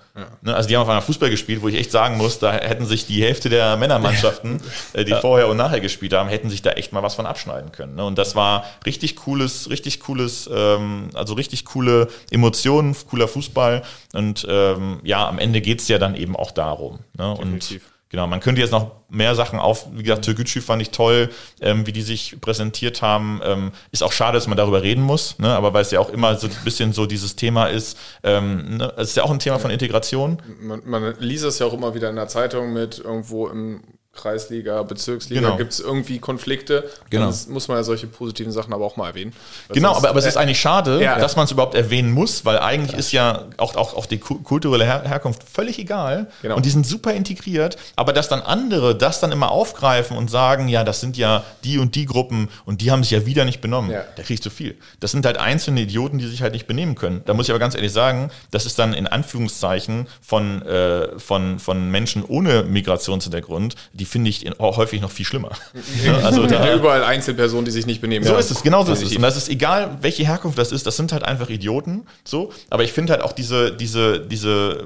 Ne, 0.41 0.55
also 0.55 0.69
die 0.69 0.75
haben 0.75 0.83
auf 0.83 0.87
einmal 0.87 1.01
Fußball 1.01 1.29
gespielt, 1.29 1.61
wo 1.61 1.67
ich 1.67 1.75
echt 1.75 1.91
sagen 1.91 2.17
muss, 2.17 2.39
da 2.39 2.53
hätten 2.53 2.85
sich 2.85 3.05
die 3.05 3.21
Hälfte 3.21 3.49
der 3.49 3.75
Männermannschaften, 3.75 4.61
äh, 4.93 5.03
die 5.03 5.13
vorher 5.13 5.49
und 5.49 5.57
nachher 5.57 5.81
gespielt 5.81 6.13
haben, 6.13 6.29
hätten 6.29 6.49
sich 6.49 6.61
da 6.61 6.71
echt 6.71 6.93
mal 6.93 7.03
was 7.03 7.15
von 7.15 7.25
abschneiden 7.25 7.73
können. 7.73 7.95
Ne? 7.95 8.05
Und 8.05 8.17
das 8.17 8.33
war 8.33 8.65
richtig 8.85 9.17
cooles, 9.17 9.69
richtig 9.69 9.99
cooles, 9.99 10.49
ähm, 10.53 11.09
also 11.13 11.33
richtig 11.33 11.65
coole 11.65 12.07
Emotionen, 12.31 12.95
cooler 13.09 13.27
Fußball. 13.27 13.83
Und 14.13 14.45
ähm, 14.49 15.01
ja, 15.03 15.27
am 15.27 15.37
Ende 15.37 15.59
geht's 15.59 15.89
ja 15.89 15.97
dann 15.97 16.15
eben 16.15 16.37
auch 16.37 16.51
darum. 16.51 16.99
Ne? 17.17 17.29
Und 17.29 17.39
Definitiv. 17.39 17.92
Genau, 18.13 18.27
man 18.27 18.41
könnte 18.41 18.61
jetzt 18.61 18.69
noch 18.69 18.91
mehr 19.09 19.33
Sachen 19.33 19.57
auf, 19.57 19.87
wie 19.91 20.03
gesagt, 20.03 20.23
Türkgücü 20.23 20.61
fand 20.61 20.83
ich 20.83 20.91
toll, 20.91 21.31
ähm, 21.61 21.87
wie 21.87 21.91
die 21.91 22.03
sich 22.03 22.39
präsentiert 22.41 23.01
haben. 23.01 23.41
Ähm, 23.43 23.71
ist 23.91 24.03
auch 24.03 24.11
schade, 24.11 24.37
dass 24.37 24.45
man 24.45 24.55
darüber 24.55 24.83
reden 24.83 25.01
muss, 25.01 25.39
ne? 25.39 25.47
aber 25.47 25.73
weil 25.73 25.81
es 25.81 25.89
ja 25.89 25.99
auch 25.99 26.11
immer 26.11 26.35
so 26.35 26.45
ein 26.45 26.53
bisschen 26.63 26.93
so 26.93 27.07
dieses 27.07 27.35
Thema 27.35 27.65
ist, 27.65 27.97
ähm, 28.21 28.77
ne? 28.77 28.93
es 28.97 29.09
ist 29.09 29.17
ja 29.17 29.23
auch 29.23 29.31
ein 29.31 29.39
Thema 29.39 29.57
von 29.57 29.71
Integration. 29.71 30.39
Man, 30.61 30.81
man 30.85 31.15
liest 31.17 31.43
es 31.43 31.57
ja 31.57 31.65
auch 31.65 31.73
immer 31.73 31.95
wieder 31.95 32.11
in 32.11 32.15
der 32.15 32.27
Zeitung 32.27 32.71
mit 32.71 32.99
irgendwo 32.99 33.47
im 33.47 33.81
Kreisliga, 34.15 34.83
Bezirksliga, 34.83 35.41
Genau. 35.41 35.57
gibt 35.57 35.73
es 35.73 35.79
irgendwie 35.79 36.19
Konflikte. 36.19 36.87
Genau. 37.09 37.31
Dann 37.31 37.35
muss 37.51 37.67
man 37.67 37.77
ja 37.77 37.83
solche 37.83 38.05
positiven 38.05 38.51
Sachen 38.51 38.71
aber 38.71 38.85
auch 38.85 38.95
mal 38.95 39.07
erwähnen. 39.09 39.33
Genau, 39.69 39.95
aber, 39.95 40.09
aber 40.09 40.19
es 40.19 40.25
ist 40.25 40.37
eigentlich 40.37 40.59
schade, 40.59 41.01
Ja. 41.01 41.17
dass 41.17 41.35
man 41.35 41.45
es 41.45 41.51
überhaupt 41.51 41.73
erwähnen 41.73 42.11
muss, 42.11 42.45
weil 42.45 42.59
eigentlich 42.59 42.95
ist 42.97 43.11
ja 43.11 43.45
auch, 43.57 43.75
auch, 43.75 43.95
auch 43.95 44.05
die 44.05 44.19
ku- 44.19 44.39
kulturelle 44.43 44.85
Her 44.85 45.01
Herkunft 45.03 45.41
völlig 45.51 45.79
egal 45.79 46.27
Genau. 46.43 46.55
und 46.55 46.65
die 46.65 46.69
sind 46.69 46.85
super 46.85 47.11
integriert, 47.13 47.77
aber 47.95 48.13
dass 48.13 48.27
dann 48.29 48.41
andere 48.41 48.95
das 48.95 49.19
dann 49.19 49.31
immer 49.31 49.49
aufgreifen 49.49 50.15
und 50.15 50.29
sagen, 50.29 50.67
ja, 50.67 50.83
das 50.83 50.99
sind 51.01 51.17
ja 51.17 51.43
die 51.63 51.79
und 51.79 51.95
die 51.95 52.05
Gruppen 52.05 52.49
und 52.65 52.81
die 52.81 52.91
haben 52.91 53.01
sich 53.01 53.11
ja 53.11 53.25
wieder 53.25 53.45
nicht 53.45 53.61
benommen, 53.61 53.89
Ja. 53.89 54.03
da 54.15 54.21
kriegst 54.21 54.45
du 54.45 54.51
viel. 54.51 54.77
Das 54.99 55.09
sind 55.11 55.25
halt 55.25 55.37
einzelne 55.37 55.81
Idioten, 55.81 56.19
die 56.19 56.27
sich 56.27 56.43
halt 56.43 56.53
nicht 56.53 56.67
benehmen 56.67 56.93
können. 56.93 57.23
Da 57.25 57.33
muss 57.33 57.47
ich 57.47 57.51
aber 57.51 57.59
ganz 57.59 57.73
ehrlich 57.73 57.91
sagen, 57.91 58.29
das 58.51 58.67
ist 58.67 58.77
dann 58.77 58.93
in 58.93 59.07
Anführungszeichen 59.07 60.07
von, 60.21 60.61
äh, 60.61 61.17
von, 61.19 61.57
von 61.57 61.89
Menschen 61.89 62.23
ohne 62.23 62.61
Migrationshintergrund, 62.63 63.75
die 63.93 64.02
finde 64.05 64.29
ich 64.29 64.45
in, 64.45 64.53
häufig 64.59 65.01
noch 65.01 65.11
viel 65.11 65.25
schlimmer. 65.25 65.51
Also 66.23 66.45
da, 66.47 66.65
ja, 66.65 66.75
überall 66.75 67.03
Einzelpersonen, 67.03 67.65
die 67.65 67.71
sich 67.71 67.85
nicht 67.85 68.01
benehmen. 68.01 68.25
so 68.25 68.35
ist 68.35 68.51
es, 68.51 68.63
genau 68.63 68.83
so 68.83 68.93
ist 68.93 69.03
es. 69.03 69.15
Und 69.15 69.21
das 69.21 69.37
ist 69.37 69.49
egal, 69.49 69.97
welche 70.01 70.25
Herkunft 70.25 70.57
das 70.57 70.71
ist, 70.71 70.85
das 70.85 70.97
sind 70.97 71.11
halt 71.11 71.23
einfach 71.23 71.49
Idioten, 71.49 72.05
so. 72.23 72.51
Aber 72.69 72.83
ich 72.83 72.93
finde 72.93 73.13
halt 73.13 73.21
auch 73.21 73.31
diese, 73.31 73.71
diese, 73.71 74.19
diese, 74.19 74.83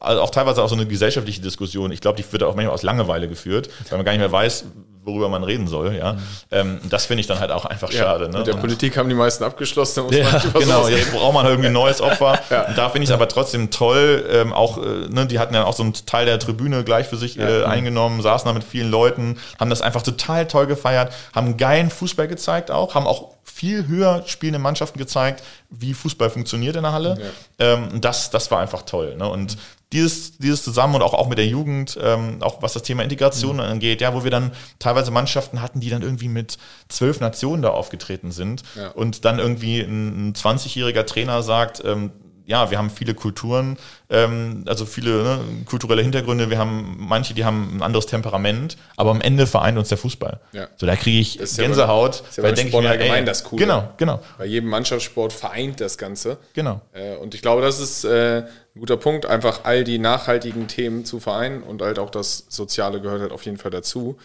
also 0.00 0.22
auch 0.22 0.30
teilweise 0.30 0.62
auch 0.62 0.68
so 0.68 0.74
eine 0.74 0.86
gesellschaftliche 0.86 1.40
Diskussion, 1.40 1.92
ich 1.92 2.00
glaube, 2.00 2.20
die 2.20 2.32
wird 2.32 2.42
auch 2.42 2.54
manchmal 2.54 2.74
aus 2.74 2.82
Langeweile 2.82 3.28
geführt, 3.28 3.70
weil 3.88 3.98
man 3.98 4.04
gar 4.04 4.12
nicht 4.12 4.20
mehr 4.20 4.32
weiß, 4.32 4.64
worüber 5.10 5.28
man 5.28 5.44
reden 5.44 5.66
soll, 5.68 5.94
ja. 5.94 6.16
Ähm, 6.50 6.80
das 6.88 7.06
finde 7.06 7.20
ich 7.20 7.26
dann 7.26 7.40
halt 7.40 7.50
auch 7.50 7.64
einfach 7.64 7.90
Ja, 7.92 8.04
schade, 8.04 8.28
ne? 8.28 8.38
Mit 8.38 8.46
der 8.46 8.54
Und- 8.54 8.60
Politik 8.60 8.96
haben 8.96 9.08
die 9.08 9.14
meisten 9.14 9.44
abgeschlossen. 9.44 9.96
Da 9.96 10.02
muss 10.04 10.16
Ja, 10.16 10.42
Genau, 10.58 10.88
jetzt 10.88 11.12
braucht 11.12 11.34
man 11.34 11.46
irgendwie 11.46 11.66
ein 11.68 11.72
neues 11.72 12.00
Opfer. 12.00 12.38
Und 12.68 12.78
da 12.78 12.88
finde 12.90 13.04
ich 13.04 13.10
es 13.10 13.14
aber 13.14 13.28
trotzdem 13.28 13.70
toll. 13.70 14.24
Ähm, 14.30 14.52
auch, 14.52 14.78
äh, 14.78 15.08
ne, 15.08 15.26
die 15.26 15.38
hatten 15.38 15.54
ja 15.54 15.64
auch 15.64 15.74
so 15.74 15.82
einen 15.82 15.92
Teil 16.06 16.26
der 16.26 16.38
Tribüne 16.38 16.84
gleich 16.84 17.06
für 17.08 17.16
sich 17.16 17.38
äh, 17.38 17.64
eingenommen, 17.64 18.22
saßen 18.22 18.46
da 18.46 18.52
mit 18.52 18.64
vielen 18.64 18.90
Leuten, 18.90 19.38
haben 19.58 19.70
das 19.70 19.82
einfach 19.82 20.02
total 20.02 20.46
toll 20.46 20.66
gefeiert, 20.66 21.12
haben 21.34 21.56
geilen 21.56 21.90
Fußball 21.90 22.28
gezeigt 22.28 22.70
auch, 22.70 22.94
haben 22.94 23.06
auch 23.06 23.28
viel 23.50 23.86
höher 23.86 24.22
spielende 24.26 24.58
Mannschaften 24.58 24.98
gezeigt, 24.98 25.42
wie 25.70 25.94
Fußball 25.94 26.30
funktioniert 26.30 26.76
in 26.76 26.82
der 26.82 26.92
Halle. 26.92 27.20
Ähm, 27.58 27.88
und 27.92 28.04
das, 28.04 28.30
das 28.30 28.50
war 28.50 28.60
einfach 28.60 28.82
toll. 28.82 29.16
Ne? 29.16 29.28
Und 29.28 29.56
dieses, 29.92 30.38
dieses 30.38 30.62
zusammen 30.62 30.94
und 30.94 31.02
auch, 31.02 31.14
auch 31.14 31.28
mit 31.28 31.38
der 31.38 31.46
Jugend, 31.46 31.98
ähm, 32.00 32.36
auch 32.40 32.62
was 32.62 32.74
das 32.74 32.84
Thema 32.84 33.02
Integration 33.02 33.58
angeht, 33.58 34.00
ja, 34.00 34.14
wo 34.14 34.22
wir 34.22 34.30
dann 34.30 34.52
teilweise 34.78 35.10
Mannschaften 35.10 35.60
hatten, 35.60 35.80
die 35.80 35.90
dann 35.90 36.02
irgendwie 36.02 36.28
mit 36.28 36.58
zwölf 36.88 37.18
Nationen 37.20 37.62
da 37.62 37.70
aufgetreten 37.70 38.30
sind 38.30 38.62
Ja. 38.76 38.88
und 38.90 39.24
dann 39.24 39.38
irgendwie 39.40 39.80
ein, 39.80 40.28
ein 40.28 40.32
20-jähriger 40.34 41.04
Trainer 41.06 41.42
sagt, 41.42 41.82
ähm, 41.84 42.12
ja, 42.50 42.70
wir 42.70 42.78
haben 42.78 42.90
viele 42.90 43.14
Kulturen, 43.14 43.78
ähm, 44.10 44.64
also 44.66 44.84
viele 44.84 45.22
ne, 45.22 45.40
kulturelle 45.66 46.02
Hintergründe, 46.02 46.50
wir 46.50 46.58
haben 46.58 46.96
manche, 46.98 47.32
die 47.32 47.44
haben 47.44 47.76
ein 47.76 47.82
anderes 47.82 48.06
Temperament, 48.06 48.76
aber 48.96 49.10
am 49.12 49.20
Ende 49.20 49.46
vereint 49.46 49.78
uns 49.78 49.88
der 49.88 49.98
Fußball. 49.98 50.40
Ja. 50.52 50.66
So, 50.76 50.84
da 50.86 50.96
kriege 50.96 51.20
ich 51.20 51.38
Das 51.38 51.52
ist 51.52 51.58
ja 51.58 51.64
Gänsehaut, 51.64 52.18
beim- 52.22 52.28
ist 52.28 52.36
ja 52.36 52.42
beim 52.42 52.54
denk 52.56 52.68
Sport 52.70 52.86
allgemein 52.86 53.24
das 53.24 53.44
Coole. 53.44 53.62
Genau, 53.64 53.88
genau, 53.96 54.20
Bei 54.36 54.46
jedem 54.46 54.68
Mannschaftssport 54.68 55.32
vereint 55.32 55.80
das 55.80 55.96
Ganze. 55.96 56.38
genau. 56.52 56.80
Äh, 56.92 57.16
Und 57.16 57.34
ich 57.34 57.42
glaube, 57.42 57.62
das 57.62 57.78
ist 57.80 58.04
äh, 58.04 58.38
ein 58.74 58.80
guter 58.80 58.96
Punkt, 58.96 59.26
einfach 59.26 59.60
all 59.64 59.84
die 59.84 59.98
nachhaltigen 59.98 60.66
Themen 60.68 61.04
zu 61.04 61.20
vereinen 61.20 61.62
und 61.62 61.80
halt 61.82 61.98
auch 61.98 62.10
das 62.10 62.46
Soziale 62.48 63.00
gehört 63.00 63.20
halt 63.20 63.32
auf 63.32 63.44
jeden 63.44 63.58
Fall 63.58 63.70
dazu. 63.70 64.18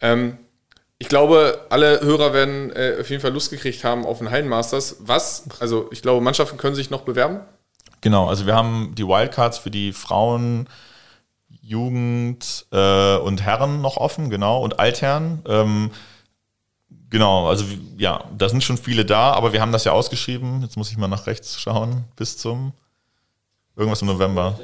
Ähm, 0.00 0.38
ich 0.98 1.08
glaube, 1.08 1.66
alle 1.68 2.00
Hörer 2.00 2.32
werden 2.32 2.70
äh, 2.76 2.98
auf 3.00 3.10
jeden 3.10 3.20
Fall 3.20 3.32
Lust 3.32 3.50
gekriegt 3.50 3.82
haben 3.82 4.06
auf 4.06 4.18
den 4.18 4.30
Hallenmasters. 4.30 4.98
Was? 5.00 5.44
Also 5.58 5.88
ich 5.90 6.00
glaube, 6.00 6.20
Mannschaften 6.20 6.58
können 6.58 6.76
sich 6.76 6.90
noch 6.90 7.00
bewerben. 7.02 7.40
Genau, 8.02 8.28
also 8.28 8.46
wir 8.46 8.54
haben 8.54 8.94
die 8.96 9.06
Wildcards 9.06 9.58
für 9.58 9.70
die 9.70 9.92
Frauen, 9.92 10.68
Jugend 11.62 12.66
äh, 12.72 13.16
und 13.16 13.42
Herren 13.42 13.80
noch 13.80 13.96
offen, 13.96 14.28
genau, 14.28 14.60
und 14.60 14.80
Altherren. 14.80 15.40
Ähm, 15.46 15.92
genau, 17.08 17.48
also 17.48 17.64
ja, 17.96 18.24
da 18.36 18.48
sind 18.48 18.64
schon 18.64 18.76
viele 18.76 19.04
da, 19.04 19.32
aber 19.32 19.52
wir 19.52 19.60
haben 19.60 19.70
das 19.70 19.84
ja 19.84 19.92
ausgeschrieben. 19.92 20.62
Jetzt 20.62 20.76
muss 20.76 20.90
ich 20.90 20.98
mal 20.98 21.06
nach 21.06 21.28
rechts 21.28 21.60
schauen, 21.60 22.04
bis 22.16 22.36
zum 22.36 22.72
irgendwas 23.76 24.02
im 24.02 24.08
November. 24.08 24.58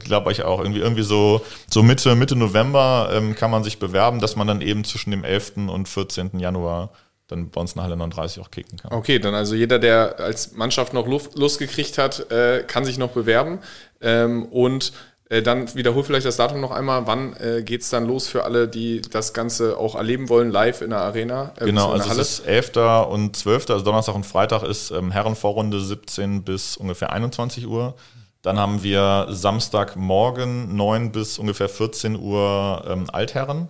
Glaube 0.00 0.30
ich 0.32 0.42
auch. 0.42 0.60
Irgendwie, 0.60 0.80
irgendwie 0.80 1.02
so, 1.02 1.40
so 1.70 1.82
Mitte, 1.82 2.14
Mitte 2.14 2.36
November 2.36 3.08
ähm, 3.10 3.34
kann 3.34 3.50
man 3.50 3.64
sich 3.64 3.78
bewerben, 3.78 4.20
dass 4.20 4.36
man 4.36 4.46
dann 4.46 4.60
eben 4.60 4.84
zwischen 4.84 5.10
dem 5.10 5.24
11. 5.24 5.68
und 5.68 5.88
14. 5.88 6.38
Januar 6.38 6.90
dann 7.32 7.50
bei 7.50 7.60
uns 7.60 7.74
in 7.74 7.82
Halle 7.82 7.96
39 7.96 8.42
auch 8.42 8.50
kicken 8.50 8.78
kann. 8.78 8.92
Okay, 8.92 9.18
dann 9.18 9.34
also 9.34 9.54
jeder, 9.54 9.78
der 9.78 10.20
als 10.20 10.52
Mannschaft 10.52 10.92
noch 10.92 11.06
Luft, 11.06 11.36
Lust 11.36 11.58
gekriegt 11.58 11.98
hat, 11.98 12.30
äh, 12.30 12.64
kann 12.66 12.84
sich 12.84 12.98
noch 12.98 13.10
bewerben. 13.10 13.58
Ähm, 14.00 14.44
und 14.46 14.92
äh, 15.32 15.42
dann 15.42 15.74
wiederhol 15.74 16.04
vielleicht 16.04 16.26
das 16.26 16.36
Datum 16.36 16.60
noch 16.60 16.72
einmal. 16.72 17.06
Wann 17.06 17.34
äh, 17.36 17.62
geht 17.62 17.80
es 17.80 17.88
dann 17.88 18.06
los 18.06 18.28
für 18.28 18.44
alle, 18.44 18.68
die 18.68 19.00
das 19.00 19.32
Ganze 19.32 19.78
auch 19.78 19.94
erleben 19.94 20.28
wollen, 20.28 20.50
live 20.50 20.82
in 20.82 20.90
der 20.90 21.00
Arena? 21.00 21.54
äh, 21.58 21.64
Genau, 21.64 21.90
also 21.90 22.10
es 22.10 22.40
ist 22.40 22.46
11. 22.46 22.76
und 23.08 23.34
12., 23.34 23.70
also 23.70 23.82
Donnerstag 23.82 24.14
und 24.14 24.26
Freitag 24.26 24.62
ist 24.62 24.90
ähm, 24.90 25.10
Herrenvorrunde 25.10 25.80
17 25.80 26.42
bis 26.42 26.76
ungefähr 26.76 27.14
21 27.14 27.66
Uhr. 27.66 27.94
Dann 28.42 28.58
haben 28.58 28.82
wir 28.82 29.28
Samstagmorgen 29.30 30.76
9 30.76 31.12
bis 31.12 31.38
ungefähr 31.38 31.70
14 31.70 32.18
Uhr 32.18 32.84
ähm, 32.86 33.06
Altherren. 33.10 33.68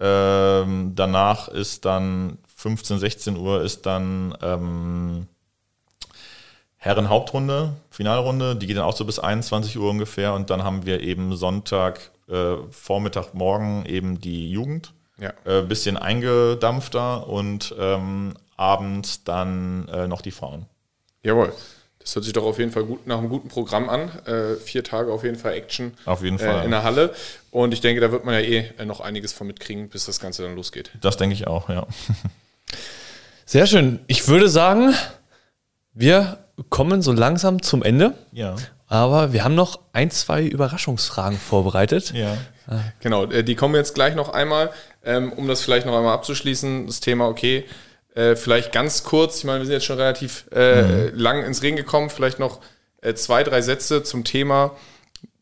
Ähm, 0.00 0.92
danach 0.94 1.48
ist 1.48 1.84
dann 1.84 2.38
15, 2.58 2.98
16 2.98 3.36
Uhr 3.36 3.62
ist 3.62 3.86
dann 3.86 4.36
ähm, 4.42 5.28
Herren-Hauptrunde, 6.76 7.74
Finalrunde, 7.88 8.56
die 8.56 8.66
geht 8.66 8.76
dann 8.76 8.84
auch 8.84 8.96
so 8.96 9.04
bis 9.04 9.20
21 9.20 9.78
Uhr 9.78 9.88
ungefähr 9.88 10.34
und 10.34 10.50
dann 10.50 10.64
haben 10.64 10.84
wir 10.84 11.00
eben 11.00 11.36
Sonntag, 11.36 12.10
äh, 12.28 12.56
Vormittag, 12.72 13.32
Morgen 13.32 13.86
eben 13.86 14.20
die 14.20 14.50
Jugend 14.50 14.92
Ja. 15.18 15.32
äh, 15.44 15.62
bisschen 15.62 15.96
eingedampfter 15.96 17.28
und 17.28 17.74
ähm, 17.78 18.34
abends 18.56 19.22
dann 19.22 19.86
äh, 19.86 20.08
noch 20.08 20.20
die 20.20 20.32
Frauen. 20.32 20.66
Jawohl. 21.22 21.52
Das 22.00 22.16
hört 22.16 22.24
sich 22.24 22.32
doch 22.32 22.44
auf 22.44 22.58
jeden 22.58 22.72
Fall 22.72 22.84
gut 22.84 23.06
nach 23.06 23.18
einem 23.18 23.28
guten 23.28 23.48
Programm 23.48 23.88
an. 23.88 24.10
Äh, 24.26 24.56
vier 24.56 24.82
Tage 24.82 25.12
auf 25.12 25.22
jeden 25.22 25.36
Fall 25.36 25.52
Action 25.52 25.92
Auf 26.06 26.24
jeden 26.24 26.38
äh, 26.40 26.44
Fall. 26.44 26.64
in 26.64 26.72
der 26.72 26.82
Halle. 26.82 27.14
Und 27.52 27.72
ich 27.72 27.82
denke, 27.82 28.00
da 28.00 28.10
wird 28.10 28.24
man 28.24 28.34
ja 28.34 28.40
eh 28.40 28.70
äh, 28.78 28.84
noch 28.84 29.00
einiges 29.00 29.32
von 29.32 29.46
mitkriegen, 29.46 29.88
bis 29.90 30.06
das 30.06 30.18
Ganze 30.18 30.42
dann 30.42 30.56
losgeht. 30.56 30.90
Das 31.00 31.16
denke 31.18 31.34
ich 31.34 31.46
auch, 31.46 31.68
ja. 31.68 31.86
Sehr 33.44 33.66
schön. 33.66 34.00
Ich 34.06 34.28
würde 34.28 34.48
sagen, 34.48 34.94
wir 35.94 36.38
kommen 36.68 37.02
so 37.02 37.12
langsam 37.12 37.62
zum 37.62 37.82
Ende. 37.82 38.14
Ja. 38.32 38.56
Aber 38.86 39.32
wir 39.32 39.44
haben 39.44 39.54
noch 39.54 39.80
ein, 39.92 40.10
zwei 40.10 40.44
Überraschungsfragen 40.44 41.38
vorbereitet. 41.38 42.12
Ja. 42.12 42.36
Genau, 43.00 43.24
äh, 43.24 43.44
die 43.44 43.54
kommen 43.54 43.74
jetzt 43.74 43.94
gleich 43.94 44.14
noch 44.14 44.30
einmal, 44.30 44.70
ähm, 45.04 45.32
um 45.32 45.48
das 45.48 45.62
vielleicht 45.62 45.86
noch 45.86 45.96
einmal 45.96 46.14
abzuschließen, 46.14 46.86
das 46.86 47.00
Thema, 47.00 47.28
okay, 47.28 47.64
äh, 48.14 48.36
vielleicht 48.36 48.72
ganz 48.72 49.04
kurz, 49.04 49.38
ich 49.38 49.44
meine, 49.44 49.60
wir 49.60 49.66
sind 49.66 49.74
jetzt 49.74 49.86
schon 49.86 49.96
relativ 49.96 50.44
äh, 50.54 51.08
lang 51.10 51.42
ins 51.44 51.62
Reden 51.62 51.76
gekommen, 51.76 52.10
vielleicht 52.10 52.38
noch 52.38 52.60
zwei, 53.14 53.44
drei 53.44 53.62
Sätze 53.62 54.02
zum 54.02 54.24
Thema. 54.24 54.72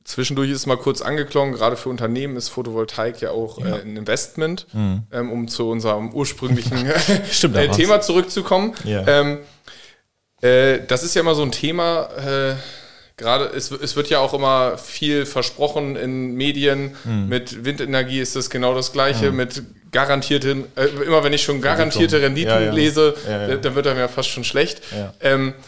Zwischendurch 0.06 0.50
ist 0.50 0.58
es 0.58 0.66
mal 0.66 0.76
kurz 0.78 1.02
angeklungen, 1.02 1.52
gerade 1.54 1.76
für 1.76 1.88
Unternehmen 1.88 2.36
ist 2.36 2.48
Photovoltaik 2.48 3.20
ja 3.20 3.32
auch 3.32 3.58
äh, 3.58 3.82
ein 3.82 3.96
Investment, 3.96 4.66
ähm, 4.74 5.04
um 5.32 5.48
zu 5.48 5.68
unserem 5.68 6.12
ursprünglichen 6.14 6.88
Stimmt, 7.30 7.56
äh, 7.56 7.62
da 7.62 7.68
war's. 7.68 7.76
Thema 7.76 8.00
zurückzukommen. 8.00 8.72
Ja. 8.84 9.04
Ähm, 9.06 9.38
äh, 10.42 10.78
das 10.86 11.02
ist 11.02 11.14
ja 11.14 11.22
immer 11.22 11.34
so 11.34 11.42
ein 11.42 11.50
Thema, 11.52 12.08
äh, 12.24 12.54
gerade 13.16 13.46
es, 13.46 13.70
es 13.70 13.96
wird 13.96 14.08
ja 14.10 14.18
auch 14.20 14.32
immer 14.34 14.78
viel 14.78 15.26
versprochen 15.26 15.96
in 15.96 16.34
Medien. 16.34 16.94
Hm. 17.04 17.28
Mit 17.28 17.64
Windenergie 17.64 18.20
ist 18.20 18.36
das 18.36 18.48
genau 18.50 18.74
das 18.74 18.92
Gleiche, 18.92 19.32
mit 19.32 19.62
garantierten, 19.92 20.64
äh, 20.76 20.84
immer 21.04 21.24
wenn 21.24 21.32
ich 21.32 21.42
schon 21.42 21.60
garantierte 21.62 22.20
Renditen 22.20 22.52
Ja, 22.52 22.60
ja. 22.60 22.72
lese, 22.72 23.14
Ja, 23.26 23.40
ja. 23.42 23.48
da- 23.48 23.56
dann 23.56 23.74
wird 23.74 23.86
er 23.86 23.94
mir 23.94 24.08
fast 24.08 24.28
schon 24.28 24.44
schlecht. 24.44 24.82
Ja. 24.94 25.14
Ähm, 25.20 25.48
äh, 25.48 25.62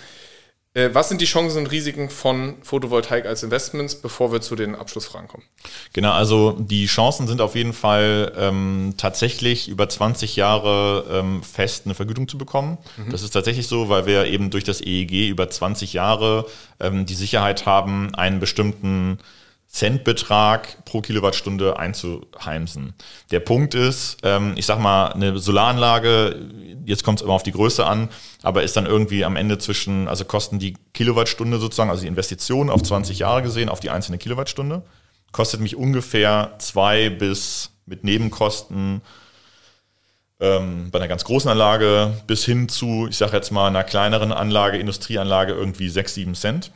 was 0.93 1.09
sind 1.09 1.20
die 1.20 1.26
Chancen 1.26 1.59
und 1.59 1.70
Risiken 1.70 2.11
von 2.11 2.55
Photovoltaik 2.62 3.26
als 3.26 3.43
Investments, 3.43 3.95
bevor 3.95 4.33
wir 4.33 4.41
zu 4.41 4.57
den 4.57 4.74
Abschlussfragen 4.74 5.29
kommen? 5.29 5.45
Genau, 5.93 6.12
also 6.12 6.57
die 6.59 6.87
Chancen 6.87 7.26
sind 7.26 7.41
auf 7.41 7.55
jeden 7.55 7.72
Fall 7.72 8.33
ähm, 8.37 8.95
tatsächlich 8.97 9.68
über 9.68 9.89
20 9.89 10.37
Jahre 10.37 11.05
ähm, 11.11 11.43
fest 11.43 11.83
eine 11.85 11.95
Vergütung 11.95 12.29
zu 12.29 12.39
bekommen. 12.39 12.79
Das 13.11 13.22
ist 13.22 13.31
tatsächlich 13.31 13.66
so, 13.66 13.89
weil 13.89 14.07
wir 14.07 14.26
eben 14.26 14.51
durch 14.51 14.64
das 14.64 14.81
EEG 14.81 15.29
über 15.29 15.49
20 15.49 15.93
Jahre 15.93 16.47
ähm, 16.81 17.07
die 17.07 17.14
Sicherheit 17.14 17.66
haben, 17.66 18.14
einen 18.14 18.41
bestimmten 18.41 19.18
Centbetrag 19.69 20.85
pro 20.87 21.03
Kilowattstunde 21.03 21.79
einzuheimsen. 21.79 22.95
Der 23.31 23.41
Punkt 23.41 23.75
ist, 23.75 24.16
ähm, 24.23 24.55
ich 24.57 24.64
sag 24.64 24.79
mal, 24.79 25.12
eine 25.12 25.39
Solaranlage, 25.39 26.49
jetzt 26.87 27.05
kommt 27.05 27.21
es 27.21 27.25
immer 27.25 27.35
auf 27.35 27.43
die 27.43 27.53
Größe 27.53 27.87
an, 27.87 28.09
aber 28.43 28.62
ist 28.62 28.77
dann 28.77 28.87
irgendwie 28.87 29.27
am 29.27 29.37
Ende 29.37 29.59
zwischen, 29.59 30.09
also 30.09 30.25
kosten 30.25 30.59
die 30.59 30.75
Kilowattstunde 30.95 31.59
sozusagen, 31.59 31.91
also 31.91 32.03
die 32.03 32.09
Investition 32.09 32.71
auf 32.71 32.83
20 32.83 33.19
Jahre 33.19 33.43
gesehen, 33.43 33.69
auf 33.69 33.81
die 33.81 33.91
einzelne 33.91 34.16
Kilowattstunde, 34.16 34.83
kostet 35.33 35.61
mich 35.61 35.77
ungefähr 35.77 36.55
zwei 36.59 37.11
bis 37.11 37.71
mit 37.85 38.05
Nebenkosten 38.05 39.03
ähm, 40.41 40.91
bei 40.91 40.99
einer 40.99 41.09
ganz 41.09 41.25
großen 41.25 41.51
Anlage 41.51 42.14
bis 42.27 42.45
hin 42.45 42.71
zu, 42.71 43.07
ich 43.09 43.19
sage 43.19 43.37
jetzt 43.37 43.51
mal, 43.51 43.66
einer 43.66 43.85
kleineren 43.85 44.33
Anlage, 44.33 44.79
Industrieanlage 44.79 45.53
irgendwie 45.53 45.91
sechs, 45.91 46.14
sieben 46.14 46.35
Cent. 46.35 46.73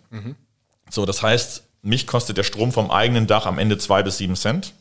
So, 0.90 1.06
das 1.06 1.22
heißt, 1.22 1.64
mich 1.82 2.06
kostet 2.06 2.36
der 2.36 2.44
Strom 2.44 2.72
vom 2.72 2.90
eigenen 2.90 3.26
Dach 3.26 3.46
am 3.46 3.58
Ende 3.58 3.78
zwei 3.78 4.02
bis 4.02 4.18
sieben 4.18 4.36
Cent. 4.36 4.72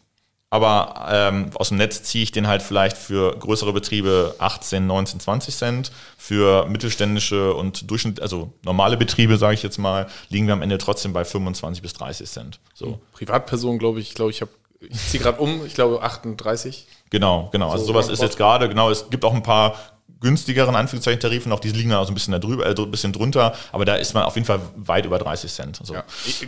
Aber 0.54 1.08
ähm, 1.10 1.50
aus 1.56 1.70
dem 1.70 1.78
Netz 1.78 2.04
ziehe 2.04 2.24
ich 2.26 2.32
den 2.34 2.46
halt 2.46 2.62
vielleicht 2.62 2.98
für 2.98 3.38
größere 3.40 3.72
Betriebe 3.72 4.36
18, 4.38 4.86
19, 4.86 5.22
20 5.22 5.56
Cent. 5.56 5.92
Für 6.18 6.66
mittelständische 6.66 7.54
und 7.54 7.90
Durchschnitt, 7.90 8.22
also 8.22 8.52
normale 8.64 8.98
Betriebe, 8.98 9.38
sage 9.38 9.54
ich 9.54 9.64
jetzt 9.64 9.78
mal, 9.78 10.08
liegen 10.28 10.48
wir 10.48 10.54
am 10.54 10.62
Ende 10.62 10.78
trotzdem 10.78 11.14
bei 11.14 11.24
25 11.24 11.82
bis 11.82 11.94
30 11.94 12.30
Cent. 12.30 12.60
So. 12.74 13.00
Privatperson, 13.14 13.80
glaube 13.80 14.02
ich, 14.02 14.10
ich 14.10 14.14
glaube, 14.16 14.32
ich 14.32 14.42
habe, 14.42 14.52
ich 14.82 15.00
ziehe 15.08 15.24
gerade 15.24 15.40
um, 15.40 15.66
ich 15.66 15.74
glaube 15.74 16.02
38. 16.04 16.86
Genau, 17.12 17.48
genau. 17.54 17.70
Also 17.72 17.86
So 17.86 17.94
sowas 17.94 18.08
roundabout. 18.08 18.14
ist 18.14 18.22
jetzt 18.22 18.38
gerade, 18.38 18.68
genau, 18.68 18.90
es 18.90 19.10
gibt 19.10 19.24
auch 19.24 19.34
ein 19.34 19.44
paar 19.44 19.76
günstigeren 20.22 20.76
Anführungszeichen 20.76 21.20
Tarifen, 21.20 21.52
auch 21.52 21.60
die 21.60 21.70
liegen 21.72 21.94
auch 21.94 22.06
so 22.06 22.12
ein 22.12 22.14
bisschen 22.14 22.32
da 22.32 22.40
drüber, 22.40 22.66
äh, 22.66 22.74
bisschen 22.86 23.12
drunter, 23.12 23.54
aber 23.72 23.86
da 23.86 23.96
ist 23.96 24.14
man 24.14 24.24
auf 24.24 24.36
jeden 24.36 24.46
Fall 24.46 24.60
weit 24.76 25.06
über 25.06 25.20
30 25.20 25.52
Cent. 25.52 25.80
So. 25.84 25.94
Ja. 25.94 26.04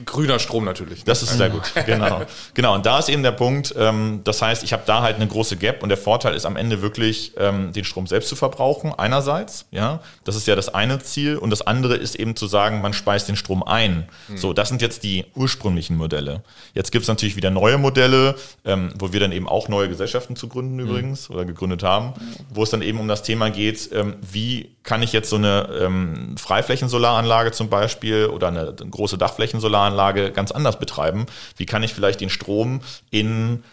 Grüner 0.05 0.39
Strom 0.39 0.63
natürlich. 0.63 1.03
Das 1.03 1.23
ist 1.23 1.37
sehr 1.37 1.49
gut, 1.49 1.63
genau. 1.85 2.21
Genau, 2.53 2.75
und 2.75 2.85
da 2.85 2.99
ist 2.99 3.09
eben 3.09 3.23
der 3.23 3.31
Punkt, 3.31 3.73
ähm, 3.77 4.21
das 4.23 4.41
heißt, 4.41 4.63
ich 4.63 4.73
habe 4.73 4.83
da 4.85 5.01
halt 5.01 5.15
eine 5.15 5.27
große 5.27 5.57
Gap 5.57 5.81
und 5.81 5.89
der 5.89 5.97
Vorteil 5.97 6.35
ist 6.35 6.45
am 6.45 6.55
Ende 6.55 6.81
wirklich, 6.81 7.33
ähm, 7.37 7.73
den 7.73 7.83
Strom 7.83 8.05
selbst 8.05 8.29
zu 8.29 8.35
verbrauchen, 8.35 8.93
einerseits, 8.93 9.65
ja, 9.71 10.01
das 10.23 10.35
ist 10.35 10.47
ja 10.47 10.55
das 10.55 10.73
eine 10.73 10.99
Ziel 10.99 11.37
und 11.37 11.49
das 11.49 11.61
andere 11.61 11.95
ist 11.95 12.15
eben 12.15 12.35
zu 12.35 12.47
sagen, 12.47 12.81
man 12.81 12.93
speist 12.93 13.27
den 13.27 13.35
Strom 13.35 13.63
ein. 13.63 14.07
So, 14.35 14.53
das 14.53 14.69
sind 14.69 14.81
jetzt 14.81 15.03
die 15.03 15.25
ursprünglichen 15.35 15.97
Modelle. 15.97 16.43
Jetzt 16.73 16.91
gibt 16.91 17.03
es 17.03 17.07
natürlich 17.07 17.35
wieder 17.35 17.49
neue 17.49 17.77
Modelle, 17.77 18.35
ähm, 18.65 18.93
wo 18.97 19.13
wir 19.13 19.19
dann 19.19 19.31
eben 19.31 19.47
auch 19.47 19.67
neue 19.67 19.89
Gesellschaften 19.89 20.35
zu 20.35 20.47
gründen 20.47 20.79
übrigens 20.79 21.29
oder 21.29 21.45
gegründet 21.45 21.83
haben, 21.83 22.13
wo 22.49 22.63
es 22.63 22.69
dann 22.69 22.81
eben 22.81 22.99
um 22.99 23.07
das 23.07 23.23
Thema 23.23 23.49
geht, 23.49 23.62
ähm, 23.93 24.15
wie 24.21 24.75
kann 24.83 25.03
ich 25.03 25.13
jetzt 25.13 25.29
so 25.29 25.37
eine 25.37 25.69
ähm, 25.81 26.35
Freiflächensolaranlage 26.37 27.51
zum 27.51 27.69
Beispiel 27.69 28.27
oder 28.27 28.47
eine, 28.49 28.75
eine 28.79 28.89
große 28.89 29.17
Dachflächensolaranlage 29.17 30.31
ganz 30.31 30.51
anders 30.51 30.79
betreiben? 30.79 31.25
Wie 31.57 31.65
kann 31.65 31.83
ich 31.83 31.93
vielleicht 31.93 32.21
den 32.21 32.29
Strom 32.29 32.81
in 33.11 33.63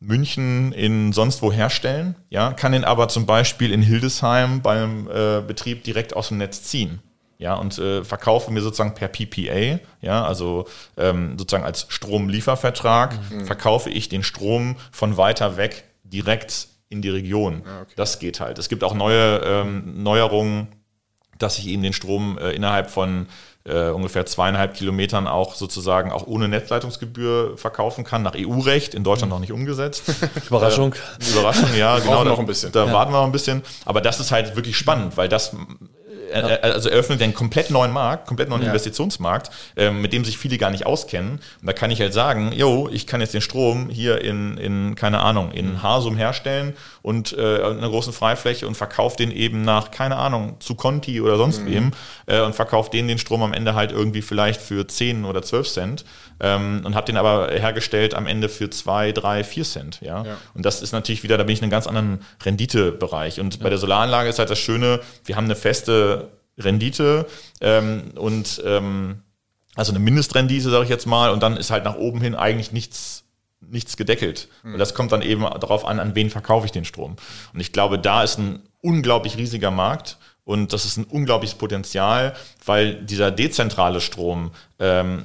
München 0.00 0.72
in 0.72 1.12
sonst 1.12 1.42
wo 1.42 1.50
herstellen, 1.52 2.16
ja, 2.30 2.52
kann 2.52 2.72
den 2.72 2.84
aber 2.84 3.08
zum 3.08 3.26
Beispiel 3.26 3.72
in 3.72 3.82
Hildesheim 3.82 4.60
beim 4.60 5.08
äh, 5.08 5.40
Betrieb 5.40 5.84
direkt 5.84 6.14
aus 6.14 6.28
dem 6.28 6.38
Netz 6.38 6.62
ziehen. 6.64 7.00
Ja, 7.38 7.54
und 7.54 7.78
äh, 7.78 8.04
verkaufe 8.04 8.52
mir 8.52 8.60
sozusagen 8.60 8.94
per 8.94 9.08
PPA, 9.08 9.80
ja, 10.00 10.24
also 10.24 10.66
ähm, 10.96 11.36
sozusagen 11.36 11.64
als 11.64 11.86
Stromliefervertrag, 11.88 13.18
verkaufe 13.44 13.90
ich 13.90 14.08
den 14.08 14.22
Strom 14.22 14.76
von 14.92 15.16
weiter 15.16 15.56
weg 15.56 15.84
direkt 16.04 16.68
in 16.88 17.02
die 17.02 17.08
Region. 17.10 17.62
Das 17.96 18.18
geht 18.18 18.40
halt. 18.40 18.58
Es 18.58 18.68
gibt 18.68 18.84
auch 18.84 18.94
neue 18.94 19.40
ähm, 19.44 20.02
Neuerungen, 20.02 20.68
dass 21.38 21.58
ich 21.58 21.66
eben 21.68 21.82
den 21.82 21.92
Strom 21.92 22.38
äh, 22.38 22.50
innerhalb 22.52 22.90
von 22.90 23.26
äh, 23.66 23.88
ungefähr 23.88 24.26
zweieinhalb 24.26 24.74
Kilometern 24.74 25.26
auch 25.26 25.54
sozusagen 25.54 26.12
auch 26.12 26.26
ohne 26.26 26.48
Netzleitungsgebühr 26.48 27.56
verkaufen 27.56 28.04
kann, 28.04 28.22
nach 28.22 28.34
EU-Recht, 28.36 28.94
in 28.94 29.02
Deutschland 29.04 29.30
noch 29.30 29.40
nicht 29.40 29.52
umgesetzt. 29.52 30.04
Überraschung. 30.46 30.92
Äh, 30.94 31.30
Überraschung, 31.32 31.70
ja, 31.76 31.98
genau. 31.98 32.22
Da- 32.24 32.30
noch 32.30 32.38
ein 32.38 32.46
bisschen. 32.46 32.70
Da 32.72 32.92
warten 32.92 33.10
wir 33.12 33.18
noch 33.18 33.24
ein 33.26 33.32
bisschen. 33.32 33.62
Aber 33.86 34.00
das 34.02 34.20
ist 34.20 34.30
halt 34.30 34.54
wirklich 34.54 34.76
spannend, 34.76 35.16
weil 35.16 35.28
das 35.28 35.56
also 36.34 36.88
eröffnet 36.88 37.22
einen 37.22 37.34
komplett 37.34 37.70
neuen 37.70 37.92
Markt, 37.92 38.26
komplett 38.26 38.48
neuen 38.48 38.62
Investitionsmarkt, 38.62 39.50
ähm, 39.76 40.02
mit 40.02 40.12
dem 40.12 40.24
sich 40.24 40.38
viele 40.38 40.58
gar 40.58 40.70
nicht 40.70 40.86
auskennen. 40.86 41.40
Und 41.60 41.66
da 41.66 41.72
kann 41.72 41.90
ich 41.90 42.00
halt 42.00 42.12
sagen, 42.12 42.52
jo, 42.52 42.88
ich 42.92 43.06
kann 43.06 43.20
jetzt 43.20 43.34
den 43.34 43.40
Strom 43.40 43.88
hier 43.88 44.20
in, 44.22 44.56
in 44.58 44.94
keine 44.94 45.20
Ahnung, 45.20 45.52
in 45.52 45.82
Hasum 45.82 46.16
herstellen 46.16 46.74
und 47.02 47.32
äh, 47.32 47.58
in 47.58 47.78
einer 47.78 47.88
großen 47.88 48.12
Freifläche 48.12 48.66
und 48.66 48.76
verkaufe 48.76 49.16
den 49.16 49.30
eben 49.30 49.62
nach, 49.62 49.90
keine 49.90 50.16
Ahnung, 50.16 50.56
zu 50.60 50.74
Conti 50.74 51.20
oder 51.20 51.36
sonst 51.36 51.64
wem 51.66 51.92
äh, 52.26 52.40
und 52.40 52.54
verkaufe 52.54 52.90
denen 52.90 53.08
den 53.08 53.18
Strom 53.18 53.42
am 53.42 53.52
Ende 53.52 53.74
halt 53.74 53.92
irgendwie 53.92 54.22
vielleicht 54.22 54.60
für 54.60 54.86
10 54.86 55.24
oder 55.24 55.42
12 55.42 55.68
Cent 55.68 56.04
ähm, 56.44 56.82
und 56.84 56.94
habe 56.94 57.06
den 57.06 57.16
aber 57.16 57.50
hergestellt 57.50 58.14
am 58.14 58.26
Ende 58.26 58.50
für 58.50 58.68
2, 58.68 59.12
3, 59.12 59.44
4 59.44 59.64
Cent. 59.64 60.00
Ja? 60.02 60.24
Ja. 60.24 60.36
Und 60.52 60.66
das 60.66 60.82
ist 60.82 60.92
natürlich 60.92 61.22
wieder, 61.22 61.38
da 61.38 61.44
bin 61.44 61.54
ich 61.54 61.60
in 61.60 61.64
einem 61.64 61.70
ganz 61.70 61.86
anderen 61.86 62.20
Renditebereich. 62.44 63.40
Und 63.40 63.60
bei 63.60 63.70
der 63.70 63.78
Solaranlage 63.78 64.28
ist 64.28 64.38
halt 64.38 64.50
das 64.50 64.58
Schöne, 64.58 65.00
wir 65.24 65.36
haben 65.36 65.46
eine 65.46 65.56
feste 65.56 66.28
Rendite 66.58 67.26
ähm, 67.62 68.12
und 68.16 68.62
ähm, 68.64 69.22
also 69.74 69.90
eine 69.90 69.98
Mindestrendite, 70.00 70.68
sage 70.68 70.84
ich 70.84 70.90
jetzt 70.90 71.06
mal, 71.06 71.30
und 71.30 71.42
dann 71.42 71.56
ist 71.56 71.70
halt 71.70 71.84
nach 71.84 71.96
oben 71.96 72.20
hin 72.20 72.34
eigentlich 72.34 72.70
nichts 72.70 73.22
nichts 73.70 73.96
gedeckelt. 73.96 74.48
Und 74.62 74.78
das 74.78 74.94
kommt 74.94 75.10
dann 75.10 75.22
eben 75.22 75.40
darauf 75.40 75.86
an, 75.86 75.98
an 75.98 76.14
wen 76.14 76.28
verkaufe 76.28 76.66
ich 76.66 76.72
den 76.72 76.84
Strom. 76.84 77.16
Und 77.54 77.60
ich 77.60 77.72
glaube, 77.72 77.98
da 77.98 78.22
ist 78.22 78.38
ein 78.38 78.60
unglaublich 78.82 79.38
riesiger 79.38 79.70
Markt 79.70 80.18
und 80.44 80.72
das 80.72 80.84
ist 80.84 80.96
ein 80.96 81.04
unglaubliches 81.04 81.56
Potenzial, 81.56 82.34
weil 82.64 82.96
dieser 82.96 83.30
dezentrale 83.30 84.00
Strom, 84.00 84.50
ähm, 84.78 85.24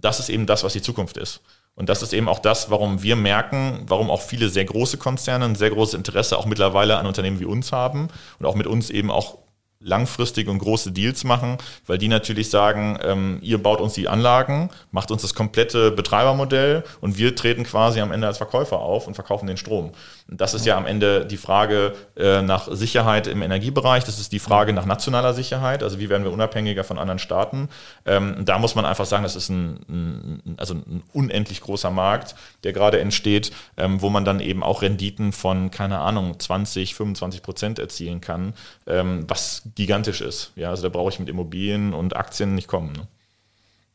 das 0.00 0.20
ist 0.20 0.28
eben 0.28 0.46
das, 0.46 0.62
was 0.64 0.74
die 0.74 0.82
Zukunft 0.82 1.16
ist. 1.16 1.40
Und 1.74 1.88
das 1.88 2.02
ist 2.02 2.12
eben 2.12 2.28
auch 2.28 2.40
das, 2.40 2.70
warum 2.70 3.02
wir 3.02 3.14
merken, 3.14 3.84
warum 3.86 4.10
auch 4.10 4.20
viele 4.20 4.48
sehr 4.48 4.64
große 4.64 4.98
Konzerne 4.98 5.44
ein 5.44 5.54
sehr 5.54 5.70
großes 5.70 5.94
Interesse 5.94 6.36
auch 6.36 6.44
mittlerweile 6.44 6.98
an 6.98 7.06
Unternehmen 7.06 7.38
wie 7.38 7.44
uns 7.44 7.70
haben 7.70 8.08
und 8.40 8.46
auch 8.46 8.56
mit 8.56 8.66
uns 8.66 8.90
eben 8.90 9.12
auch 9.12 9.38
langfristig 9.80 10.48
und 10.48 10.58
große 10.58 10.90
Deals 10.92 11.24
machen, 11.24 11.56
weil 11.86 11.98
die 11.98 12.08
natürlich 12.08 12.50
sagen, 12.50 12.98
ähm, 13.02 13.38
ihr 13.42 13.62
baut 13.62 13.80
uns 13.80 13.94
die 13.94 14.08
Anlagen, 14.08 14.70
macht 14.90 15.10
uns 15.10 15.22
das 15.22 15.34
komplette 15.34 15.92
Betreibermodell 15.92 16.82
und 17.00 17.16
wir 17.16 17.36
treten 17.36 17.62
quasi 17.62 18.00
am 18.00 18.10
Ende 18.10 18.26
als 18.26 18.38
Verkäufer 18.38 18.80
auf 18.80 19.06
und 19.06 19.14
verkaufen 19.14 19.46
den 19.46 19.56
Strom. 19.56 19.92
Das 20.30 20.52
ist 20.52 20.66
ja 20.66 20.76
am 20.76 20.84
Ende 20.84 21.24
die 21.24 21.38
Frage 21.38 21.94
äh, 22.14 22.42
nach 22.42 22.68
Sicherheit 22.70 23.26
im 23.26 23.40
Energiebereich, 23.40 24.04
das 24.04 24.18
ist 24.18 24.30
die 24.32 24.38
Frage 24.38 24.74
nach 24.74 24.84
nationaler 24.84 25.32
Sicherheit, 25.32 25.82
also 25.82 25.98
wie 25.98 26.10
werden 26.10 26.22
wir 26.22 26.32
unabhängiger 26.32 26.84
von 26.84 26.98
anderen 26.98 27.18
Staaten. 27.18 27.70
Ähm, 28.04 28.44
da 28.44 28.58
muss 28.58 28.74
man 28.74 28.84
einfach 28.84 29.06
sagen, 29.06 29.22
das 29.22 29.36
ist 29.36 29.48
ein, 29.48 29.80
ein, 29.88 30.56
also 30.58 30.74
ein 30.74 31.02
unendlich 31.14 31.62
großer 31.62 31.90
Markt, 31.90 32.34
der 32.62 32.74
gerade 32.74 33.00
entsteht, 33.00 33.52
ähm, 33.78 34.02
wo 34.02 34.10
man 34.10 34.26
dann 34.26 34.40
eben 34.40 34.62
auch 34.62 34.82
Renditen 34.82 35.32
von, 35.32 35.70
keine 35.70 35.98
Ahnung, 35.98 36.38
20, 36.38 36.94
25 36.94 37.42
Prozent 37.42 37.78
erzielen 37.78 38.20
kann, 38.20 38.52
ähm, 38.86 39.24
was 39.28 39.62
gigantisch 39.76 40.20
ist. 40.20 40.52
Ja, 40.56 40.68
also 40.68 40.82
da 40.82 40.90
brauche 40.90 41.08
ich 41.10 41.18
mit 41.18 41.30
Immobilien 41.30 41.94
und 41.94 42.14
Aktien 42.14 42.54
nicht 42.54 42.68
kommen. 42.68 42.92
Ne? 42.92 43.06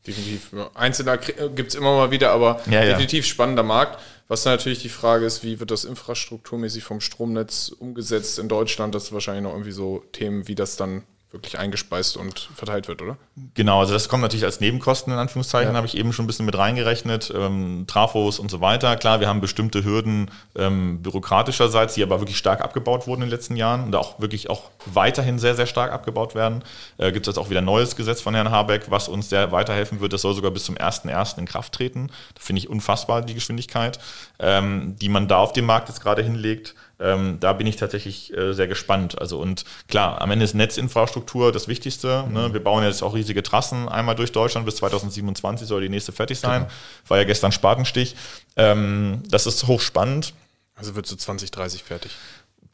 Definitiv. 0.06 0.50
Ja. 0.52 0.70
Einzelner 0.74 1.16
gibt 1.16 1.70
es 1.70 1.74
immer 1.74 1.96
mal 1.96 2.10
wieder, 2.10 2.30
aber 2.32 2.60
Ja, 2.66 2.82
ja. 2.82 2.90
definitiv 2.90 3.26
spannender 3.26 3.62
Markt. 3.62 3.98
Was 4.28 4.44
natürlich 4.44 4.80
die 4.80 4.88
Frage 4.88 5.26
ist, 5.26 5.42
wie 5.44 5.60
wird 5.60 5.70
das 5.70 5.84
infrastrukturmäßig 5.84 6.82
vom 6.84 7.00
Stromnetz 7.00 7.68
umgesetzt 7.68 8.38
in 8.38 8.48
Deutschland? 8.48 8.94
Das 8.94 9.04
ist 9.04 9.12
wahrscheinlich 9.12 9.42
noch 9.44 9.52
irgendwie 9.52 9.72
so 9.72 10.02
Themen, 10.12 10.48
wie 10.48 10.54
das 10.54 10.76
dann 10.76 11.02
wirklich 11.34 11.58
eingespeist 11.58 12.16
und 12.16 12.48
verteilt 12.54 12.88
wird, 12.88 13.02
oder? 13.02 13.18
Genau, 13.54 13.80
also 13.80 13.92
das 13.92 14.08
kommt 14.08 14.22
natürlich 14.22 14.44
als 14.44 14.60
Nebenkosten 14.60 15.12
in 15.12 15.18
Anführungszeichen, 15.18 15.76
habe 15.76 15.86
ich 15.86 15.96
eben 15.96 16.12
schon 16.12 16.24
ein 16.24 16.26
bisschen 16.26 16.46
mit 16.46 16.56
reingerechnet, 16.56 17.32
ähm, 17.36 17.84
Trafos 17.86 18.38
und 18.38 18.50
so 18.50 18.60
weiter. 18.60 18.96
Klar, 18.96 19.20
wir 19.20 19.28
haben 19.28 19.40
bestimmte 19.40 19.84
Hürden 19.84 20.30
ähm, 20.56 21.02
bürokratischerseits, 21.02 21.94
die 21.94 22.02
aber 22.02 22.20
wirklich 22.20 22.38
stark 22.38 22.62
abgebaut 22.62 23.06
wurden 23.06 23.22
in 23.22 23.28
den 23.28 23.36
letzten 23.36 23.56
Jahren 23.56 23.84
und 23.84 23.94
auch 23.96 24.20
wirklich 24.20 24.48
auch 24.48 24.70
weiterhin 24.86 25.38
sehr, 25.38 25.54
sehr 25.54 25.66
stark 25.66 25.92
abgebaut 25.92 26.34
werden. 26.34 26.62
Äh, 26.96 27.12
Gibt 27.12 27.26
es 27.26 27.34
jetzt 27.34 27.38
auch 27.38 27.50
wieder 27.50 27.60
ein 27.60 27.66
neues 27.66 27.96
Gesetz 27.96 28.20
von 28.20 28.34
Herrn 28.34 28.50
Habeck, 28.50 28.90
was 28.90 29.08
uns 29.08 29.28
sehr 29.28 29.52
weiterhelfen 29.52 30.00
wird. 30.00 30.12
Das 30.12 30.22
soll 30.22 30.34
sogar 30.34 30.52
bis 30.52 30.64
zum 30.64 30.76
1.1. 30.76 31.38
in 31.38 31.46
Kraft 31.46 31.72
treten. 31.74 32.08
Da 32.34 32.40
finde 32.40 32.60
ich 32.60 32.70
unfassbar 32.70 33.22
die 33.22 33.34
Geschwindigkeit, 33.34 33.98
ähm, 34.38 34.96
die 35.00 35.08
man 35.08 35.28
da 35.28 35.38
auf 35.38 35.52
dem 35.52 35.66
Markt 35.66 35.88
jetzt 35.88 36.00
gerade 36.00 36.22
hinlegt. 36.22 36.74
Ähm, 37.00 37.38
da 37.40 37.52
bin 37.52 37.66
ich 37.66 37.76
tatsächlich 37.76 38.36
äh, 38.36 38.52
sehr 38.52 38.68
gespannt. 38.68 39.20
Also 39.20 39.38
und 39.38 39.64
klar, 39.88 40.20
am 40.20 40.30
Ende 40.30 40.44
ist 40.44 40.54
Netzinfrastruktur 40.54 41.52
das 41.52 41.68
Wichtigste. 41.68 42.24
Ne? 42.30 42.52
Wir 42.52 42.62
bauen 42.62 42.84
jetzt 42.84 43.02
auch 43.02 43.14
riesige 43.14 43.42
Trassen 43.42 43.88
einmal 43.88 44.14
durch 44.14 44.32
Deutschland. 44.32 44.66
Bis 44.66 44.76
2027 44.76 45.66
soll 45.66 45.82
die 45.82 45.88
nächste 45.88 46.12
fertig 46.12 46.38
sein. 46.38 46.66
War 47.08 47.18
ja 47.18 47.24
gestern 47.24 47.52
Spatenstich. 47.52 48.14
Ähm, 48.56 49.22
das 49.28 49.46
ist 49.46 49.66
hochspannend. 49.66 50.34
Also 50.76 50.94
wird 50.94 51.06
so 51.06 51.16
2030 51.16 51.82
fertig. 51.82 52.12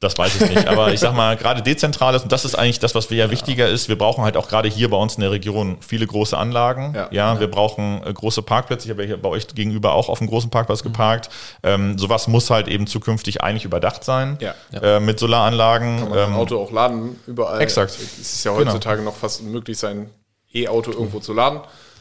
Das 0.00 0.16
weiß 0.16 0.40
ich 0.40 0.48
nicht. 0.48 0.66
Aber 0.66 0.92
ich 0.94 0.98
sag 1.00 1.14
mal, 1.14 1.36
gerade 1.36 1.60
dezentrales, 1.60 2.22
und 2.22 2.32
das 2.32 2.46
ist 2.46 2.54
eigentlich 2.54 2.78
das, 2.78 2.94
was 2.94 3.10
wir 3.10 3.18
ja 3.18 3.30
wichtiger 3.30 3.68
ist, 3.68 3.90
wir 3.90 3.98
brauchen 3.98 4.24
halt 4.24 4.34
auch 4.38 4.48
gerade 4.48 4.66
hier 4.68 4.88
bei 4.88 4.96
uns 4.96 5.16
in 5.16 5.20
der 5.20 5.30
Region 5.30 5.76
viele 5.80 6.06
große 6.06 6.36
Anlagen. 6.36 6.94
Ja. 6.94 7.08
Ja, 7.10 7.38
wir 7.38 7.50
brauchen 7.50 8.02
äh, 8.06 8.10
große 8.10 8.40
Parkplätze. 8.40 8.86
Ich 8.86 8.90
habe 8.90 9.02
ja 9.02 9.08
hier 9.08 9.20
bei 9.20 9.28
euch 9.28 9.46
gegenüber 9.48 9.92
auch 9.92 10.08
auf 10.08 10.20
einem 10.22 10.30
großen 10.30 10.48
Parkplatz 10.48 10.82
geparkt. 10.82 11.28
Ähm, 11.62 11.98
sowas 11.98 12.28
muss 12.28 12.48
halt 12.48 12.66
eben 12.68 12.86
zukünftig 12.86 13.42
eigentlich 13.42 13.66
überdacht 13.66 14.02
sein. 14.02 14.38
Ja. 14.40 14.54
Äh, 14.80 15.00
mit 15.00 15.18
Solaranlagen. 15.18 15.98
Kann 15.98 16.08
man 16.08 16.18
Ähm, 16.30 16.34
Auto 16.34 16.58
auch 16.58 16.72
laden, 16.72 17.20
überall. 17.26 17.60
exakt. 17.60 17.90
Es 17.92 18.18
ist 18.32 18.44
ja 18.44 18.52
Genau. 18.56 18.70
heutzutage 18.70 19.02
noch 19.02 19.14
fast 19.16 19.42
unmöglich, 19.42 19.76
sein 19.78 20.08
E-Auto 20.54 20.92
irgendwo 20.92 21.20
zu 21.20 21.34
laden. 21.34 21.60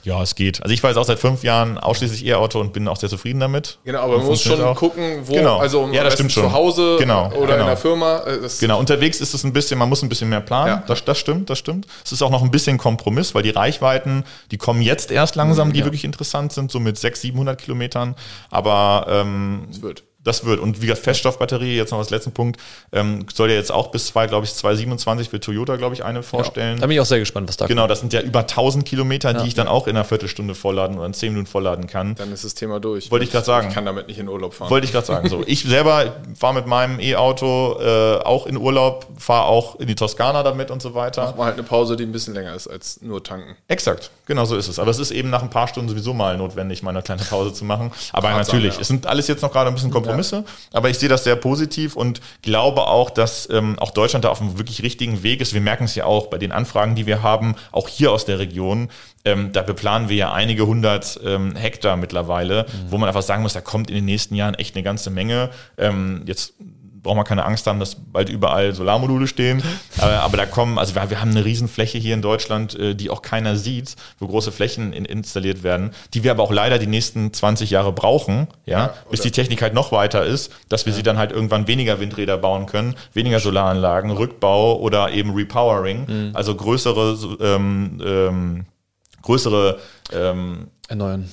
Ja, 0.09 0.21
es 0.23 0.33
geht. 0.35 0.61
Also 0.63 0.73
ich 0.73 0.81
war 0.81 0.89
jetzt 0.89 0.97
auch 0.97 1.03
seit 1.05 1.19
fünf 1.19 1.43
Jahren 1.43 1.77
ausschließlich 1.77 2.25
E-Auto 2.25 2.59
und 2.59 2.73
bin 2.73 2.87
auch 2.87 2.97
sehr 2.97 3.09
zufrieden 3.09 3.39
damit. 3.39 3.77
Genau, 3.85 3.99
aber 4.01 4.17
man 4.17 4.25
muss 4.25 4.41
schon 4.41 4.59
auch. 4.61 4.75
gucken, 4.75 5.19
wo, 5.25 5.33
Genau. 5.33 5.57
also 5.59 5.87
Ja, 5.91 6.03
das 6.03 6.13
stimmt 6.15 6.31
schon. 6.31 6.43
zu 6.45 6.51
Hause 6.51 6.97
Genau, 6.99 7.27
oder 7.27 7.35
in 7.41 7.47
genau. 7.59 7.65
der 7.67 7.77
Firma. 7.77 8.17
äh, 8.25 8.39
Genau, 8.59 8.79
unterwegs 8.79 9.21
ist 9.21 9.33
es 9.33 9.43
ein 9.43 9.53
bisschen, 9.53 9.77
man 9.77 9.87
muss 9.87 10.01
ein 10.01 10.09
bisschen 10.09 10.29
mehr 10.29 10.41
planen. 10.41 10.67
Ja. 10.67 10.83
Das, 10.87 11.05
das 11.05 11.17
stimmt, 11.19 11.49
das 11.49 11.59
stimmt. 11.59 11.85
Es 12.03 12.11
ist 12.11 12.21
auch 12.23 12.31
noch 12.31 12.41
ein 12.43 12.49
bisschen 12.51 12.77
Kompromiss, 12.79 13.35
weil 13.35 13.43
die 13.43 13.51
Reichweiten, 13.51 14.23
die 14.51 14.57
kommen 14.57 14.81
jetzt 14.81 15.11
erst 15.11 15.35
langsam, 15.35 15.71
die 15.73 15.83
wirklich 15.85 16.03
interessant 16.03 16.51
sind, 16.53 16.71
so 16.71 16.79
mit 16.79 16.97
600, 16.97 17.19
700 17.21 17.61
Kilometern. 17.61 18.15
Aber 18.49 19.05
ähm, 19.09 19.67
Es 19.69 19.81
wird. 19.81 20.03
Das 20.23 20.45
wird. 20.45 20.59
Und 20.59 20.81
wie 20.81 20.87
gesagt, 20.87 21.03
Feststoffbatterie, 21.03 21.75
jetzt 21.75 21.91
noch 21.91 21.99
als 21.99 22.09
letzten 22.09 22.31
Punkt, 22.31 22.59
ähm, 22.91 23.25
soll 23.33 23.49
ja 23.49 23.55
jetzt 23.55 23.71
auch 23.71 23.87
bis 23.87 24.07
zwei, 24.07 24.27
glaube 24.27 24.45
ich, 24.45 24.53
2027 24.53 25.29
für 25.29 25.39
Toyota, 25.39 25.77
glaube 25.77 25.95
ich, 25.95 26.03
eine 26.03 26.23
vorstellen. 26.23 26.79
Da 26.79 26.87
bin 26.87 26.95
ich 26.95 27.01
auch 27.01 27.05
sehr 27.05 27.19
gespannt, 27.19 27.47
was 27.47 27.57
da 27.57 27.67
Genau, 27.67 27.87
das 27.87 28.01
sind 28.01 28.11
ja 28.11 28.21
über 28.21 28.39
1000 28.39 28.85
Kilometer, 28.85 29.33
die 29.33 29.47
ich 29.47 29.53
dann 29.53 29.67
auch 29.67 29.87
in 29.87 29.95
einer 29.95 30.05
Viertelstunde 30.05 30.55
vollladen 30.55 30.97
oder 30.97 31.05
in 31.05 31.13
10 31.13 31.33
Minuten 31.33 31.47
vollladen 31.49 31.87
kann. 31.87 32.15
Dann 32.15 32.33
ist 32.33 32.43
das 32.43 32.53
Thema 32.53 32.79
durch. 32.79 33.09
Wollte 33.11 33.25
ich 33.25 33.31
grad 33.31 33.45
sagen. 33.45 33.69
Ich 33.69 33.73
kann 33.73 33.85
damit 33.85 34.07
nicht 34.07 34.19
in 34.19 34.27
Urlaub 34.27 34.53
fahren. 34.53 34.69
Wollte 34.69 34.85
ich 34.85 34.91
gerade 34.91 35.07
sagen. 35.07 35.29
So, 35.29 35.43
ich 35.45 35.63
selber 35.63 36.15
fahre 36.37 36.53
mit 36.53 36.67
meinem 36.67 36.99
E-Auto 36.99 37.79
äh, 37.79 38.17
auch 38.17 38.45
in 38.45 38.57
Urlaub, 38.57 39.07
fahre 39.17 39.45
auch 39.45 39.79
in 39.79 39.87
die 39.87 39.95
Toskana 39.95 40.43
damit 40.43 40.69
und 40.71 40.81
so 40.81 40.93
weiter. 40.93 41.33
mal 41.37 41.45
halt 41.45 41.53
eine 41.53 41.63
Pause, 41.63 41.95
die 41.95 42.03
ein 42.03 42.11
bisschen 42.11 42.33
länger 42.33 42.53
ist 42.55 42.67
als 42.67 43.01
nur 43.01 43.23
tanken. 43.23 43.55
Exakt, 43.67 44.11
genau 44.25 44.45
so 44.45 44.55
ist 44.55 44.67
es. 44.67 44.79
Aber 44.79 44.91
es 44.91 44.99
ist 44.99 45.11
eben 45.11 45.29
nach 45.29 45.43
ein 45.43 45.49
paar 45.49 45.67
Stunden 45.67 45.89
sowieso 45.89 46.13
mal 46.13 46.37
notwendig, 46.37 46.83
mal 46.83 46.91
eine 46.91 47.01
kleine 47.01 47.23
Pause 47.23 47.53
zu 47.53 47.63
machen. 47.63 47.91
Aber 48.11 48.29
Ratsam, 48.29 48.55
natürlich, 48.55 48.75
ja. 48.75 48.81
es 48.81 48.87
sind 48.87 49.07
alles 49.07 49.27
jetzt 49.27 49.41
noch 49.41 49.51
gerade 49.51 49.69
ein 49.69 49.73
bisschen 49.73 49.91
Kompromisse, 50.09 50.43
aber 50.73 50.89
ich 50.89 50.97
sehe 50.99 51.09
das 51.09 51.23
sehr 51.23 51.35
positiv 51.35 51.95
und 51.95 52.21
glaube 52.41 52.87
auch, 52.87 53.09
dass 53.09 53.49
ähm, 53.51 53.77
auch 53.79 53.91
Deutschland 53.91 54.25
da 54.25 54.29
auf 54.29 54.41
einem 54.41 54.57
wirklich 54.57 54.83
richtigen 54.83 55.23
Weg 55.23 55.41
ist. 55.41 55.53
Wir 55.53 55.61
merken 55.61 55.85
es 55.85 55.95
ja 55.95 56.05
auch 56.05 56.27
bei 56.27 56.37
den 56.37 56.51
Anfragen, 56.51 56.95
die 56.95 57.05
wir 57.05 57.23
haben, 57.23 57.55
auch 57.71 57.87
hier 57.87 58.11
aus 58.11 58.25
der 58.25 58.39
Region. 58.39 58.89
Ähm, 59.25 59.51
da 59.51 59.61
beplanen 59.61 60.09
wir 60.09 60.15
ja 60.15 60.33
einige 60.33 60.65
hundert 60.65 61.19
ähm, 61.25 61.55
Hektar 61.55 61.97
mittlerweile, 61.97 62.65
wo 62.89 62.97
man 62.97 63.07
einfach 63.07 63.21
sagen 63.21 63.43
muss, 63.43 63.53
da 63.53 63.61
kommt 63.61 63.89
in 63.89 63.95
den 63.95 64.05
nächsten 64.05 64.35
Jahren 64.35 64.53
echt 64.55 64.75
eine 64.75 64.83
ganze 64.83 65.09
Menge. 65.09 65.49
Ähm, 65.77 66.23
jetzt 66.25 66.53
braucht 67.01 67.15
man 67.15 67.25
keine 67.25 67.45
Angst 67.45 67.67
haben, 67.67 67.79
dass 67.79 67.95
bald 67.95 68.29
überall 68.29 68.73
Solarmodule 68.73 69.27
stehen. 69.27 69.63
aber, 69.97 70.21
aber 70.21 70.37
da 70.37 70.45
kommen, 70.45 70.77
also 70.77 70.95
wir, 70.95 71.09
wir 71.09 71.21
haben 71.21 71.31
eine 71.31 71.45
Riesenfläche 71.45 71.97
hier 71.97 72.13
in 72.13 72.21
Deutschland, 72.21 72.77
äh, 72.77 72.95
die 72.95 73.09
auch 73.09 73.21
keiner 73.21 73.55
sieht, 73.55 73.95
wo 74.19 74.27
große 74.27 74.51
Flächen 74.51 74.93
in, 74.93 75.05
installiert 75.05 75.63
werden, 75.63 75.91
die 76.13 76.23
wir 76.23 76.31
aber 76.31 76.43
auch 76.43 76.51
leider 76.51 76.79
die 76.79 76.87
nächsten 76.87 77.33
20 77.33 77.69
Jahre 77.69 77.91
brauchen, 77.91 78.47
ja, 78.65 78.79
Ja, 78.79 78.93
bis 79.09 79.21
die 79.21 79.31
Technik 79.31 79.61
halt 79.61 79.73
noch 79.73 79.91
weiter 79.91 80.25
ist, 80.25 80.51
dass 80.69 80.85
wir 80.85 80.93
sie 80.93 81.03
dann 81.03 81.17
halt 81.17 81.31
irgendwann 81.31 81.67
weniger 81.67 81.99
Windräder 81.99 82.37
bauen 82.37 82.65
können, 82.65 82.95
weniger 83.13 83.39
Solaranlagen, 83.39 84.11
Rückbau 84.11 84.79
oder 84.79 85.11
eben 85.11 85.33
Repowering, 85.33 86.31
also 86.33 86.55
größere, 86.55 87.17
ähm, 87.41 88.01
ähm, 88.03 88.65
größere 89.21 89.79
ähm, 90.13 90.67
erneuern. 90.87 91.29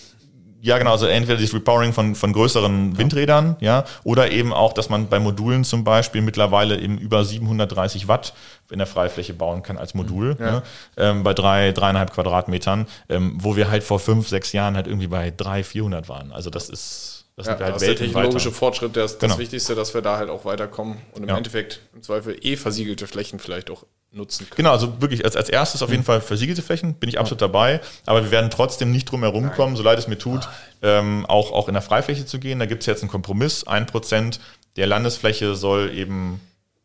Ja, 0.66 0.78
genau, 0.78 0.90
also 0.90 1.06
entweder 1.06 1.40
das 1.40 1.54
Repowering 1.54 1.92
von, 1.92 2.14
von 2.16 2.32
größeren 2.32 2.98
Windrädern, 2.98 3.56
ja, 3.60 3.84
oder 4.02 4.32
eben 4.32 4.52
auch, 4.52 4.72
dass 4.72 4.88
man 4.88 5.08
bei 5.08 5.20
Modulen 5.20 5.62
zum 5.62 5.84
Beispiel 5.84 6.22
mittlerweile 6.22 6.78
eben 6.80 6.98
über 6.98 7.24
730 7.24 8.08
Watt 8.08 8.34
in 8.70 8.78
der 8.78 8.86
Freifläche 8.88 9.32
bauen 9.32 9.62
kann 9.62 9.78
als 9.78 9.94
Modul, 9.94 10.34
ne, 10.40 10.62
ähm, 10.96 11.22
bei 11.22 11.34
drei, 11.34 11.70
dreieinhalb 11.70 12.12
Quadratmetern, 12.12 12.88
ähm, 13.08 13.38
wo 13.40 13.54
wir 13.54 13.70
halt 13.70 13.84
vor 13.84 14.00
fünf, 14.00 14.28
sechs 14.28 14.52
Jahren 14.52 14.74
halt 14.74 14.88
irgendwie 14.88 15.06
bei 15.06 15.30
drei, 15.34 15.62
400 15.62 16.08
waren. 16.08 16.32
Also 16.32 16.50
das 16.50 16.68
ist, 16.68 17.26
das 17.36 17.46
Ja, 17.46 17.52
sind 17.52 17.60
wir 17.60 17.66
halt 17.66 17.74
das 17.76 17.82
ist 17.82 17.88
der 17.88 17.96
technologische 18.06 18.46
weiter. 18.48 18.56
Fortschritt 18.56 18.96
das, 18.96 19.12
das 19.18 19.20
Genau. 19.20 19.38
Wichtigste, 19.38 19.76
dass 19.76 19.94
wir 19.94 20.02
da 20.02 20.16
halt 20.18 20.30
auch 20.30 20.44
weiterkommen 20.44 20.96
und 21.12 21.22
im 21.22 21.28
Ja. 21.28 21.36
Endeffekt 21.36 21.80
im 21.94 22.02
Zweifel 22.02 22.36
eh 22.42 22.56
versiegelte 22.56 23.06
Flächen 23.06 23.38
vielleicht 23.38 23.70
auch 23.70 23.84
nutzen 24.12 24.44
können. 24.44 24.56
Genau, 24.56 24.70
also 24.70 25.00
wirklich 25.00 25.24
als, 25.24 25.36
als 25.36 25.48
erstes 25.48 25.82
auf 25.82 25.90
jeden 25.90 26.04
Fall 26.04 26.20
versiegelte 26.20 26.62
Flächen, 26.62 26.94
bin 26.94 27.08
ich 27.08 27.18
absolut 27.18 27.42
dabei, 27.42 27.80
aber 28.06 28.24
wir 28.24 28.30
werden 28.30 28.50
trotzdem 28.50 28.90
nicht 28.90 29.10
drum 29.10 29.22
herum 29.22 29.52
kommen, 29.52 29.76
so 29.76 29.82
leid 29.82 29.98
es 29.98 30.08
mir 30.08 30.18
tut, 30.18 30.48
ähm, 30.82 31.26
auch, 31.26 31.52
auch 31.52 31.68
in 31.68 31.74
der 31.74 31.82
Freifläche 31.82 32.26
zu 32.26 32.38
gehen. 32.38 32.58
Da 32.58 32.66
gibt 32.66 32.82
es 32.82 32.86
jetzt 32.86 33.02
einen 33.02 33.10
Kompromiss, 33.10 33.66
ein 33.66 33.86
Prozent 33.86 34.40
der 34.76 34.86
Landesfläche 34.86 35.54
soll 35.54 35.90
eben 35.94 36.40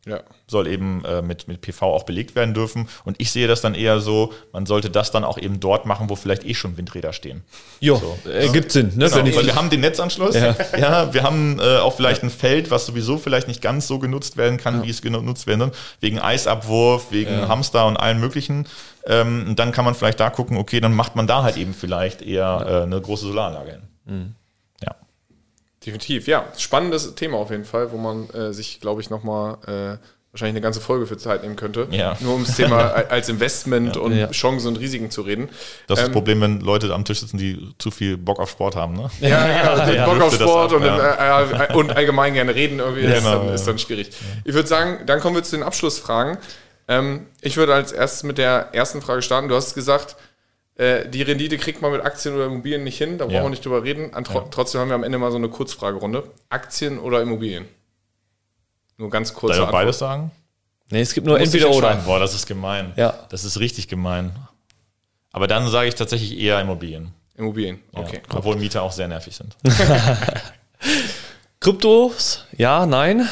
Ja. 0.08 0.22
soll 0.48 0.66
eben 0.68 1.06
äh, 1.06 1.22
mit, 1.22 1.48
mit 1.48 1.62
PV 1.62 1.84
auch 1.84 2.04
belegt 2.06 2.34
werden 2.34 2.56
dürfen. 2.56 2.90
Und 3.06 3.18
ich 3.22 3.32
sehe 3.32 3.48
das 3.48 3.62
dann 3.62 3.76
eher 3.76 4.00
so, 4.00 4.34
man 4.52 4.66
sollte 4.66 4.90
das 4.90 5.12
dann 5.12 5.24
auch 5.24 5.38
eben 5.38 5.60
dort 5.60 5.86
machen, 5.86 6.10
wo 6.10 6.16
vielleicht 6.16 6.44
eh 6.44 6.56
schon 6.56 6.76
Windräder 6.76 7.14
stehen. 7.14 7.44
Jo, 7.80 8.02
ergibt 8.26 8.72
Sinn, 8.72 8.94
ne? 8.96 9.10
Genau, 9.12 9.36
weil 9.36 9.46
wir 9.46 9.56
haben 9.56 9.70
den 9.70 9.82
Netzanschluss, 9.82 10.34
ja, 10.36 10.56
Ja. 10.76 11.14
wir 11.14 11.22
haben 11.22 11.60
äh, 11.60 11.78
auch 11.78 11.96
vielleicht 11.96 12.24
ein 12.24 12.32
Feld, 12.32 12.72
was 12.72 12.88
sowieso 12.88 13.20
vielleicht 13.20 13.48
nicht 13.48 13.62
ganz 13.62 13.88
so 13.88 14.00
genutzt 14.00 14.38
werden 14.38 14.58
kann, 14.58 14.82
wie 14.84 14.90
es 14.90 15.04
genutzt 15.04 15.46
werden 15.46 15.60
soll, 15.60 15.72
wegen 16.00 16.18
Eisabwurf, 16.20 17.12
wegen 17.12 17.48
Hamster 17.48 17.86
und 17.86 17.98
allen 17.98 18.20
möglichen. 18.20 18.68
Ähm, 19.06 19.54
dann 19.56 19.72
kann 19.72 19.86
man 19.86 19.94
vielleicht 19.94 20.20
da 20.20 20.30
gucken, 20.32 20.58
okay, 20.58 20.80
dann 20.80 20.94
macht 20.94 21.16
man 21.16 21.28
da 21.28 21.44
halt 21.44 21.58
eben 21.58 21.74
vielleicht 21.76 22.24
eher 22.24 22.66
äh, 22.68 22.84
eine 22.84 23.00
große 23.00 23.26
Solaranlage 23.28 23.72
hin. 23.72 23.82
Ja. 24.08 24.14
Definitiv, 25.86 26.28
ja. 26.28 26.46
Spannendes 26.58 27.16
Thema 27.16 27.38
auf 27.38 27.50
jeden 27.52 27.66
Fall, 27.66 27.92
wo 27.92 27.98
man 27.98 28.30
äh, 28.30 28.54
sich, 28.54 28.80
glaube 28.82 29.02
ich, 29.02 29.10
nochmal 29.10 29.58
äh, 29.66 29.98
wahrscheinlich 30.32 30.54
eine 30.54 30.62
ganze 30.62 30.80
Folge 30.80 31.08
für 31.08 31.18
Zeit 31.18 31.42
nehmen 31.44 31.56
könnte. 31.56 31.88
Ja. 31.92 32.16
Nur 32.22 32.34
ums 32.34 32.56
Thema 32.56 32.78
als 33.10 33.28
Investment 33.30 33.98
und 33.98 34.16
Ja. 34.16 34.30
Chancen 34.32 34.68
und 34.68 34.80
Risiken 34.80 35.10
zu 35.12 35.24
reden. 35.24 35.50
Das 35.88 35.98
ist 35.98 36.04
das 36.04 36.08
Ähm, 36.08 36.14
Problem, 36.14 36.40
wenn 36.42 36.62
Leute 36.62 36.94
am 36.94 37.04
Tisch 37.04 37.20
sitzen, 37.20 37.38
die 37.38 37.74
zu 37.80 37.92
viel 37.92 38.16
Bock 38.16 38.40
auf 38.40 38.50
Sport 38.52 38.76
haben. 38.76 38.94
Ne? 38.94 39.10
Ja, 39.22 39.28
ja, 39.48 39.90
Ja, 39.94 40.06
Bock 40.06 40.22
auf 40.22 40.34
Sport 40.36 40.72
ab, 40.72 40.78
und, 40.78 40.86
ja. 40.86 41.66
äh, 41.66 41.74
und 41.74 41.96
allgemein 41.96 42.34
gerne 42.34 42.54
reden 42.56 42.80
irgendwie 42.80 43.02
ist, 43.02 43.16
Genau, 43.24 43.40
dann, 43.40 43.48
ja. 43.48 43.54
ist 43.56 43.68
dann 43.68 43.80
schwierig. 43.80 44.12
Ich 44.46 44.54
würde 44.54 44.70
sagen, 44.70 45.00
dann 45.08 45.20
kommen 45.20 45.36
wir 45.36 45.44
zu 45.44 45.56
den 45.58 45.64
Abschlussfragen. 45.64 46.38
Ähm, 46.88 47.26
ich 47.42 47.58
würde 47.58 47.74
als 47.74 47.92
erstes 47.92 48.24
mit 48.24 48.38
der 48.38 48.70
ersten 48.74 49.02
Frage 49.02 49.22
starten. 49.24 49.50
Du 49.50 49.56
hast 49.56 49.74
gesagt, 49.74 50.16
äh, 50.82 51.08
die 51.10 51.22
Rendite 51.22 51.58
kriegt 51.58 51.82
man 51.82 51.92
mit 51.92 52.02
Aktien 52.04 52.34
oder 52.36 52.46
Immobilien 52.48 52.84
nicht 52.84 52.98
hin, 52.98 53.18
da 53.18 53.26
brauchen 53.26 53.36
Ja. 53.36 53.44
wir 53.44 53.50
nicht 53.50 53.64
drüber 53.64 53.84
reden. 53.84 54.14
An, 54.14 54.24
tro 54.24 54.42
Trotzdem 54.50 54.82
haben 54.82 54.90
wir 54.90 54.96
am 54.96 55.04
Ende 55.04 55.18
mal 55.18 55.32
so 55.32 55.38
eine 55.38 55.50
Kurzfragerunde. 55.50 56.24
Aktien 56.50 56.98
oder 57.00 57.22
Immobilien? 57.22 57.66
Nur 58.98 59.10
ganz 59.10 59.34
kurz. 59.34 59.56
Soll 59.56 59.66
ich 59.66 59.72
beides 59.72 60.00
sagen? 60.00 60.32
nee, 60.90 61.02
es 61.02 61.14
gibt 61.14 61.26
nur 61.28 61.40
entweder 61.40 61.70
oder. 61.70 61.96
Boah, 61.96 62.20
das 62.20 62.34
ist 62.34 62.46
gemein. 62.46 62.94
Ja. 62.96 63.14
Das 63.30 63.44
ist 63.44 63.60
richtig 63.60 63.88
gemein. 63.88 64.32
Aber 65.32 65.48
dann 65.48 65.70
sage 65.70 65.88
ich 65.88 65.96
tatsächlich 65.96 66.38
eher 66.38 66.60
Immobilien. 66.60 67.14
Immobilien, 67.38 67.80
Ja. 67.94 68.00
okay. 68.02 68.22
Obwohl 68.34 68.58
Mieter 68.58 68.82
auch 68.84 68.92
sehr 68.92 69.08
nervig 69.08 69.36
sind. 69.36 69.56
Kryptos, 71.60 72.46
ja, 72.58 72.86
nein. 72.86 73.28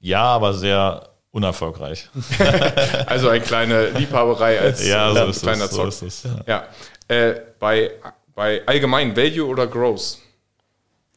Ja, 0.00 0.22
aber 0.22 0.54
sehr 0.54 1.07
unerfolgreich. 1.32 2.08
Also 3.06 3.28
eine 3.28 3.40
kleine 3.42 3.90
Liebhaberei 3.90 4.60
als 4.60 4.86
Ja, 4.86 5.14
so 5.14 5.26
ist 5.26 5.42
kleiner 5.42 5.64
es. 5.64 5.70
So 5.70 5.76
Zock. 5.78 5.88
ist 5.88 6.02
es. 6.02 6.26
Ja. 6.46 6.66
Äh, 7.08 7.40
bei, 7.58 7.92
bei 8.34 8.62
allgemein 8.66 9.16
Value 9.16 9.46
oder 9.46 9.66
Growth? 9.66 10.18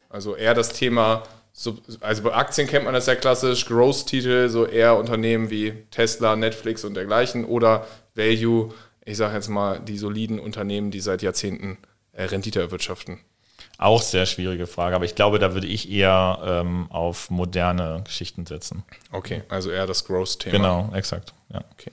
Also 0.10 0.36
eher 0.36 0.53
das 0.53 0.69
Thema, 0.69 1.23
so, 1.53 1.77
also 1.99 2.23
bei 2.23 2.34
Aktien 2.34 2.68
kennt 2.68 2.86
man 2.86 2.94
das 2.94 3.06
ja 3.07 3.15
klassisch, 3.15 3.65
Growth-Titel, 3.65 4.49
so 4.49 4.65
eher 4.65 4.98
Unternehmen 4.98 5.49
wie 5.49 5.73
Tesla, 5.91 6.36
Netflix 6.36 6.84
und 6.84 6.94
dergleichen 6.95 7.45
oder 7.45 7.88
Value, 8.15 8.73
ich 9.06 9.18
sage 9.18 9.36
jetzt 9.36 9.49
mal, 9.49 9.80
die 9.80 9.98
soliden 9.98 10.40
Unternehmen, 10.40 10.91
die 10.91 10.99
seit 10.99 11.22
Jahrzehnten 11.22 11.77
äh, 12.14 12.23
Rendite 12.23 12.60
erwirtschaften? 12.60 13.19
Auch 13.78 14.02
sehr 14.02 14.26
schwierige 14.26 14.68
Frage, 14.68 14.96
aber 14.96 15.06
ich 15.06 15.16
glaube, 15.16 15.40
da 15.40 15.54
würde 15.54 15.68
ich 15.68 15.92
eher 15.92 16.40
ähm, 16.46 16.88
auf 16.90 17.30
moderne 17.30 18.02
Geschichten 18.04 18.46
setzen. 18.46 18.84
Okay, 19.12 19.44
also 19.50 19.72
eher 19.72 19.88
das 19.88 20.06
Growth-Thema. 20.06 20.56
Genau, 20.56 20.90
exakt. 20.94 21.34
Ja. 21.52 21.62
Okay. 21.74 21.92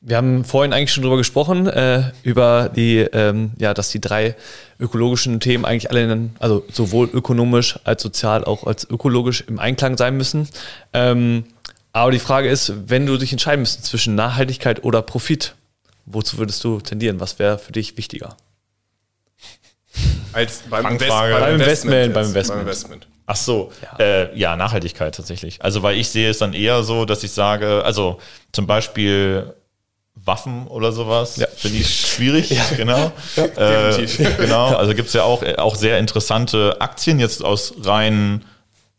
Wir 0.00 0.16
haben 0.16 0.44
vorhin 0.44 0.72
eigentlich 0.72 0.92
schon 0.92 1.02
drüber 1.02 1.16
gesprochen, 1.16 1.66
äh, 1.66 2.12
über 2.22 2.68
die, 2.68 2.98
ähm, 2.98 3.50
ja, 3.58 3.74
dass 3.74 3.90
die 3.90 4.00
drei 4.00 4.36
ökologischen 4.78 5.40
Themen 5.40 5.64
eigentlich 5.64 5.90
alle, 5.90 6.12
in, 6.12 6.36
also 6.38 6.64
sowohl 6.70 7.08
ökonomisch 7.12 7.80
als 7.82 8.02
sozial 8.02 8.44
auch 8.44 8.64
als 8.64 8.88
ökologisch 8.88 9.40
im 9.40 9.58
Einklang 9.58 9.96
sein 9.96 10.16
müssen. 10.16 10.48
Ähm, 10.92 11.46
aber 11.92 12.12
die 12.12 12.20
Frage 12.20 12.48
ist, 12.48 12.72
wenn 12.88 13.06
du 13.06 13.16
dich 13.16 13.32
entscheiden 13.32 13.60
müsstest 13.60 13.86
zwischen 13.86 14.14
Nachhaltigkeit 14.14 14.84
oder 14.84 15.02
Profit, 15.02 15.54
wozu 16.06 16.38
würdest 16.38 16.62
du 16.62 16.80
tendieren? 16.80 17.18
Was 17.18 17.40
wäre 17.40 17.58
für 17.58 17.72
dich 17.72 17.96
wichtiger? 17.96 18.36
Als 20.32 20.62
beim. 20.68 20.86
Invest, 20.86 21.10
Beim 21.10 21.54
Investment, 21.54 21.94
jetzt, 22.06 22.14
beim 22.14 22.26
Investment. 22.26 22.48
Beim 22.48 22.60
Investment. 22.60 23.06
Ach 23.26 23.36
so, 23.36 23.70
ja. 23.82 24.04
Äh, 24.04 24.38
ja, 24.38 24.56
Nachhaltigkeit 24.56 25.14
tatsächlich. 25.14 25.62
Also, 25.62 25.82
weil 25.82 25.96
ich 25.98 26.08
sehe 26.08 26.30
es 26.30 26.38
dann 26.38 26.54
eher 26.54 26.82
so, 26.82 27.04
dass 27.04 27.22
ich 27.22 27.30
sage, 27.32 27.82
also 27.84 28.18
zum 28.52 28.66
Beispiel 28.66 29.52
Waffen 30.14 30.66
oder 30.66 30.92
sowas, 30.92 31.36
Ja. 31.36 31.46
finde 31.54 31.78
ich 31.78 31.88
schwierig, 31.88 32.58
genau. 32.76 33.12
äh, 33.36 33.96
definitiv. 33.96 34.36
genau, 34.38 34.74
also 34.74 34.94
gibt 34.94 35.08
es 35.08 35.14
ja 35.14 35.22
auch, 35.24 35.42
auch 35.58 35.74
sehr 35.74 35.98
interessante 35.98 36.76
Aktien 36.80 37.20
jetzt 37.20 37.44
aus 37.44 37.74
rein, 37.84 38.44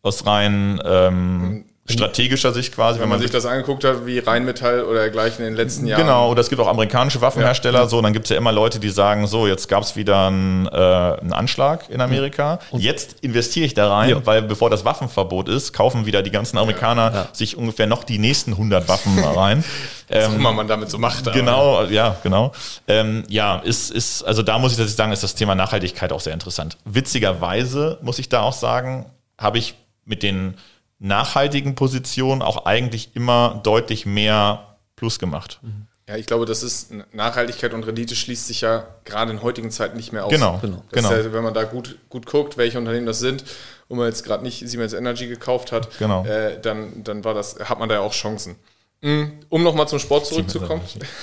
aus 0.01 0.26
rein 0.26 0.80
ähm, 0.85 1.65
strategischer 1.90 2.53
Sicht 2.53 2.74
quasi, 2.76 2.99
Wenn 2.99 3.10
man 3.10 3.20
sich 3.20 3.32
das 3.32 3.45
angeguckt 3.45 3.84
hat, 3.84 4.06
wie 4.06 4.20
Rheinmetall 4.20 4.84
oder 4.84 4.99
dergleichen 4.99 5.44
in 5.45 5.52
den 5.52 5.56
letzten 5.57 5.86
Jahren. 5.88 6.02
Genau, 6.02 6.30
oder 6.32 6.41
es 6.41 6.49
gibt 6.49 6.61
auch 6.61 6.68
amerikanische 6.68 7.22
Waffenhersteller, 7.22 7.88
so, 7.88 7.98
und 7.98 8.03
dann 8.03 8.14
gibt 8.14 8.26
es 8.26 8.30
ja 8.30 8.38
immer 8.38 8.52
Leute, 8.52 8.80
die 8.80 8.90
sagen, 8.90 9.28
so, 9.28 9.48
jetzt 9.48 9.68
gab 9.68 9.84
es 9.84 9.95
wieder 9.95 10.28
einen, 10.28 10.68
äh, 10.68 10.70
einen 10.70 11.34
Anschlag 11.34 11.90
in 11.90 12.02
Amerika. 12.02 12.60
Jetzt 12.74 13.18
investiere 13.22 13.66
ich 13.66 13.74
da 13.74 13.91
rein, 13.94 14.10
Ja. 14.10 14.26
weil 14.26 14.41
bevor 14.41 14.70
das 14.70 14.86
Waffenverbot 14.86 15.49
ist, 15.49 15.74
kaufen 15.74 16.06
wieder 16.06 16.22
die 16.22 16.32
ganzen 16.32 16.57
Amerikaner 16.57 17.28
sich 17.34 17.57
ungefähr 17.57 17.88
noch 17.88 18.03
die 18.03 18.20
nächsten 18.20 18.52
100 18.53 18.88
Waffen 18.88 19.18
rein. 19.24 19.64
Was 20.11 20.26
Ähm, 20.26 20.36
immer 20.38 20.52
man 20.53 20.68
damit 20.68 20.90
so 20.90 20.98
macht. 20.98 21.28
aber- 21.28 21.38
Genau, 21.38 21.84
ja, 21.84 22.16
genau. 22.24 22.52
Ähm, 22.88 23.24
ja, 23.30 23.57
ist, 23.60 23.91
ist, 23.91 24.24
also 24.24 24.41
da 24.41 24.57
muss 24.57 24.72
ich 24.72 24.78
tatsächlich 24.78 24.98
sagen, 24.98 25.11
ist 25.11 25.22
das 25.24 25.36
Thema 25.36 25.53
Nachhaltigkeit 25.53 26.11
auch 26.11 26.20
sehr 26.20 26.34
interessant. 26.34 26.78
Witzigerweise 27.20 27.98
muss 28.02 28.20
ich 28.20 28.30
da 28.30 28.41
auch 28.41 28.53
sagen, 28.53 29.06
habe 29.38 29.57
ich 29.57 29.76
mit 30.06 30.24
den 30.24 30.56
nachhaltigen 30.99 31.76
Positionen 31.76 32.41
auch 32.41 32.65
eigentlich 32.65 33.15
immer 33.15 33.59
deutlich 33.63 34.05
mehr 34.05 34.77
Plus 34.95 35.17
gemacht. 35.19 35.59
Ja, 36.07 36.17
ich 36.17 36.26
glaube, 36.26 36.45
das 36.45 36.63
ist 36.63 36.91
Nachhaltigkeit 37.13 37.73
und 37.73 37.84
Rendite 37.84 38.15
schließt 38.15 38.47
sich 38.47 38.61
ja 38.61 38.88
gerade 39.05 39.31
in 39.31 39.41
heutigen 39.43 39.71
Zeiten 39.71 39.95
nicht 39.95 40.11
mehr 40.11 40.26
aus. 40.26 40.31
Genau, 40.31 40.57
Genau. 40.61 40.84
Das 40.91 41.07
genau. 41.07 41.34
Wenn 41.34 41.43
man 41.43 41.53
da 41.53 41.63
gut, 41.63 41.99
gut 42.09 42.26
guckt, 42.26 42.57
welche 42.57 42.77
Unternehmen 42.77 43.05
das 43.05 43.19
sind, 43.19 43.43
und 43.88 43.97
man 43.97 44.07
jetzt 44.07 44.23
gerade 44.23 44.43
nicht 44.43 44.67
Siemens 44.67 44.93
Energy 44.93 45.27
gekauft 45.27 45.71
hat, 45.71 45.97
Genau. 45.99 46.26
äh, 46.26 46.59
dann, 46.59 47.03
dann 47.03 47.23
war 47.23 47.34
das, 47.34 47.57
hat 47.59 47.80
man 47.80 47.89
da 47.89 47.95
ja 47.95 48.01
auch 48.01 48.13
Chancen. 48.13 48.55
Mm, 49.01 49.23
Um 49.49 49.63
nochmal 49.63 49.88
zum 49.88 49.99
Sport 49.99 50.26
zurückzukommen. 50.26 50.81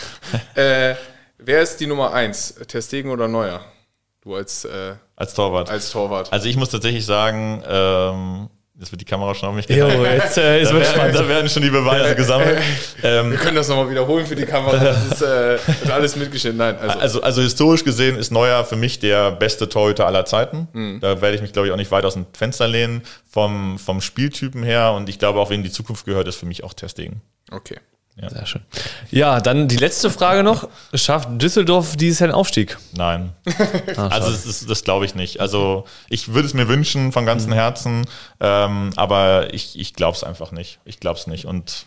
äh, 0.55 0.95
wer 1.39 1.61
ist 1.63 1.79
die 1.79 1.87
Nummer 1.87 2.13
eins? 2.15 2.55
Testegen 2.67 3.11
oder 3.11 3.29
Neuer? 3.29 3.61
Du 4.23 4.35
als, 4.35 4.65
äh, 4.65 4.95
Als 5.17 5.35
Torwart. 5.35 5.69
als 5.71 5.91
Torwart. 5.91 6.33
Also 6.33 6.49
ich 6.49 6.57
muss 6.57 6.71
tatsächlich 6.71 7.05
sagen, 7.07 7.63
ähm, 7.69 8.49
jetzt 8.79 8.91
wird 8.93 9.01
die 9.01 9.05
Kamera 9.05 9.35
schon 9.35 9.49
auf 9.49 9.55
mich 9.55 9.69
Jo, 9.69 9.87
gehalten. 9.87 10.05
jetzt 10.05 10.39
äh, 10.39 10.43
Da 10.43 10.69
es 10.69 10.73
werden, 10.73 10.85
spannend. 10.85 11.15
da 11.17 11.29
werden 11.29 11.49
schon 11.49 11.63
die 11.63 11.71
Beweise 11.71 12.15
gesammelt. 12.15 12.59
Ähm, 13.03 13.31
Wir 13.31 13.39
können 13.39 13.57
das 13.57 13.69
nochmal 13.69 13.91
wiederholen 13.91 14.27
für 14.27 14.37
die 14.37 14.45
Kamera. 14.47 14.77
Das 14.77 15.07
ist 15.07 15.23
äh, 15.23 15.59
wird 15.81 15.91
alles 15.91 16.17
mitgeschnitten. 16.17 16.59
Nein, 16.59 16.77
also, 16.79 16.99
Also, 16.99 17.23
also 17.23 17.43
historisch 17.43 17.85
gesehen 17.85 18.17
ist 18.17 18.31
Neuer 18.31 18.65
für 18.65 18.77
mich 18.77 18.99
der 18.99 19.31
beste 19.33 19.69
Torhüter 19.69 20.07
aller 20.07 20.25
Zeiten. 20.25 20.69
Hm. 20.73 20.99
Da 21.01 21.21
werde 21.21 21.37
ich 21.37 21.43
mich, 21.43 21.53
glaube 21.53 21.69
ich, 21.69 21.73
auch 21.73 21.77
nicht 21.79 21.91
weit 21.91 22.05
aus 22.05 22.15
dem 22.15 22.27
Fenster 22.33 22.69
lehnen 22.69 23.03
vom, 23.31 23.79
vom 23.79 24.01
Spieltypen 24.01 24.63
her. 24.63 24.93
Und 24.93 25.09
ich 25.09 25.19
glaube, 25.19 25.41
auch 25.41 25.51
wem 25.51 25.63
die 25.63 25.71
Zukunft 25.71 26.05
gehört, 26.05 26.29
ist 26.29 26.37
für 26.37 26.47
mich 26.47 26.65
auch 26.65 26.75
Testing. 26.75 27.21
okay. 27.51 27.77
Sehr 28.19 28.47
schön. 28.47 28.63
Ja, 29.11 29.41
dann 29.41 29.69
die 29.69 29.77
letzte 29.77 30.11
Frage 30.11 30.43
noch. 30.43 30.69
Schafft 30.95 31.29
Düsseldorf 31.33 31.97
dieses 31.97 32.19
Jahr 32.21 32.29
einen 32.29 32.35
Aufstieg? 32.35 32.79
Nein. 32.93 33.35
Ah, 33.97 34.07
also 34.11 34.31
das, 34.31 34.65
das 34.65 34.85
glaube 34.85 35.05
ich 35.05 35.15
nicht. 35.15 35.41
Also 35.41 35.85
ich 36.09 36.33
würde 36.33 36.49
es 36.49 36.55
mir 36.55 36.67
wünschen 36.67 37.13
von 37.13 37.27
ganzem 37.27 37.53
Herzen, 37.53 38.07
ähm, 38.41 38.93
aber 38.97 39.53
ich, 39.53 39.79
ich 39.79 39.93
glaube 39.93 40.17
es 40.17 40.25
einfach 40.25 40.51
nicht. 40.51 40.79
Ich 40.87 40.99
glaube 40.99 41.19
es 41.19 41.27
nicht. 41.27 41.45
Und 41.45 41.87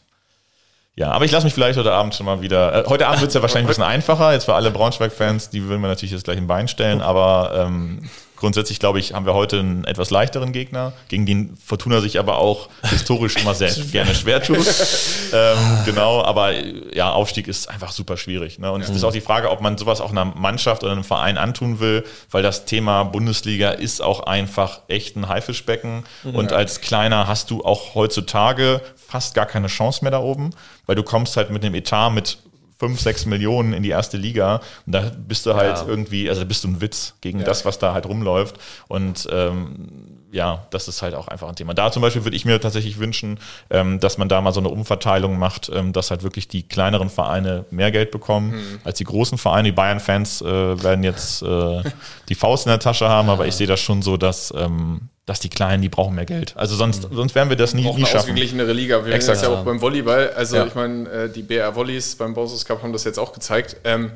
ja, 0.96 1.12
aber 1.12 1.26
ich 1.26 1.32
lasse 1.32 1.46
mich 1.46 1.54
vielleicht 1.54 1.80
heute 1.80 1.94
Abend 1.94 2.14
schon 2.14 2.28
mal 2.28 2.42
wieder. 2.42 2.86
Äh, 2.86 2.90
heute 2.90 3.08
Abend 3.08 3.22
wird 3.22 3.30
es 3.30 3.36
ja 3.36 3.42
wahrscheinlich 3.42 3.66
ein 3.66 3.70
bisschen 3.70 3.84
einfacher. 3.96 4.32
Jetzt 4.32 4.46
für 4.46 4.54
alle 4.54 4.70
Braunschweig-Fans, 4.70 5.50
die 5.50 5.64
würden 5.64 5.82
wir 5.82 5.88
natürlich 5.88 6.12
jetzt 6.12 6.26
gleich 6.26 6.38
ein 6.38 6.48
Bein 6.48 6.68
stellen, 6.68 7.02
aber 7.02 7.66
ähm, 7.66 8.08
grundsätzlich 8.40 8.80
glaube 8.80 8.99
ich, 8.99 9.14
haben 9.14 9.26
wir 9.26 9.34
heute 9.34 9.60
einen 9.60 9.84
etwas 9.84 10.10
leichteren 10.10 10.53
Gegner, 10.53 10.94
gegen 11.10 11.26
den 11.26 11.57
Fortuna 11.57 11.99
sich 11.99 12.20
aber 12.20 12.38
auch 12.38 12.70
historisch 12.90 13.36
immer 13.36 13.53
sehr 13.53 13.70
gerne 13.91 14.16
schwer 14.16 14.41
tut. 14.41 14.66
ähm, 15.34 15.57
genau, 15.86 16.24
aber 16.24 16.53
ja, 16.94 17.11
Aufstieg 17.11 17.48
ist 17.48 17.70
einfach 17.70 17.91
super 17.91 18.18
schwierig. 18.18 18.57
Ne? 18.57 18.72
Und 18.72 18.82
es 18.82 18.90
ist 18.90 19.03
auch 19.03 19.11
die 19.11 19.22
Frage, 19.22 19.52
ob 19.52 19.61
man 19.61 19.78
sowas 19.78 19.99
auch 20.02 20.11
einer 20.11 20.26
Mannschaft 20.26 20.84
oder 20.84 20.94
einem 20.94 21.03
Verein 21.03 21.38
antun 21.38 21.80
will, 21.80 22.06
weil 22.32 22.41
das 22.41 22.66
Thema 22.66 23.03
Bundesliga 23.03 23.72
ist 23.72 24.02
auch 24.02 24.22
einfach 24.22 24.82
echt 24.88 25.18
ein 25.18 25.28
Haifischbecken. 25.28 26.06
Und 26.24 26.53
als 26.53 26.82
Kleiner 26.82 27.28
hast 27.28 27.52
du 27.52 27.64
auch 27.64 27.94
heutzutage 27.95 28.82
fast 28.95 29.34
gar 29.34 29.45
keine 29.45 29.68
Chance 29.68 30.03
mehr 30.03 30.11
da 30.11 30.20
oben, 30.20 30.52
weil 30.86 30.95
du 30.95 31.03
kommst 31.03 31.36
halt 31.36 31.49
mit 31.49 31.64
einem 31.66 31.76
Etat 31.76 32.11
mit 32.11 32.38
5, 32.80 33.00
6 33.00 33.26
Millionen 33.26 33.74
in 33.74 33.84
die 33.84 33.90
erste 33.90 34.18
Liga 34.18 34.62
und 34.86 34.94
da 34.94 35.12
bist 35.28 35.46
du 35.46 35.54
halt 35.56 35.78
Ja. 35.78 35.86
irgendwie, 35.88 36.30
also 36.30 36.46
bist 36.46 36.64
du 36.64 36.70
ein 36.70 36.82
Witz 36.82 37.14
gegen 37.22 37.44
das, 37.44 37.66
was 37.66 37.78
da 37.78 37.94
halt 37.94 38.06
rumläuft. 38.06 38.58
Und 38.88 39.28
ähm, 39.32 40.19
ja, 40.32 40.68
das 40.70 40.88
ist 40.88 41.02
halt 41.02 41.16
auch 41.16 41.28
einfach 41.28 41.48
ein 41.50 41.56
Thema. 41.56 41.74
Da 41.74 41.92
zum 41.92 42.02
Beispiel 42.02 42.24
würde 42.24 42.36
ich 42.38 42.46
mir 42.46 42.60
tatsächlich 42.62 43.00
wünschen, 43.00 43.40
ähm, 43.70 44.00
dass 44.00 44.18
man 44.18 44.30
da 44.30 44.42
mal 44.42 44.52
so 44.54 44.60
eine 44.60 44.70
Umverteilung 44.70 45.38
macht, 45.40 45.70
ähm, 45.74 45.92
dass 45.94 46.12
halt 46.12 46.24
wirklich 46.24 46.48
die 46.48 46.68
kleineren 46.68 47.10
Vereine 47.10 47.66
mehr 47.72 47.92
Geld 47.92 48.12
bekommen 48.12 48.80
als 48.84 48.98
die 49.00 49.06
großen 49.06 49.38
Vereine. 49.38 49.70
Die 49.70 49.72
Bayern-Fans 49.72 50.42
äh, 50.42 50.84
werden 50.84 51.04
jetzt 51.04 51.42
äh, 51.42 51.82
die 52.30 52.36
Faust 52.36 52.66
in 52.66 52.70
der 52.70 52.80
Tasche 52.80 53.10
haben, 53.10 53.30
aber 53.30 53.48
ich 53.48 53.56
sehe 53.56 53.68
das 53.68 53.80
schon 53.80 54.02
so, 54.02 54.18
dass, 54.18 54.54
ähm, 54.56 55.10
dass 55.26 55.40
die 55.40 55.50
Kleinen, 55.50 55.82
die 55.82 55.90
brauchen 55.90 56.16
mehr 56.16 56.26
Geld. 56.26 56.54
Also 56.58 56.76
sonst, 56.76 57.08
sonst 57.12 57.34
werden 57.36 57.50
wir 57.50 57.58
das 57.58 57.74
nie, 57.74 57.88
Auch 57.88 57.96
nie 57.96 58.02
eine 58.04 58.06
schaffen. 58.08 58.20
ausgeglichenere 58.20 58.74
Liga. 58.74 59.06
Wir 59.06 59.14
Exakt. 59.14 59.38
das 59.38 59.44
ja 59.44 59.50
auch 59.50 59.64
beim 59.64 59.82
Volleyball. 59.82 60.32
Also 60.36 60.58
Ja. 60.58 60.66
ich 60.66 60.76
meine, 60.76 61.10
äh, 61.10 61.30
die 61.32 61.42
BR 61.44 61.76
Volleys 61.76 62.16
beim 62.16 62.34
Bossos 62.34 62.66
Cup 62.66 62.84
haben 62.84 62.94
das 62.94 63.04
jetzt 63.04 63.18
auch 63.20 63.34
gezeigt. 63.34 63.78
Ähm, 63.84 64.12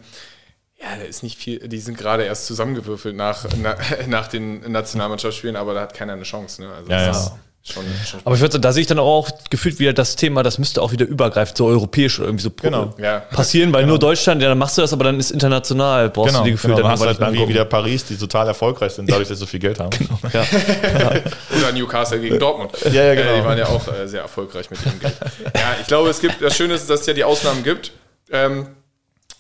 ja, 0.84 0.98
da 0.98 1.04
ist 1.04 1.24
nicht 1.24 1.38
viel, 1.38 1.60
die 1.68 1.80
sind 1.80 1.98
gerade 1.98 2.24
erst 2.24 2.46
zusammengewürfelt 2.46 3.16
nach, 3.16 3.46
na, 3.62 3.76
nach 4.08 4.28
den 4.28 4.70
Nationalmannschaftsspielen, 4.72 5.56
aber 5.56 5.74
da 5.74 5.82
hat 5.82 5.94
keiner 5.94 6.14
eine 6.14 6.24
Chance. 6.24 6.62
Ne? 6.62 6.68
Also 6.78 6.92
Ja, 6.92 7.08
das 7.08 7.18
ja. 7.18 7.24
ist 7.64 7.74
schon, 7.74 7.84
schon 8.06 8.20
Aber 8.26 8.36
ich 8.36 8.42
würde, 8.42 8.60
da 8.60 8.74
sehe 8.74 8.82
ich 8.82 8.88
dann 8.88 9.00
auch 9.00 9.30
gefühlt 9.50 9.80
wieder 9.80 9.94
das 9.94 10.18
Thema, 10.18 10.44
das 10.44 10.58
müsste 10.60 10.82
auch 10.82 10.92
wieder 10.92 11.06
übergreifend, 11.06 11.58
so 11.58 11.68
europäisch 11.68 12.20
oder 12.20 12.28
irgendwie 12.28 12.44
so 12.44 12.50
Genau. 12.62 12.94
Ja. 12.98 13.20
passieren, 13.20 13.72
weil 13.72 13.86
nur 13.86 13.98
Deutschland, 13.98 14.42
ja, 14.42 14.50
dann 14.50 14.58
machst 14.58 14.78
du 14.78 14.82
das, 14.82 14.92
aber 14.92 15.06
dann 15.06 15.18
ist 15.18 15.32
international, 15.32 16.10
brauchst 16.10 16.32
Genau, 16.34 16.40
du 16.40 16.46
die 16.46 16.52
gefühlt 16.52 16.76
genau. 16.76 16.90
Dann 16.90 17.00
dann 17.00 17.08
hast 17.10 17.20
du 17.20 17.26
halt 17.40 17.48
wieder 17.50 17.64
Paris, 17.64 18.04
die 18.04 18.18
total 18.18 18.48
erfolgreich 18.48 18.92
sind, 18.92 19.10
dadurch, 19.10 19.30
dass 19.30 19.38
sie 19.38 19.42
so 19.42 19.46
viel 19.46 19.62
Geld 19.62 19.80
haben. 19.80 19.92
Ja. 20.34 20.42
Oder 21.58 21.72
Newcastle 21.72 22.20
gegen 22.20 22.38
Dortmund. 22.38 22.72
Ja, 22.92 23.04
ja, 23.06 23.16
genau. 23.16 23.32
Äh, 23.32 23.38
die 23.40 23.46
waren 23.46 23.58
ja 23.58 23.68
auch 23.68 23.88
äh, 23.88 24.08
sehr 24.10 24.22
erfolgreich 24.24 24.70
mit 24.70 24.86
ihrem 24.86 25.00
Geld. 25.00 25.14
Ja, 25.56 25.78
ich 25.80 25.88
glaube, 25.88 26.10
es 26.10 26.20
gibt, 26.20 26.42
das 26.42 26.58
Schöne 26.58 26.74
ist, 26.74 26.90
dass 26.90 27.00
es 27.02 27.06
ja 27.06 27.14
die 27.14 27.24
Ausnahmen 27.24 27.64
gibt. 27.64 27.94
Ähm, 28.30 28.68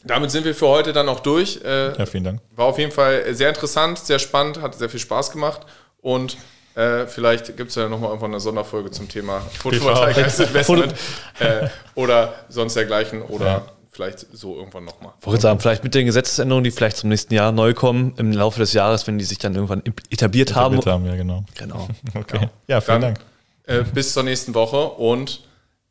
damit 0.05 0.31
sind 0.31 0.45
wir 0.45 0.53
für 0.55 0.67
heute 0.67 0.93
dann 0.93 1.09
auch 1.09 1.19
durch. 1.19 1.61
Äh, 1.63 1.97
Ja, 1.97 2.05
vielen 2.05 2.23
Dank. 2.23 2.41
War 2.55 2.65
auf 2.65 2.77
jeden 2.79 2.91
Fall 2.91 3.33
sehr 3.33 3.49
interessant, 3.49 3.99
sehr 3.99 4.19
spannend, 4.19 4.61
hat 4.61 4.75
sehr 4.75 4.89
viel 4.89 4.99
Spaß 4.99 5.31
gemacht 5.31 5.61
und 6.01 6.37
äh, 6.75 7.05
vielleicht 7.05 7.55
gibt 7.55 7.69
es 7.69 7.75
ja 7.75 7.87
nochmal 7.87 8.09
irgendwann 8.09 8.31
eine 8.31 8.39
Sonderfolge 8.39 8.89
zum 8.91 9.07
Thema 9.07 9.41
Photovoltaik 9.59 10.17
als 10.17 10.39
Investment 10.39 10.93
äh, 11.39 11.67
oder 11.95 12.33
sonst 12.49 12.73
dergleichen 12.75 13.21
oder 13.21 13.65
vielleicht 13.91 14.25
so 14.35 14.55
irgendwann 14.55 14.85
nochmal. 14.85 15.13
Ich 15.21 15.27
würde 15.27 15.39
sagen, 15.39 15.59
vielleicht 15.59 15.83
mit 15.83 15.93
den 15.93 16.07
Gesetzesänderungen, 16.07 16.63
die 16.63 16.71
vielleicht 16.71 16.97
zum 16.97 17.09
nächsten 17.09 17.31
Jahr 17.33 17.51
neu 17.51 17.75
kommen, 17.75 18.15
im 18.17 18.31
Laufe 18.31 18.57
des 18.59 18.73
Jahres, 18.73 19.05
wenn 19.05 19.19
die 19.19 19.23
sich 19.25 19.37
dann 19.37 19.53
irgendwann 19.53 19.83
etabliert 20.09 20.55
haben. 20.55 20.77
Bitte 20.77 20.91
haben, 20.91 21.05
ja, 21.05 21.15
genau. 21.15 21.45
Genau. 21.55 21.87
Okay. 22.15 22.49
Ja, 22.67 22.81
vielen 22.81 23.01
Dann 23.01 23.13
Dank. 23.13 23.19
äh, 23.67 23.83
bis 23.93 24.13
zur 24.13 24.23
nächsten 24.23 24.55
Woche 24.55 24.83
und 24.83 25.43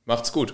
macht's 0.04 0.32
gut. 0.32 0.52